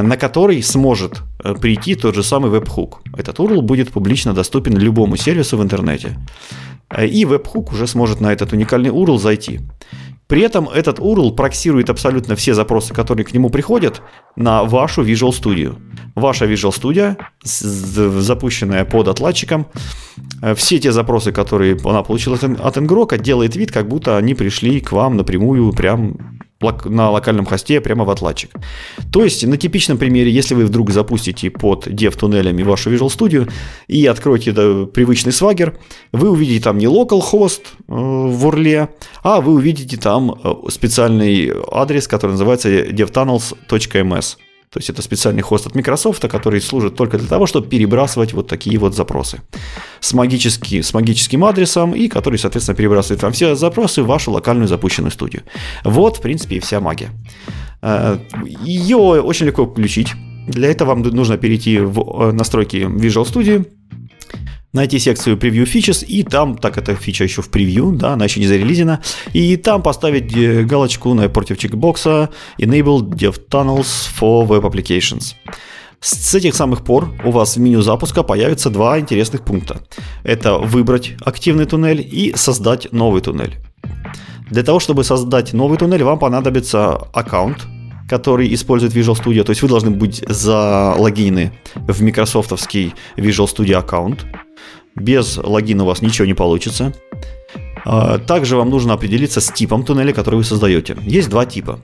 на 0.02 0.16
который 0.16 0.64
сможет 0.64 1.24
э, 1.44 1.56
прийти 1.56 1.96
тот 1.96 2.16
же 2.16 2.24
самый 2.24 2.50
веб-хук. 2.50 3.02
Этот 3.18 3.40
URL 3.40 3.62
будет 3.62 3.92
публично 3.92 4.34
доступен 4.34 4.78
любому 4.78 5.18
сервису 5.18 5.58
в 5.58 5.62
интернете. 5.62 6.18
Э, 6.90 7.06
и 7.06 7.26
веб-хук 7.26 7.74
уже 7.74 7.86
сможет 7.86 8.22
на 8.22 8.32
этот 8.32 8.54
уникальный 8.54 8.92
URL 8.92 9.18
зайти. 9.18 9.60
При 10.28 10.42
этом 10.42 10.70
этот 10.70 11.00
URL 11.00 11.36
проксирует 11.36 11.90
абсолютно 11.90 12.38
все 12.38 12.54
запросы, 12.54 12.94
которые 12.94 13.26
к 13.26 13.34
нему 13.34 13.50
приходят, 13.50 14.02
на 14.38 14.64
вашу 14.64 15.04
Visual 15.04 15.32
Studio. 15.32 15.76
Ваша 16.16 16.46
Visual 16.46 16.72
Studio, 16.72 17.18
запущенная 17.44 18.86
под 18.86 19.10
отладчиком, 19.10 19.66
все 20.56 20.80
те 20.80 20.94
запросы, 20.94 21.34
которые 21.34 21.78
она 21.84 22.04
получила 22.04 22.36
от 22.36 22.78
Ngrok, 22.78 23.18
делает 23.22 23.58
вид, 23.58 23.74
как 23.74 23.90
будто 23.90 24.16
они 24.16 24.34
пришли 24.34 24.80
к 24.80 24.94
вам 24.94 25.18
напрямую 25.18 25.74
прям 25.74 26.40
на 26.86 27.12
локальном 27.12 27.46
хосте 27.46 27.82
прямо 27.82 28.06
в 28.06 28.10
отладчик. 28.10 28.52
То 29.12 29.24
есть 29.24 29.46
на 29.46 29.58
типичном 29.58 29.98
примере, 29.98 30.32
если 30.32 30.56
вы 30.56 30.66
вдруг 30.66 30.92
запустите 30.92 31.50
под 31.50 31.88
dev 31.88 32.18
туннелями 32.18 32.64
вашу 32.64 32.92
Visual 32.92 33.08
Studio 33.08 33.52
и 33.88 34.06
откроете 34.06 34.54
привычный 34.54 35.32
свагер, 35.32 35.78
вы 36.12 36.30
увидите 36.30 36.64
там 36.64 36.78
не 36.78 36.86
localhost 36.86 37.62
э, 37.62 37.84
в 37.88 38.46
урле, 38.46 38.90
а 39.24 39.42
вы 39.42 39.54
увидите 39.54 39.98
там 39.98 40.32
э, 40.44 40.54
специальный 40.70 41.52
адрес, 41.72 42.08
который 42.08 42.32
называется 42.32 42.70
devtunnels.ms. 42.70 44.38
То 44.74 44.80
есть 44.80 44.90
это 44.90 45.04
специальный 45.04 45.44
хост 45.44 45.68
от 45.68 45.76
Microsoft, 45.76 46.28
который 46.28 46.60
служит 46.60 46.96
только 46.96 47.20
для 47.20 47.28
того, 47.28 47.46
чтобы 47.46 47.68
перебрасывать 47.68 48.34
вот 48.34 48.48
такие 48.48 48.80
вот 48.80 48.96
запросы 48.96 49.40
с, 50.00 50.14
магически, 50.14 50.82
с 50.82 50.96
магическим 50.96 51.46
адресом 51.46 51.94
и 51.94 52.08
который, 52.08 52.40
соответственно, 52.40 52.76
перебрасывает 52.76 53.22
вам 53.22 53.34
все 53.34 53.54
запросы 53.54 54.02
в 54.02 54.08
вашу 54.08 54.32
локальную 54.32 54.68
запущенную 54.68 55.12
студию. 55.12 55.44
Вот, 55.84 56.18
в 56.18 56.22
принципе, 56.22 56.56
и 56.56 56.60
вся 56.60 56.80
магия. 56.80 57.12
Э, 57.84 58.18
Ее 58.64 58.98
очень 58.98 59.46
легко 59.46 59.68
включить. 59.68 60.14
Для 60.48 60.70
этого 60.72 60.90
вам 60.90 61.02
нужно 61.04 61.38
перейти 61.38 61.78
в 61.78 62.00
э, 62.00 62.32
настройки 62.32 62.78
Visual 62.78 63.26
Studio, 63.32 63.68
найти 64.74 65.00
секцию 65.00 65.38
Preview 65.38 65.64
Features, 65.64 66.06
и 66.06 66.24
там, 66.24 66.58
так 66.58 66.78
эта 66.78 66.96
фича 66.96 67.24
еще 67.24 67.42
в 67.42 67.50
превью, 67.50 67.92
да, 67.92 68.14
она 68.14 68.26
еще 68.26 68.40
не 68.40 68.48
зарелизена, 68.48 69.02
и 69.32 69.56
там 69.56 69.82
поставить 69.82 70.36
э, 70.36 70.64
галочку 70.64 71.14
напротив 71.14 71.58
чекбокса 71.58 72.30
Enable 72.60 73.02
Dev 73.02 73.40
Tunnels 73.50 74.10
for 74.20 74.48
Web 74.48 74.64
Applications. 74.64 75.36
С 76.00 76.36
этих 76.36 76.54
самых 76.54 76.84
пор 76.84 77.14
у 77.24 77.32
вас 77.32 77.56
в 77.56 77.60
меню 77.62 77.82
запуска 77.82 78.24
появятся 78.24 78.70
два 78.70 79.00
интересных 79.00 79.46
пункта. 79.46 79.80
Это 80.24 80.58
выбрать 80.58 81.14
активный 81.24 81.66
туннель 81.66 82.02
и 82.02 82.34
создать 82.36 82.92
новый 82.92 83.22
туннель. 83.22 83.56
Для 84.50 84.64
того, 84.64 84.80
чтобы 84.80 85.06
создать 85.06 85.54
новый 85.54 85.78
туннель, 85.78 86.04
вам 86.04 86.20
понадобится 86.20 86.96
аккаунт, 87.14 87.66
который 88.10 88.54
использует 88.54 88.94
Visual 88.94 89.16
Studio. 89.16 89.44
То 89.44 89.52
есть 89.52 89.62
вы 89.62 89.70
должны 89.70 89.92
быть 89.92 90.24
залогинены 90.28 91.54
в 91.76 92.02
микрософтовский 92.02 92.94
Visual 93.16 93.48
Studio 93.48 93.76
аккаунт. 93.76 94.26
Без 94.96 95.38
логина 95.38 95.84
у 95.84 95.88
вас 95.88 96.02
ничего 96.02 96.26
не 96.26 96.34
получится. 96.34 96.94
А, 97.86 98.18
также 98.20 98.56
вам 98.56 98.70
нужно 98.70 98.94
определиться 98.94 99.42
с 99.42 99.52
типом 99.52 99.84
туннеля, 99.84 100.14
который 100.14 100.36
вы 100.36 100.44
создаете. 100.44 100.98
Есть 101.02 101.30
два 101.30 101.46
типа. 101.46 101.80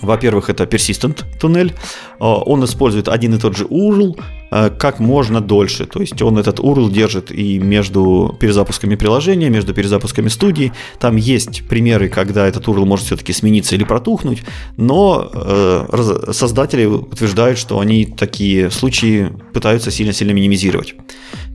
Во-первых, 0.00 0.50
это 0.50 0.64
persistent 0.64 1.24
туннель. 1.40 1.74
А, 2.18 2.36
он 2.36 2.64
использует 2.64 3.08
один 3.08 3.34
и 3.34 3.38
тот 3.38 3.56
же 3.56 3.64
URL 3.64 4.18
как 4.50 5.00
можно 5.00 5.40
дольше. 5.40 5.86
То 5.86 6.00
есть 6.00 6.20
он 6.22 6.38
этот 6.38 6.60
URL 6.60 6.90
держит 6.90 7.30
и 7.30 7.58
между 7.58 8.36
перезапусками 8.38 8.94
приложения, 8.94 9.50
между 9.50 9.74
перезапусками 9.74 10.28
студии. 10.28 10.72
Там 11.00 11.16
есть 11.16 11.66
примеры, 11.68 12.08
когда 12.08 12.46
этот 12.46 12.66
URL 12.66 12.84
может 12.84 13.06
все-таки 13.06 13.32
смениться 13.32 13.74
или 13.74 13.84
протухнуть, 13.84 14.42
но 14.76 15.30
э, 15.32 16.32
создатели 16.32 16.84
утверждают, 16.84 17.58
что 17.58 17.80
они 17.80 18.06
такие 18.06 18.70
случаи 18.70 19.32
пытаются 19.52 19.90
сильно-сильно 19.90 20.32
минимизировать. 20.32 20.94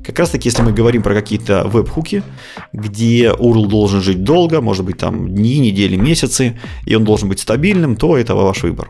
Как 0.06 0.18
раз 0.18 0.30
таки, 0.30 0.50
если 0.50 0.64
мы 0.64 0.72
говорим 0.72 1.04
про 1.04 1.14
какие-то 1.14 1.66
веб-хуки, 1.68 2.24
где 2.74 3.30
URL 3.32 3.68
должен 3.68 4.02
жить 4.02 4.24
долго, 4.24 4.62
может 4.62 4.84
быть 4.84 4.98
там 4.98 5.30
дни, 5.30 5.60
недели, 5.60 5.96
месяцы, 5.96 6.60
и 6.86 6.96
он 6.96 7.04
должен 7.04 7.30
быть 7.30 7.40
стабильным, 7.40 7.96
то 7.96 8.18
это 8.18 8.34
ваш 8.36 8.64
выбор. 8.64 8.90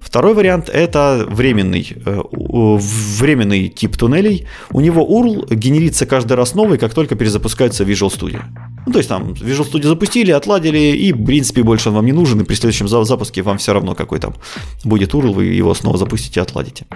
Второй 0.00 0.34
вариант– 0.34 0.68
это 0.72 1.24
временный, 1.28 1.88
э, 2.04 2.22
временный 3.20 3.68
тип 3.68 3.96
туннелей. 3.96 4.46
У 4.70 4.80
него 4.80 5.02
URL 5.02 5.54
генерится 5.54 6.06
каждый 6.06 6.34
раз 6.34 6.54
новый, 6.54 6.78
как 6.78 6.94
только 6.94 7.14
перезапускается 7.14 7.84
Visual 7.84 8.10
Studio. 8.10 8.42
Ну, 8.86 8.92
то 8.92 8.98
есть 8.98 9.08
там 9.08 9.32
Visual 9.32 9.70
Studio 9.70 9.88
запустили, 9.88 10.30
отладили, 10.30 10.78
и, 10.78 11.12
в 11.12 11.24
принципе, 11.24 11.62
больше 11.62 11.88
он 11.88 11.94
вам 11.94 12.06
не 12.06 12.12
нужен, 12.12 12.40
и 12.40 12.44
при 12.44 12.54
следующем 12.54 12.88
запуске 12.88 13.42
вам 13.42 13.58
все 13.58 13.72
равно 13.72 13.94
какой 13.94 14.18
там 14.18 14.34
будет 14.84 15.14
URL, 15.14 15.32
вы 15.32 15.44
его 15.46 15.74
снова 15.74 15.98
запустите 15.98 16.40
и 16.40 16.42
отладите. 16.42 16.86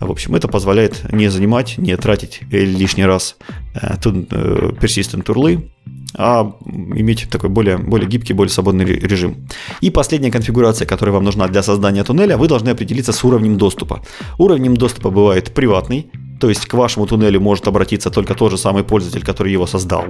В 0.00 0.10
общем, 0.10 0.34
это 0.34 0.48
позволяет 0.48 1.12
не 1.12 1.28
занимать, 1.28 1.78
не 1.78 1.96
тратить 1.96 2.42
лишний 2.50 3.04
раз 3.04 3.36
э, 3.74 3.94
э, 4.04 4.72
persistent 4.80 5.30
урлы, 5.30 5.70
а 6.16 6.52
иметь 6.66 7.28
такой 7.30 7.48
более, 7.48 7.76
более 7.76 8.08
гибкий, 8.08 8.34
более 8.34 8.52
свободный 8.52 8.84
режим. 8.84 9.48
И 9.80 9.90
последняя 9.90 10.30
конфигурация, 10.30 10.86
которая 10.86 11.14
вам 11.14 11.24
нужна 11.24 11.48
для 11.48 11.62
создания 11.62 12.04
туннеля, 12.04 12.36
вы 12.36 12.48
должны 12.48 12.70
определиться 12.70 13.12
с 13.12 13.24
уровнем 13.24 13.56
доступа. 13.56 14.02
Уровнем 14.38 14.76
доступа 14.76 15.10
бывает 15.10 15.52
приватный, 15.54 16.10
то 16.40 16.48
есть 16.48 16.66
к 16.66 16.74
вашему 16.74 17.06
туннелю 17.06 17.40
может 17.40 17.66
обратиться 17.66 18.10
только 18.10 18.34
тот 18.34 18.50
же 18.50 18.58
самый 18.58 18.84
пользователь, 18.84 19.24
который 19.24 19.52
его 19.52 19.66
создал. 19.66 20.04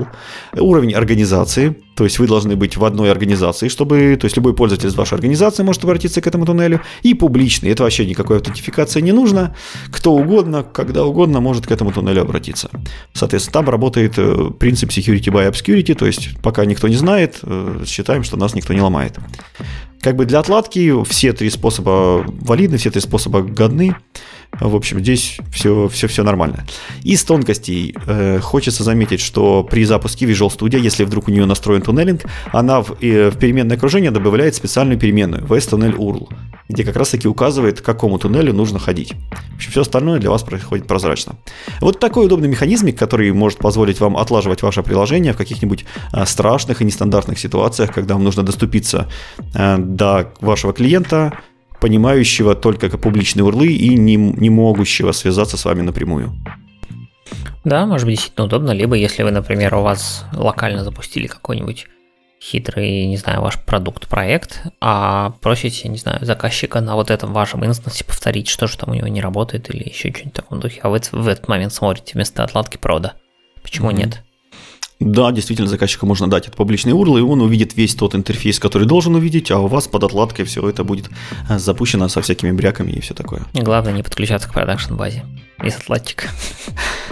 Уровень 0.52 0.92
организации, 0.94 1.76
то 1.94 2.04
есть 2.04 2.18
вы 2.18 2.26
должны 2.26 2.56
быть 2.56 2.76
в 2.76 2.84
одной 2.84 3.10
организации, 3.10 3.68
чтобы, 3.68 4.16
то 4.20 4.24
есть 4.24 4.36
любой 4.36 4.54
пользователь 4.54 4.88
из 4.88 4.94
вашей 4.94 5.14
организации 5.14 5.62
может 5.62 5.84
обратиться 5.84 6.20
к 6.20 6.26
этому 6.26 6.46
туннелю. 6.46 6.80
И 7.02 7.14
публичный, 7.14 7.70
это 7.70 7.84
вообще 7.84 8.06
никакой 8.06 8.38
аутентификации 8.38 9.00
не 9.00 9.12
нужно. 9.12 9.54
Кто 9.90 10.12
угодно, 10.12 10.64
когда 10.64 11.04
угодно 11.04 11.40
может 11.40 11.66
к 11.66 11.70
этому 11.70 11.92
туннелю 11.92 12.22
обратиться. 12.22 12.70
Соответственно, 13.12 13.52
там 13.52 13.70
работает 13.70 14.14
э, 14.16 14.50
принцип 14.58 14.90
security 14.90 15.30
by 15.30 15.50
obscurity, 15.50 15.94
то 15.94 16.06
есть 16.06 16.40
пока 16.42 16.64
никто 16.64 16.88
не 16.88 16.96
знает, 16.96 17.38
э, 17.42 17.84
считаем, 17.86 18.24
что 18.24 18.36
нас 18.36 18.54
никто 18.54 18.72
не 18.72 18.80
ломает. 18.80 19.18
Как 20.04 20.16
бы 20.16 20.26
для 20.26 20.40
отладки 20.40 21.02
все 21.04 21.32
три 21.32 21.48
способа 21.48 22.26
валидны, 22.26 22.76
все 22.76 22.90
три 22.90 23.00
способа 23.00 23.40
годны. 23.40 23.96
В 24.60 24.76
общем, 24.76 25.00
здесь 25.00 25.38
все, 25.50 25.88
все, 25.88 26.08
все 26.08 26.22
нормально. 26.22 26.66
Из 27.02 27.24
тонкостей 27.24 27.94
э, 28.06 28.38
хочется 28.40 28.84
заметить, 28.84 29.20
что 29.20 29.64
при 29.64 29.82
запуске 29.84 30.26
Visual 30.26 30.54
Studio, 30.54 30.78
если 30.78 31.04
вдруг 31.04 31.28
у 31.28 31.30
нее 31.30 31.46
настроен 31.46 31.80
туннелинг, 31.84 32.22
она 32.52 32.80
в, 32.80 32.90
в 33.00 33.38
переменное 33.38 33.76
окружение 33.76 34.10
добавляет 34.10 34.54
специальную 34.54 34.98
переменную 34.98 35.44
VS 35.44 35.70
URL, 35.96 36.28
где 36.68 36.84
как 36.84 36.96
раз 36.96 37.10
таки 37.10 37.28
указывает, 37.28 37.80
к 37.80 37.84
какому 37.84 38.18
туннелю 38.18 38.52
нужно 38.52 38.78
ходить. 38.78 39.14
В 39.52 39.56
общем, 39.56 39.70
все 39.70 39.82
остальное 39.82 40.18
для 40.18 40.30
вас 40.30 40.42
происходит 40.42 40.86
прозрачно. 40.86 41.36
Вот 41.80 42.00
такой 42.00 42.26
удобный 42.26 42.48
механизмик, 42.48 42.98
который 42.98 43.32
может 43.32 43.58
позволить 43.58 44.00
вам 44.00 44.16
отлаживать 44.16 44.62
ваше 44.62 44.82
приложение 44.82 45.32
в 45.32 45.36
каких-нибудь 45.36 45.84
э, 46.12 46.26
страшных 46.26 46.82
и 46.82 46.84
нестандартных 46.84 47.38
ситуациях, 47.38 47.92
когда 47.92 48.14
вам 48.14 48.24
нужно 48.24 48.42
доступиться 48.42 49.08
э, 49.54 49.76
до 49.78 50.32
вашего 50.40 50.72
клиента, 50.72 51.38
понимающего 51.80 52.54
только 52.54 52.88
публичные 52.96 53.44
урлы 53.44 53.66
и 53.66 53.96
не, 53.96 54.16
не 54.16 54.50
могущего 54.50 55.12
связаться 55.12 55.56
с 55.56 55.64
вами 55.64 55.82
напрямую. 55.82 56.32
Да, 57.64 57.86
может 57.86 58.06
быть, 58.06 58.16
действительно 58.16 58.46
удобно, 58.46 58.70
либо 58.72 58.94
если 58.94 59.22
вы, 59.22 59.30
например, 59.30 59.74
у 59.74 59.82
вас 59.82 60.24
локально 60.34 60.84
запустили 60.84 61.26
какой-нибудь 61.26 61.86
хитрый, 62.40 63.06
не 63.06 63.16
знаю, 63.16 63.40
ваш 63.40 63.58
продукт-проект, 63.58 64.62
а 64.80 65.30
просите, 65.40 65.88
не 65.88 65.96
знаю, 65.96 66.24
заказчика 66.24 66.82
на 66.82 66.94
вот 66.94 67.10
этом 67.10 67.32
вашем 67.32 67.64
инстансе 67.64 68.04
повторить, 68.04 68.48
что 68.48 68.66
же 68.66 68.76
там 68.76 68.90
у 68.90 68.94
него 68.94 69.08
не 69.08 69.22
работает 69.22 69.74
или 69.74 69.88
еще 69.88 70.10
что-нибудь 70.10 70.32
в 70.32 70.36
таком 70.36 70.60
духе, 70.60 70.80
а 70.82 70.90
вы 70.90 71.00
в 71.10 71.28
этот 71.28 71.48
момент 71.48 71.72
смотрите 71.72 72.12
вместо 72.14 72.44
отладки 72.44 72.76
прода. 72.76 73.14
Почему 73.62 73.90
mm-hmm. 73.90 73.96
нет? 73.96 74.22
Да, 75.00 75.32
действительно, 75.32 75.68
заказчику 75.68 76.06
можно 76.06 76.28
дать 76.28 76.44
этот 76.44 76.56
публичный 76.56 76.92
URL, 76.92 77.18
и 77.18 77.22
он 77.22 77.40
увидит 77.40 77.76
весь 77.76 77.94
тот 77.94 78.14
интерфейс, 78.14 78.58
который 78.58 78.86
должен 78.86 79.14
увидеть, 79.14 79.50
а 79.50 79.58
у 79.58 79.66
вас 79.66 79.88
под 79.88 80.04
отладкой 80.04 80.44
все 80.44 80.66
это 80.68 80.84
будет 80.84 81.10
э, 81.48 81.58
запущено 81.58 82.08
со 82.08 82.22
всякими 82.22 82.52
бряками 82.52 82.92
и 82.92 83.00
все 83.00 83.12
такое. 83.12 83.42
И 83.54 83.60
главное 83.60 83.92
не 83.92 84.02
подключаться 84.02 84.48
к 84.48 84.52
продакшн 84.52 84.94
базе 84.94 85.24
из 85.62 85.76
отладчика. 85.76 86.28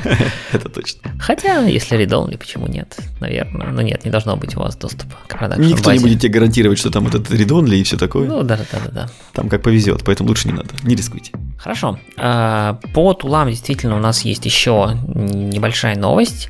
Это 0.52 0.68
точно. 0.68 1.12
Хотя, 1.20 1.60
если 1.66 1.98
read 1.98 2.38
почему 2.38 2.66
нет? 2.66 2.96
Наверное. 3.20 3.68
Но 3.68 3.82
нет, 3.82 4.04
не 4.04 4.10
должно 4.10 4.36
быть 4.36 4.56
у 4.56 4.60
вас 4.60 4.76
доступа 4.76 5.16
к 5.26 5.38
продакшн 5.38 5.62
Никто 5.62 5.92
не 5.92 5.98
будет 5.98 6.20
тебе 6.20 6.32
гарантировать, 6.32 6.78
что 6.78 6.90
там 6.90 7.06
этот 7.06 7.30
read 7.30 7.74
и 7.74 7.82
все 7.82 7.96
такое. 7.96 8.28
Ну, 8.28 8.42
да, 8.42 8.56
да, 8.56 8.64
да, 8.72 8.90
да. 8.90 9.10
Там 9.32 9.48
как 9.48 9.62
повезет, 9.62 10.02
поэтому 10.04 10.28
лучше 10.28 10.48
не 10.48 10.54
надо, 10.54 10.70
не 10.82 10.94
рискуйте. 10.94 11.32
Хорошо. 11.58 11.98
А, 12.16 12.78
по 12.94 13.12
тулам 13.14 13.48
действительно 13.48 13.96
у 13.96 14.00
нас 14.00 14.22
есть 14.22 14.44
еще 14.44 14.98
небольшая 15.06 15.96
новость. 15.96 16.48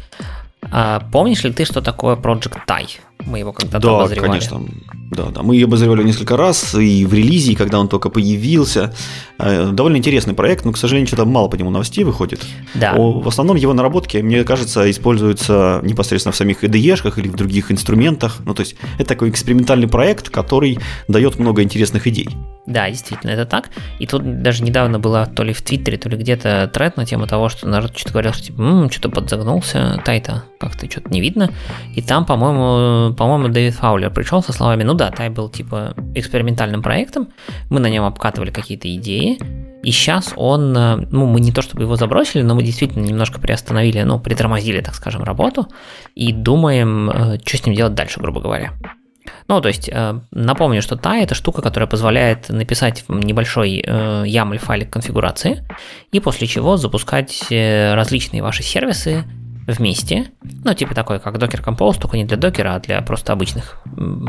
А 0.70 1.00
помнишь 1.12 1.44
ли 1.44 1.52
ты, 1.52 1.64
что 1.64 1.82
такое 1.82 2.16
Project 2.16 2.60
Tai? 2.66 2.86
Мы 3.26 3.38
его 3.40 3.52
когда-то 3.52 3.86
да, 3.86 3.96
обозревали. 3.96 4.28
конечно. 4.28 4.60
Да, 5.12 5.26
да. 5.26 5.42
Мы 5.42 5.56
ее 5.56 5.66
обозревали 5.66 6.02
несколько 6.02 6.38
раз, 6.38 6.74
и 6.74 7.04
в 7.04 7.12
релизе, 7.12 7.52
и 7.52 7.54
когда 7.54 7.78
он 7.78 7.88
только 7.88 8.08
появился. 8.08 8.94
Э, 9.38 9.70
довольно 9.70 9.98
интересный 9.98 10.32
проект, 10.32 10.64
но, 10.64 10.72
к 10.72 10.78
сожалению, 10.78 11.06
что-то 11.06 11.26
мало 11.26 11.48
по 11.48 11.56
нему 11.56 11.68
новостей 11.68 12.02
выходит. 12.02 12.40
Да. 12.74 12.94
В 12.94 13.28
основном 13.28 13.58
его 13.58 13.74
наработки, 13.74 14.16
мне 14.16 14.42
кажется, 14.44 14.90
используются 14.90 15.80
непосредственно 15.82 16.32
в 16.32 16.36
самих 16.36 16.64
IDE-шках 16.64 17.18
или 17.18 17.28
в 17.28 17.36
других 17.36 17.70
инструментах. 17.70 18.38
Ну, 18.46 18.54
то 18.54 18.60
есть, 18.60 18.76
это 18.98 19.10
такой 19.10 19.28
экспериментальный 19.28 19.86
проект, 19.86 20.30
который 20.30 20.78
дает 21.08 21.38
много 21.38 21.62
интересных 21.62 22.06
идей. 22.06 22.30
Да, 22.64 22.88
действительно, 22.88 23.32
это 23.32 23.44
так. 23.44 23.70
И 23.98 24.06
тут 24.06 24.42
даже 24.42 24.62
недавно 24.62 24.98
была 24.98 25.26
то 25.26 25.42
ли 25.42 25.52
в 25.52 25.60
Твиттере, 25.62 25.98
то 25.98 26.08
ли 26.08 26.16
где-то 26.16 26.70
тред 26.72 26.96
на 26.96 27.04
тему 27.04 27.26
того, 27.26 27.48
что 27.48 27.68
народ 27.68 27.92
что-то 27.96 28.12
говорил, 28.12 28.32
что 28.32 28.44
типа, 28.44 28.60
м-м, 28.62 28.90
что-то 28.90 29.10
подзагнулся, 29.10 30.00
Тайта 30.04 30.44
как-то 30.60 30.88
что-то 30.88 31.10
не 31.10 31.20
видно. 31.20 31.50
И 31.96 32.02
там, 32.02 32.24
по-моему, 32.24 33.14
по-моему, 33.14 33.48
Дэвид 33.48 33.74
Фаулер 33.74 34.10
пришел 34.10 34.44
со 34.44 34.52
словами, 34.52 34.84
ну 34.84 34.94
да, 35.02 35.10
Тай 35.10 35.30
был 35.30 35.48
типа 35.48 35.94
экспериментальным 36.14 36.80
проектом, 36.80 37.28
мы 37.70 37.80
на 37.80 37.88
нем 37.88 38.04
обкатывали 38.04 38.52
какие-то 38.52 38.94
идеи, 38.94 39.36
и 39.82 39.90
сейчас 39.90 40.32
он, 40.36 40.76
э, 40.76 40.96
ну, 41.10 41.26
мы 41.26 41.40
не 41.40 41.50
то 41.50 41.60
чтобы 41.60 41.82
его 41.82 41.96
забросили, 41.96 42.42
но 42.42 42.54
мы 42.54 42.62
действительно 42.62 43.04
немножко 43.04 43.40
приостановили, 43.40 44.02
ну, 44.02 44.20
притормозили, 44.20 44.80
так 44.80 44.94
скажем, 44.94 45.24
работу 45.24 45.66
и 46.14 46.32
думаем, 46.32 47.10
э, 47.10 47.38
что 47.44 47.56
с 47.56 47.66
ним 47.66 47.74
делать 47.74 47.94
дальше, 47.94 48.20
грубо 48.20 48.40
говоря. 48.40 48.74
Ну, 49.48 49.60
то 49.60 49.66
есть, 49.66 49.90
э, 49.92 50.20
напомню, 50.30 50.82
что 50.82 50.94
та 50.94 51.16
это 51.16 51.34
штука, 51.34 51.62
которая 51.62 51.88
позволяет 51.88 52.48
написать 52.48 53.04
небольшой 53.08 53.82
YAML 53.82 54.58
файлик 54.58 54.90
конфигурации, 54.90 55.66
и 56.12 56.20
после 56.20 56.46
чего 56.46 56.76
запускать 56.76 57.46
различные 57.50 58.40
ваши 58.40 58.62
сервисы 58.62 59.24
вместе, 59.66 60.30
ну, 60.64 60.74
типа 60.74 60.94
такой, 60.94 61.20
как 61.20 61.36
Docker 61.36 61.62
Compose, 61.62 62.00
только 62.00 62.16
не 62.16 62.24
для 62.24 62.36
докера, 62.36 62.74
а 62.74 62.80
для 62.80 63.00
просто 63.02 63.32
обычных 63.32 63.78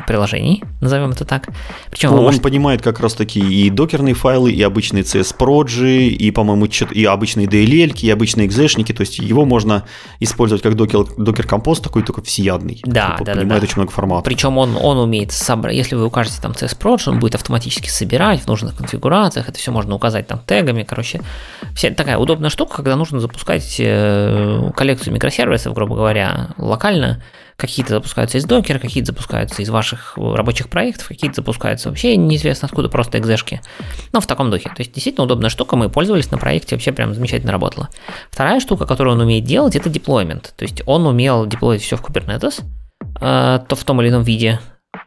приложений, 0.07 0.63
назовем 0.81 1.11
это 1.11 1.25
так. 1.25 1.49
Причем 1.89 2.11
ну, 2.11 2.17
он 2.17 2.23
может... 2.23 2.41
понимает 2.41 2.81
как 2.81 2.99
раз 2.99 3.13
таки 3.13 3.39
и 3.39 3.69
докерные 3.69 4.13
файлы, 4.13 4.51
и 4.51 4.61
обычные 4.61 5.03
CS 5.03 5.35
Progy, 5.37 6.07
и, 6.07 6.31
по-моему, 6.31 6.65
и 6.65 7.05
обычные 7.05 7.47
DLL, 7.47 7.97
и 8.01 8.09
обычные 8.09 8.47
экзешники, 8.47 8.93
то 8.93 9.01
есть 9.01 9.19
его 9.19 9.45
можно 9.45 9.83
использовать 10.19 10.61
как 10.61 10.73
Docker, 10.73 11.17
Docker 11.17 11.47
Compose, 11.47 11.81
такой 11.81 12.03
только 12.03 12.21
всеядный. 12.21 12.81
Да, 12.85 13.17
да, 13.19 13.33
понимает 13.33 13.61
да. 13.61 13.67
очень 13.67 13.77
много 13.77 13.91
форматов. 13.91 14.25
Причем 14.25 14.57
он, 14.57 14.77
он 14.79 14.97
умеет 14.97 15.31
собрать, 15.31 15.75
если 15.75 15.95
вы 15.95 16.05
укажете 16.05 16.41
там 16.41 16.51
CS 16.51 16.77
Proj, 16.77 17.09
он 17.09 17.19
будет 17.19 17.35
автоматически 17.35 17.89
собирать 17.89 18.41
в 18.41 18.47
нужных 18.47 18.75
конфигурациях, 18.75 19.49
это 19.49 19.57
все 19.57 19.71
можно 19.71 19.95
указать 19.95 20.27
там 20.27 20.39
тегами, 20.45 20.83
короче. 20.83 21.21
Вся 21.75 21.89
такая 21.91 22.17
удобная 22.17 22.49
штука, 22.49 22.75
когда 22.77 22.95
нужно 22.95 23.19
запускать 23.19 23.75
э, 23.79 24.71
коллекцию 24.75 25.13
микросервисов, 25.23 25.73
грубо 25.73 25.95
говоря, 25.95 26.49
локально, 26.57 27.21
какие-то 27.55 27.91
запускаются 27.91 28.37
из 28.37 28.45
докера, 28.45 28.77
какие-то 28.77 29.07
запускаются 29.07 29.61
из 29.61 29.69
ваших 29.69 30.17
рабочих 30.17 30.69
проектов, 30.69 31.07
какие-то 31.07 31.37
запускаются 31.37 31.89
вообще 31.89 32.17
неизвестно 32.17 32.65
откуда, 32.65 32.89
просто 32.89 33.19
экзешки. 33.19 33.61
Но 34.11 34.19
в 34.19 34.27
таком 34.27 34.51
духе. 34.51 34.69
То 34.69 34.79
есть 34.79 34.91
действительно 34.91 35.23
удобная 35.23 35.49
штука, 35.49 35.77
мы 35.77 35.89
пользовались 35.89 36.29
на 36.31 36.37
проекте, 36.37 36.75
вообще 36.75 36.91
прям 36.91 37.13
замечательно 37.13 37.53
работала. 37.53 37.89
Вторая 38.31 38.59
штука, 38.59 38.85
которую 38.85 39.15
он 39.15 39.21
умеет 39.21 39.45
делать, 39.45 39.75
это 39.75 39.89
деплоймент. 39.89 40.53
То 40.57 40.63
есть 40.63 40.81
он 40.85 41.07
умел 41.07 41.45
деплоить 41.45 41.81
все 41.81 41.95
в 41.95 42.03
Kubernetes, 42.03 42.61
э, 43.21 43.59
то 43.65 43.75
в 43.75 43.83
том 43.85 44.01
или 44.01 44.09
ином 44.09 44.23
виде, 44.23 44.59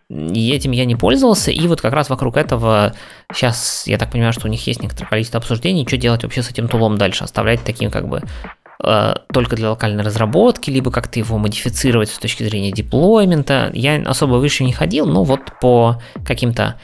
и 0.09 0.51
этим 0.51 0.71
я 0.71 0.85
не 0.85 0.97
пользовался, 0.97 1.51
и 1.51 1.67
вот 1.69 1.81
как 1.81 1.93
раз 1.93 2.09
вокруг 2.09 2.37
этого 2.37 2.95
сейчас, 3.33 3.87
я 3.87 3.99
так 3.99 4.11
понимаю, 4.11 4.33
что 4.33 4.47
у 4.47 4.51
них 4.51 4.67
есть 4.67 4.83
некоторое 4.83 5.09
количество 5.09 5.39
обсуждений, 5.39 5.85
что 5.87 5.97
делать 5.97 6.23
вообще 6.23 6.43
с 6.43 6.51
этим 6.51 6.69
тулом 6.69 6.97
дальше, 6.97 7.25
оставлять 7.25 7.63
таким 7.63 7.91
как 7.91 8.09
бы 8.09 8.23
Э, 8.66 8.66
только 8.79 9.57
для 9.57 9.71
локальной 9.71 10.05
разработки, 10.05 10.71
либо 10.71 10.91
как-то 10.91 11.19
его 11.19 11.39
модифицировать 11.39 12.11
с 12.11 12.19
точки 12.19 12.43
зрения 12.43 12.73
деплоймента. 12.73 13.71
Я 13.75 14.03
особо 14.03 14.35
выше 14.35 14.65
не 14.65 14.73
ходил, 14.73 15.07
но 15.07 15.25
вот 15.25 15.41
по 15.61 16.01
каким-то 16.25 16.79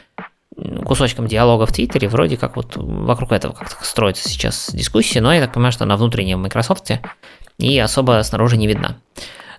кусочкам 0.85 1.27
диалога 1.27 1.65
в 1.65 1.73
Твиттере 1.73 2.07
вроде 2.07 2.37
как 2.37 2.55
вот 2.55 2.75
вокруг 2.75 3.31
этого 3.31 3.53
как-то 3.53 3.75
строится 3.83 4.29
сейчас 4.29 4.69
дискуссия, 4.73 5.21
но 5.21 5.33
я 5.33 5.41
так 5.41 5.53
понимаю, 5.53 5.71
что 5.71 5.83
она 5.83 5.97
внутренняя 5.97 6.37
в 6.37 6.41
Microsoft 6.41 6.91
и 7.57 7.79
особо 7.79 8.21
снаружи 8.23 8.57
не 8.57 8.67
видна. 8.67 8.97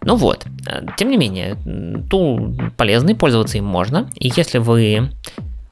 Ну 0.03 0.17
вот, 0.17 0.45
э, 0.67 0.83
тем 0.99 1.11
не 1.11 1.17
менее, 1.17 1.57
тул 2.11 2.55
полезный, 2.77 3.15
пользоваться 3.15 3.59
им 3.59 3.65
можно, 3.65 4.11
и 4.17 4.31
если 4.37 4.59
вы 4.59 5.11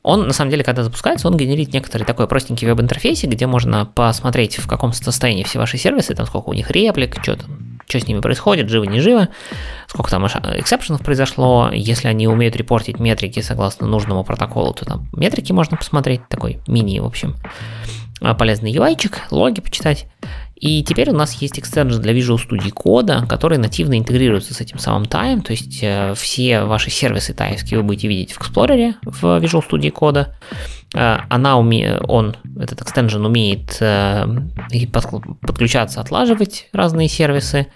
он, 0.03 0.27
на 0.27 0.33
самом 0.33 0.51
деле, 0.51 0.65
когда 0.65 0.83
запускается, 0.83 1.29
он 1.29 1.37
генерит 1.37 1.73
некоторый 1.73 2.03
такой 2.03 2.27
простенький 2.27 2.67
веб-интерфейс, 2.67 3.23
где 3.23 3.47
можно 3.47 3.87
посмотреть, 3.87 4.57
в 4.57 4.67
каком 4.67 4.93
состоянии 4.93 5.45
все 5.45 5.59
ваши 5.59 5.79
сервисы, 5.79 6.15
там 6.15 6.27
сколько 6.27 6.49
у 6.49 6.53
них 6.55 6.71
реплик, 6.71 7.23
что 7.23 7.37
там, 7.37 7.79
что 7.87 8.01
с 8.01 8.07
ними 8.07 8.21
происходит, 8.21 8.69
живы, 8.69 8.89
не 8.89 9.01
живы, 9.01 9.29
сколько 9.87 10.11
там 10.11 10.27
эксепшенов 10.27 11.03
произошло, 11.03 11.71
если 11.73 12.09
они 12.09 12.27
умеют 12.27 12.57
репортить 12.57 12.99
метрики 12.99 13.41
согласно 13.41 13.87
нужному 13.87 14.25
протоколу, 14.25 14.75
то 14.75 14.85
там 14.85 15.09
метрики 15.13 15.53
можно 15.53 15.77
посмотреть, 15.77 16.27
такой 16.29 16.61
мини, 16.67 16.99
в 16.99 17.07
общем, 17.07 17.37
полезный 18.39 18.73
UI-чик, 18.73 19.19
логи 19.31 19.61
почитать. 19.61 20.07
И 20.63 20.85
теперь 20.85 21.11
у 21.11 21.13
нас 21.13 21.35
есть 21.43 21.59
экстенжен 21.59 22.01
для 22.01 22.13
Visual 22.13 22.39
Studio 22.39 22.71
кода, 22.71 23.27
который 23.29 23.59
нативно 23.59 23.99
интегрируется 23.99 24.55
с 24.55 24.61
этим 24.61 24.79
самым 24.79 25.03
Time, 25.03 25.43
то 25.43 25.51
есть 25.51 25.81
э, 25.83 26.15
все 26.17 26.63
ваши 26.63 26.89
сервисы 26.89 27.35
тайские 27.35 27.81
вы 27.81 27.85
будете 27.85 28.07
видеть 28.07 28.33
в 28.33 28.41
Explorer 28.41 28.95
в 29.05 29.25
Visual 29.43 29.65
Studio 29.69 29.91
кода. 29.91 30.37
Э, 30.95 31.19
она 31.29 31.59
уме... 31.59 31.99
он, 32.07 32.37
этот 32.61 32.81
экстенжен 32.81 33.27
умеет 33.27 33.77
э, 33.81 34.25
подключаться, 35.43 36.01
отлаживать 36.01 36.69
разные 36.73 37.09
сервисы, 37.09 37.67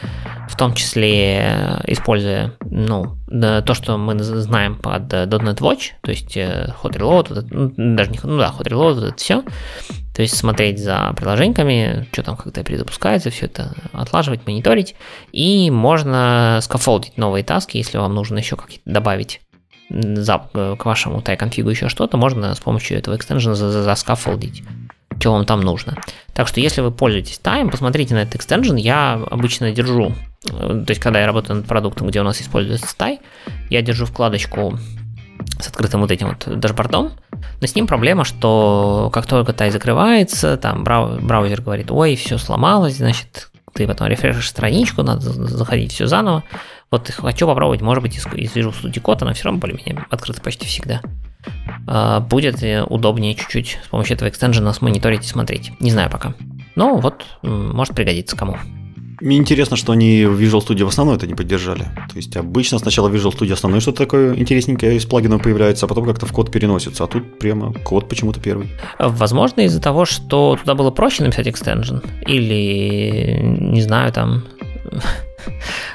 в 0.49 0.57
том 0.57 0.73
числе 0.73 1.81
используя 1.89 2.53
ну, 2.71 3.17
то, 3.29 3.75
что 3.75 3.99
мы 3.99 4.17
знаем 4.23 4.77
под 4.77 5.13
.NET 5.13 5.59
Watch, 5.59 5.91
то 6.03 6.13
есть 6.13 6.37
hot 6.37 6.93
reload, 6.93 7.49
ну, 7.51 7.97
даже 7.97 8.13
не, 8.13 8.21
ну 8.23 8.39
да, 8.39 8.55
hot 8.57 8.69
reload, 8.69 9.09
это 9.09 9.17
все. 9.17 9.43
То 10.17 10.23
есть 10.23 10.35
смотреть 10.35 10.83
за 10.83 11.13
приложениями, 11.15 12.09
что 12.11 12.23
там 12.23 12.37
как-то 12.39 12.65
перезапускается, 12.65 13.29
все 13.29 13.45
это 13.45 13.75
отлаживать, 13.93 14.47
мониторить. 14.47 14.95
И 15.31 15.71
можно 15.71 16.59
скафолдить 16.63 17.19
новые 17.19 17.45
таски, 17.45 17.77
если 17.77 17.99
вам 17.99 18.15
нужно 18.15 18.39
еще 18.39 18.57
как-то 18.57 18.79
добавить 18.87 19.43
к 19.91 20.85
вашему 20.85 21.21
тай-конфигу 21.21 21.69
еще 21.69 21.91
что-то, 21.91 22.17
можно 22.17 22.55
с 22.55 22.61
помощью 22.61 22.97
этого 22.97 23.15
экстенжена 23.15 23.55
заскафолдить, 23.55 24.65
что 25.21 25.33
вам 25.33 25.45
там 25.45 25.61
нужно. 25.61 25.99
Так 26.33 26.49
что 26.49 26.61
если 26.61 26.81
вы 26.81 26.93
пользуетесь 26.93 27.39
тайм, 27.39 27.69
посмотрите 27.69 28.15
на 28.15 28.23
этот 28.23 28.37
экстенжен. 28.37 28.77
Я 28.77 29.21
обычно 29.31 29.71
держу, 29.71 30.15
то 30.45 30.87
есть 30.89 31.01
когда 31.01 31.21
я 31.21 31.27
работаю 31.27 31.57
над 31.57 31.67
продуктом, 31.67 32.09
где 32.09 32.23
у 32.23 32.25
нас 32.25 32.41
используется 32.41 32.97
тай, 32.97 33.21
я 33.69 33.83
держу 33.83 34.07
вкладочку 34.07 34.79
с 35.59 35.69
открытым 35.69 36.01
вот 36.01 36.11
этим 36.11 36.29
вот 36.29 36.59
дашбордом, 36.59 37.13
но 37.61 37.67
с 37.67 37.75
ним 37.75 37.87
проблема, 37.87 38.25
что 38.25 39.11
как 39.13 39.27
только 39.27 39.53
тай 39.53 39.71
закрывается, 39.71 40.57
там 40.57 40.85
браузер 40.85 41.63
говорит, 41.63 41.91
ой, 41.91 42.17
все 42.17 42.39
сломалось, 42.39 42.97
значит, 42.97 43.51
ты 43.73 43.87
потом 43.87 44.09
рефрешишь 44.09 44.49
страничку, 44.49 45.03
надо 45.03 45.21
заходить 45.21 45.93
все 45.93 46.07
заново. 46.07 46.45
Вот 46.91 47.11
хочу 47.11 47.47
попробовать, 47.47 47.81
может 47.81 48.03
быть, 48.03 48.17
из, 48.17 48.27
из 48.27 48.55
Visual 48.55 48.75
Studio 48.75 49.03
Code, 49.03 49.23
она 49.23 49.33
все 49.33 49.45
равно 49.45 49.61
более-менее 49.61 50.07
открыта 50.11 50.41
почти 50.41 50.67
всегда. 50.67 51.01
А, 51.87 52.21
будет 52.21 52.63
удобнее 52.89 53.35
чуть-чуть 53.35 53.79
с 53.85 53.89
помощью 53.89 54.15
этого 54.15 54.29
экстенжена 54.29 54.73
смониторить 54.73 55.25
и 55.25 55.29
смотреть. 55.29 55.73
Не 55.81 55.91
знаю 55.91 56.11
пока. 56.11 56.35
Но 56.75 56.97
вот, 56.97 57.25
может 57.43 57.95
пригодиться 57.95 58.37
кому. 58.37 58.59
Мне 59.21 59.39
интересно, 59.39 59.77
что 59.77 59.93
они 59.93 60.25
в 60.25 60.41
Visual 60.41 60.67
Studio 60.67 60.85
в 60.85 60.89
основном 60.89 61.17
это 61.17 61.27
не 61.27 61.35
поддержали. 61.35 61.85
То 62.09 62.17
есть 62.17 62.37
обычно 62.37 62.79
сначала 62.79 63.09
Visual 63.09 63.35
Studio 63.37 63.55
основное 63.55 63.81
что-то 63.81 63.99
такое 63.99 64.35
интересненькое 64.37 64.97
из 64.97 65.07
плагинов 65.07 65.43
появляется, 65.43 65.87
а 65.87 65.89
потом 65.89 66.05
как-то 66.05 66.27
в 66.27 66.33
код 66.33 66.51
переносится. 66.51 67.05
А 67.05 67.07
тут 67.07 67.39
прямо 67.39 67.73
код 67.73 68.09
почему-то 68.09 68.41
первый. 68.41 68.69
Возможно, 68.99 69.63
из-за 69.63 69.81
того, 69.81 70.05
что 70.05 70.57
туда 70.57 70.75
было 70.75 70.91
проще 70.91 71.25
написать 71.25 71.49
экстенжен. 71.49 72.03
Или, 72.27 73.41
не 73.43 73.81
знаю, 73.81 74.13
там 74.13 74.45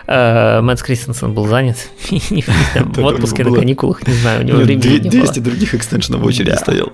Мэтт 0.08 0.84
Кристенсен 0.84 1.34
был 1.34 1.48
занят 1.48 1.78
в 2.10 3.04
отпуске 3.04 3.44
на 3.44 3.56
каникулах, 3.56 4.06
не 4.08 4.14
знаю, 4.14 4.42
у 4.42 4.44
него 4.44 4.58
времени 4.60 5.00
не 5.00 5.10
было. 5.10 5.10
200 5.10 5.40
других 5.40 5.76
экстеншенов 5.76 6.22
в 6.22 6.26
очереди 6.26 6.56
стояло. 6.56 6.92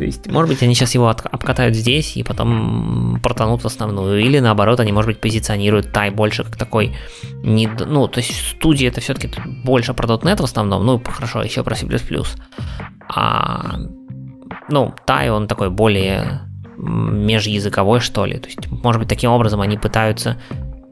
То 0.00 0.04
есть, 0.04 0.28
может 0.28 0.48
быть, 0.48 0.62
они 0.62 0.74
сейчас 0.74 0.94
его 0.94 1.08
обкатают 1.08 1.76
здесь 1.76 2.16
и 2.16 2.22
потом 2.22 3.20
портанут 3.22 3.62
в 3.62 3.66
основную. 3.66 4.20
Или 4.20 4.38
наоборот, 4.38 4.80
они, 4.80 4.92
может 4.92 5.08
быть, 5.08 5.20
позиционируют 5.20 5.92
Тай 5.92 6.10
больше 6.10 6.44
как 6.44 6.56
такой... 6.56 6.96
Не, 7.42 7.66
ну, 7.66 8.08
то 8.08 8.20
есть 8.20 8.32
студия 8.56 8.88
это 8.88 9.00
все-таки 9.00 9.30
больше 9.64 9.92
про 9.92 10.06
.NET 10.06 10.40
в 10.40 10.44
основном, 10.44 10.86
ну, 10.86 11.02
хорошо, 11.04 11.42
еще 11.42 11.62
про 11.62 11.74
C++. 11.74 11.86
А, 13.08 13.78
ну, 14.68 14.94
Тай, 15.04 15.30
он 15.30 15.48
такой 15.48 15.70
более 15.70 16.42
межязыковой, 16.78 18.00
что 18.00 18.24
ли. 18.24 18.38
То 18.38 18.46
есть, 18.46 18.70
может 18.70 19.00
быть, 19.00 19.08
таким 19.08 19.30
образом 19.30 19.60
они 19.60 19.76
пытаются 19.76 20.40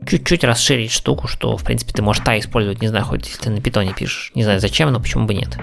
чуть-чуть 0.08 0.44
расширить 0.44 0.90
штуку, 0.90 1.28
что, 1.28 1.56
в 1.56 1.64
принципе, 1.64 1.92
ты 1.92 2.02
можешь 2.02 2.24
та 2.24 2.38
использовать, 2.38 2.80
не 2.80 2.88
знаю, 2.88 3.04
хоть 3.04 3.26
если 3.26 3.42
ты 3.42 3.50
на 3.50 3.60
питоне 3.60 3.92
пишешь. 3.92 4.32
Не 4.34 4.42
знаю 4.42 4.60
зачем, 4.60 4.90
но 4.90 5.00
почему 5.00 5.26
бы 5.26 5.34
нет. 5.34 5.56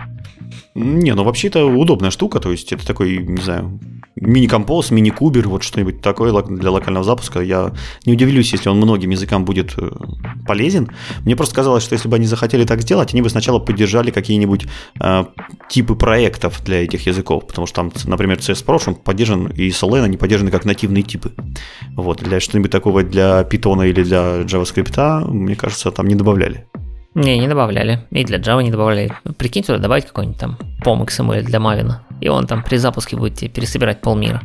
Не, 0.75 1.15
ну 1.15 1.23
вообще 1.23 1.47
это 1.47 1.65
удобная 1.65 2.11
штука, 2.11 2.39
то 2.39 2.51
есть 2.51 2.73
это 2.73 2.85
такой, 2.85 3.17
не 3.17 3.41
знаю, 3.41 3.79
мини-композ, 4.15 4.91
мини-кубер, 4.91 5.47
вот 5.47 5.63
что-нибудь 5.63 6.01
такое 6.01 6.33
для 6.43 6.71
локального 6.71 7.03
запуска. 7.03 7.41
Я 7.41 7.73
не 8.05 8.13
удивлюсь, 8.13 8.53
если 8.53 8.69
он 8.69 8.77
многим 8.77 9.09
языкам 9.09 9.45
будет 9.45 9.73
э, 9.77 9.89
полезен. 10.47 10.89
Мне 11.23 11.35
просто 11.35 11.55
казалось, 11.55 11.83
что 11.83 11.93
если 11.93 12.07
бы 12.07 12.15
они 12.15 12.25
захотели 12.25 12.65
так 12.65 12.81
сделать, 12.81 13.13
они 13.13 13.21
бы 13.21 13.29
сначала 13.29 13.59
поддержали 13.59 14.11
какие-нибудь 14.11 14.65
э, 14.99 15.25
типы 15.69 15.95
проектов 15.95 16.63
для 16.63 16.83
этих 16.83 17.07
языков, 17.07 17.47
потому 17.47 17.67
что 17.67 17.75
там, 17.75 17.91
например, 18.05 18.37
CS 18.37 18.65
Pro 18.65 18.95
поддержан 18.95 19.47
и 19.47 19.69
Solana 19.69 20.05
они 20.05 20.17
поддержаны 20.17 20.51
как 20.51 20.65
нативные 20.65 21.03
типы. 21.03 21.31
Вот, 21.95 22.21
для 22.21 22.39
что-нибудь 22.39 22.71
такого 22.71 23.03
для 23.03 23.41
Python 23.41 23.87
или 23.87 24.03
для 24.03 24.41
JavaScript, 24.41 25.31
мне 25.31 25.55
кажется, 25.55 25.91
там 25.91 26.07
не 26.07 26.15
добавляли. 26.15 26.65
Не, 27.15 27.39
не 27.39 27.47
добавляли. 27.47 28.05
И 28.11 28.23
для 28.25 28.37
Java 28.37 28.61
не 28.61 28.71
добавляли. 28.71 29.13
Прикинь 29.37 29.63
туда 29.63 29.79
добавить 29.79 30.05
какой-нибудь 30.05 30.39
там 30.39 30.57
POM 30.83 31.05
XML 31.05 31.43
для 31.43 31.59
Мавина. 31.59 32.03
И 32.19 32.27
он 32.27 32.45
там 32.45 32.61
при 32.61 32.75
запуске 32.75 33.15
будет 33.15 33.35
тебе 33.35 33.49
пересобирать 33.49 34.01
полмира. 34.01 34.41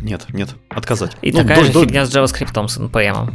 Нет, 0.00 0.26
нет, 0.32 0.50
отказать. 0.68 1.16
И 1.20 1.32
ну, 1.32 1.38
такая 1.38 1.58
до, 1.58 1.64
же 1.64 1.72
до... 1.72 1.84
фигня 1.84 2.06
с 2.06 2.14
JavaScript 2.14 2.68
с 2.68 2.78
NPM. 2.78 3.32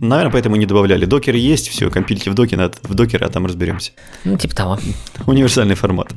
Наверное, 0.00 0.32
поэтому 0.32 0.56
не 0.56 0.66
добавляли. 0.66 1.06
Докер 1.06 1.34
есть, 1.34 1.68
все, 1.68 1.90
компильте 1.90 2.30
в 2.30 2.34
докер, 2.34 2.72
в 2.82 2.94
докер, 2.94 3.24
а 3.24 3.28
там 3.28 3.46
разберемся. 3.46 3.92
Ну, 4.24 4.36
типа 4.36 4.54
того. 4.54 4.78
Универсальный 5.26 5.74
формат. 5.74 6.08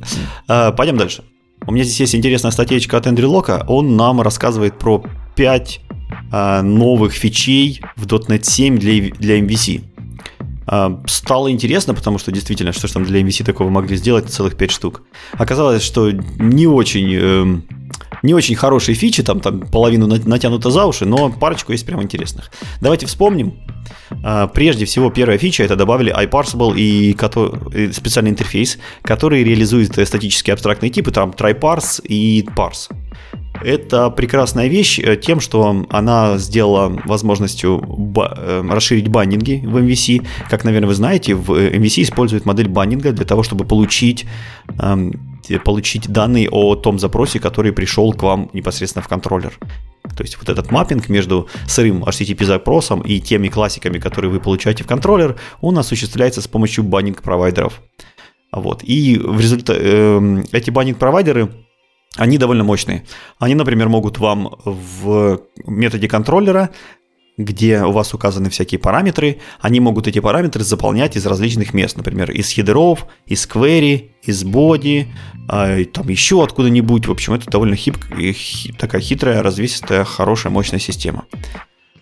А, 0.46 0.72
пойдем 0.72 0.96
дальше. 0.96 1.22
У 1.66 1.72
меня 1.72 1.84
здесь 1.84 2.00
есть 2.00 2.14
интересная 2.14 2.50
статьечка 2.50 2.96
от 2.96 3.06
Эндрю 3.06 3.30
Лока. 3.30 3.64
Он 3.68 3.96
нам 3.96 4.20
рассказывает 4.20 4.78
про 4.78 5.04
5 5.36 5.80
а, 6.32 6.62
новых 6.62 7.12
фичей 7.12 7.80
в 7.96 8.06
.NET 8.06 8.44
7 8.44 8.78
для, 8.78 9.10
для 9.14 9.38
MVC. 9.40 9.82
А, 10.70 11.00
стало 11.06 11.50
интересно, 11.50 11.94
потому 11.94 12.18
что 12.18 12.30
действительно, 12.30 12.72
что 12.72 12.88
же 12.88 12.92
там 12.94 13.04
для 13.04 13.22
MVC 13.22 13.42
такого 13.44 13.70
могли 13.70 13.96
сделать, 13.96 14.28
целых 14.28 14.56
5 14.56 14.70
штук. 14.70 15.02
Оказалось, 15.32 15.82
что 15.82 16.10
не 16.10 16.66
очень, 16.66 17.14
э, 17.14 17.60
не 18.22 18.34
очень 18.34 18.54
хорошие 18.54 18.94
фичи, 18.94 19.22
там, 19.22 19.40
там 19.40 19.60
половину 19.60 20.06
натянуто 20.06 20.70
за 20.70 20.84
уши, 20.84 21.06
но 21.06 21.30
парочку 21.30 21.72
есть 21.72 21.86
прям 21.86 22.02
интересных. 22.02 22.50
Давайте 22.82 23.06
вспомним. 23.06 23.54
А, 24.22 24.46
прежде 24.46 24.84
всего, 24.84 25.10
первая 25.10 25.38
фича 25.38 25.64
это 25.64 25.74
добавили 25.74 26.14
iParsable 26.14 26.76
и 26.76 27.16
специальный 27.92 28.30
интерфейс, 28.30 28.78
который 29.00 29.42
реализует 29.42 29.92
статические 30.06 30.52
абстрактные 30.52 30.90
типы, 30.90 31.12
там 31.12 31.30
tryparse 31.30 32.02
и 32.04 32.46
parse. 32.54 32.92
Это 33.62 34.10
прекрасная 34.10 34.68
вещь 34.68 34.98
э, 34.98 35.16
тем, 35.16 35.40
что 35.40 35.84
она 35.90 36.38
сделала 36.38 37.00
возможностью 37.04 37.82
э, 38.16 38.62
расширить 38.70 39.08
баннинги 39.08 39.62
в 39.64 39.76
MVC. 39.76 40.26
Как, 40.48 40.64
наверное, 40.64 40.88
вы 40.88 40.94
знаете, 40.94 41.34
в 41.34 41.50
MVC 41.50 42.02
используют 42.02 42.44
модель 42.44 42.68
баннинга 42.68 43.12
для 43.12 43.24
того, 43.24 43.42
чтобы 43.42 43.64
получить, 43.64 44.26
эм, 44.78 45.12
получить 45.64 46.08
данные 46.08 46.48
о 46.50 46.76
том 46.76 46.98
запросе, 46.98 47.40
который 47.40 47.72
пришел 47.72 48.12
к 48.12 48.22
вам 48.22 48.48
непосредственно 48.52 49.02
в 49.02 49.08
контроллер. 49.08 49.58
То 50.16 50.22
есть 50.22 50.38
вот 50.38 50.48
этот 50.48 50.70
маппинг 50.70 51.08
между 51.08 51.48
сырым 51.66 52.04
HTTP 52.04 52.44
запросом 52.44 53.00
и 53.00 53.20
теми 53.20 53.48
классиками, 53.48 53.98
которые 53.98 54.30
вы 54.30 54.40
получаете 54.40 54.84
в 54.84 54.86
контроллер, 54.86 55.36
он 55.60 55.78
осуществляется 55.78 56.40
с 56.40 56.46
помощью 56.46 56.84
binding 56.84 57.22
провайдеров. 57.22 57.82
Вот. 58.52 58.82
И 58.84 59.18
в 59.18 59.40
результате 59.40 59.80
э, 59.82 60.44
эти 60.52 60.70
binding 60.70 60.98
провайдеры 60.98 61.50
они 62.18 62.36
довольно 62.38 62.64
мощные. 62.64 63.04
Они, 63.38 63.54
например, 63.54 63.88
могут 63.88 64.18
вам 64.18 64.56
в 64.64 65.40
методе 65.66 66.08
контроллера 66.08 66.70
где 67.38 67.82
у 67.84 67.92
вас 67.92 68.12
указаны 68.12 68.50
всякие 68.50 68.80
параметры, 68.80 69.38
они 69.60 69.78
могут 69.78 70.08
эти 70.08 70.18
параметры 70.18 70.64
заполнять 70.64 71.16
из 71.16 71.24
различных 71.24 71.72
мест, 71.72 71.96
например, 71.96 72.32
из 72.32 72.52
header 72.52 72.88
ов, 72.88 73.06
из 73.26 73.46
query, 73.46 74.10
из 74.22 74.44
body, 74.44 75.06
э, 75.48 75.84
там 75.84 76.08
еще 76.08 76.42
откуда-нибудь. 76.42 77.06
В 77.06 77.12
общем, 77.12 77.34
это 77.34 77.48
довольно 77.48 77.76
хип, 77.76 77.96
хи, 78.32 78.72
такая 78.72 79.00
хитрая, 79.00 79.42
развесистая, 79.42 80.04
хорошая, 80.04 80.52
мощная 80.52 80.80
система. 80.80 81.26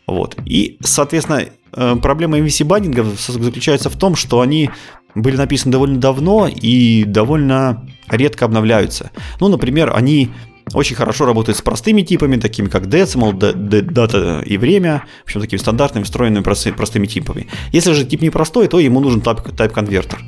Вот. 0.06 0.36
И, 0.46 0.78
соответственно, 0.80 1.44
э, 1.72 1.96
проблема 2.00 2.38
MVC-баннингов 2.38 3.20
заключается 3.20 3.90
в 3.90 3.96
том, 3.96 4.16
что 4.16 4.40
они 4.40 4.70
были 5.14 5.36
написаны 5.36 5.72
довольно 5.72 5.98
давно 5.98 6.48
и 6.48 7.04
довольно 7.04 7.86
редко 8.08 8.44
обновляются. 8.44 9.10
Ну, 9.40 9.48
например, 9.48 9.92
они 9.94 10.30
очень 10.74 10.96
хорошо 10.96 11.26
работают 11.26 11.56
с 11.56 11.62
простыми 11.62 12.02
типами, 12.02 12.36
такими 12.36 12.68
как 12.68 12.86
decimal, 12.86 13.32
дата 13.34 14.42
и 14.44 14.56
время, 14.56 15.04
в 15.22 15.26
общем, 15.26 15.40
такими 15.40 15.60
стандартными, 15.60 16.04
встроенными 16.04 16.42
простыми 16.42 17.06
типами. 17.06 17.46
Если 17.72 17.92
же 17.92 18.04
тип 18.04 18.22
непростой, 18.22 18.66
то 18.66 18.80
ему 18.80 19.00
нужен 19.00 19.20
type-конвертер. 19.20 20.18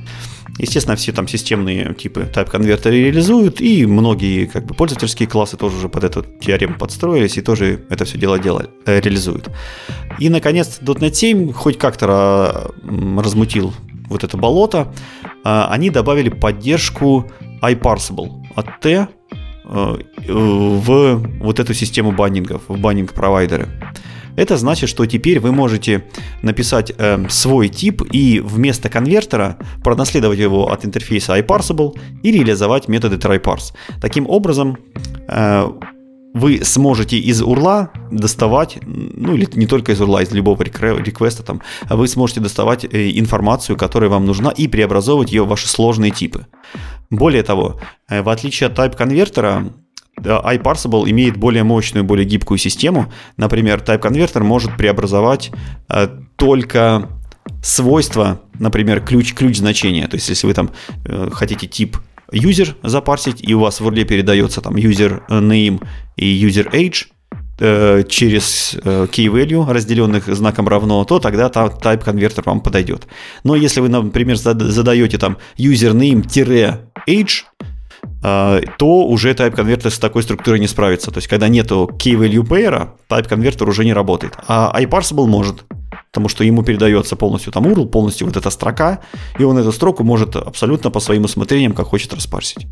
Естественно, 0.59 0.97
все 0.97 1.13
там 1.13 1.29
системные 1.29 1.95
типы 1.95 2.29
type-конвертеры 2.33 2.97
реализуют, 2.97 3.61
и 3.61 3.87
многие 3.87 4.47
как 4.47 4.67
бы 4.67 4.75
пользовательские 4.75 5.29
классы 5.29 5.57
тоже 5.57 5.77
уже 5.77 5.89
под 5.89 6.05
эту 6.05 6.25
теорему 6.41 6.77
подстроились 6.77 7.37
и 7.37 7.43
тоже 7.43 7.85
это 7.91 8.05
все 8.05 8.19
дело 8.19 8.39
делали, 8.39 8.69
э, 8.87 9.01
реализуют. 9.01 9.51
И, 10.19 10.29
наконец, 10.29 10.81
.NET 10.81 11.15
7 11.15 11.53
хоть 11.53 11.79
как-то 11.79 12.73
размутил 12.83 13.73
вот 14.09 14.25
это 14.25 14.37
болото, 14.37 14.93
а, 15.45 15.69
они 15.71 15.91
добавили 15.91 16.31
поддержку 16.31 17.31
iParsable 17.63 18.31
от 18.55 18.81
T 18.81 19.09
э, 19.65 19.97
в 20.29 21.23
вот 21.41 21.59
эту 21.61 21.75
систему 21.75 22.13
баннингов, 22.13 22.63
в 22.69 22.79
баннинг-провайдеры. 22.79 23.69
Это 24.39 24.57
значит, 24.57 24.89
что 24.89 25.05
теперь 25.05 25.41
вы 25.41 25.51
можете 25.51 26.05
написать 26.43 26.93
э, 26.97 27.27
свой 27.29 27.69
тип 27.69 28.03
и 28.13 28.41
вместо 28.41 28.89
конвертера 28.89 29.57
пронаследовать 29.83 30.39
его 30.39 30.71
от 30.71 30.85
интерфейса 30.85 31.37
iParsable 31.39 31.99
и 32.23 32.31
реализовать 32.31 32.87
методы 32.87 33.17
tryparse. 33.17 33.75
Таким 34.01 34.29
образом, 34.29 34.79
э, 35.29 35.69
вы 36.39 36.65
сможете 36.65 37.19
из 37.19 37.43
урла 37.43 37.91
доставать, 38.11 38.79
ну 38.85 39.35
или 39.35 39.49
не 39.55 39.67
только 39.67 39.93
из 39.93 40.01
урла, 40.01 40.23
из 40.23 40.33
любого 40.33 40.63
реквеста, 40.63 41.43
там, 41.43 41.61
вы 41.89 42.09
сможете 42.09 42.41
доставать 42.41 42.85
э, 42.85 43.11
информацию, 43.19 43.77
которая 43.77 44.11
вам 44.11 44.25
нужна, 44.27 44.51
и 44.51 44.69
преобразовывать 44.69 45.33
ее 45.33 45.45
в 45.45 45.49
ваши 45.49 45.69
сложные 45.69 46.11
типы. 46.11 46.47
Более 47.11 47.43
того, 47.43 47.81
э, 48.09 48.23
в 48.23 48.29
отличие 48.29 48.69
от 48.69 48.79
type 48.79 48.97
конвертера, 48.97 49.73
iParsable 50.17 51.09
имеет 51.11 51.37
более 51.37 51.63
мощную, 51.63 52.03
более 52.05 52.27
гибкую 52.27 52.59
систему. 52.59 53.13
Например, 53.37 53.79
Type 53.79 54.03
Converter 54.03 54.43
может 54.43 54.77
преобразовать 54.77 55.53
э, 55.89 56.09
только 56.35 57.09
свойства, 57.63 58.41
например, 58.59 59.01
ключ, 59.01 59.35
ключ 59.35 59.59
значения. 59.59 60.09
То 60.09 60.17
есть, 60.17 60.29
если 60.29 60.47
вы 60.47 60.55
там 60.55 60.71
хотите 61.33 61.67
тип 61.67 61.97
user 62.33 62.75
запарсить, 62.83 63.41
и 63.43 63.55
у 63.55 63.61
вас 63.61 63.81
в 63.81 63.89
URL 63.89 64.05
передается 64.05 64.61
там 64.61 64.77
user 64.77 65.21
name 65.29 65.81
и 66.17 66.47
user 66.47 66.71
age, 66.73 67.07
э, 67.61 68.03
через 68.09 68.77
key 68.85 69.27
value, 69.27 69.71
разделенных 69.71 70.27
знаком 70.35 70.69
равно, 70.69 71.05
то 71.05 71.19
тогда 71.19 71.49
type 71.49 72.05
конвертер 72.05 72.45
вам 72.47 72.61
подойдет. 72.61 73.07
Но 73.45 73.57
если 73.57 73.81
вы, 73.81 73.89
например, 73.89 74.37
задаете 74.37 75.19
там 75.19 75.39
username-age, 75.57 77.45
то 78.21 79.07
уже 79.07 79.33
type 79.33 79.55
конвертер 79.55 79.91
с 79.91 79.99
такой 79.99 80.23
структурой 80.23 80.61
не 80.61 80.67
справится. 80.67 81.11
То 81.11 81.19
есть, 81.19 81.29
когда 81.29 81.49
нету 81.49 81.91
key 81.99 82.15
value 82.15 82.47
pair, 82.47 82.91
type 83.09 83.29
конвертер 83.29 83.69
уже 83.69 83.85
не 83.85 83.93
работает. 83.93 84.35
А 84.47 84.73
iParsable 84.81 85.27
может, 85.27 85.65
потому 86.11 86.29
что 86.29 86.45
ему 86.45 86.63
передается 86.63 87.17
полностью 87.17 87.53
там 87.53 87.67
URL, 87.67 87.87
полностью 87.87 88.27
вот 88.27 88.37
эта 88.37 88.51
строка, 88.51 89.01
и 89.39 89.45
он 89.45 89.59
эту 89.59 89.73
строку 89.73 90.05
может 90.05 90.37
абсолютно 90.37 90.91
по 90.91 91.01
своим 91.01 91.25
усмотрениям, 91.25 91.73
как 91.73 91.87
хочет 91.87 92.13
распарсить. 92.13 92.67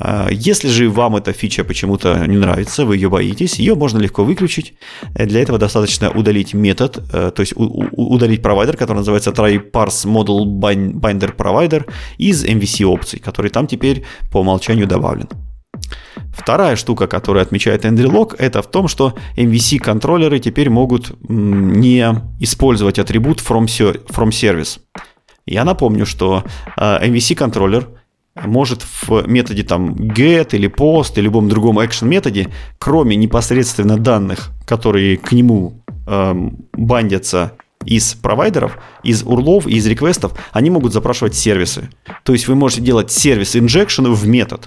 А, 0.00 0.28
если 0.30 0.68
же 0.68 0.90
вам 0.90 1.16
эта 1.16 1.32
фича 1.32 1.64
почему-то 1.64 2.26
не 2.26 2.36
нравится, 2.36 2.84
вы 2.84 2.96
ее 2.96 3.08
боитесь, 3.08 3.58
ее 3.58 3.74
можно 3.74 3.98
легко 3.98 4.24
выключить. 4.24 4.74
Для 5.14 5.40
этого 5.40 5.58
достаточно 5.58 6.10
удалить 6.10 6.54
метод, 6.54 6.98
э, 7.12 7.30
то 7.34 7.40
есть 7.40 7.54
удалить 7.56 8.42
провайдер, 8.42 8.76
который 8.76 8.98
называется 8.98 9.30
tryparse 9.30 10.06
model 10.06 10.44
binder 10.60 11.34
provider 11.36 11.88
из 12.18 12.44
MVC 12.44 12.84
опций, 12.84 13.20
который 13.20 13.50
там 13.50 13.66
теперь 13.66 14.04
по 14.32 14.40
умолчанию 14.40 14.86
добавлен. 14.86 15.28
Вторая 16.36 16.76
штука, 16.76 17.06
которую 17.06 17.42
отмечает 17.42 17.84
Лок, 17.84 18.34
это 18.38 18.62
в 18.62 18.70
том, 18.70 18.88
что 18.88 19.14
MVC-контроллеры 19.36 20.40
теперь 20.40 20.70
могут 20.70 21.12
не 21.28 22.04
использовать 22.40 22.98
атрибут 22.98 23.40
from, 23.40 23.66
service. 23.66 24.80
Я 25.46 25.64
напомню, 25.64 26.06
что 26.06 26.42
э, 26.76 27.06
MVC-контроллер– 27.06 27.88
может 28.34 28.82
в 28.82 29.26
методе 29.28 29.62
там 29.62 29.94
get 29.94 30.48
или 30.52 30.68
post 30.68 31.12
или 31.16 31.24
любом 31.24 31.48
другом 31.48 31.78
action 31.78 32.06
методе, 32.06 32.48
кроме 32.78 33.16
непосредственно 33.16 33.96
данных, 33.96 34.50
которые 34.66 35.16
к 35.16 35.32
нему 35.32 35.82
эм, 36.06 36.66
бандятся 36.72 37.52
из 37.84 38.14
провайдеров, 38.14 38.78
из 39.02 39.22
урлов 39.22 39.66
из 39.66 39.86
реквестов, 39.86 40.32
они 40.52 40.70
могут 40.70 40.92
запрашивать 40.92 41.34
сервисы. 41.34 41.90
То 42.24 42.32
есть 42.32 42.48
вы 42.48 42.54
можете 42.54 42.82
делать 42.82 43.10
сервис 43.12 43.54
injection 43.54 44.12
в 44.12 44.26
метод. 44.26 44.66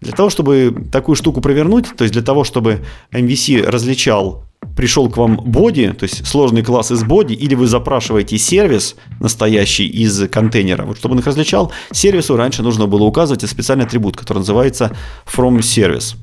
Для 0.00 0.12
того, 0.12 0.28
чтобы 0.28 0.86
такую 0.92 1.16
штуку 1.16 1.40
провернуть, 1.40 1.86
то 1.96 2.04
есть 2.04 2.12
для 2.12 2.22
того, 2.22 2.44
чтобы 2.44 2.84
MVC 3.10 3.66
различал 3.66 4.44
пришел 4.76 5.08
к 5.08 5.16
вам 5.16 5.36
боди, 5.36 5.92
то 5.92 6.04
есть 6.04 6.26
сложный 6.26 6.62
класс 6.62 6.90
из 6.90 7.04
боди, 7.04 7.32
или 7.32 7.54
вы 7.54 7.66
запрашиваете 7.66 8.38
сервис 8.38 8.96
настоящий 9.20 9.86
из 9.86 10.28
контейнера. 10.28 10.84
Вот 10.84 10.98
чтобы 10.98 11.14
он 11.14 11.20
их 11.20 11.26
различал, 11.26 11.72
сервису 11.92 12.36
раньше 12.36 12.62
нужно 12.62 12.86
было 12.86 13.04
указывать 13.04 13.48
специальный 13.48 13.84
атрибут, 13.84 14.16
который 14.16 14.38
называется 14.38 14.96
from 15.26 15.58
service. 15.58 16.16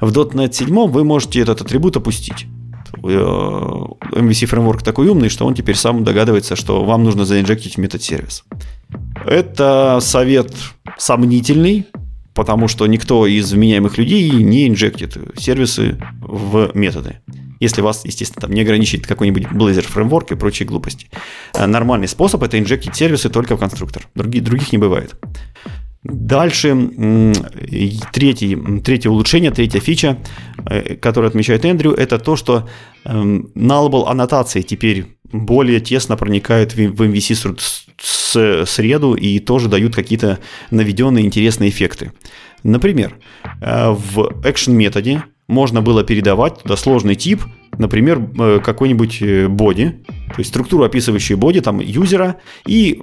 В 0.00 0.12
.NET 0.12 0.52
7 0.52 0.86
вы 0.88 1.04
можете 1.04 1.40
этот 1.40 1.60
атрибут 1.60 1.96
опустить. 1.96 2.46
Э, 3.02 3.08
MVC 4.12 4.46
фреймворк 4.46 4.82
такой 4.82 5.08
умный, 5.08 5.28
что 5.28 5.44
он 5.46 5.54
теперь 5.54 5.76
сам 5.76 6.04
догадывается, 6.04 6.56
что 6.56 6.84
вам 6.84 7.04
нужно 7.04 7.24
заинжектить 7.24 7.78
метод 7.78 8.02
сервис. 8.02 8.44
Это 9.24 9.98
совет 10.00 10.52
сомнительный, 10.98 11.86
потому 12.36 12.68
что 12.68 12.86
никто 12.86 13.26
из 13.26 13.52
вменяемых 13.52 13.98
людей 13.98 14.30
не 14.30 14.68
инжектит 14.68 15.16
сервисы 15.36 15.98
в 16.20 16.70
методы 16.74 17.20
если 17.58 17.80
вас, 17.80 18.04
естественно, 18.04 18.42
там 18.42 18.52
не 18.52 18.60
ограничит 18.60 19.06
какой-нибудь 19.06 19.44
Blazor 19.44 19.82
фреймворк 19.82 20.32
и 20.32 20.34
прочие 20.34 20.68
глупости. 20.68 21.08
Э, 21.54 21.66
нормальный 21.66 22.08
способ 22.08 22.42
это 22.42 22.58
инжектить 22.58 22.94
сервисы 22.94 23.30
только 23.30 23.56
в 23.56 23.58
конструктор. 23.58 24.06
Других, 24.14 24.44
других 24.44 24.72
не 24.72 24.78
бывает. 24.78 25.14
Дальше 26.02 26.68
третий, 28.12 28.80
третье 28.80 29.10
улучшение, 29.10 29.50
третья 29.50 29.80
фича, 29.80 30.18
э, 30.68 30.96
которую 30.96 31.28
отмечает 31.28 31.64
Эндрю, 31.64 31.92
это 31.92 32.18
то, 32.18 32.36
что 32.36 32.68
эм, 33.04 33.50
nullable 33.54 34.06
аннотации 34.06 34.62
теперь 34.62 35.16
более 35.32 35.80
тесно 35.80 36.16
проникают 36.16 36.74
в 36.74 36.78
MVC 36.78 37.58
среду 38.66 39.14
и 39.14 39.38
тоже 39.38 39.68
дают 39.68 39.94
какие-то 39.94 40.38
наведенные 40.70 41.24
интересные 41.24 41.70
эффекты. 41.70 42.12
Например, 42.62 43.16
э, 43.60 43.90
в 43.90 44.42
action 44.44 44.72
методе 44.72 45.24
можно 45.48 45.82
было 45.82 46.04
передавать 46.04 46.62
туда 46.62 46.76
сложный 46.76 47.14
тип, 47.14 47.42
например, 47.78 48.20
э, 48.38 48.60
какой-нибудь 48.62 49.48
боди, 49.48 50.02
то 50.28 50.38
есть 50.38 50.50
структуру, 50.50 50.84
описывающую 50.84 51.38
боди, 51.38 51.60
там, 51.60 51.80
юзера, 51.80 52.36
и 52.66 53.02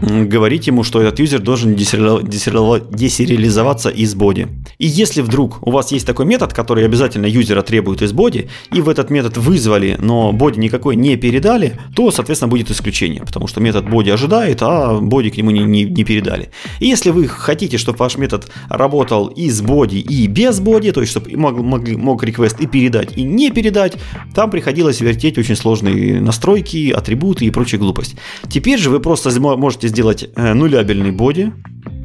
говорить 0.00 0.66
ему, 0.66 0.84
что 0.84 1.00
этот 1.00 1.18
юзер 1.18 1.40
должен 1.40 1.74
десериализоваться 1.74 3.90
из 3.90 4.14
боди. 4.14 4.48
И 4.78 4.86
если 4.86 5.22
вдруг 5.22 5.66
у 5.66 5.70
вас 5.70 5.92
есть 5.92 6.06
такой 6.06 6.26
метод, 6.26 6.52
который 6.52 6.84
обязательно 6.84 7.26
юзера 7.26 7.62
требует 7.62 8.02
из 8.02 8.12
боди, 8.12 8.48
и 8.72 8.80
в 8.80 8.88
этот 8.88 9.10
метод 9.10 9.36
вызвали, 9.36 9.96
но 10.00 10.32
боди 10.32 10.58
никакой 10.58 10.96
не 10.96 11.16
передали, 11.16 11.78
то, 11.94 12.10
соответственно, 12.10 12.50
будет 12.50 12.70
исключение, 12.70 13.24
потому 13.24 13.46
что 13.46 13.60
метод 13.60 13.88
боди 13.88 14.10
ожидает, 14.10 14.58
а 14.62 14.98
боди 15.00 15.30
к 15.30 15.36
нему 15.36 15.50
не, 15.50 15.64
не, 15.64 15.84
не 15.84 16.04
передали. 16.04 16.50
И 16.80 16.86
если 16.86 17.10
вы 17.10 17.26
хотите, 17.26 17.78
чтобы 17.78 17.98
ваш 17.98 18.16
метод 18.16 18.48
работал 18.68 19.26
и 19.26 19.50
с 19.50 19.60
боди, 19.60 19.96
и 19.96 20.26
без 20.26 20.60
боди, 20.60 20.92
то 20.92 21.00
есть 21.00 21.10
чтобы 21.10 21.36
мог, 21.36 21.58
мог, 21.58 21.88
мог 21.88 22.24
request 22.24 22.56
и 22.60 22.66
передать, 22.66 23.16
и 23.16 23.22
не 23.22 23.50
передать, 23.50 23.96
там 24.34 24.50
приходилось 24.50 25.00
вертеть 25.00 25.38
очень 25.38 25.56
сложные 25.56 26.20
настройки, 26.20 26.90
атрибуты 26.90 27.44
и 27.44 27.50
прочая 27.50 27.80
глупость. 27.80 28.16
Теперь 28.48 28.78
же 28.78 28.90
вы 28.90 29.00
просто 29.00 29.38
можете 29.40 29.87
сделать 29.88 30.28
э, 30.34 30.54
нулябельный 30.54 31.10
боди, 31.10 31.52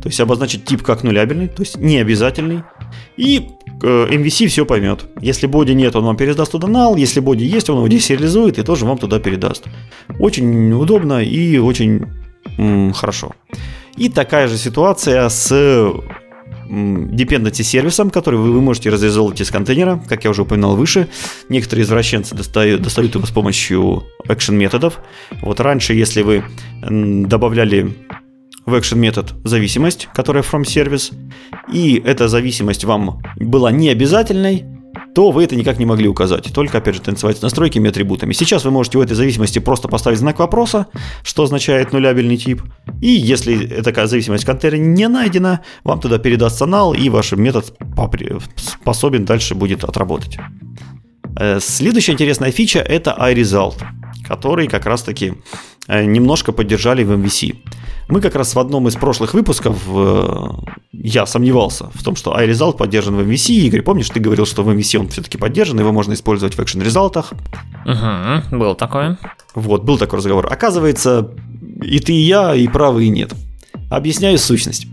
то 0.01 0.09
есть 0.09 0.19
обозначить 0.19 0.65
тип 0.65 0.81
как 0.81 1.03
нулябельный, 1.03 1.47
то 1.47 1.61
есть 1.61 1.77
не 1.77 1.97
обязательный. 1.97 2.63
И 3.15 3.49
э, 3.81 4.07
MVC 4.11 4.47
все 4.47 4.65
поймет. 4.65 5.05
Если 5.21 5.47
боди 5.47 5.71
нет, 5.71 5.95
он 5.95 6.05
вам 6.05 6.17
передаст 6.17 6.51
туда 6.51 6.67
null, 6.67 6.99
если 6.99 7.19
боди 7.19 7.43
есть, 7.43 7.69
он 7.69 7.77
его 7.77 7.87
десериализует 7.87 8.57
и 8.59 8.63
тоже 8.63 8.85
вам 8.85 8.97
туда 8.97 9.19
передаст. 9.19 9.65
Очень 10.19 10.73
удобно 10.73 11.23
и 11.23 11.57
очень 11.57 12.05
м, 12.57 12.93
хорошо. 12.93 13.31
И 13.95 14.09
такая 14.09 14.47
же 14.47 14.57
ситуация 14.57 15.29
с 15.29 15.49
dependency 16.69 17.63
сервисом, 17.63 18.09
который 18.09 18.39
вы, 18.39 18.51
вы 18.51 18.61
можете 18.61 18.89
разреализовывать 18.89 19.41
из 19.41 19.51
контейнера, 19.51 20.01
как 20.07 20.23
я 20.23 20.29
уже 20.29 20.43
упоминал 20.43 20.75
выше. 20.75 21.07
Некоторые 21.49 21.85
извращенцы 21.85 22.35
достают, 22.35 22.81
достают 22.81 23.15
его 23.15 23.25
с 23.25 23.31
помощью 23.31 24.03
action 24.27 24.53
методов. 24.53 24.99
Вот 25.41 25.59
раньше, 25.59 25.93
если 25.93 26.21
вы 26.21 26.43
добавляли 26.81 27.95
в 28.65 28.73
action 28.73 28.97
метод 28.97 29.33
зависимость, 29.43 30.07
которая 30.13 30.43
from 30.43 30.63
service, 30.63 31.13
и 31.71 32.01
эта 32.05 32.27
зависимость 32.27 32.85
вам 32.85 33.21
была 33.37 33.71
не 33.71 33.89
обязательной, 33.89 34.65
то 35.13 35.31
вы 35.31 35.43
это 35.43 35.55
никак 35.55 35.79
не 35.79 35.85
могли 35.85 36.07
указать. 36.07 36.51
Только, 36.53 36.79
опять 36.79 36.95
же, 36.95 37.01
танцевать 37.01 37.37
с 37.37 37.41
настройками 37.41 37.87
и 37.87 37.89
атрибутами. 37.89 38.33
Сейчас 38.33 38.65
вы 38.65 38.71
можете 38.71 38.97
в 38.97 39.01
этой 39.01 39.15
зависимости 39.15 39.59
просто 39.59 39.87
поставить 39.87 40.19
знак 40.19 40.39
вопроса, 40.39 40.87
что 41.23 41.43
означает 41.43 41.93
нулябельный 41.93 42.37
тип. 42.37 42.61
И 43.01 43.09
если 43.09 43.69
эта 43.69 44.07
зависимость 44.07 44.43
в 44.43 44.47
контейнере 44.47 44.79
не 44.79 45.07
найдена, 45.07 45.61
вам 45.83 45.99
туда 45.99 46.17
передастся 46.17 46.65
null, 46.65 46.97
и 46.97 47.09
ваш 47.09 47.31
метод 47.33 47.73
способен 48.55 49.25
дальше 49.25 49.55
будет 49.55 49.83
отработать. 49.83 50.37
Э, 51.35 51.59
следующая 51.59 52.13
интересная 52.13 52.51
фича 52.51 52.79
это 52.79 53.15
iResult, 53.19 53.75
который 54.27 54.67
как 54.67 54.85
раз 54.85 55.03
таки 55.03 55.27
э, 55.27 55.33
немножко 55.87 56.51
поддержали 56.51 57.03
в 57.03 57.11
MVC. 57.11 57.55
Мы 58.09 58.21
как 58.21 58.35
раз 58.35 58.55
в 58.55 58.59
одном 58.59 58.87
из 58.87 58.95
прошлых 58.95 59.33
выпусков, 59.33 59.77
э, 59.87 60.49
я 60.91 61.25
сомневался 61.25 61.89
в 61.93 62.03
том, 62.03 62.15
что 62.15 62.37
iResult 62.37 62.77
поддержан 62.77 63.15
в 63.15 63.19
MVC. 63.21 63.53
Игорь, 63.53 63.81
помнишь, 63.81 64.09
ты 64.09 64.19
говорил, 64.19 64.45
что 64.45 64.63
в 64.63 64.69
MVC 64.69 64.99
он 64.99 65.07
все-таки 65.07 65.37
поддержан, 65.37 65.79
его 65.79 65.91
можно 65.91 66.13
использовать 66.13 66.55
в 66.55 66.59
Action 66.59 66.83
результатах. 66.83 67.33
Угу, 67.85 68.57
был 68.57 68.75
такое. 68.75 69.17
Вот, 69.55 69.83
был 69.83 69.97
такой 69.97 70.17
разговор. 70.17 70.47
Оказывается, 70.51 71.31
и 71.81 71.99
ты, 71.99 72.13
и 72.13 72.21
я, 72.21 72.55
и 72.55 72.67
правы, 72.67 73.05
и 73.05 73.09
нет. 73.09 73.33
Объясняю 73.89 74.37
сущность. 74.37 74.87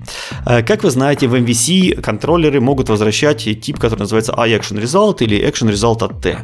Э, 0.46 0.62
как 0.62 0.84
вы 0.84 0.90
знаете, 0.90 1.26
в 1.26 1.34
MVC 1.34 2.00
контроллеры 2.00 2.60
могут 2.60 2.88
возвращать 2.88 3.44
тип, 3.60 3.78
который 3.78 4.00
называется 4.00 4.32
iActionResult 4.32 5.18
или 5.20 5.38
ActionResult 5.46 6.04
от 6.04 6.20
T. 6.20 6.38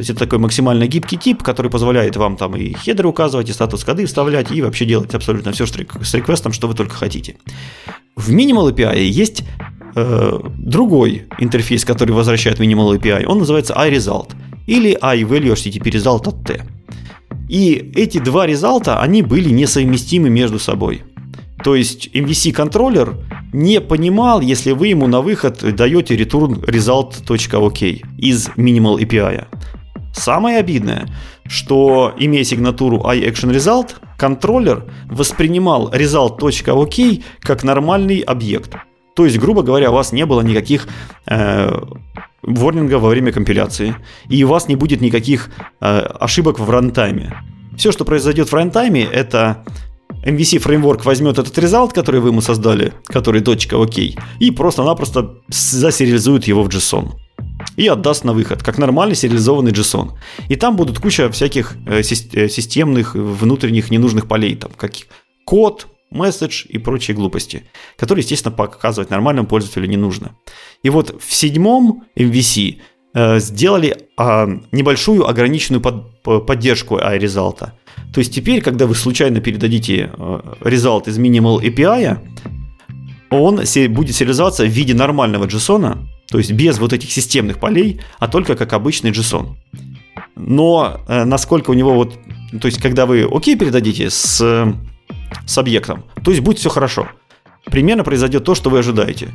То 0.00 0.02
есть 0.02 0.10
это 0.12 0.20
такой 0.20 0.38
максимально 0.38 0.86
гибкий 0.86 1.18
тип, 1.18 1.42
который 1.42 1.70
позволяет 1.70 2.16
вам 2.16 2.38
там 2.38 2.56
и 2.56 2.72
хедеры 2.72 3.06
указывать, 3.06 3.50
и 3.50 3.52
статус 3.52 3.84
коды 3.84 4.06
вставлять, 4.06 4.50
и 4.50 4.62
вообще 4.62 4.86
делать 4.86 5.14
абсолютно 5.14 5.52
все 5.52 5.66
с 5.66 6.14
реквестом, 6.14 6.54
что 6.54 6.68
вы 6.68 6.74
только 6.74 6.94
хотите. 6.94 7.36
В 8.16 8.30
Minimal 8.32 8.74
API 8.74 9.02
есть 9.02 9.44
э, 9.94 10.40
другой 10.56 11.26
интерфейс, 11.38 11.84
который 11.84 12.12
возвращает 12.12 12.58
Minimal 12.58 12.98
API. 12.98 13.26
Он 13.26 13.40
называется 13.40 13.74
iResult 13.74 14.30
или 14.66 14.96
iValue 14.98 15.52
HTTP 15.52 15.92
Result 15.92 16.28
от 16.28 16.44
T. 16.46 16.64
И 17.50 17.92
эти 17.94 18.20
два 18.20 18.46
результата, 18.46 19.02
они 19.02 19.20
были 19.20 19.50
несовместимы 19.50 20.30
между 20.30 20.58
собой. 20.58 21.02
То 21.62 21.74
есть 21.74 22.08
MVC-контроллер 22.14 23.18
не 23.52 23.82
понимал, 23.82 24.40
если 24.40 24.72
вы 24.72 24.88
ему 24.88 25.06
на 25.08 25.20
выход 25.20 25.58
даете 25.76 26.16
return 26.16 26.64
result.ok 26.64 28.02
из 28.16 28.48
minimal 28.56 28.98
API. 28.98 29.44
Самое 30.12 30.58
обидное, 30.58 31.08
что 31.46 32.14
имея 32.18 32.44
сигнатуру 32.44 32.98
iActionResult, 32.98 33.96
контроллер 34.18 34.84
воспринимал 35.06 35.92
result.ok 35.92 37.22
как 37.40 37.64
нормальный 37.64 38.20
объект. 38.20 38.76
То 39.14 39.24
есть, 39.24 39.38
грубо 39.38 39.62
говоря, 39.62 39.90
у 39.90 39.94
вас 39.94 40.12
не 40.12 40.24
было 40.26 40.40
никаких 40.40 40.88
э, 41.26 41.70
ворнингов 42.42 43.02
во 43.02 43.08
время 43.08 43.32
компиляции, 43.32 43.96
и 44.28 44.44
у 44.44 44.48
вас 44.48 44.68
не 44.68 44.76
будет 44.76 45.00
никаких 45.00 45.50
э, 45.80 45.98
ошибок 46.20 46.58
в 46.58 46.70
рантайме. 46.70 47.34
Все, 47.76 47.92
что 47.92 48.04
произойдет 48.04 48.50
в 48.50 48.54
рантайме, 48.54 49.04
это 49.04 49.64
MVC 50.24 50.58
фреймворк 50.58 51.04
возьмет 51.04 51.38
этот 51.38 51.56
результат, 51.58 51.92
который 51.92 52.20
вы 52.20 52.28
ему 52.28 52.40
создали, 52.40 52.92
который 53.06 53.42
окей, 53.42 54.18
и 54.38 54.50
просто-напросто 54.50 55.36
засериализует 55.48 56.44
его 56.44 56.62
в 56.62 56.68
JSON. 56.68 57.12
И 57.76 57.86
отдаст 57.86 58.24
на 58.24 58.32
выход, 58.32 58.62
как 58.62 58.78
нормальный 58.78 59.14
сериализованный 59.14 59.72
JSON. 59.72 60.12
И 60.48 60.56
там 60.56 60.76
будут 60.76 60.98
куча 60.98 61.30
всяких 61.30 61.76
э, 61.86 62.00
э, 62.00 62.48
системных 62.48 63.14
внутренних 63.14 63.90
ненужных 63.90 64.26
полей, 64.28 64.56
там, 64.56 64.70
как 64.76 64.92
код, 65.44 65.86
месседж 66.10 66.66
и 66.68 66.78
прочие 66.78 67.16
глупости, 67.16 67.64
которые, 67.96 68.22
естественно, 68.22 68.54
показывать 68.54 69.10
нормальному 69.10 69.46
пользователю 69.46 69.86
не 69.86 69.96
нужно. 69.96 70.36
И 70.82 70.90
вот 70.90 71.22
в 71.22 71.32
седьмом 71.32 72.04
MVC 72.16 72.78
э, 73.14 73.40
сделали 73.40 73.96
э, 74.18 74.46
небольшую 74.72 75.28
ограниченную 75.28 75.80
под, 75.80 76.46
поддержку 76.46 76.98
iResult. 76.98 77.70
То 78.12 78.18
есть 78.18 78.34
теперь, 78.34 78.60
когда 78.60 78.86
вы 78.86 78.94
случайно 78.94 79.40
передадите 79.40 80.10
result 80.60 81.08
из 81.08 81.18
Minimal 81.18 81.62
API, 81.62 82.18
он 83.30 83.56
будет 83.94 84.16
сериализоваться 84.16 84.64
в 84.64 84.68
виде 84.68 84.94
нормального 84.94 85.46
JSON, 85.46 85.98
то 86.30 86.38
есть 86.38 86.52
без 86.52 86.78
вот 86.78 86.92
этих 86.92 87.10
системных 87.10 87.58
полей, 87.58 88.00
а 88.18 88.28
только 88.28 88.56
как 88.56 88.72
обычный 88.72 89.10
JSON. 89.10 89.56
Но 90.36 91.00
э, 91.08 91.24
насколько 91.24 91.70
у 91.70 91.74
него 91.74 91.94
вот, 91.94 92.18
то 92.60 92.66
есть 92.66 92.80
когда 92.80 93.06
вы 93.06 93.28
окей 93.30 93.56
передадите 93.56 94.10
с, 94.10 94.74
с 95.46 95.58
объектом, 95.58 96.04
то 96.24 96.30
есть 96.30 96.42
будет 96.42 96.58
все 96.58 96.70
хорошо 96.70 97.08
примерно 97.64 98.04
произойдет 98.04 98.44
то, 98.44 98.54
что 98.54 98.70
вы 98.70 98.78
ожидаете. 98.78 99.28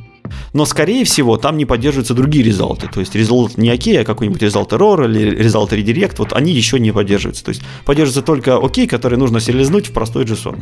Но, 0.53 0.65
скорее 0.65 1.05
всего, 1.05 1.37
там 1.37 1.57
не 1.57 1.65
поддерживаются 1.65 2.13
другие 2.13 2.43
результаты. 2.43 2.87
То 2.91 2.99
есть 2.99 3.15
результат 3.15 3.57
не 3.57 3.69
окей, 3.69 4.01
а 4.01 4.05
какой-нибудь 4.05 4.41
результат 4.41 4.79
error 4.79 5.05
или 5.05 5.35
результат 5.35 5.77
redirect, 5.77 6.15
вот 6.17 6.33
они 6.33 6.51
еще 6.51 6.79
не 6.79 6.91
поддерживаются. 6.91 7.45
То 7.45 7.49
есть 7.49 7.61
поддерживается 7.85 8.25
только 8.25 8.57
окей, 8.57 8.87
который 8.87 9.17
нужно 9.17 9.39
сериализнуть 9.39 9.87
в 9.87 9.93
простой 9.93 10.25
JSON. 10.25 10.59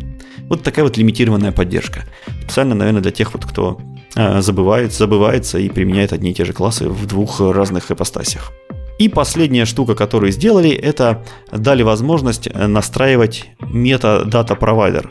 Вот 0.49 0.63
такая 0.63 0.83
вот 0.83 0.97
лимитированная 0.97 1.51
поддержка. 1.51 2.05
Специально, 2.43 2.75
наверное, 2.75 3.01
для 3.01 3.11
тех, 3.11 3.33
вот, 3.33 3.45
кто 3.45 3.79
э, 3.79 3.92
забывает, 4.15 4.93
забывается 4.93 5.57
и 5.57 5.69
применяет 5.69 6.13
одни 6.13 6.31
и 6.31 6.33
те 6.33 6.45
же 6.45 6.53
классы 6.53 6.87
в 6.87 7.05
двух 7.05 7.39
разных 7.39 7.91
ипостасях. 7.91 8.51
И 8.99 9.09
последняя 9.09 9.65
штука, 9.65 9.95
которую 9.95 10.31
сделали, 10.31 10.69
это 10.69 11.25
дали 11.51 11.81
возможность 11.83 12.47
настраивать 12.53 13.49
метадата 13.59 14.55
провайдер 14.55 15.09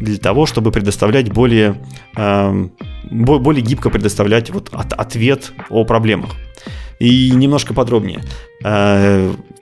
для 0.00 0.18
того, 0.18 0.46
чтобы 0.46 0.70
предоставлять 0.70 1.32
более, 1.32 1.76
э, 2.16 2.68
более 3.10 3.62
гибко 3.62 3.90
предоставлять 3.90 4.50
вот 4.50 4.70
от, 4.72 4.92
ответ 4.92 5.52
о 5.70 5.84
проблемах. 5.84 6.30
И 6.98 7.30
немножко 7.30 7.74
подробнее. 7.74 8.22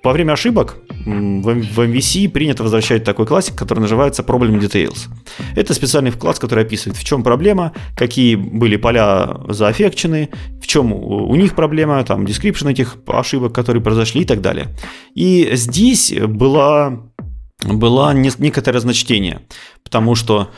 Во 0.07 0.13
время 0.13 0.35
ошибок 0.35 0.77
в 1.05 1.81
MVC 1.81 2.29
принято 2.29 2.63
возвращать 2.63 3.03
такой 3.03 3.27
классик, 3.27 3.57
который 3.57 3.81
называется 3.81 4.23
Problem 4.23 4.61
Details. 4.61 5.09
Это 5.57 5.75
специальный 5.75 6.13
класс, 6.13 6.39
который 6.39 6.63
описывает, 6.63 6.97
в 6.97 7.03
чем 7.03 7.25
проблема, 7.25 7.73
какие 7.97 8.37
были 8.37 8.77
поля 8.77 9.37
заэффекчены, 9.49 10.29
в 10.63 10.67
чем 10.69 10.93
у 10.93 11.35
них 11.35 11.57
проблема, 11.57 12.05
там, 12.05 12.25
description 12.25 12.71
этих 12.71 12.99
ошибок, 13.09 13.53
которые 13.53 13.83
произошли 13.83 14.21
и 14.21 14.25
так 14.25 14.41
далее. 14.41 14.69
И 15.17 15.51
здесь 15.55 16.15
была 16.15 17.01
было 17.65 18.13
некоторое 18.13 18.77
разночтение, 18.77 19.41
потому 19.83 20.15
что 20.15 20.51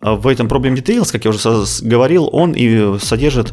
э, 0.00 0.14
в 0.14 0.26
этом 0.28 0.46
Problem 0.46 0.74
Details, 0.76 1.12
как 1.12 1.26
я 1.26 1.30
уже 1.30 1.66
говорил, 1.82 2.30
он 2.32 2.54
и 2.56 2.98
содержит 3.00 3.52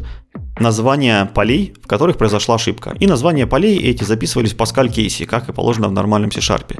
названия 0.61 1.25
полей, 1.25 1.73
в 1.83 1.87
которых 1.87 2.17
произошла 2.17 2.55
ошибка. 2.55 2.95
И 2.99 3.07
названия 3.07 3.47
полей 3.47 3.77
эти 3.79 4.03
записывались 4.03 4.53
в 4.53 4.57
Pascal 4.57 4.89
кейсе, 4.89 5.25
как 5.25 5.49
и 5.49 5.53
положено 5.53 5.87
в 5.87 5.91
нормальном 5.91 6.31
C-Sharp. 6.31 6.79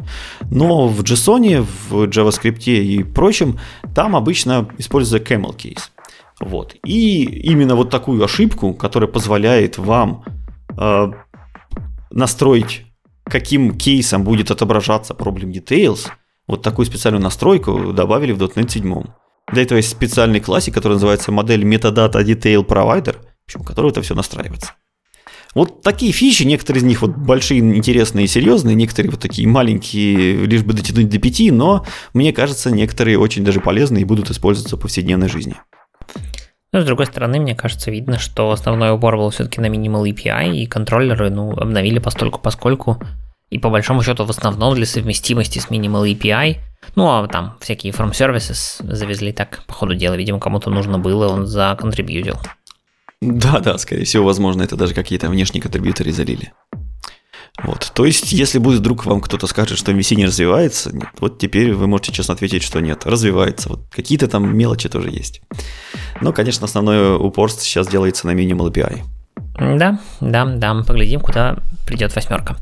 Но 0.49 0.87
в 0.87 1.01
JSON, 1.01 1.65
в 1.89 2.03
JavaScript 2.03 2.65
и 2.65 3.03
прочем, 3.03 3.59
там 3.93 4.15
обычно 4.15 4.67
используется 4.77 5.33
camel 5.33 5.55
case. 5.55 5.89
Вот. 6.39 6.75
И 6.85 7.23
именно 7.23 7.75
вот 7.75 7.89
такую 7.89 8.23
ошибку, 8.23 8.73
которая 8.73 9.09
позволяет 9.09 9.77
вам 9.77 10.23
э, 10.77 11.11
настроить 12.09 12.85
каким 13.25 13.77
кейсом 13.77 14.23
будет 14.23 14.51
отображаться 14.51 15.13
Problem 15.13 15.51
Details, 15.51 16.09
вот 16.47 16.61
такую 16.61 16.85
специальную 16.85 17.23
настройку 17.23 17.93
добавили 17.93 18.33
в 18.33 18.41
.NET 18.41 18.69
7. 18.69 19.03
Для 19.53 19.63
этого 19.63 19.77
есть 19.77 19.89
специальный 19.89 20.39
классик, 20.39 20.73
который 20.73 20.93
называется 20.93 21.31
модель 21.31 21.63
Metadata 21.63 22.23
Detail 22.23 22.65
Provider, 22.65 23.17
в 23.59 23.63
которой 23.63 23.91
это 23.91 24.01
все 24.01 24.15
настраивается. 24.15 24.73
Вот 25.53 25.81
такие 25.81 26.13
фичи, 26.13 26.43
некоторые 26.43 26.79
из 26.79 26.85
них 26.85 27.01
вот 27.01 27.11
большие, 27.11 27.59
интересные 27.59 28.27
серьезные, 28.27 28.73
некоторые 28.73 29.11
вот 29.11 29.19
такие 29.19 29.47
маленькие, 29.47 30.45
лишь 30.45 30.63
бы 30.63 30.73
дотянуть 30.73 31.09
до 31.09 31.19
пяти, 31.19 31.51
но 31.51 31.85
мне 32.13 32.31
кажется, 32.31 32.71
некоторые 32.71 33.19
очень 33.19 33.43
даже 33.43 33.59
полезные 33.59 34.03
и 34.03 34.05
будут 34.05 34.31
использоваться 34.31 34.77
в 34.77 34.79
повседневной 34.79 35.27
жизни. 35.27 35.55
Но 36.71 36.81
с 36.81 36.85
другой 36.85 37.05
стороны, 37.05 37.41
мне 37.41 37.53
кажется, 37.53 37.91
видно, 37.91 38.17
что 38.17 38.49
основной 38.51 38.93
упор 38.93 39.17
был 39.17 39.29
все-таки 39.29 39.59
на 39.59 39.65
Minimal 39.65 40.09
API, 40.09 40.55
и 40.55 40.65
контроллеры 40.67 41.29
ну, 41.29 41.51
обновили 41.51 41.99
постольку 41.99 42.39
поскольку 42.39 42.97
и 43.49 43.59
по 43.59 43.69
большому 43.69 44.01
счету 44.01 44.23
в 44.23 44.29
основном 44.29 44.73
для 44.73 44.85
совместимости 44.85 45.59
с 45.59 45.67
Minimal 45.67 46.09
API. 46.13 46.59
Ну, 46.95 47.07
а 47.07 47.27
там 47.27 47.57
всякие 47.59 47.91
from 47.91 48.11
services 48.11 48.81
завезли 48.81 49.33
так 49.33 49.63
по 49.67 49.73
ходу 49.73 49.93
дела. 49.93 50.15
Видимо, 50.15 50.39
кому-то 50.39 50.69
нужно 50.69 50.97
было, 50.97 51.27
он 51.27 51.45
законтрибьютил. 51.45 52.39
Да, 53.21 53.59
да, 53.59 53.77
скорее 53.77 54.05
всего, 54.05 54.25
возможно, 54.25 54.63
это 54.63 54.75
даже 54.75 54.93
какие-то 54.93 55.29
внешние 55.29 55.61
контрибьюторы 55.61 56.11
залили. 56.11 56.53
Вот. 57.63 57.91
То 57.93 58.05
есть, 58.05 58.31
если 58.31 58.57
будет 58.57 58.79
вдруг 58.79 59.05
вам 59.05 59.21
кто-то 59.21 59.45
скажет, 59.45 59.77
что 59.77 59.91
MVC 59.91 60.15
не 60.15 60.25
развивается, 60.25 60.95
нет, 60.95 61.09
вот 61.19 61.37
теперь 61.37 61.73
вы 61.73 61.85
можете 61.85 62.13
честно 62.13 62.33
ответить, 62.33 62.63
что 62.63 62.79
нет, 62.79 63.05
развивается. 63.05 63.69
Вот 63.69 63.81
какие-то 63.91 64.27
там 64.27 64.57
мелочи 64.57 64.89
тоже 64.89 65.09
есть. 65.09 65.41
Но, 66.21 66.33
конечно, 66.33 66.65
основное 66.65 67.15
упорство 67.15 67.63
сейчас 67.63 67.87
делается 67.87 68.25
на 68.25 68.31
Minimal 68.31 68.71
API. 68.71 69.03
Да, 69.77 69.99
да, 70.21 70.45
да, 70.45 70.83
поглядим, 70.83 71.19
куда 71.19 71.57
придет 71.85 72.15
восьмерка. 72.15 72.57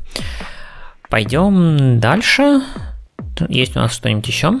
Пойдем 1.08 1.98
дальше. 2.00 2.60
Есть 3.48 3.76
у 3.76 3.80
нас 3.80 3.92
что-нибудь 3.92 4.26
еще? 4.26 4.60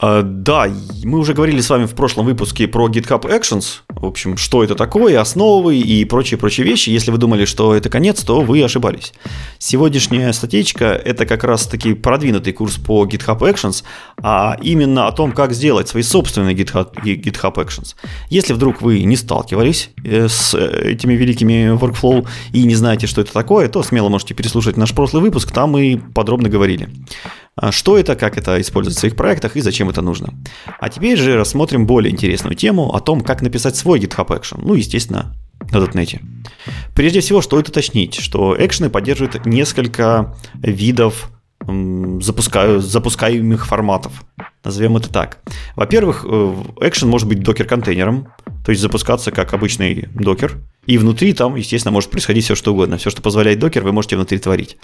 Uh, 0.00 0.22
да, 0.22 0.68
мы 1.04 1.18
уже 1.18 1.34
говорили 1.34 1.60
с 1.60 1.70
вами 1.70 1.86
в 1.86 1.94
прошлом 1.94 2.26
выпуске 2.26 2.68
про 2.68 2.88
GitHub 2.88 3.22
Actions. 3.22 3.80
В 3.88 4.06
общем, 4.06 4.36
что 4.36 4.62
это 4.62 4.74
такое, 4.74 5.20
основы 5.20 5.76
и 5.76 6.04
прочие-прочие 6.04 6.66
вещи. 6.66 6.90
Если 6.90 7.10
вы 7.10 7.18
думали, 7.18 7.44
что 7.44 7.74
это 7.74 7.88
конец, 7.88 8.22
то 8.22 8.40
вы 8.40 8.62
ошибались. 8.62 9.12
Сегодняшняя 9.58 10.32
статейка– 10.32 10.84
это 11.04 11.26
как 11.26 11.44
раз-таки 11.44 11.94
продвинутый 11.94 12.52
курс 12.52 12.76
по 12.76 13.04
GitHub 13.06 13.38
Actions, 13.40 13.84
а 14.22 14.56
именно 14.62 15.06
о 15.06 15.12
том, 15.12 15.32
как 15.32 15.52
сделать 15.52 15.88
свои 15.88 16.02
собственные 16.02 16.54
GitHub, 16.54 16.92
GitHub 17.02 17.54
Actions. 17.54 17.94
Если 18.30 18.52
вдруг 18.52 18.82
вы 18.82 19.02
не 19.02 19.16
сталкивались 19.16 19.90
э, 20.04 20.28
с 20.28 20.54
э, 20.54 20.92
этими 20.92 21.14
великими 21.14 21.74
workflow 21.76 22.26
и 22.52 22.64
не 22.64 22.74
знаете, 22.74 23.06
что 23.06 23.20
это 23.20 23.32
такое, 23.32 23.68
то 23.68 23.82
смело 23.82 24.08
можете 24.08 24.34
переслушать 24.34 24.76
наш 24.76 24.92
прошлый 24.92 25.22
выпуск, 25.22 25.50
там 25.52 25.70
мы 25.70 26.00
подробно 26.14 26.48
говорили. 26.48 26.88
А, 27.60 27.72
что 27.72 27.98
это, 27.98 28.14
как 28.14 28.38
это 28.38 28.60
использовать 28.60 28.96
в 28.96 29.00
своих 29.00 29.16
проектах 29.16 29.56
и 29.56 29.60
зачем 29.60 29.88
это 29.88 30.00
нужно. 30.00 30.32
А 30.78 30.88
теперь 30.88 31.18
же 31.18 31.36
рассмотрим 31.36 31.86
более 31.86 32.12
интересную 32.12 32.54
тему 32.54 32.94
о 32.94 33.00
том, 33.00 33.20
как 33.22 33.42
написать 33.42 33.76
свой 33.76 33.98
GitHub 33.98 34.28
Action. 34.28 34.60
Ну, 34.62 34.74
естественно, 34.74 35.34
на 35.72 35.78
.NET. 35.78 36.20
Прежде 36.94 37.20
всего, 37.20 37.42
стоит 37.42 37.68
уточнить, 37.68 38.14
что 38.14 38.56
экшены 38.58 38.90
поддерживают 38.90 39.44
несколько 39.44 40.36
видов 40.54 41.30
запускаю, 42.20 42.80
запускаемых 42.80 43.66
форматов. 43.66 44.24
Назовем 44.64 44.96
это 44.96 45.12
так. 45.12 45.38
Во-первых, 45.76 46.24
экшен 46.80 47.08
может 47.08 47.28
быть 47.28 47.42
докер-контейнером, 47.42 48.28
то 48.64 48.70
есть 48.70 48.80
запускаться 48.80 49.32
как 49.32 49.52
обычный 49.52 50.08
докер. 50.14 50.58
И 50.86 50.96
внутри 50.96 51.34
там, 51.34 51.56
естественно, 51.56 51.92
может 51.92 52.10
происходить 52.10 52.44
все, 52.44 52.54
что 52.54 52.72
угодно. 52.72 52.96
Все, 52.96 53.10
что 53.10 53.20
позволяет 53.20 53.58
докер, 53.58 53.82
вы 53.82 53.92
можете 53.92 54.16
внутри 54.16 54.38
творить. 54.38 54.78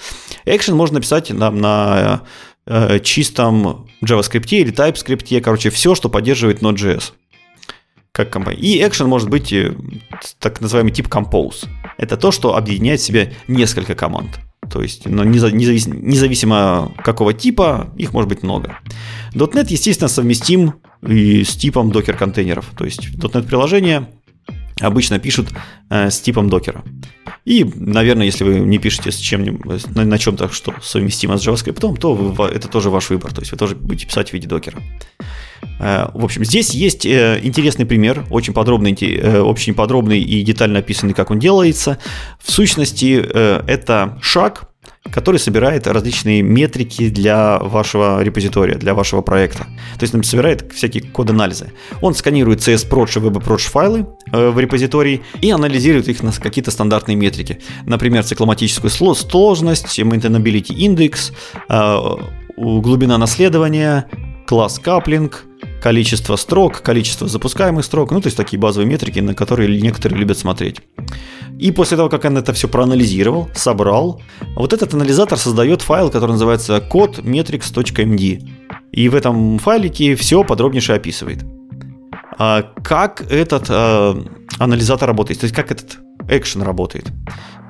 Экшен 0.44 0.76
можно 0.76 0.96
написать 0.96 1.30
на, 1.30 1.50
на 1.50 2.22
э, 2.66 2.98
чистом 3.00 3.88
JavaScript 4.02 4.48
или 4.50 4.72
TypeScript, 4.72 5.40
короче, 5.40 5.70
все, 5.70 5.94
что 5.94 6.08
поддерживает 6.08 6.62
Node.js. 6.62 7.12
Как 8.12 8.30
компания. 8.30 8.60
И 8.60 8.86
экшен 8.86 9.08
может 9.08 9.28
быть 9.28 9.52
э, 9.52 9.74
так 10.38 10.60
называемый 10.60 10.92
тип 10.92 11.08
Compose. 11.08 11.66
Это 11.98 12.16
то, 12.16 12.30
что 12.30 12.56
объединяет 12.56 13.00
в 13.00 13.04
себе 13.04 13.34
несколько 13.48 13.94
команд. 13.94 14.38
То 14.70 14.82
есть 14.82 15.06
но 15.06 15.24
независимо, 15.24 15.96
независимо 15.96 16.92
какого 17.04 17.34
типа, 17.34 17.92
их 17.96 18.12
может 18.12 18.28
быть 18.28 18.42
много. 18.42 18.78
.NET, 19.34 19.66
естественно, 19.68 20.08
совместим 20.08 20.74
и 21.06 21.44
с 21.44 21.56
типом 21.56 21.90
докер-контейнеров. 21.90 22.70
То 22.76 22.84
есть 22.84 23.00
.NET 23.16 23.42
приложение 23.46 24.08
обычно 24.84 25.18
пишут 25.18 25.48
э, 25.90 26.10
с 26.10 26.20
типом 26.20 26.48
докера. 26.48 26.84
И, 27.44 27.64
наверное, 27.76 28.26
если 28.26 28.44
вы 28.44 28.60
не 28.60 28.78
пишете 28.78 29.10
с 29.10 29.16
чем 29.16 29.60
на, 29.94 30.04
на 30.04 30.18
чем-то, 30.18 30.48
что 30.50 30.74
совместимо 30.82 31.36
с 31.36 31.46
JavaScript, 31.46 31.98
то 31.98 32.14
вы, 32.14 32.44
это 32.46 32.68
тоже 32.68 32.90
ваш 32.90 33.10
выбор. 33.10 33.32
То 33.32 33.40
есть 33.40 33.52
вы 33.52 33.58
тоже 33.58 33.74
будете 33.74 34.06
писать 34.06 34.30
в 34.30 34.32
виде 34.32 34.48
докера. 34.48 34.78
Э, 35.80 36.08
в 36.14 36.24
общем, 36.24 36.44
здесь 36.44 36.70
есть 36.70 37.04
э, 37.06 37.40
интересный 37.42 37.86
пример, 37.86 38.26
очень 38.30 38.52
подробный, 38.52 38.94
очень 39.40 39.74
подробный 39.74 40.20
и 40.20 40.42
детально 40.42 40.78
описанный, 40.78 41.14
как 41.14 41.30
он 41.30 41.38
делается. 41.38 41.98
В 42.42 42.50
сущности, 42.50 43.14
это 43.14 44.18
шаг, 44.22 44.73
который 45.10 45.38
собирает 45.38 45.86
различные 45.86 46.42
метрики 46.42 47.08
для 47.08 47.58
вашего 47.58 48.22
репозитория, 48.22 48.76
для 48.76 48.94
вашего 48.94 49.20
проекта. 49.22 49.64
То 49.98 50.02
есть 50.02 50.14
он 50.14 50.22
собирает 50.24 50.72
всякие 50.72 51.02
код-анализы. 51.04 51.72
Он 52.00 52.14
сканирует 52.14 52.60
CSProc 52.60 53.08
и 53.16 53.20
WebApproach 53.20 53.68
файлы 53.70 54.06
в 54.32 54.58
репозитории 54.58 55.22
и 55.40 55.50
анализирует 55.50 56.08
их 56.08 56.22
на 56.22 56.32
какие-то 56.32 56.70
стандартные 56.70 57.16
метрики. 57.16 57.60
Например, 57.86 58.24
цикломатическую 58.24 58.90
сложность, 58.90 59.98
maintainability 59.98 60.74
index, 60.74 61.32
глубина 62.56 63.18
наследования, 63.18 64.06
класс 64.46 64.78
каплинг, 64.78 65.44
количество 65.84 66.36
строк, 66.36 66.80
количество 66.80 67.28
запускаемых 67.28 67.84
строк, 67.84 68.10
ну, 68.10 68.22
то 68.22 68.28
есть 68.28 68.38
такие 68.38 68.58
базовые 68.58 68.88
метрики, 68.88 69.20
на 69.20 69.34
которые 69.34 69.82
некоторые 69.82 70.18
любят 70.18 70.38
смотреть. 70.38 70.80
И 71.58 71.72
после 71.72 71.98
того, 71.98 72.08
как 72.08 72.24
он 72.24 72.38
это 72.38 72.54
все 72.54 72.68
проанализировал, 72.68 73.50
собрал, 73.54 74.22
вот 74.56 74.72
этот 74.72 74.94
анализатор 74.94 75.36
создает 75.36 75.82
файл, 75.82 76.10
который 76.10 76.30
называется 76.30 76.80
код 76.80 77.18
metrics.md. 77.18 78.48
И 78.92 79.08
в 79.10 79.14
этом 79.14 79.58
файлике 79.58 80.14
все 80.14 80.42
подробнейше 80.42 80.94
описывает. 80.94 81.44
А 82.38 82.62
как 82.82 83.30
этот 83.30 83.66
а, 83.68 84.16
анализатор 84.58 85.06
работает, 85.06 85.40
то 85.40 85.44
есть 85.44 85.54
как 85.54 85.70
этот 85.70 85.98
экшен 86.30 86.62
работает. 86.62 87.12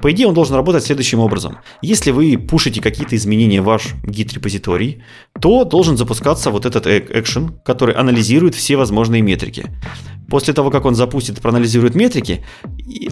По 0.04 0.12
идее, 0.12 0.26
он 0.26 0.34
должен 0.34 0.54
работать 0.54 0.84
следующим 0.84 1.20
образом. 1.20 1.56
Если 1.80 2.10
вы 2.10 2.36
пушите 2.36 2.82
какие-то 2.82 3.16
изменения 3.16 3.62
в 3.62 3.64
ваш 3.64 3.94
гид-репозиторий, 4.04 5.02
то 5.40 5.64
должен 5.64 5.96
запускаться 5.96 6.50
вот 6.50 6.66
этот 6.66 6.86
экшен, 6.86 7.58
который 7.64 7.94
анализирует 7.94 8.54
все 8.54 8.76
возможные 8.76 9.22
метрики. 9.22 9.64
После 10.28 10.52
того, 10.52 10.70
как 10.70 10.84
он 10.84 10.94
запустит 10.94 11.38
и 11.38 11.40
проанализирует 11.40 11.94
метрики, 11.94 12.44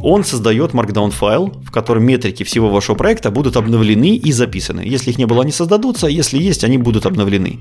он 0.00 0.22
создает 0.22 0.72
Markdown 0.74 1.12
файл, 1.12 1.54
в 1.64 1.70
котором 1.70 2.04
метрики 2.04 2.42
всего 2.42 2.68
вашего 2.68 2.94
проекта 2.94 3.30
будут 3.30 3.56
обновлены 3.56 4.16
и 4.16 4.30
записаны. 4.30 4.82
Если 4.84 5.12
их 5.12 5.18
не 5.18 5.24
было, 5.24 5.40
они 5.40 5.52
создадутся, 5.52 6.08
если 6.08 6.36
есть, 6.36 6.62
они 6.62 6.76
будут 6.76 7.06
обновлены. 7.06 7.60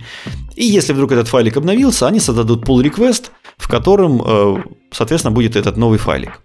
И 0.57 0.65
если 0.65 0.91
вдруг 0.91 1.13
этот 1.13 1.29
файлик 1.29 1.55
обновился, 1.55 2.05
они 2.05 2.19
создадут 2.19 2.67
pull 2.67 2.83
request, 2.83 3.31
в 3.57 3.69
котором, 3.69 4.21
э, 4.25 4.63
соответственно, 4.91 5.33
будет 5.33 5.55
этот 5.55 5.77
новый 5.77 5.99
файлик. 5.99 6.41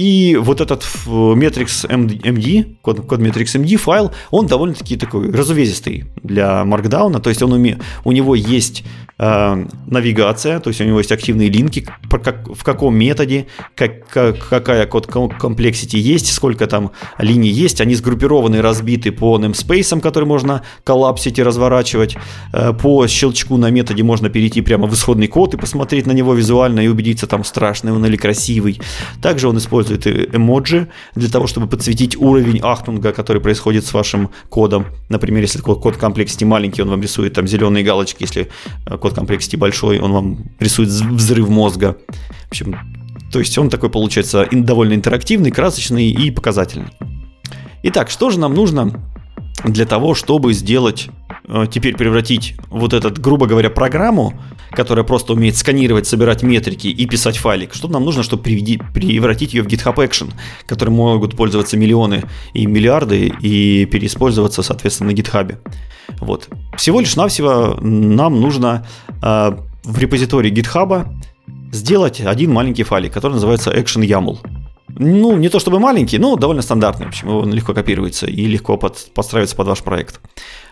Э, 0.00 0.02
и 0.02 0.36
вот 0.36 0.60
этот 0.60 0.82
Matrix 1.06 1.86
MD, 1.88 2.76
код, 2.82 3.06
код 3.06 3.20
Matrix 3.20 3.56
MD 3.56 3.76
файл, 3.76 4.12
он 4.30 4.46
довольно-таки 4.46 4.96
такой 4.96 5.30
разувезистый 5.30 6.04
для 6.22 6.62
Markdown, 6.64 7.20
то 7.20 7.30
есть 7.30 7.42
он 7.42 7.52
уме, 7.52 7.78
у 8.04 8.12
него 8.12 8.34
есть 8.34 8.84
э, 9.20 9.66
навигация, 9.86 10.60
то 10.60 10.68
есть 10.68 10.80
у 10.80 10.84
него 10.84 10.98
есть 10.98 11.12
активные 11.12 11.48
линки, 11.50 11.86
как, 12.08 12.48
в 12.48 12.64
каком 12.64 12.96
методе, 12.96 13.46
как, 13.74 14.08
как, 14.08 14.48
какая 14.48 14.86
code 14.86 15.06
complexity 15.06 15.96
есть, 15.96 16.32
сколько 16.32 16.66
там 16.66 16.90
линий 17.18 17.50
есть, 17.50 17.80
они 17.80 17.94
сгруппированы, 17.94 18.62
разбиты 18.62 19.12
по 19.12 19.38
namespace, 19.38 20.00
который 20.00 20.24
можно 20.24 20.62
коллапсить 20.84 21.38
и 21.38 21.42
разворачивать, 21.42 22.16
э, 22.52 22.72
по 22.72 23.06
щелчку 23.06 23.56
на 23.56 23.70
методе 23.70 24.02
можно 24.02 24.30
перейти 24.30 24.62
прямо 24.62 24.86
в 24.86 24.94
исходный 24.94 25.26
код 25.26 25.54
и 25.54 25.58
посмотреть 25.58 26.06
на 26.06 26.12
него 26.12 26.34
визуально 26.34 26.80
и 26.80 26.88
убедиться, 26.88 27.26
там 27.26 27.44
страшный 27.44 27.92
он 27.92 28.04
или 28.06 28.16
красивый. 28.16 28.80
Также 29.20 29.48
он 29.48 29.58
использует 29.58 29.89
использует 29.90 30.34
эмоджи 30.34 30.88
для 31.14 31.28
того, 31.28 31.46
чтобы 31.46 31.66
подсветить 31.66 32.16
уровень 32.16 32.60
ахтунга, 32.62 33.12
который 33.12 33.40
происходит 33.40 33.84
с 33.84 33.92
вашим 33.92 34.30
кодом. 34.48 34.86
Например, 35.08 35.42
если 35.42 35.58
code 35.60 35.96
complexity 35.96 36.44
маленький, 36.44 36.82
он 36.82 36.90
вам 36.90 37.02
рисует 37.02 37.34
там 37.34 37.46
зеленые 37.46 37.84
галочки, 37.84 38.22
если 38.22 38.48
э, 38.86 38.98
код 38.98 39.14
комплексити 39.14 39.56
большой, 39.56 39.98
он 39.98 40.12
вам 40.12 40.38
рисует 40.58 40.88
взрыв 40.88 41.48
мозга. 41.48 41.96
В 42.46 42.50
общем, 42.50 42.76
то 43.32 43.38
есть 43.38 43.56
он 43.58 43.70
такой 43.70 43.90
получается 43.90 44.46
довольно 44.50 44.94
интерактивный, 44.94 45.50
красочный 45.50 46.10
и 46.10 46.30
показательный. 46.30 46.90
Итак, 47.82 48.10
что 48.10 48.30
же 48.30 48.38
нам 48.38 48.54
нужно 48.54 48.92
для 49.64 49.86
того, 49.86 50.14
чтобы 50.14 50.52
сделать, 50.52 51.08
э, 51.08 51.19
теперь 51.70 51.96
превратить 51.96 52.54
вот 52.68 52.92
этот, 52.92 53.18
грубо 53.18 53.46
говоря, 53.46 53.70
программу, 53.70 54.34
которая 54.70 55.04
просто 55.04 55.32
умеет 55.32 55.56
сканировать, 55.56 56.06
собирать 56.06 56.42
метрики 56.42 56.88
и 56.88 57.06
писать 57.06 57.36
файлик, 57.38 57.74
что 57.74 57.88
нам 57.88 58.04
нужно, 58.04 58.22
чтобы 58.22 58.42
превратить 58.42 59.54
ее 59.54 59.62
в 59.62 59.66
GitHub 59.66 59.96
Action, 59.96 60.32
которым 60.66 60.94
могут 60.94 61.36
пользоваться 61.36 61.76
миллионы 61.76 62.24
и 62.54 62.66
миллиарды 62.66 63.32
и 63.40 63.86
переиспользоваться, 63.86 64.62
соответственно, 64.62 65.10
на 65.10 65.14
GitHub. 65.14 65.56
Вот. 66.20 66.48
Всего 66.76 67.00
лишь 67.00 67.16
навсего 67.16 67.78
нам 67.80 68.40
нужно 68.40 68.86
э, 69.22 69.52
в 69.84 69.98
репозитории 69.98 70.52
GitHub 70.52 71.06
сделать 71.72 72.20
один 72.20 72.52
маленький 72.52 72.82
файлик, 72.82 73.12
который 73.12 73.34
называется 73.34 73.70
Action 73.70 74.04
YAML. 74.04 74.59
Ну, 74.98 75.36
не 75.36 75.48
то 75.48 75.58
чтобы 75.58 75.78
маленький, 75.78 76.18
но 76.18 76.36
довольно 76.36 76.62
стандартный. 76.62 77.06
В 77.06 77.08
общем, 77.08 77.28
он 77.28 77.52
легко 77.52 77.74
копируется 77.74 78.26
и 78.26 78.46
легко 78.46 78.76
под, 78.76 79.10
подстраивается 79.14 79.56
под 79.56 79.68
ваш 79.68 79.82
проект. 79.82 80.20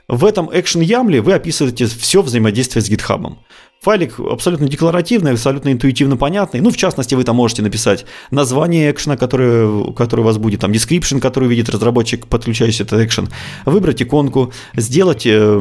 В 0.09 0.25
этом 0.25 0.49
Action 0.49 0.83
YAML 0.83 1.21
вы 1.21 1.35
описываете 1.35 1.87
все 1.87 2.23
взаимодействие 2.23 2.83
с 2.83 2.91
GitHub. 2.91 3.37
Файлик 3.83 4.19
абсолютно 4.19 4.69
декларативный, 4.69 5.33
абсолютно 5.33 5.71
интуитивно 5.71 6.17
понятный. 6.17 6.61
Ну, 6.61 6.71
в 6.71 6.77
частности, 6.77 7.15
вы 7.15 7.23
там 7.23 7.37
можете 7.37 7.63
написать 7.63 8.07
название 8.31 8.91
экшена, 8.91 9.17
который, 9.17 9.93
который 9.95 10.21
у 10.21 10.25
вас 10.25 10.37
будет, 10.39 10.61
там, 10.61 10.73
description, 10.73 11.21
который 11.21 11.45
увидит 11.45 11.69
разработчик, 11.69 12.27
подключающий 12.27 12.85
этот 12.85 13.01
экшен, 13.01 13.29
выбрать 13.67 14.03
иконку, 14.03 14.53
сделать 14.75 15.27
э, 15.27 15.61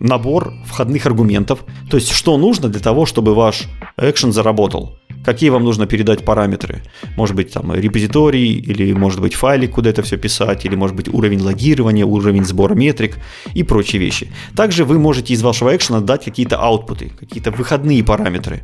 набор 0.00 0.54
входных 0.66 1.06
аргументов, 1.06 1.64
то 1.88 1.96
есть, 1.96 2.10
что 2.10 2.36
нужно 2.36 2.68
для 2.68 2.80
того, 2.80 3.06
чтобы 3.06 3.34
ваш 3.34 3.68
экшен 3.96 4.32
заработал 4.32 4.99
какие 5.24 5.50
вам 5.50 5.64
нужно 5.64 5.86
передать 5.86 6.24
параметры. 6.24 6.82
Может 7.16 7.36
быть, 7.36 7.52
там 7.52 7.74
репозиторий, 7.74 8.54
или 8.54 8.92
может 8.92 9.20
быть 9.20 9.34
файлик, 9.34 9.72
куда 9.72 9.90
это 9.90 10.02
все 10.02 10.16
писать, 10.16 10.64
или 10.64 10.76
может 10.76 10.96
быть 10.96 11.08
уровень 11.08 11.40
логирования, 11.40 12.04
уровень 12.04 12.44
сбора 12.44 12.74
метрик 12.74 13.16
и 13.54 13.62
прочие 13.62 14.00
вещи. 14.00 14.32
Также 14.56 14.84
вы 14.84 14.98
можете 14.98 15.34
из 15.34 15.42
вашего 15.42 15.74
экшена 15.74 16.00
дать 16.00 16.24
какие-то 16.24 16.56
аутпуты, 16.56 17.12
какие-то 17.18 17.50
выходные 17.50 18.02
параметры. 18.04 18.62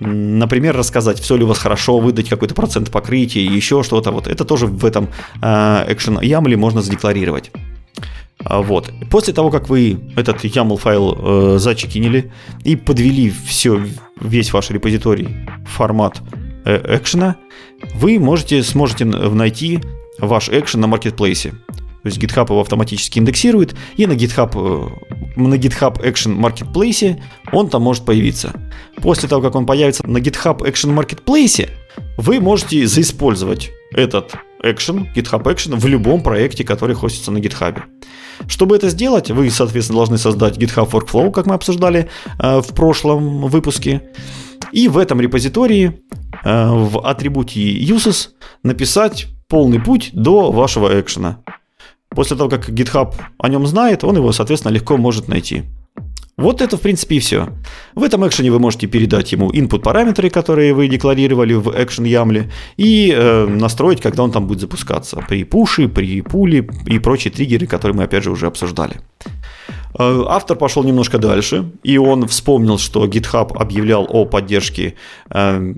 Например, 0.00 0.74
рассказать, 0.74 1.18
все 1.18 1.36
ли 1.36 1.44
у 1.44 1.46
вас 1.46 1.58
хорошо, 1.58 1.98
выдать 1.98 2.28
какой-то 2.28 2.54
процент 2.54 2.90
покрытия, 2.90 3.44
еще 3.44 3.82
что-то. 3.82 4.10
Вот 4.12 4.28
это 4.28 4.46
тоже 4.46 4.66
в 4.66 4.84
этом 4.86 5.08
экшен 5.42 6.18
э, 6.18 6.24
YAML 6.24 6.56
можно 6.56 6.80
задекларировать. 6.80 7.50
А, 8.42 8.62
вот. 8.62 8.90
После 9.10 9.34
того, 9.34 9.50
как 9.50 9.68
вы 9.68 10.00
этот 10.16 10.42
YAML 10.42 10.78
файл 10.78 11.18
э, 11.18 11.58
зачекинили 11.58 12.32
и 12.64 12.76
подвели 12.76 13.30
все, 13.46 13.84
весь 14.20 14.52
ваш 14.52 14.70
репозиторий 14.70 15.28
формат 15.66 16.20
э, 16.64 16.96
экшена, 16.96 17.36
вы 17.94 18.18
можете, 18.18 18.62
сможете 18.62 19.04
найти 19.04 19.80
ваш 20.18 20.48
экшен 20.48 20.80
на 20.80 20.86
маркетплейсе. 20.86 21.50
То 22.02 22.06
есть 22.06 22.18
GitHub 22.18 22.48
его 22.48 22.60
автоматически 22.60 23.18
индексирует, 23.18 23.74
и 23.96 24.06
на 24.06 24.12
GitHub, 24.12 24.52
э, 24.54 25.40
на 25.40 25.54
GitHub 25.54 26.02
Action 26.02 26.38
Marketplace 26.38 27.20
он 27.52 27.68
там 27.68 27.82
может 27.82 28.04
появиться. 28.04 28.52
После 28.96 29.28
того, 29.28 29.42
как 29.42 29.54
он 29.54 29.66
появится 29.66 30.06
на 30.06 30.18
GitHub 30.18 30.58
Action 30.60 30.96
Marketplace, 30.96 31.68
вы 32.16 32.40
можете 32.40 32.86
заиспользовать 32.86 33.70
этот 33.92 34.34
Action, 34.62 35.06
GitHub 35.14 35.42
Action 35.42 35.76
в 35.76 35.86
любом 35.86 36.22
проекте, 36.22 36.64
который 36.64 36.94
хостится 36.94 37.30
на 37.30 37.38
GitHub. 37.38 37.80
Чтобы 38.48 38.76
это 38.76 38.88
сделать, 38.88 39.30
вы, 39.30 39.50
соответственно, 39.50 39.98
должны 39.98 40.18
создать 40.18 40.58
GitHub 40.58 40.90
Workflow, 40.90 41.30
как 41.30 41.46
мы 41.46 41.54
обсуждали 41.54 42.08
э, 42.38 42.60
в 42.60 42.74
прошлом 42.74 43.46
выпуске. 43.46 44.10
И 44.72 44.88
в 44.88 44.98
этом 44.98 45.20
репозитории 45.20 46.00
э, 46.44 46.68
в 46.70 47.06
атрибуте 47.06 47.60
uses 47.60 48.30
написать 48.62 49.28
полный 49.48 49.80
путь 49.80 50.10
до 50.12 50.52
вашего 50.52 51.00
экшена. 51.00 51.42
После 52.08 52.36
того, 52.36 52.48
как 52.48 52.68
GitHub 52.68 53.14
о 53.38 53.48
нем 53.48 53.66
знает, 53.66 54.04
он 54.04 54.16
его, 54.16 54.32
соответственно, 54.32 54.72
легко 54.72 54.96
может 54.96 55.28
найти. 55.28 55.64
Вот 56.40 56.62
это, 56.62 56.76
в 56.76 56.80
принципе, 56.80 57.16
и 57.16 57.18
все. 57.18 57.48
В 57.94 58.02
этом 58.02 58.26
экшене 58.26 58.50
вы 58.50 58.58
можете 58.58 58.86
передать 58.86 59.32
ему 59.32 59.50
input 59.50 59.80
параметры, 59.80 60.30
которые 60.30 60.72
вы 60.72 60.88
декларировали 60.88 61.52
в 61.54 61.70
экшен 61.70 62.04
ямле, 62.04 62.50
и 62.78 63.14
э, 63.14 63.46
настроить, 63.46 64.00
когда 64.00 64.22
он 64.22 64.32
там 64.32 64.46
будет 64.46 64.60
запускаться. 64.60 65.22
При 65.28 65.44
пуше, 65.44 65.88
при 65.88 66.22
пуле 66.22 66.66
и 66.86 66.98
прочие 66.98 67.30
триггеры, 67.30 67.66
которые 67.66 67.94
мы, 67.94 68.04
опять 68.04 68.24
же, 68.24 68.30
уже 68.30 68.46
обсуждали. 68.46 69.00
Э, 69.98 70.24
автор 70.28 70.56
пошел 70.56 70.82
немножко 70.82 71.18
дальше, 71.18 71.72
и 71.82 71.98
он 71.98 72.26
вспомнил, 72.26 72.78
что 72.78 73.04
GitHub 73.04 73.52
объявлял 73.54 74.06
о 74.08 74.24
поддержке 74.24 74.94
э, 75.30 75.74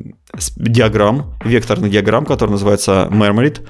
диаграмм, 0.56 1.34
векторных 1.44 1.90
диаграмм, 1.90 2.24
который 2.24 2.50
называется 2.50 3.08
Marmarid. 3.10 3.66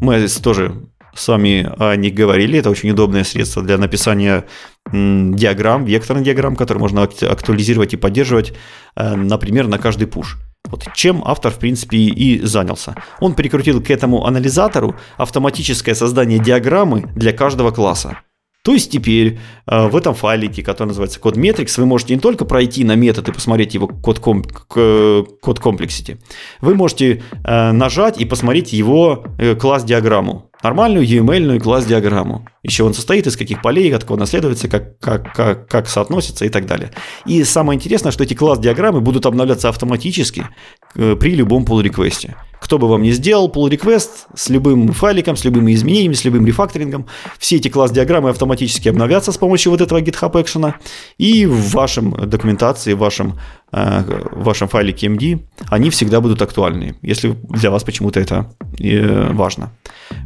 Мы 0.00 0.28
тоже 0.42 0.72
с 1.16 1.28
вами 1.28 1.72
о 1.78 1.96
них 1.96 2.14
говорили. 2.14 2.58
Это 2.58 2.70
очень 2.70 2.90
удобное 2.90 3.24
средство 3.24 3.62
для 3.62 3.78
написания 3.78 4.44
диаграмм, 4.92 5.84
векторных 5.84 6.24
диаграмм, 6.24 6.56
которые 6.56 6.80
можно 6.80 7.02
актуализировать 7.02 7.94
и 7.94 7.96
поддерживать, 7.96 8.52
э, 8.94 9.14
например, 9.16 9.66
на 9.66 9.78
каждый 9.78 10.06
пуш. 10.06 10.36
Вот 10.68 10.86
чем 10.94 11.22
автор, 11.24 11.52
в 11.52 11.58
принципе, 11.58 11.96
и 11.96 12.40
занялся. 12.44 12.94
Он 13.20 13.34
прикрутил 13.34 13.82
к 13.82 13.90
этому 13.90 14.26
анализатору 14.26 14.96
автоматическое 15.16 15.94
создание 15.94 16.38
диаграммы 16.38 17.10
для 17.14 17.32
каждого 17.32 17.70
класса. 17.70 18.18
То 18.66 18.72
есть 18.72 18.90
теперь 18.90 19.38
э, 19.68 19.86
в 19.86 19.94
этом 19.94 20.12
файлике, 20.12 20.60
который 20.60 20.88
называется 20.88 21.20
код 21.20 21.36
Metrics, 21.36 21.80
вы 21.80 21.86
можете 21.86 22.14
не 22.14 22.20
только 22.20 22.44
пройти 22.44 22.82
на 22.82 22.96
метод 22.96 23.28
и 23.28 23.32
посмотреть 23.32 23.74
его 23.74 23.86
код, 23.86 24.18
ком, 24.18 24.42
код 24.42 25.60
Complexity, 25.60 26.18
вы 26.60 26.74
можете 26.74 27.22
э, 27.44 27.70
нажать 27.70 28.20
и 28.20 28.24
посмотреть 28.24 28.72
его 28.72 29.24
э, 29.38 29.54
класс-диаграмму 29.54 30.50
нормальную 30.62 31.06
UML 31.06 31.60
класс-диаграмму. 31.60 32.46
Еще 32.62 32.82
он 32.82 32.94
состоит 32.94 33.26
из 33.26 33.36
каких 33.36 33.62
полей, 33.62 33.94
от 33.94 34.04
кого 34.04 34.18
наследуется, 34.18 34.68
как, 34.68 34.98
как, 34.98 35.32
как, 35.32 35.68
как 35.68 35.88
соотносится 35.88 36.44
и 36.44 36.48
так 36.48 36.66
далее. 36.66 36.90
И 37.24 37.44
самое 37.44 37.76
интересное, 37.76 38.10
что 38.10 38.24
эти 38.24 38.34
класс-диаграммы 38.34 39.00
будут 39.00 39.26
обновляться 39.26 39.68
автоматически 39.68 40.48
при 40.96 41.34
любом 41.34 41.64
pull-реквесте. 41.64 42.34
Кто 42.66 42.78
бы 42.78 42.88
вам 42.88 43.02
ни 43.02 43.10
сделал 43.10 43.48
pull 43.48 43.70
request 43.70 44.26
с 44.34 44.48
любым 44.48 44.92
файликом, 44.92 45.36
с 45.36 45.44
любыми 45.44 45.72
изменениями, 45.72 46.14
с 46.14 46.24
любым 46.24 46.46
рефакторингом, 46.46 47.06
все 47.38 47.56
эти 47.56 47.68
класс-диаграммы 47.68 48.30
автоматически 48.30 48.88
обновятся 48.88 49.30
с 49.30 49.36
помощью 49.36 49.72
вот 49.72 49.80
этого 49.80 50.00
GitHub 50.00 50.32
Action, 50.32 50.74
и 51.18 51.46
в 51.46 51.70
вашем 51.72 52.28
документации, 52.28 52.94
в 52.94 52.98
вашем, 52.98 53.38
э, 53.72 54.02
в 54.32 54.44
вашем 54.44 54.68
файлике 54.68 55.06
MD 55.06 55.38
они 55.70 55.90
всегда 55.90 56.20
будут 56.20 56.42
актуальны, 56.42 56.96
если 57.02 57.36
для 57.50 57.70
вас 57.70 57.84
почему-то 57.84 58.20
это 58.20 58.52
э, 58.80 59.32
важно. 59.32 59.70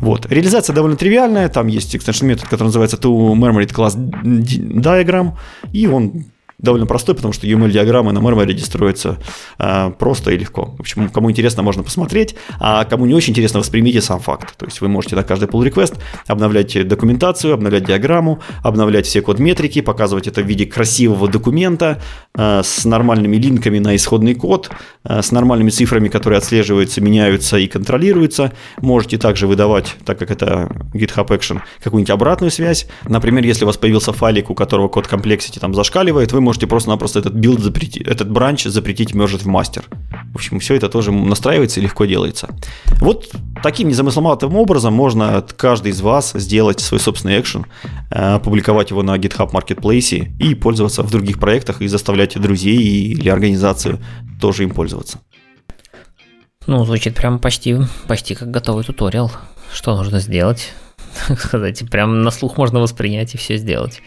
Вот. 0.00 0.26
Реализация 0.30 0.74
довольно 0.74 0.96
тривиальная, 0.96 1.48
там 1.48 1.66
есть 1.66 1.94
extension 1.94 2.26
метод, 2.26 2.44
который 2.48 2.68
называется 2.68 2.96
toMemory 2.96 3.66
class 3.66 3.96
diagram, 4.22 5.32
и 5.72 5.86
он 5.86 6.24
довольно 6.62 6.86
простой, 6.86 7.14
потому 7.14 7.32
что 7.32 7.46
UML-диаграммы 7.46 8.12
на 8.12 8.18
Mermaid 8.18 8.58
строятся 8.58 9.18
э, 9.58 9.90
просто 9.98 10.32
и 10.32 10.38
легко. 10.38 10.74
В 10.76 10.80
общем, 10.80 11.08
кому 11.08 11.30
интересно, 11.30 11.62
можно 11.62 11.82
посмотреть, 11.82 12.34
а 12.58 12.84
кому 12.84 13.06
не 13.06 13.14
очень 13.14 13.30
интересно, 13.30 13.60
воспримите 13.60 14.00
сам 14.00 14.20
факт. 14.20 14.56
То 14.56 14.66
есть 14.66 14.80
вы 14.80 14.88
можете 14.88 15.16
на 15.16 15.22
каждый 15.22 15.48
pull 15.48 15.66
request 15.66 15.96
обновлять 16.26 16.86
документацию, 16.86 17.54
обновлять 17.54 17.84
диаграмму, 17.84 18.40
обновлять 18.62 19.06
все 19.06 19.22
code-метрики, 19.22 19.80
показывать 19.80 20.26
это 20.26 20.42
в 20.42 20.46
виде 20.46 20.66
красивого 20.66 21.28
документа 21.28 22.00
э, 22.34 22.62
с 22.62 22.84
нормальными 22.84 23.36
линками 23.36 23.78
на 23.78 23.96
исходный 23.96 24.34
код, 24.34 24.70
э, 25.04 25.22
с 25.22 25.32
нормальными 25.32 25.70
цифрами, 25.70 26.08
которые 26.08 26.38
отслеживаются, 26.38 27.00
меняются 27.00 27.56
и 27.56 27.66
контролируются. 27.66 28.52
Можете 28.78 29.18
также 29.18 29.46
выдавать, 29.46 29.96
так 30.04 30.18
как 30.18 30.30
это 30.30 30.70
GitHub 30.94 31.28
Action, 31.28 31.60
какую-нибудь 31.82 32.10
обратную 32.10 32.50
связь. 32.50 32.86
Например, 33.08 33.44
если 33.44 33.64
у 33.64 33.66
вас 33.66 33.76
появился 33.76 34.12
файлик, 34.12 34.50
у 34.50 34.54
которого 34.54 34.88
code 34.88 35.06
complexity 35.06 35.58
там 35.58 35.74
зашкаливает, 35.74 36.32
вы 36.32 36.40
можете 36.40 36.49
просто-напросто 36.58 37.18
этот 37.18 37.34
билд 37.34 37.60
запретить, 37.60 38.06
этот 38.06 38.30
бранч 38.30 38.64
запретить 38.64 39.14
мержить 39.14 39.42
в 39.42 39.46
мастер. 39.46 39.84
В 40.32 40.36
общем, 40.36 40.60
все 40.60 40.74
это 40.74 40.88
тоже 40.88 41.12
настраивается 41.12 41.80
и 41.80 41.82
легко 41.82 42.04
делается. 42.04 42.48
Вот 43.00 43.30
таким 43.62 43.88
незамысловатым 43.88 44.54
образом 44.56 44.94
можно 44.94 45.44
каждый 45.56 45.92
из 45.92 46.00
вас 46.00 46.32
сделать 46.34 46.80
свой 46.80 47.00
собственный 47.00 47.40
экшен, 47.40 47.66
э, 48.10 48.34
опубликовать 48.34 48.90
его 48.90 49.02
на 49.02 49.16
GitHub 49.16 49.50
Marketplace 49.52 50.30
и 50.38 50.54
пользоваться 50.54 51.02
в 51.02 51.10
других 51.10 51.38
проектах 51.38 51.82
и 51.82 51.88
заставлять 51.88 52.40
друзей 52.40 52.78
или 52.78 53.28
организацию 53.28 53.98
тоже 54.40 54.64
им 54.64 54.70
пользоваться. 54.70 55.18
Ну, 56.66 56.84
звучит 56.84 57.14
прям 57.16 57.38
почти, 57.38 57.76
почти 58.06 58.34
как 58.34 58.50
готовый 58.50 58.84
туториал. 58.84 59.32
Что 59.72 59.96
нужно 59.96 60.20
сделать? 60.20 60.72
Сказать, 61.38 61.88
прям 61.90 62.22
на 62.22 62.30
слух 62.30 62.56
можно 62.56 62.80
воспринять 62.80 63.34
и 63.34 63.38
все 63.38 63.56
сделать. 63.56 64.02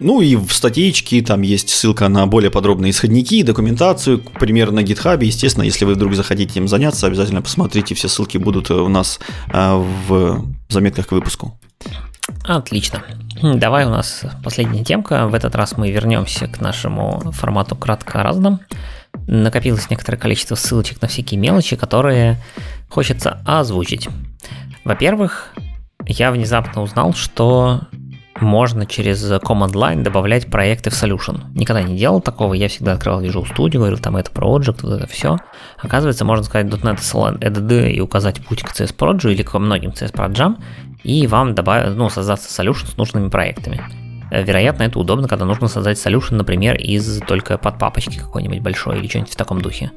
Ну 0.00 0.20
и 0.20 0.36
в 0.36 0.52
статейке 0.52 1.22
там 1.22 1.42
есть 1.42 1.70
ссылка 1.70 2.08
на 2.08 2.26
более 2.26 2.50
подробные 2.50 2.92
исходники, 2.92 3.42
документацию, 3.42 4.18
пример 4.18 4.70
на 4.70 4.80
GitHub. 4.80 5.24
Естественно, 5.24 5.64
если 5.64 5.84
вы 5.84 5.94
вдруг 5.94 6.14
захотите 6.14 6.60
им 6.60 6.68
заняться, 6.68 7.06
обязательно 7.06 7.42
посмотрите, 7.42 7.94
все 7.94 8.08
ссылки 8.08 8.38
будут 8.38 8.70
у 8.70 8.88
нас 8.88 9.18
а, 9.52 9.76
в 9.76 10.46
заметках 10.68 11.08
к 11.08 11.12
выпуску. 11.12 11.58
Отлично. 12.44 13.02
Давай 13.42 13.86
у 13.86 13.90
нас 13.90 14.22
последняя 14.44 14.84
темка. 14.84 15.26
В 15.26 15.34
этот 15.34 15.54
раз 15.56 15.76
мы 15.76 15.90
вернемся 15.90 16.46
к 16.46 16.60
нашему 16.60 17.32
формату 17.32 17.74
кратко 17.74 18.22
разным. 18.22 18.60
Накопилось 19.26 19.90
некоторое 19.90 20.18
количество 20.18 20.54
ссылочек 20.54 21.02
на 21.02 21.08
всякие 21.08 21.40
мелочи, 21.40 21.74
которые 21.74 22.40
хочется 22.88 23.42
озвучить. 23.44 24.08
Во-первых, 24.84 25.52
я 26.06 26.30
внезапно 26.30 26.82
узнал, 26.82 27.14
что 27.14 27.82
можно 28.40 28.86
через 28.86 29.24
Command 29.24 29.72
Line 29.72 30.02
добавлять 30.02 30.46
проекты 30.46 30.90
в 30.90 30.94
Solution. 30.94 31.40
Никогда 31.54 31.82
не 31.82 31.96
делал 31.96 32.20
такого, 32.20 32.54
я 32.54 32.68
всегда 32.68 32.92
открывал 32.92 33.22
Visual 33.22 33.44
Studio, 33.44 33.78
говорил, 33.78 33.98
там 33.98 34.16
это 34.16 34.30
Project, 34.30 34.80
вот 34.82 34.92
это 35.00 35.06
все. 35.06 35.38
Оказывается, 35.78 36.24
можно 36.24 36.44
сказать 36.44 36.66
.NET 36.66 36.98
SLN 36.98 37.90
и 37.90 38.00
указать 38.00 38.44
путь 38.44 38.62
к 38.62 38.72
CS 38.72 38.96
Project 38.96 39.32
или 39.32 39.42
к 39.42 39.58
многим 39.58 39.90
CS 39.90 40.12
Project, 40.12 40.56
и 41.02 41.26
вам 41.26 41.54
добавить, 41.54 41.96
ну, 41.96 42.10
создаться 42.10 42.62
Solution 42.62 42.86
с 42.86 42.96
нужными 42.96 43.28
проектами. 43.28 43.82
Э, 44.30 44.42
вероятно, 44.42 44.82
это 44.82 44.98
удобно, 44.98 45.28
когда 45.28 45.44
нужно 45.44 45.68
создать 45.68 45.98
solution, 45.98 46.34
например, 46.34 46.76
из 46.76 47.20
только 47.26 47.58
под 47.58 47.78
папочки 47.78 48.18
какой-нибудь 48.18 48.60
большой 48.60 48.98
или 48.98 49.08
что-нибудь 49.08 49.32
в 49.32 49.36
таком 49.36 49.60
духе. 49.60 49.90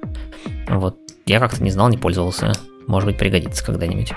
Вот. 0.70 0.98
Я 1.26 1.40
как-то 1.40 1.64
не 1.64 1.70
знал, 1.70 1.90
не 1.90 1.98
пользовался. 1.98 2.54
Может 2.88 3.08
быть, 3.08 3.18
пригодится 3.18 3.66
когда-нибудь. 3.66 4.14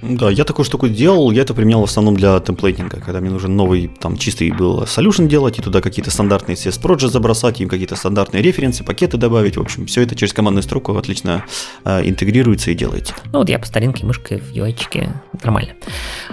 Да, 0.00 0.30
я 0.30 0.44
такую 0.44 0.64
штуку 0.64 0.88
делал, 0.88 1.32
я 1.32 1.42
это 1.42 1.54
применял 1.54 1.80
в 1.80 1.84
основном 1.84 2.16
для 2.16 2.38
темплейтинга, 2.38 3.00
когда 3.00 3.20
мне 3.20 3.30
нужен 3.30 3.56
новый, 3.56 3.90
там, 4.00 4.16
чистый 4.16 4.50
был 4.52 4.84
solution 4.84 5.26
делать, 5.26 5.58
и 5.58 5.62
туда 5.62 5.80
какие-то 5.80 6.10
стандартные 6.10 6.54
CS 6.54 6.80
Project 6.80 7.08
забросать, 7.08 7.60
им 7.60 7.68
какие-то 7.68 7.96
стандартные 7.96 8.42
референсы, 8.42 8.84
пакеты 8.84 9.16
добавить, 9.16 9.56
в 9.56 9.60
общем, 9.60 9.86
все 9.86 10.02
это 10.02 10.14
через 10.14 10.32
командную 10.32 10.62
строку 10.62 10.96
отлично 10.96 11.44
э, 11.84 12.08
интегрируется 12.08 12.70
и 12.70 12.74
делается. 12.74 13.14
Ну 13.32 13.40
вот 13.40 13.48
я 13.48 13.58
по 13.58 13.66
старинке 13.66 14.06
мышкой 14.06 14.38
в 14.38 14.52
UI 14.52 14.76
нормально. 15.42 15.72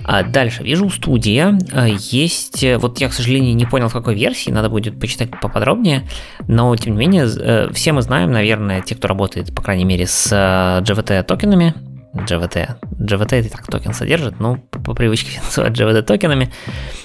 А 0.04 0.24
дальше, 0.24 0.64
вижу 0.64 0.90
студия, 0.92 1.58
а, 1.72 1.88
есть, 1.88 2.64
вот 2.78 3.00
я, 3.02 3.10
к 3.10 3.14
сожалению, 3.14 3.56
не 3.56 3.66
понял, 3.66 3.90
в 3.90 3.94
какой 3.94 4.16
версии, 4.16 4.52
надо 4.52 4.70
будет 4.70 5.00
почитать 5.00 5.32
поподробнее, 5.42 6.08
но, 6.48 6.76
тем 6.76 6.94
не 6.94 7.00
менее, 7.00 7.28
э, 7.28 7.70
все 7.74 7.94
мы 7.94 8.04
знаем, 8.04 8.32
наверное, 8.32 8.82
те, 8.82 8.94
кто 8.94 9.08
работает, 9.08 9.56
по 9.56 9.64
крайней 9.64 9.86
мере, 9.86 10.06
с 10.06 10.32
э, 10.32 11.24
токенами, 11.24 11.74
JVT. 12.16 12.78
JVT 13.00 13.36
это 13.36 13.50
так 13.50 13.68
токен 13.68 13.94
содержит, 13.94 14.40
ну, 14.40 14.58
по, 14.58 14.94
привычке 14.94 15.42
называть 15.44 15.74
JVT 15.74 16.02
токенами. 16.04 16.52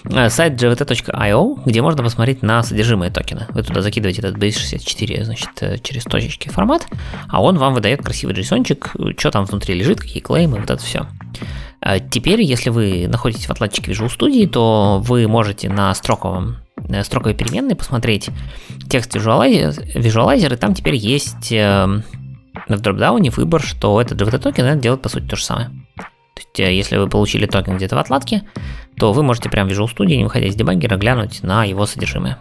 Э, 0.04 0.30
сайт 0.30 0.54
jvt.io, 0.54 1.62
где 1.64 1.82
можно 1.82 2.02
посмотреть 2.02 2.42
на 2.42 2.62
содержимое 2.62 3.10
токена. 3.10 3.48
Вы 3.50 3.62
туда 3.62 3.82
закидываете 3.82 4.22
этот 4.22 4.36
base64, 4.36 5.24
значит, 5.24 5.50
э, 5.60 5.78
через 5.78 6.04
точечки 6.04 6.48
формат, 6.48 6.86
а 7.28 7.42
он 7.42 7.58
вам 7.58 7.74
выдает 7.74 8.02
красивый 8.02 8.34
JSON 8.34 8.60
что 9.18 9.30
там 9.30 9.44
внутри 9.44 9.74
лежит, 9.74 10.00
какие 10.00 10.22
claim 10.22 10.49
ы, 10.49 10.60
вот 10.60 10.70
это 10.70 10.82
все. 10.82 11.06
Э, 11.82 11.98
теперь, 11.98 12.42
если 12.42 12.70
вы 12.70 13.08
находитесь 13.08 13.46
в 13.46 13.50
отладчике 13.50 13.92
Visual 13.92 14.08
Studio, 14.16 14.46
то 14.46 15.02
вы 15.04 15.26
можете 15.26 15.68
на 15.68 15.94
строковом 15.94 16.56
строковой 17.02 17.34
переменной 17.34 17.76
посмотреть 17.76 18.30
Text 18.88 19.14
Visualizer, 19.14 19.94
Visualizer 19.94 20.54
и 20.54 20.56
там 20.56 20.74
теперь 20.74 20.96
есть 20.96 21.52
в 22.68 22.80
dropdown 22.80 23.25
е 23.25 23.30
выбор, 23.30 23.62
что 23.62 24.00
этот 24.00 24.20
JWT 24.20 24.38
токен 24.38 24.64
это 24.64 24.80
делает 24.80 25.02
по 25.02 25.08
сути 25.08 25.26
то 25.26 25.36
же 25.36 25.44
самое. 25.44 25.70
То 25.96 26.04
есть, 26.36 26.60
э, 26.60 26.74
если 26.74 26.96
вы 26.96 27.08
получили 27.08 27.46
токен 27.46 27.76
где-то 27.76 27.96
в 27.96 27.98
отладке, 27.98 28.42
то 28.96 29.12
вы 29.12 29.22
можете 29.22 29.48
прямо 29.48 29.68
в 29.68 29.72
Visual 29.72 29.86
Studio, 29.86 30.16
не 30.16 30.24
выходя 30.24 30.46
из 30.46 30.54
дебаггера, 30.54 30.96
глянуть 30.96 31.42
на 31.42 31.64
его 31.64 31.86
содержимое. 31.86 32.38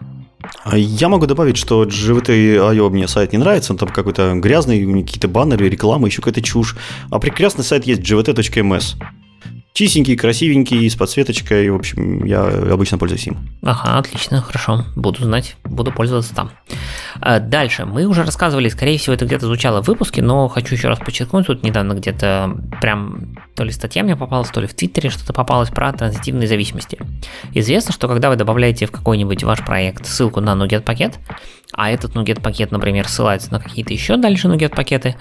А 0.63 0.77
я 0.77 1.09
могу 1.09 1.25
добавить, 1.25 1.57
что 1.57 1.83
GVT.io 1.83 2.89
мне 2.89 3.07
сайт 3.07 3.33
не 3.33 3.39
нравится, 3.39 3.73
он 3.73 3.77
там 3.77 3.89
какой-то 3.89 4.33
грязный, 4.35 5.03
какие-то 5.03 5.27
баннеры, 5.27 5.69
реклама, 5.69 6.07
еще 6.07 6.21
какая-то 6.21 6.41
чушь. 6.41 6.77
А 7.11 7.19
прекрасный 7.19 7.63
сайт 7.63 7.85
есть 7.85 8.01
gvt.ms 8.01 8.95
чистенький, 9.79 10.17
красивенький, 10.17 10.89
с 10.89 10.95
подсветочкой. 10.95 11.69
В 11.69 11.75
общем, 11.75 12.25
я 12.25 12.43
обычно 12.47 12.97
пользуюсь 12.97 13.27
им. 13.27 13.37
Ага, 13.63 13.97
отлично, 13.97 14.41
хорошо. 14.41 14.83
Буду 14.97 15.23
знать, 15.23 15.55
буду 15.63 15.93
пользоваться 15.93 16.35
там. 16.35 16.51
А, 17.21 17.39
дальше. 17.39 17.85
Мы 17.85 18.05
уже 18.05 18.25
рассказывали, 18.25 18.67
скорее 18.67 18.97
всего, 18.97 19.13
это 19.13 19.23
где-то 19.23 19.45
звучало 19.45 19.81
в 19.81 19.87
выпуске, 19.87 20.21
но 20.21 20.49
хочу 20.49 20.75
еще 20.75 20.89
раз 20.89 20.99
подчеркнуть, 20.99 21.47
тут 21.47 21.63
недавно 21.63 21.93
где-то 21.93 22.57
прям 22.81 23.37
то 23.55 23.63
ли 23.63 23.71
статья 23.71 24.03
мне 24.03 24.17
попалась, 24.17 24.49
то 24.49 24.59
ли 24.59 24.67
в 24.67 24.73
Твиттере 24.73 25.09
что-то 25.09 25.31
попалось 25.31 25.69
про 25.69 25.93
транзитивные 25.93 26.49
зависимости. 26.49 26.97
Известно, 27.53 27.93
что 27.93 28.09
когда 28.09 28.29
вы 28.29 28.35
добавляете 28.35 28.85
в 28.85 28.91
какой-нибудь 28.91 29.45
ваш 29.45 29.63
проект 29.63 30.05
ссылку 30.05 30.41
на 30.41 30.55
NuGet 30.55 30.81
пакет, 30.81 31.19
а 31.73 31.89
этот 31.89 32.15
NuGet 32.15 32.41
пакет, 32.41 32.71
например, 32.71 33.07
ссылается 33.07 33.51
на 33.51 33.59
какие-то 33.59 33.93
еще 33.93 34.17
дальше 34.17 34.47
NuGet 34.47 34.75
пакеты, 34.75 35.15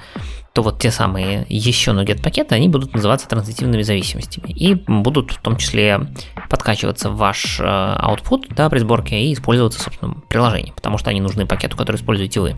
то 0.53 0.63
вот 0.63 0.81
те 0.81 0.91
самые 0.91 1.47
еще 1.49 1.93
NuGet 1.93 2.23
пакеты, 2.23 2.55
они 2.55 2.69
будут 2.69 2.95
называться 2.95 3.29
транзитивными 3.29 3.83
зависимостями 3.83 4.51
и 4.51 4.75
будут 4.75 5.33
в 5.33 5.41
том 5.41 5.57
числе 5.57 6.01
подкачиваться 6.49 7.11
в 7.11 7.17
ваш 7.17 7.61
э, 7.61 7.65
output 7.65 8.47
да, 8.55 8.69
при 8.69 8.79
сборке 8.79 9.21
и 9.21 9.35
использоваться, 9.35 9.81
собственно, 9.81 10.15
приложением, 10.29 10.75
потому 10.75 10.99
что 10.99 11.11
они 11.11 11.21
нужны 11.21 11.47
пакету, 11.47 11.77
который 11.77 11.97
используете 11.97 12.41
вы. 12.41 12.57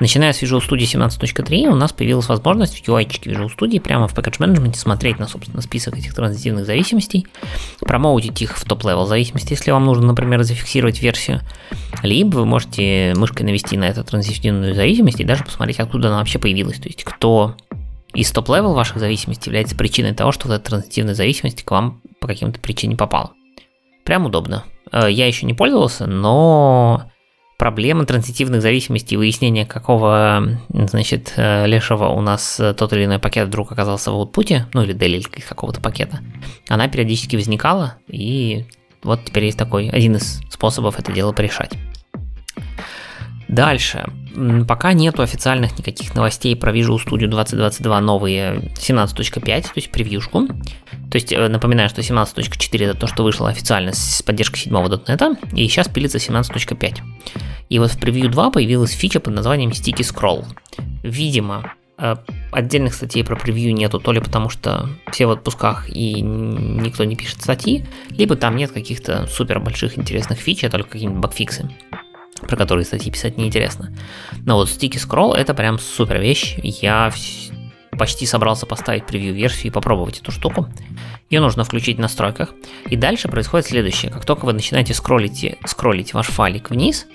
Начиная 0.00 0.32
с 0.32 0.42
Visual 0.42 0.60
Studio 0.60 1.08
17.3 1.08 1.66
у 1.68 1.74
нас 1.74 1.92
появилась 1.92 2.28
возможность 2.28 2.78
в 2.78 2.88
UI 2.88 3.06
Visual 3.06 3.48
Studio 3.56 3.80
прямо 3.80 4.06
в 4.06 4.14
Package 4.14 4.38
Management 4.38 4.74
смотреть 4.76 5.18
на, 5.18 5.26
собственно, 5.26 5.60
список 5.62 5.96
этих 5.96 6.14
транзитивных 6.14 6.66
зависимостей, 6.66 7.26
промоутить 7.80 8.40
их 8.42 8.56
в 8.56 8.64
top-level 8.64 9.06
зависимости, 9.06 9.52
если 9.52 9.70
вам 9.70 9.86
нужно, 9.86 10.06
например, 10.06 10.42
зафиксировать 10.42 11.00
версию, 11.00 11.40
либо 12.02 12.36
вы 12.36 12.46
можете 12.46 13.14
мышкой 13.16 13.44
навести 13.44 13.76
на 13.76 13.84
эту 13.84 14.04
транзитивную 14.04 14.74
зависимость 14.74 15.20
и 15.20 15.24
даже 15.24 15.44
посмотреть, 15.44 15.80
откуда 15.80 16.08
она 16.08 16.18
вообще 16.18 16.38
появилась, 16.38 16.78
то 16.78 16.88
есть 16.88 17.02
кто 17.04 17.56
из 18.14 18.30
top-level 18.30 18.74
ваших 18.74 18.98
зависимостей 18.98 19.50
является 19.50 19.76
причиной 19.76 20.14
того, 20.14 20.32
что 20.32 20.52
эта 20.52 20.70
транзитивная 20.70 21.14
зависимость 21.14 21.62
к 21.62 21.70
вам 21.70 22.00
по 22.20 22.26
каким-то 22.26 22.60
причине 22.60 22.96
попала. 22.96 23.32
Прям 24.04 24.26
удобно. 24.26 24.64
Э, 24.92 25.10
я 25.10 25.26
еще 25.26 25.46
не 25.46 25.54
пользовался, 25.54 26.06
но 26.06 27.10
проблема 27.58 28.06
транзитивных 28.06 28.62
зависимостей 28.62 29.16
и 29.16 29.18
выяснения, 29.18 29.66
какого, 29.66 30.58
значит, 30.70 31.34
э, 31.36 31.66
лешего 31.66 32.06
у 32.06 32.20
нас 32.20 32.58
э, 32.60 32.72
тот 32.72 32.92
или 32.92 33.04
иной 33.04 33.18
пакет 33.18 33.48
вдруг 33.48 33.72
оказался 33.72 34.12
в 34.12 34.14
output 34.14 34.53
е, 34.53 34.66
ну 34.72 34.82
или 34.82 34.92
DLL 34.92 35.16
и 35.16 35.24
какого-то 35.24 35.80
пакета, 35.80 36.20
она 36.68 36.88
периодически 36.88 37.34
возникала, 37.34 37.96
и 38.06 38.64
вот 39.02 39.24
теперь 39.24 39.46
есть 39.46 39.58
такой 39.58 39.88
один 39.88 40.16
из 40.16 40.40
способов 40.50 40.98
это 40.98 41.12
дело 41.12 41.32
порешать. 41.32 41.72
Дальше. 43.48 44.04
Пока 44.68 44.92
нету 44.92 45.22
официальных 45.22 45.76
никаких 45.78 46.14
новостей 46.14 46.54
про 46.54 46.70
Visual 46.70 46.98
Studio 47.04 47.26
2022 47.26 48.00
новые 48.00 48.72
17.5, 48.76 49.62
то 49.62 49.72
есть 49.74 49.90
превьюшку. 49.90 50.46
То 50.46 51.16
есть 51.16 51.32
э, 51.32 51.48
напоминаю, 51.48 51.88
что 51.88 52.02
17.4 52.02 52.84
это 52.84 52.98
то, 52.98 53.06
что 53.06 53.24
вышло 53.24 53.48
официально 53.48 53.92
с 53.94 54.22
поддержкой 54.22 54.58
7 54.58 54.72
.NET, 54.74 55.56
и 55.56 55.66
сейчас 55.66 55.88
пилится 55.88 56.18
17.5. 56.18 56.98
И 57.70 57.78
вот 57.78 57.90
в 57.90 57.98
превью 57.98 58.28
2 58.30 58.50
появилась 58.50 58.92
фича 58.92 59.18
под 59.18 59.34
названием 59.34 59.70
Sticky 59.70 60.02
Scroll. 60.02 60.44
Видимо, 61.02 61.72
э, 61.96 62.16
отдельных 62.52 62.92
статей 62.92 63.24
про 63.24 63.34
превью 63.34 63.72
нету, 63.72 63.98
то 63.98 64.12
ли 64.12 64.20
потому 64.20 64.50
что 64.50 64.90
все 65.10 65.26
в 65.26 65.30
отпусках 65.30 65.88
и 65.88 66.20
никто 66.20 67.04
не 67.04 67.16
пишет 67.16 67.40
статьи, 67.40 67.86
либо 68.10 68.36
там 68.36 68.56
нет 68.56 68.72
каких-то 68.72 69.26
супер 69.26 69.58
больших 69.58 69.96
интересных 69.96 70.38
фич, 70.38 70.64
а 70.64 70.70
только 70.70 70.90
какие-нибудь 70.90 71.22
багфиксы 71.22 71.70
про 72.46 72.56
которые 72.56 72.84
статьи 72.84 73.10
писать 73.10 73.36
неинтересно. 73.36 73.92
Но 74.44 74.56
вот 74.56 74.68
Sticky 74.68 74.96
Scroll 74.96 75.34
это 75.34 75.54
прям 75.54 75.78
супер 75.78 76.20
вещь. 76.20 76.58
Я 76.62 77.12
почти 77.98 78.26
собрался 78.26 78.66
поставить 78.66 79.06
превью-версию 79.06 79.66
и 79.66 79.70
попробовать 79.70 80.20
эту 80.20 80.30
штуку. 80.30 80.68
Ее 81.30 81.40
нужно 81.40 81.64
включить 81.64 81.98
в 81.98 82.00
настройках. 82.00 82.54
И 82.88 82.96
дальше 82.96 83.28
происходит 83.28 83.66
следующее. 83.66 84.10
Как 84.10 84.24
только 84.24 84.44
вы 84.44 84.52
начинаете 84.52 84.94
скроллить, 84.94 85.56
скроллить 85.66 86.14
ваш 86.14 86.26
файлик 86.28 86.70
вниз, 86.70 87.06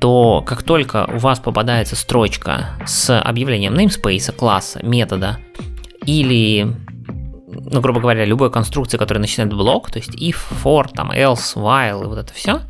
то 0.00 0.42
как 0.46 0.62
только 0.62 1.06
у 1.12 1.18
вас 1.18 1.38
попадается 1.38 1.94
строчка 1.94 2.70
с 2.86 3.20
объявлением 3.20 3.74
namespace, 3.74 4.32
класса, 4.32 4.80
метода 4.82 5.38
или 6.06 6.74
ну, 7.52 7.80
грубо 7.80 8.00
говоря, 8.00 8.24
любой 8.24 8.50
конструкции, 8.50 8.96
которая 8.96 9.20
начинает 9.20 9.52
блок, 9.52 9.90
то 9.90 9.98
есть 9.98 10.14
if, 10.14 10.36
for, 10.62 10.88
там, 10.92 11.10
else, 11.10 11.54
while 11.56 12.04
и 12.04 12.06
вот 12.06 12.18
это 12.18 12.32
все, 12.32 12.60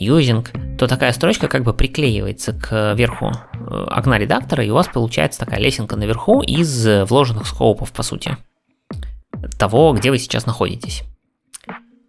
using, 0.00 0.76
то 0.76 0.86
такая 0.86 1.12
строчка 1.12 1.48
как 1.48 1.62
бы 1.62 1.74
приклеивается 1.74 2.52
к 2.52 2.94
верху 2.94 3.32
э, 3.52 3.86
окна 3.88 4.18
редактора, 4.18 4.64
и 4.64 4.70
у 4.70 4.74
вас 4.74 4.88
получается 4.88 5.40
такая 5.40 5.60
лесенка 5.60 5.96
наверху 5.96 6.42
из 6.42 6.86
вложенных 7.08 7.46
скопов, 7.46 7.92
по 7.92 8.02
сути, 8.02 8.36
того, 9.58 9.92
где 9.92 10.10
вы 10.10 10.18
сейчас 10.18 10.46
находитесь. 10.46 11.04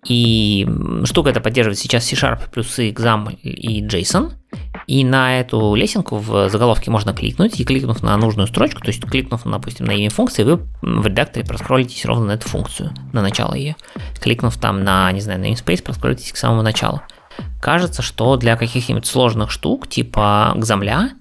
И 0.08 0.68
штука 1.04 1.30
это 1.30 1.42
поддерживает 1.42 1.78
сейчас 1.78 2.06
C-Sharp 2.06 2.50
плюс 2.52 2.80
exam 2.80 3.34
и 3.42 3.86
JSON. 3.86 4.32
И 4.88 5.04
на 5.06 5.40
эту 5.40 5.76
лесенку 5.76 6.18
в 6.18 6.50
заголовке 6.50 6.90
можно 6.90 7.14
кликнуть, 7.14 7.60
и 7.60 7.64
кликнув 7.64 8.02
на 8.02 8.18
нужную 8.18 8.48
строчку, 8.48 8.82
то 8.82 8.88
есть 8.88 9.02
кликнув, 9.06 9.44
допустим, 9.46 9.86
на 9.86 9.92
имя 9.92 10.10
функции, 10.10 10.44
вы 10.44 10.58
в 10.82 11.06
редакторе 11.06 11.46
проскролитесь 11.46 12.04
ровно 12.06 12.26
на 12.26 12.32
эту 12.32 12.50
функцию, 12.50 12.92
на 13.14 13.22
начало 13.22 13.54
ее. 13.54 13.76
Кликнув 14.20 14.58
там 14.58 14.84
на, 14.84 15.12
не 15.12 15.22
знаю, 15.22 15.40
на 15.40 15.46
namespace, 15.46 15.84
проскролитесь 15.84 16.32
к 16.32 16.38
самому 16.38 16.64
началу. 16.64 17.02
Кажется, 17.62 18.02
что 18.02 18.38
для 18.38 18.58
каких-нибудь 18.58 19.06
сложных 19.06 19.52
штук, 19.52 19.88
типа 19.88 20.54
XAML 20.56 21.12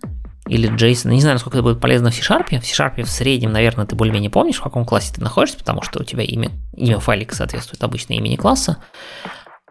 или 0.47 0.70
JSON, 0.73 1.11
не 1.11 1.20
знаю, 1.20 1.37
насколько 1.37 1.59
это 1.59 1.62
будет 1.62 1.81
полезно 1.81 2.11
в 2.11 2.15
C-Sharp. 2.15 2.47
В 2.61 2.66
C-Sharp 2.66 3.03
в 3.03 3.11
среднем, 3.11 3.53
наверное, 3.53 3.87
ты 3.87 3.95
более-менее 3.95 4.31
помнишь, 4.31 4.57
в 4.57 4.62
каком 4.62 4.85
классе 4.85 5.15
ты 5.15 5.20
находишься, 5.20 5.59
потому 5.59 5.82
что 5.82 6.01
у 6.01 6.05
тебя 6.05 6.23
имя, 6.23 6.51
имя 6.74 6.99
файлика 6.99 7.35
соответствует 7.35 7.82
обычно 7.85 8.15
имени 8.15 8.37
класса. 8.37 8.78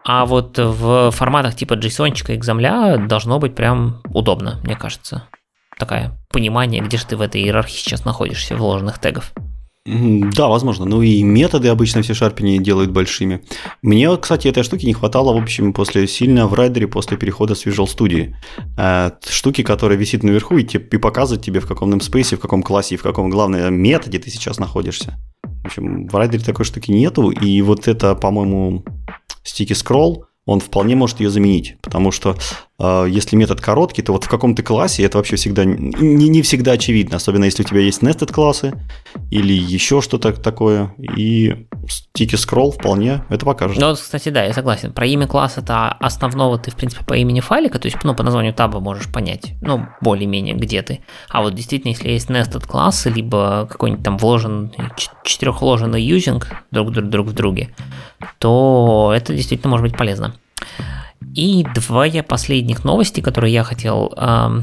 А 0.04 0.24
вот 0.24 0.58
в 0.58 1.10
форматах 1.10 1.56
типа 1.56 1.74
JSON 1.74 2.08
и 2.08 2.38
XAML 2.38 3.06
должно 3.06 3.38
быть 3.38 3.54
прям 3.54 4.00
удобно, 4.08 4.60
мне 4.62 4.76
кажется. 4.76 5.24
Такое 5.78 6.18
понимание, 6.30 6.82
где 6.82 6.96
же 6.98 7.06
ты 7.06 7.16
в 7.16 7.20
этой 7.20 7.42
иерархии 7.42 7.76
сейчас 7.76 8.04
находишься, 8.04 8.56
вложенных 8.56 8.98
тегов. 8.98 9.32
Да, 9.86 10.48
возможно. 10.48 10.84
Ну 10.84 11.00
и 11.00 11.22
методы 11.22 11.68
обычно 11.68 12.02
все 12.02 12.12
шарпини 12.12 12.58
делают 12.58 12.90
большими. 12.90 13.42
Мне, 13.80 14.14
кстати, 14.18 14.46
этой 14.46 14.62
штуки 14.62 14.84
не 14.84 14.92
хватало, 14.92 15.32
в 15.32 15.42
общем, 15.42 15.72
после 15.72 16.06
сильно 16.06 16.46
в 16.46 16.54
райдере 16.54 16.86
после 16.86 17.16
перехода 17.16 17.54
с 17.54 17.64
Visual 17.64 17.86
Studio. 17.86 18.34
Э, 18.76 19.10
штуки, 19.26 19.62
которая 19.62 19.98
висит 19.98 20.22
наверху 20.22 20.58
и, 20.58 20.64
и 20.64 20.96
показывает 20.98 21.44
тебе, 21.44 21.60
в 21.60 21.66
каком 21.66 21.94
namespace, 21.94 22.36
в 22.36 22.40
каком 22.40 22.62
классе 22.62 22.96
в 22.96 23.02
каком, 23.02 23.30
главное, 23.30 23.70
методе 23.70 24.18
ты 24.18 24.30
сейчас 24.30 24.58
находишься. 24.58 25.18
В 25.42 25.66
общем, 25.66 26.08
в 26.08 26.14
райдере 26.14 26.44
такой 26.44 26.64
штуки 26.66 26.90
нету, 26.90 27.30
и 27.30 27.62
вот 27.62 27.88
это, 27.88 28.14
по-моему, 28.14 28.84
стики 29.42 29.72
scroll, 29.72 30.24
он 30.46 30.60
вполне 30.60 30.96
может 30.96 31.20
ее 31.20 31.30
заменить, 31.30 31.76
потому 31.80 32.10
что 32.10 32.30
э, 32.30 32.34
если 33.08 33.36
метод 33.36 33.60
короткий, 33.60 34.02
то 34.02 34.12
вот 34.12 34.24
в 34.24 34.28
каком-то 34.28 34.62
классе 34.62 35.02
это 35.04 35.18
вообще 35.18 35.36
всегда 35.36 35.64
не, 35.64 36.28
не 36.28 36.42
всегда 36.42 36.72
очевидно, 36.72 37.16
особенно 37.16 37.44
если 37.44 37.62
у 37.62 37.66
тебя 37.66 37.80
есть 37.80 38.02
nested 38.02 38.32
классы 38.32 38.72
или 39.30 39.52
еще 39.52 40.00
что-то 40.00 40.32
такое, 40.32 40.94
и 41.16 41.66
sticky 41.84 42.36
scroll 42.36 42.72
вполне 42.72 43.22
это 43.28 43.44
покажет. 43.44 43.78
Ну, 43.78 43.94
кстати, 43.94 44.30
да, 44.30 44.44
я 44.44 44.52
согласен. 44.52 44.92
Про 44.92 45.06
имя 45.06 45.26
класса 45.26 45.60
это 45.60 45.92
основного 45.92 46.58
ты, 46.58 46.70
в 46.70 46.76
принципе, 46.76 47.04
по 47.04 47.14
имени 47.14 47.40
файлика, 47.40 47.78
то 47.78 47.86
есть, 47.86 47.98
ну, 48.02 48.14
по 48.14 48.22
названию 48.22 48.54
таба 48.54 48.80
можешь 48.80 49.12
понять, 49.12 49.52
ну, 49.60 49.86
более-менее, 50.00 50.54
где 50.54 50.82
ты. 50.82 51.00
А 51.28 51.42
вот 51.42 51.54
действительно, 51.54 51.90
если 51.90 52.10
есть 52.10 52.30
nested 52.30 52.66
классы, 52.66 53.10
либо 53.10 53.68
какой-нибудь 53.70 54.04
там 54.04 54.16
вложен, 54.16 54.72
четырехвложенный 55.24 56.02
using 56.02 56.42
друг, 56.70 56.92
друг, 56.92 57.08
друг 57.08 57.26
в 57.28 57.32
друге, 57.32 57.74
то 58.38 59.12
это 59.14 59.34
действительно 59.34 59.70
может 59.70 59.86
быть 59.86 59.96
полезно. 59.98 60.34
И 61.34 61.64
две 61.74 62.22
последних 62.22 62.84
новости, 62.84 63.20
которые 63.20 63.52
я 63.52 63.62
хотел 63.62 64.12
э, 64.16 64.62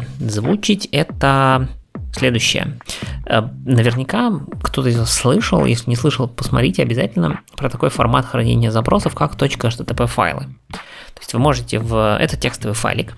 это 0.92 1.70
следующее. 2.14 2.80
Э, 3.26 3.42
наверняка 3.66 4.34
кто-то 4.62 4.90
из 4.90 4.98
вас 4.98 5.14
слышал, 5.14 5.66
если 5.66 5.90
не 5.90 5.96
слышал, 5.96 6.28
посмотрите 6.28 6.84
обязательно 6.84 7.42
про 7.56 7.70
такой 7.70 7.90
формат 7.90 8.26
хранения 8.26 8.72
запросов, 8.72 9.16
как 9.16 9.36
.http 9.36 10.08
файлы. 10.08 10.48
То 10.72 11.22
есть 11.22 11.34
вы 11.34 11.40
можете 11.40 11.80
в... 11.80 12.18
Это 12.20 12.38
текстовый 12.38 12.76
файлик, 12.76 13.16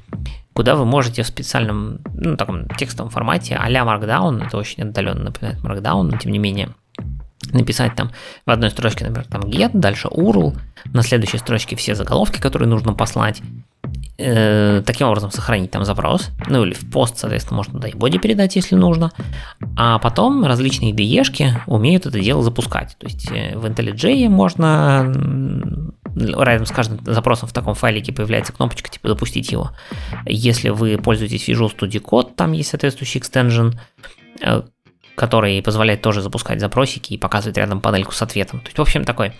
куда 0.54 0.76
вы 0.76 0.86
можете 0.86 1.24
в 1.24 1.28
специальном, 1.28 2.00
ну, 2.14 2.38
таком 2.38 2.68
текстовом 2.70 3.10
формате 3.10 3.58
а-ля 3.60 3.84
Markdown, 3.84 4.46
это 4.46 4.58
очень 4.58 4.84
отдаленно 4.84 5.26
напоминает 5.26 5.64
Markdown, 5.64 6.04
но 6.04 6.18
тем 6.18 6.32
не 6.32 6.40
менее, 6.40 6.70
написать 7.52 7.96
там 7.96 8.12
в 8.46 8.52
одной 8.52 8.70
строчке, 8.70 9.06
например, 9.06 9.28
там 9.28 9.42
get, 9.42 9.72
дальше 9.74 10.08
URL, 10.08 10.58
на 10.86 11.04
следующей 11.04 11.38
строчке 11.38 11.76
все 11.76 11.96
заголовки, 11.96 12.40
которые 12.40 12.68
нужно 12.68 12.94
послать, 12.94 13.42
э, 14.18 14.82
таким 14.86 15.08
образом 15.08 15.32
сохранить 15.32 15.72
там 15.72 15.86
запрос, 15.86 16.30
ну 16.48 16.64
или 16.64 16.74
в 16.74 16.90
пост, 16.90 17.18
соответственно, 17.18 17.58
можно 17.58 17.80
да 17.80 17.88
и 17.88 17.94
боди 17.94 18.18
передать, 18.18 18.56
если 18.56 18.76
нужно, 18.76 19.12
а 19.78 20.00
потом 20.00 20.46
различные 20.46 20.92
IDE 20.92 21.62
умеют 21.68 22.06
это 22.06 22.20
дело 22.20 22.44
запускать, 22.44 22.98
то 23.00 23.08
есть 23.08 23.32
э, 23.32 23.58
в 23.58 23.66
IntelliJ 23.66 24.28
можно 24.30 25.12
рядом 26.16 26.66
с 26.66 26.72
каждым 26.72 27.00
запросом 27.06 27.48
в 27.48 27.54
таком 27.54 27.76
файлике 27.76 28.12
появляется 28.12 28.54
кнопочка 28.54 28.90
типа 28.90 29.10
«Запустить 29.10 29.52
его». 29.52 29.72
Если 30.26 30.70
вы 30.70 30.98
пользуетесь 30.98 31.48
Visual 31.48 31.72
Studio 31.76 32.02
Code, 32.02 32.34
там 32.36 32.52
есть 32.52 32.70
соответствующий 32.70 33.20
экстенжен, 33.20 33.80
э, 34.42 34.64
который 35.16 35.62
позволяет 35.62 36.02
тоже 36.02 36.22
запускать 36.22 36.60
запросики 36.62 37.14
и 37.14 37.18
показывать 37.18 37.58
рядом 37.58 37.82
панельку 37.82 38.14
с 38.14 38.22
ответом. 38.22 38.62
То 38.62 38.68
есть, 38.68 38.78
в 38.78 38.82
общем, 38.82 39.04
такой 39.04 39.34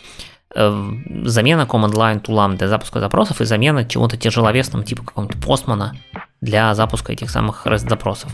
замена 0.54 1.68
command 1.70 1.94
line 1.94 2.20
тулам 2.20 2.56
для 2.58 2.68
запуска 2.68 3.00
запросов 3.00 3.42
и 3.42 3.46
замена 3.46 3.86
чего-то 3.86 4.18
тяжеловесным, 4.18 4.84
типа 4.84 5.04
какого-нибудь 5.04 5.44
постмана 5.44 5.96
для 6.42 6.74
запуска 6.74 7.14
этих 7.14 7.30
самых 7.30 7.68
REST-запросов. 7.68 8.32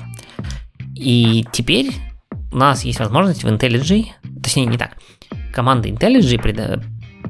И 0.96 1.46
теперь 1.52 1.92
у 2.52 2.58
нас 2.58 2.86
есть 2.86 3.00
возможность 3.00 3.44
в 3.44 3.48
IntelliJ, 3.48 4.06
точнее 4.42 4.66
не 4.66 4.78
так, 4.78 4.92
команда 5.54 5.90
IntelliJ 5.90 6.42
предо, 6.42 6.82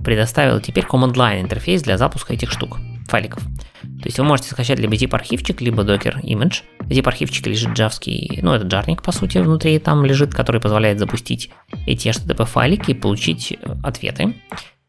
предоставила 0.03 0.61
теперь 0.61 0.85
command 0.85 1.13
line 1.13 1.41
интерфейс 1.41 1.81
для 1.81 1.97
запуска 1.97 2.33
этих 2.33 2.51
штук, 2.51 2.77
файликов. 3.07 3.43
То 3.81 4.05
есть 4.07 4.19
вы 4.19 4.25
можете 4.25 4.49
скачать 4.49 4.79
либо 4.79 4.93
zip 4.93 5.15
архивчик, 5.15 5.61
либо 5.61 5.83
docker 5.83 6.21
image. 6.21 6.63
zip 6.89 7.07
архивчик 7.07 7.47
лежит 7.47 7.73
джавский, 7.73 8.39
ну 8.43 8.53
это 8.53 8.67
джарник 8.67 9.01
по 9.01 9.11
сути 9.11 9.39
внутри 9.39 9.79
там 9.79 10.05
лежит, 10.05 10.33
который 10.33 10.61
позволяет 10.61 10.99
запустить 10.99 11.49
эти 11.87 12.09
HTTP 12.09 12.45
файлики 12.45 12.91
и 12.91 12.93
получить 12.93 13.51
э, 13.51 13.75
ответы. 13.83 14.35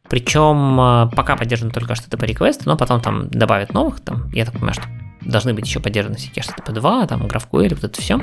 Причем 0.09 0.81
э, 0.81 1.11
пока 1.15 1.37
поддержан 1.37 1.71
только 1.71 1.95
HTTP 1.95 2.35
request, 2.35 2.63
но 2.65 2.77
потом 2.77 3.01
там 3.01 3.29
добавят 3.29 3.73
новых, 3.73 4.01
там, 4.01 4.31
я 4.33 4.45
так 4.45 4.55
понимаю, 4.55 4.75
что 4.75 4.85
должны 5.23 5.55
быть 5.55 5.67
еще 5.67 5.81
поддержаны 5.81 6.17
всякие 6.17 6.45
HTTP 6.45 6.73
2, 6.73 7.07
там, 7.07 7.23
GraphQL, 7.23 7.75
вот 7.75 7.85
это 7.85 8.01
все, 8.01 8.21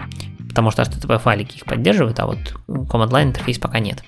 потому 0.48 0.72
что 0.72 0.84
HTTP 0.84 1.20
файлики 1.20 1.58
их 1.58 1.66
поддерживают, 1.66 2.20
а 2.20 2.28
вот 2.28 2.38
command 2.68 3.10
line 3.10 3.24
интерфейс 3.24 3.58
пока 3.58 3.80
нет. 3.80 4.04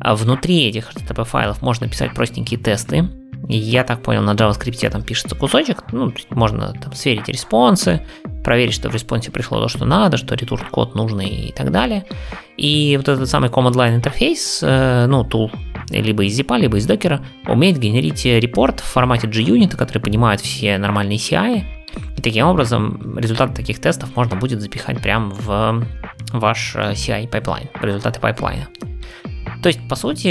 А 0.00 0.14
внутри 0.14 0.66
этих 0.66 0.90
HTTP 0.90 1.24
файлов 1.24 1.62
можно 1.62 1.88
писать 1.88 2.14
простенькие 2.14 2.58
тесты, 2.58 3.08
я 3.48 3.84
так 3.84 4.02
понял, 4.02 4.22
на 4.22 4.32
JavaScript 4.32 4.88
там 4.90 5.02
пишется 5.02 5.34
кусочек, 5.34 5.84
ну, 5.92 6.12
можно 6.30 6.72
там 6.72 6.92
сверить 6.94 7.28
респонсы, 7.28 8.06
проверить, 8.42 8.74
что 8.74 8.88
в 8.88 8.94
response 8.94 9.26
е 9.26 9.30
пришло 9.30 9.60
то, 9.60 9.68
что 9.68 9.84
надо, 9.84 10.16
что 10.16 10.34
return 10.34 10.64
код 10.70 10.94
нужный 10.94 11.28
и 11.28 11.52
так 11.52 11.70
далее. 11.70 12.06
И 12.56 12.96
вот 12.96 13.08
этот 13.08 13.28
самый 13.28 13.50
command 13.50 13.74
line 13.74 13.96
интерфейс, 13.96 14.60
э, 14.62 15.06
ну, 15.06 15.24
tool, 15.24 15.50
либо 15.90 16.24
из 16.24 16.38
zip, 16.38 16.56
либо 16.58 16.78
из 16.78 16.86
докера, 16.86 17.24
умеет 17.46 17.78
генерить 17.78 18.24
report 18.24 18.80
в 18.80 18.84
формате 18.84 19.26
JUnit, 19.26 19.76
который 19.76 19.98
понимает 19.98 20.40
все 20.40 20.78
нормальные 20.78 21.18
CI, 21.18 21.64
и 22.16 22.20
таким 22.20 22.46
образом 22.46 23.18
результаты 23.18 23.54
таких 23.54 23.80
тестов 23.80 24.16
можно 24.16 24.36
будет 24.36 24.60
запихать 24.60 25.00
прямо 25.00 25.30
в 25.30 25.84
ваш 26.32 26.74
э, 26.76 26.92
CI 26.92 27.28
pipeline, 27.28 27.68
результаты 27.80 28.20
pipeline 28.20 28.58
а. 28.58 28.68
То 29.64 29.68
есть, 29.68 29.88
по 29.88 29.96
сути, 29.96 30.26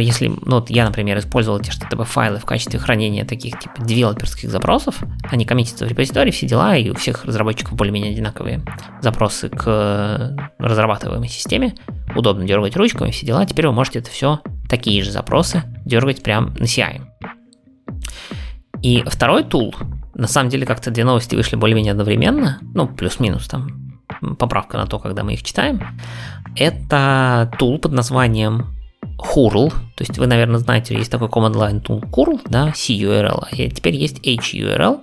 если 0.00 0.28
ну, 0.28 0.60
вот 0.60 0.70
я, 0.70 0.86
например, 0.86 1.18
использовал 1.18 1.60
эти 1.60 1.68
HTTP 1.68 2.04
файлы 2.04 2.38
в 2.38 2.46
качестве 2.46 2.78
хранения 2.78 3.26
таких 3.26 3.58
типа 3.58 3.84
девелоперских 3.84 4.48
запросов, 4.48 4.96
они 5.30 5.44
коммитятся 5.44 5.84
в 5.84 5.88
репозитории, 5.90 6.30
все 6.30 6.46
дела, 6.46 6.74
и 6.74 6.88
у 6.88 6.94
всех 6.94 7.26
разработчиков 7.26 7.74
более-менее 7.74 8.12
одинаковые 8.12 8.64
запросы 9.02 9.50
к 9.50 10.54
разрабатываемой 10.58 11.28
системе, 11.28 11.74
удобно 12.14 12.46
дергать 12.46 12.76
ручками, 12.76 13.10
все 13.10 13.26
дела, 13.26 13.44
теперь 13.44 13.66
вы 13.66 13.74
можете 13.74 13.98
это 13.98 14.10
все, 14.10 14.40
такие 14.70 15.02
же 15.02 15.10
запросы, 15.10 15.62
дергать 15.84 16.22
прямо 16.22 16.48
на 16.58 16.64
CI. 16.64 17.02
И 18.80 19.02
второй 19.04 19.44
тул, 19.44 19.74
на 20.14 20.28
самом 20.28 20.48
деле 20.48 20.64
как-то 20.64 20.90
две 20.90 21.04
новости 21.04 21.36
вышли 21.36 21.56
более-менее 21.56 21.90
одновременно, 21.90 22.58
ну, 22.72 22.88
плюс-минус 22.88 23.48
там, 23.48 23.86
поправка 24.38 24.78
на 24.78 24.86
то, 24.86 24.98
когда 24.98 25.24
мы 25.24 25.34
их 25.34 25.42
читаем, 25.42 25.82
это 26.56 27.52
тул 27.58 27.78
под 27.78 27.92
названием 27.92 28.76
Curl, 29.18 29.70
то 29.70 30.02
есть 30.02 30.18
вы, 30.18 30.26
наверное, 30.26 30.58
знаете, 30.58 30.94
есть 30.94 31.10
такой 31.10 31.28
command 31.28 31.54
line 31.54 31.82
tool 31.82 32.00
curl, 32.10 32.40
да, 32.48 32.68
CURL, 32.68 33.46
а 33.50 33.56
теперь 33.56 33.96
есть 33.96 34.20
HURL. 34.26 35.02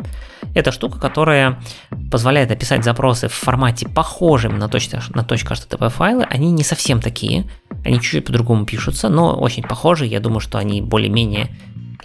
Это 0.54 0.72
штука, 0.72 1.00
которая 1.00 1.60
позволяет 2.12 2.52
описать 2.52 2.84
запросы 2.84 3.28
в 3.28 3.34
формате 3.34 3.88
похожим 3.88 4.60
на, 4.60 4.68
точно, 4.68 5.02
на 5.16 5.22
.http 5.22 5.90
файлы. 5.90 6.26
Они 6.30 6.52
не 6.52 6.64
совсем 6.64 7.02
такие, 7.02 7.46
они 7.84 7.96
чуть-чуть 7.96 8.26
по-другому 8.26 8.66
пишутся, 8.66 9.10
но 9.10 9.36
очень 9.36 9.64
похожи. 9.64 10.06
Я 10.06 10.20
думаю, 10.20 10.42
что 10.42 10.60
они 10.60 10.82
более-менее 10.82 11.50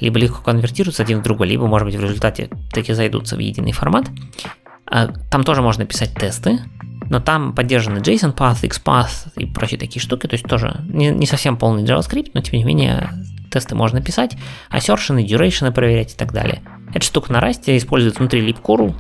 либо 0.00 0.18
легко 0.18 0.42
конвертируются 0.42 1.02
один 1.02 1.18
в 1.18 1.22
другой, 1.22 1.48
либо, 1.48 1.66
может 1.66 1.86
быть, 1.86 1.96
в 1.96 2.02
результате 2.02 2.48
таки 2.72 2.94
зайдутся 2.94 3.36
в 3.36 3.40
единый 3.40 3.72
формат. 3.72 4.06
А, 4.86 5.08
там 5.30 5.44
тоже 5.44 5.60
можно 5.60 5.84
писать 5.84 6.14
тесты, 6.14 6.60
но 7.10 7.20
там 7.20 7.54
поддержаны 7.54 7.98
JSON 7.98 8.34
Path, 8.34 8.62
XPath 8.62 9.32
и 9.36 9.46
прочие 9.46 9.78
такие 9.78 10.02
штуки, 10.02 10.26
то 10.26 10.34
есть 10.34 10.46
тоже 10.46 10.80
не, 10.88 11.10
не 11.10 11.26
совсем 11.26 11.56
полный 11.56 11.84
JavaScript, 11.84 12.30
но 12.34 12.40
тем 12.40 12.58
не 12.58 12.64
менее 12.64 13.10
тесты 13.50 13.74
можно 13.74 14.00
писать, 14.02 14.36
assertion, 14.70 15.24
duration 15.24 15.72
проверять 15.72 16.14
и 16.14 16.16
так 16.16 16.32
далее. 16.32 16.62
Эта 16.94 17.04
штука 17.04 17.32
на 17.32 17.38
Rust 17.38 17.76
используется 17.76 18.20
внутри 18.20 18.46
libcurl 18.46 18.94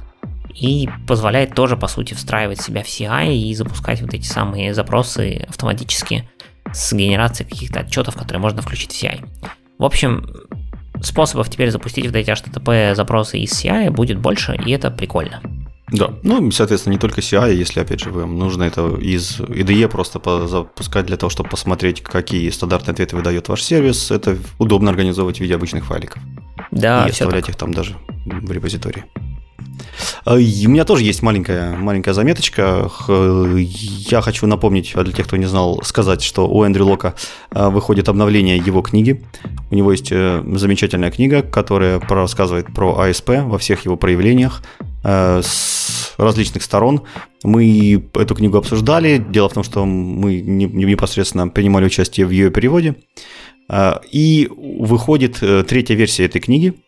и 0.54 0.88
позволяет 1.06 1.54
тоже, 1.54 1.76
по 1.76 1.86
сути, 1.86 2.14
встраивать 2.14 2.60
себя 2.60 2.82
в 2.82 2.86
CI 2.86 3.34
и 3.34 3.54
запускать 3.54 4.00
вот 4.00 4.12
эти 4.14 4.26
самые 4.26 4.74
запросы 4.74 5.46
автоматически 5.48 6.28
с 6.72 6.92
генерацией 6.92 7.48
каких-то 7.48 7.80
отчетов, 7.80 8.16
которые 8.16 8.40
можно 8.40 8.62
включить 8.62 8.92
в 8.92 9.02
CI. 9.02 9.26
В 9.78 9.84
общем, 9.84 10.28
способов 11.00 11.48
теперь 11.48 11.70
запустить 11.70 12.06
вот 12.06 12.16
эти 12.16 12.30
HTTP 12.30 12.94
запросы 12.94 13.38
из 13.38 13.52
CI 13.52 13.90
будет 13.90 14.18
больше, 14.18 14.56
и 14.56 14.72
это 14.72 14.90
прикольно. 14.90 15.40
Да, 15.90 16.12
ну, 16.22 16.50
соответственно, 16.50 16.94
не 16.94 16.98
только 16.98 17.20
CI, 17.20 17.54
если, 17.54 17.80
опять 17.80 18.00
же, 18.00 18.10
вам 18.10 18.38
нужно 18.38 18.64
это 18.64 18.94
из 18.96 19.40
IDE 19.40 19.88
просто 19.88 20.20
запускать 20.46 21.06
для 21.06 21.16
того, 21.16 21.30
чтобы 21.30 21.48
посмотреть, 21.48 22.02
какие 22.02 22.50
стандартные 22.50 22.92
ответы 22.92 23.16
выдает 23.16 23.48
ваш 23.48 23.62
сервис, 23.62 24.10
это 24.10 24.36
удобно 24.58 24.90
организовывать 24.90 25.38
в 25.38 25.40
виде 25.40 25.54
обычных 25.54 25.86
файликов. 25.86 26.22
Да, 26.70 27.06
и 27.06 27.10
оставлять 27.10 27.46
так. 27.46 27.54
их 27.54 27.56
там 27.56 27.72
даже 27.72 27.96
в 28.26 28.52
репозитории. 28.52 29.04
А, 30.24 30.34
у 30.34 30.38
меня 30.38 30.84
тоже 30.84 31.04
есть 31.04 31.22
маленькая, 31.22 31.74
маленькая 31.76 32.12
заметочка. 32.12 32.90
Я 33.08 34.20
хочу 34.20 34.46
напомнить, 34.46 34.92
а 34.94 35.02
для 35.02 35.12
тех, 35.12 35.26
кто 35.26 35.36
не 35.36 35.46
знал, 35.46 35.80
сказать, 35.82 36.22
что 36.22 36.48
у 36.48 36.64
Эндрю 36.64 36.86
Лока 36.86 37.14
а, 37.50 37.70
выходит 37.70 38.08
обновление 38.08 38.58
его 38.58 38.82
книги. 38.82 39.24
У 39.70 39.74
него 39.74 39.92
есть 39.92 40.08
э, 40.10 40.42
замечательная 40.54 41.10
книга, 41.10 41.42
которая 41.42 42.00
рассказывает 42.00 42.66
про 42.74 42.98
АСП 42.98 43.30
во 43.44 43.58
всех 43.58 43.84
его 43.84 43.96
проявлениях 43.96 44.62
с 45.02 46.14
различных 46.18 46.62
сторон. 46.62 47.02
Мы 47.42 48.02
эту 48.14 48.34
книгу 48.34 48.56
обсуждали. 48.58 49.18
Дело 49.18 49.48
в 49.48 49.54
том, 49.54 49.62
что 49.62 49.84
мы 49.84 50.40
непосредственно 50.40 51.48
принимали 51.48 51.86
участие 51.86 52.26
в 52.26 52.30
ее 52.30 52.50
переводе. 52.50 52.96
И 54.10 54.50
выходит 54.50 55.42
э, 55.42 55.62
третья 55.62 55.94
версия 55.94 56.24
этой 56.24 56.40
книги– 56.40 56.74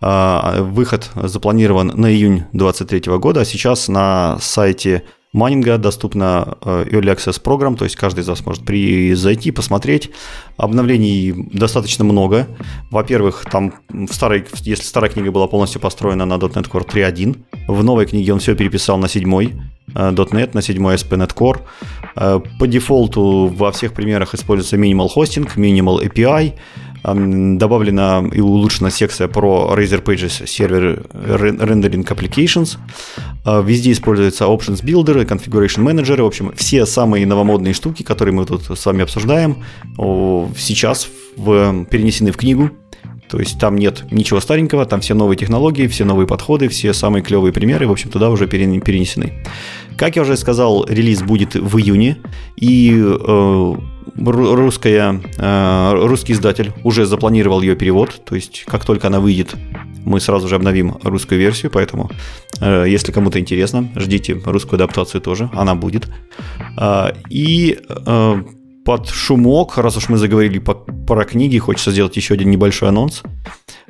выход 0.00 1.10
запланирован 1.16 1.88
на 1.88 2.10
июнь 2.10 2.44
2023 2.52 3.18
года, 3.18 3.40
а 3.40 3.44
сейчас 3.44 3.88
на 3.88 4.38
сайте 4.40 5.04
майнинга 5.32 5.78
доступна 5.78 6.56
э, 6.62 6.84
Early 6.90 7.14
Access 7.14 7.40
программ, 7.40 7.76
то 7.76 7.84
есть 7.84 7.96
каждый 7.96 8.20
из 8.20 8.28
вас 8.28 8.44
может 8.44 8.64
при 8.64 9.14
зайти, 9.14 9.50
посмотреть. 9.50 10.10
Обновлений 10.56 11.32
достаточно 11.52 12.04
много. 12.04 12.46
Во-первых, 12.90 13.44
там 13.50 13.74
в 13.88 14.12
старой, 14.12 14.46
если 14.62 14.84
старая 14.84 15.10
книга 15.10 15.30
была 15.30 15.46
полностью 15.46 15.80
построена 15.80 16.24
на 16.24 16.34
.NET 16.34 16.70
Core 16.70 16.86
3.1, 16.86 17.36
в 17.68 17.84
новой 17.84 18.06
книге 18.06 18.32
он 18.32 18.38
все 18.40 18.54
переписал 18.54 18.98
на 18.98 19.08
седьмой 19.08 19.46
э, 19.46 19.77
.NET, 19.98 20.50
на 20.52 20.62
седьмой 20.62 20.94
ASP.NET 20.94 21.34
Core. 21.34 21.60
Э, 22.16 22.40
по 22.58 22.66
дефолту 22.66 23.52
во 23.54 23.72
всех 23.72 23.92
примерах 23.92 24.34
используется 24.34 24.76
Minimal 24.76 25.08
Hosting, 25.14 25.48
Minimal 25.56 26.08
API, 26.08 26.54
добавлена 27.02 28.24
и 28.32 28.40
улучшена 28.40 28.90
секция 28.90 29.28
про 29.28 29.72
Razer 29.76 30.02
Pages 30.02 30.44
Server 30.44 31.08
Rendering 31.12 32.06
Applications. 32.06 32.76
А, 33.44 33.62
везде 33.62 33.92
используются 33.92 34.44
Options 34.44 34.82
Builder, 34.82 35.24
Configuration 35.26 35.84
Manager. 35.84 36.22
В 36.22 36.26
общем, 36.26 36.52
все 36.56 36.86
самые 36.86 37.26
новомодные 37.26 37.74
штуки, 37.74 38.02
которые 38.02 38.34
мы 38.34 38.44
тут 38.46 38.64
с 38.64 38.86
вами 38.86 39.02
обсуждаем, 39.02 39.62
сейчас 39.96 41.08
в, 41.36 41.84
перенесены 41.84 42.32
в 42.32 42.36
книгу. 42.36 42.70
То 43.28 43.38
есть 43.38 43.60
там 43.60 43.76
нет 43.76 44.04
ничего 44.10 44.40
старенького, 44.40 44.86
там 44.86 45.00
все 45.00 45.14
новые 45.14 45.36
технологии, 45.36 45.86
все 45.86 46.04
новые 46.04 46.26
подходы, 46.26 46.68
все 46.68 46.94
самые 46.94 47.22
клевые 47.22 47.52
примеры, 47.52 47.86
в 47.86 47.92
общем, 47.92 48.10
туда 48.10 48.30
уже 48.30 48.46
перенесены. 48.46 49.44
Как 49.98 50.14
я 50.14 50.22
уже 50.22 50.36
сказал, 50.36 50.86
релиз 50.86 51.22
будет 51.22 51.54
в 51.56 51.76
июне, 51.76 52.18
и 52.54 52.92
э, 52.96 53.74
русская, 54.16 55.20
э, 55.36 55.92
русский 55.94 56.34
издатель 56.34 56.72
уже 56.84 57.04
запланировал 57.04 57.62
ее 57.62 57.74
перевод, 57.74 58.22
то 58.24 58.36
есть 58.36 58.64
как 58.64 58.84
только 58.84 59.08
она 59.08 59.18
выйдет, 59.18 59.56
мы 60.04 60.20
сразу 60.20 60.46
же 60.46 60.54
обновим 60.54 60.98
русскую 61.02 61.40
версию, 61.40 61.72
поэтому 61.72 62.12
э, 62.60 62.84
если 62.86 63.10
кому-то 63.10 63.40
интересно, 63.40 63.90
ждите 63.96 64.40
русскую 64.44 64.76
адаптацию 64.76 65.20
тоже, 65.20 65.50
она 65.52 65.74
будет. 65.74 66.08
Э, 66.80 67.10
и 67.28 67.76
под 68.88 69.10
шумок, 69.10 69.76
раз 69.76 69.98
уж 69.98 70.08
мы 70.08 70.16
заговорили 70.16 70.58
по, 70.58 70.72
про 70.74 71.26
книги, 71.26 71.58
хочется 71.58 71.90
сделать 71.90 72.16
еще 72.16 72.32
один 72.32 72.50
небольшой 72.50 72.88
анонс. 72.88 73.22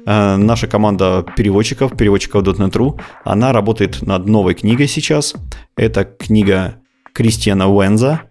Наша 0.05 0.67
команда 0.67 1.25
переводчиков, 1.37 1.97
переводчиков 1.97 2.43
.NET.ru, 2.43 3.01
она 3.23 3.53
работает 3.53 4.03
над 4.03 4.27
новой 4.27 4.55
книгой 4.55 4.89
сейчас. 4.89 5.35
Это 5.77 6.05
книга 6.05 6.81
Кристиана 7.13 7.69
Уэнза, 7.69 8.23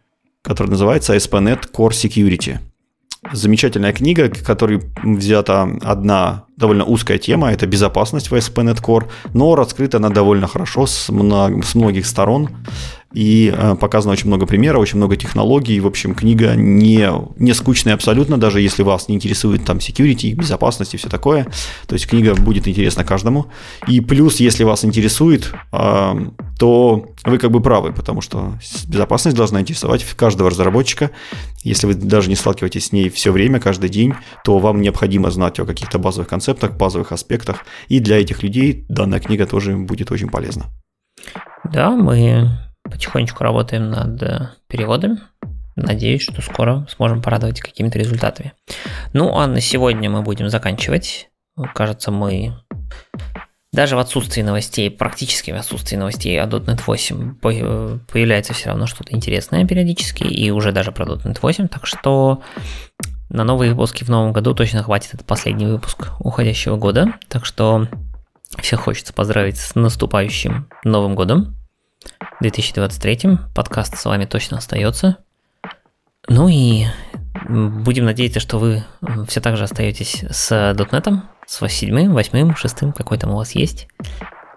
который 0.41 0.71
называется 0.71 1.15
ASP.NET 1.15 1.71
Core 1.71 1.91
Security. 1.91 2.57
замечательная 3.31 3.93
книга, 3.93 4.29
в 4.29 4.43
которой 4.45 4.81
взята 5.03 5.69
одна 5.81 6.47
довольно 6.57 6.83
узкая 6.83 7.17
тема, 7.17 7.51
это 7.51 7.65
безопасность 7.65 8.29
в 8.29 8.35
ASP.NET 8.35 8.81
Core, 8.81 9.05
но 9.33 9.55
раскрыта 9.55 9.97
она 9.97 10.09
довольно 10.09 10.47
хорошо 10.47 10.85
с, 10.85 11.07
много, 11.07 11.63
с 11.63 11.75
многих 11.75 12.05
сторон. 12.05 12.49
И 13.13 13.53
э, 13.55 13.75
показано 13.75 14.13
очень 14.13 14.27
много 14.27 14.45
примеров, 14.45 14.81
очень 14.81 14.97
много 14.97 15.15
технологий. 15.15 15.79
В 15.79 15.87
общем, 15.87 16.13
книга 16.13 16.55
не, 16.55 17.09
не 17.37 17.53
скучная 17.53 17.93
абсолютно, 17.93 18.37
даже 18.37 18.59
если 18.59 18.83
вас 18.83 19.07
не 19.07 19.15
интересует 19.15 19.63
там 19.63 19.77
security, 19.77 20.33
безопасность 20.33 20.93
и 20.93 20.97
все 20.97 21.07
такое. 21.07 21.47
То 21.87 21.93
есть 21.93 22.07
книга 22.07 22.35
будет 22.35 22.67
интересна 22.67 23.05
каждому. 23.05 23.47
И 23.87 24.01
плюс, 24.01 24.37
если 24.37 24.65
вас 24.65 24.83
интересует, 24.83 25.53
э, 25.71 26.13
то 26.59 27.05
вы 27.23 27.37
как 27.37 27.51
бы 27.51 27.61
правы, 27.61 27.93
потому 27.93 28.21
что 28.21 28.53
безопасность 28.87 29.37
должна 29.37 29.61
интересовать 29.61 30.03
каждого 30.03 30.49
разработчика. 30.49 31.11
Если 31.63 31.87
вы 31.87 31.93
даже 31.93 32.29
не 32.29 32.35
сталкиваетесь 32.35 32.87
с 32.87 32.91
ней 32.91 33.09
все 33.09 33.31
время, 33.31 33.59
каждый 33.59 33.89
день, 33.89 34.15
то 34.43 34.59
вам 34.59 34.81
необходимо 34.81 35.31
знать 35.31 35.59
о 35.59 35.65
каких-то 35.65 35.97
базовых 35.97 36.27
концептах, 36.27 36.75
базовых 36.75 37.13
аспектах. 37.13 37.65
И 37.87 37.99
для 37.99 38.19
этих 38.19 38.43
людей 38.43 38.85
данная 38.89 39.19
книга 39.19 39.45
тоже 39.45 39.77
будет 39.77 40.11
очень 40.11 40.29
полезна. 40.29 40.65
Да, 41.71 41.91
мы 41.91 42.66
потихонечку 42.89 43.43
работаем 43.43 43.89
над 43.89 44.21
э, 44.23 44.49
переводами. 44.67 45.19
Надеюсь, 45.75 46.23
что 46.23 46.41
скоро 46.41 46.87
сможем 46.89 47.21
порадовать 47.21 47.61
какими-то 47.61 47.99
результатами. 47.99 48.53
Ну, 49.13 49.37
а 49.37 49.47
на 49.47 49.61
сегодня 49.61 50.09
мы 50.09 50.23
будем 50.23 50.49
заканчивать. 50.49 51.29
Кажется, 51.73 52.11
мы 52.11 52.55
даже 53.73 53.95
в 53.95 53.99
отсутствии 53.99 54.41
новостей, 54.41 54.89
практически 54.89 55.51
в 55.51 55.55
отсутствии 55.55 55.97
новостей 55.97 56.41
о 56.41 56.47
.NET 56.47 56.81
8 56.85 57.35
появляется 57.39 58.53
все 58.53 58.69
равно 58.69 58.87
что-то 58.87 59.13
интересное 59.13 59.65
периодически, 59.65 60.23
и 60.23 60.49
уже 60.51 60.71
даже 60.71 60.91
про 60.91 61.05
.NET 61.05 61.39
8, 61.41 61.67
так 61.67 61.85
что 61.85 62.41
на 63.29 63.43
новые 63.43 63.71
выпуски 63.71 64.03
в 64.03 64.09
новом 64.09 64.31
году 64.31 64.53
точно 64.55 64.83
хватит. 64.83 65.13
Это 65.13 65.23
последний 65.23 65.65
выпуск 65.65 66.09
уходящего 66.19 66.77
года, 66.77 67.13
так 67.27 67.45
что 67.45 67.87
всех 68.57 68.81
хочется 68.81 69.13
поздравить 69.13 69.57
с 69.57 69.75
наступающим 69.75 70.69
Новым 70.83 71.15
годом. 71.15 71.56
2023. 72.41 73.37
Подкаст 73.53 73.97
с 73.97 74.05
вами 74.05 74.25
точно 74.25 74.57
остается. 74.57 75.17
Ну 76.27 76.47
и 76.47 76.85
будем 77.47 78.05
надеяться, 78.05 78.39
что 78.39 78.59
вы 78.59 78.83
все 79.27 79.39
так 79.39 79.57
же 79.57 79.63
остаетесь 79.63 80.23
с 80.29 80.51
.NET, 80.51 81.21
с 81.45 81.67
7, 81.67 82.09
8, 82.11 82.55
6, 82.55 82.75
какой 82.95 83.17
там 83.17 83.31
у 83.31 83.37
вас 83.37 83.55
есть, 83.55 83.87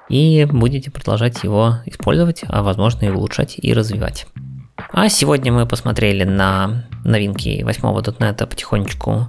и 0.09 0.45
будете 0.45 0.91
продолжать 0.91 1.45
его 1.45 1.77
использовать, 1.87 2.43
а 2.49 2.63
возможно 2.63 3.05
и 3.05 3.11
улучшать 3.11 3.55
и 3.59 3.73
развивать. 3.73 4.27
А 4.93 5.09
сегодня 5.09 5.53
мы 5.53 5.67
посмотрели 5.67 6.25
на 6.25 6.85
новинки 7.05 7.63
8 7.63 7.83
.NET 7.83 8.47
потихонечку 8.47 9.27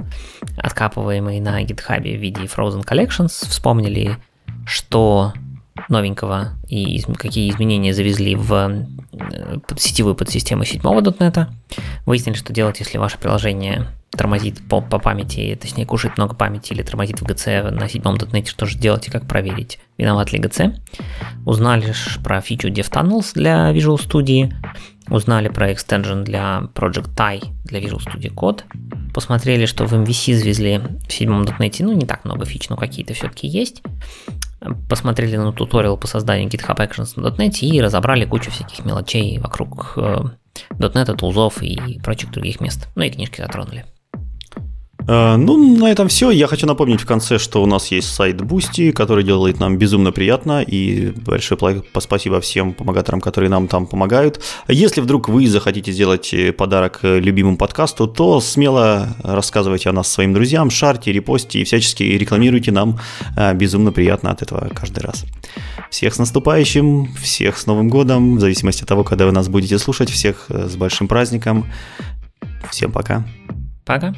откапываемые 0.57 1.41
на 1.41 1.63
GitHub 1.63 2.01
в 2.01 2.19
виде 2.19 2.43
Frozen 2.43 2.83
Collections, 2.83 3.27
вспомнили, 3.27 4.17
что 4.65 5.33
новенького 5.89 6.49
и 6.67 6.95
из, 6.95 7.05
какие 7.05 7.49
изменения 7.49 7.93
завезли 7.93 8.35
в 8.35 8.53
э, 8.53 9.59
сетевую 9.77 10.15
подсистему 10.15 10.65
7 10.65 10.81
.NET. 10.81 11.47
Выяснили, 12.05 12.35
что 12.35 12.53
делать, 12.53 12.79
если 12.79 12.97
ваше 12.97 13.17
приложение 13.17 13.87
тормозит 14.11 14.61
по, 14.67 14.81
по 14.81 14.99
памяти, 14.99 15.57
точнее 15.59 15.85
кушает 15.85 16.17
много 16.17 16.35
памяти 16.35 16.73
или 16.73 16.83
тормозит 16.83 17.21
в 17.21 17.25
GC 17.25 17.71
на 17.71 17.87
7 17.87 18.01
.NET, 18.01 18.47
что 18.47 18.65
же 18.65 18.77
делать 18.77 19.07
и 19.07 19.11
как 19.11 19.25
проверить, 19.27 19.79
виноват 19.97 20.33
ли 20.33 20.39
GC. 20.39 20.75
Узнали 21.45 21.93
про 22.23 22.41
фичу 22.41 22.69
DevTunnels 22.69 23.31
для 23.33 23.71
Visual 23.71 23.95
Studio, 23.97 24.53
узнали 25.11 25.49
про 25.49 25.71
экстенжен 25.73 26.23
для 26.23 26.63
Project 26.73 27.13
TIE 27.15 27.43
для 27.65 27.79
Visual 27.79 27.99
Studio 27.99 28.33
Code, 28.33 28.63
посмотрели, 29.13 29.65
что 29.65 29.85
в 29.85 29.93
MVC 29.93 30.33
завезли 30.33 30.81
в 31.07 31.11
7 31.11 31.43
.NET, 31.43 31.75
ну 31.79 31.93
не 31.93 32.05
так 32.05 32.25
много 32.25 32.45
фич, 32.45 32.69
но 32.69 32.77
какие-то 32.77 33.13
все-таки 33.13 33.47
есть 33.47 33.83
посмотрели 34.87 35.37
на 35.37 35.51
туториал 35.51 35.97
по 35.97 36.07
созданию 36.07 36.47
GitHub 36.47 36.77
Actions 36.77 37.19
на 37.19 37.27
.NET 37.27 37.59
и 37.61 37.81
разобрали 37.81 38.25
кучу 38.25 38.51
всяких 38.51 38.85
мелочей 38.85 39.39
вокруг 39.39 39.93
э, 39.97 40.17
.NET, 40.71 41.15
тулзов 41.15 41.63
и 41.63 41.99
прочих 41.99 42.31
других 42.31 42.61
мест. 42.61 42.87
Ну 42.95 43.03
и 43.03 43.09
книжки 43.09 43.41
затронули. 43.41 43.85
Э, 45.07 45.35
ну, 45.35 45.77
на 45.77 45.91
этом 45.91 46.07
все. 46.07 46.31
Я 46.31 46.47
хочу 46.47 46.67
напомнить 46.67 47.01
в 47.01 47.05
конце, 47.05 47.39
что 47.39 47.61
у 47.63 47.65
нас 47.65 47.91
есть 47.91 48.13
сайт 48.13 48.41
Boosty, 48.41 48.91
который 48.91 49.23
делает 49.23 49.59
нам 49.59 49.77
безумно 49.77 50.11
приятно. 50.11 50.61
И 50.61 51.11
большое 51.11 51.83
спасибо 51.99 52.39
всем 52.39 52.73
помогаторам, 52.73 53.21
которые 53.21 53.49
нам 53.49 53.67
там 53.67 53.87
помогают. 53.87 54.41
Если 54.67 55.01
вдруг 55.01 55.29
вы 55.29 55.47
захотите 55.47 55.91
сделать 55.91 56.33
э, 56.33 56.51
подарок 56.51 56.99
э, 57.03 57.19
любимому 57.19 57.57
подкасту, 57.57 58.07
то 58.07 58.39
смело 58.41 59.15
рассказывайте 59.23 59.89
о 59.89 59.93
нас 59.93 60.11
своим 60.11 60.33
друзьям, 60.33 60.69
шарьте, 60.69 61.11
репосте 61.11 61.59
и 61.59 61.63
всячески 61.63 62.03
рекламируйте 62.03 62.71
нам. 62.71 62.99
Безумно 63.55 63.91
приятно 63.91 64.31
от 64.31 64.41
этого 64.41 64.69
каждый 64.73 64.99
раз. 64.99 65.25
Всех 65.89 66.13
с 66.13 66.19
наступающим, 66.19 67.13
всех 67.15 67.57
с 67.57 67.65
Новым 67.65 67.89
годом, 67.89 68.37
в 68.37 68.39
зависимости 68.39 68.83
от 68.83 68.89
того, 68.89 69.03
когда 69.03 69.25
вы 69.25 69.31
нас 69.31 69.47
будете 69.47 69.77
слушать. 69.79 70.09
Всех 70.09 70.45
с 70.49 70.75
большим 70.75 71.07
праздником. 71.07 71.65
Всем 72.69 72.91
пока. 72.91 73.23
Пока. 73.85 74.13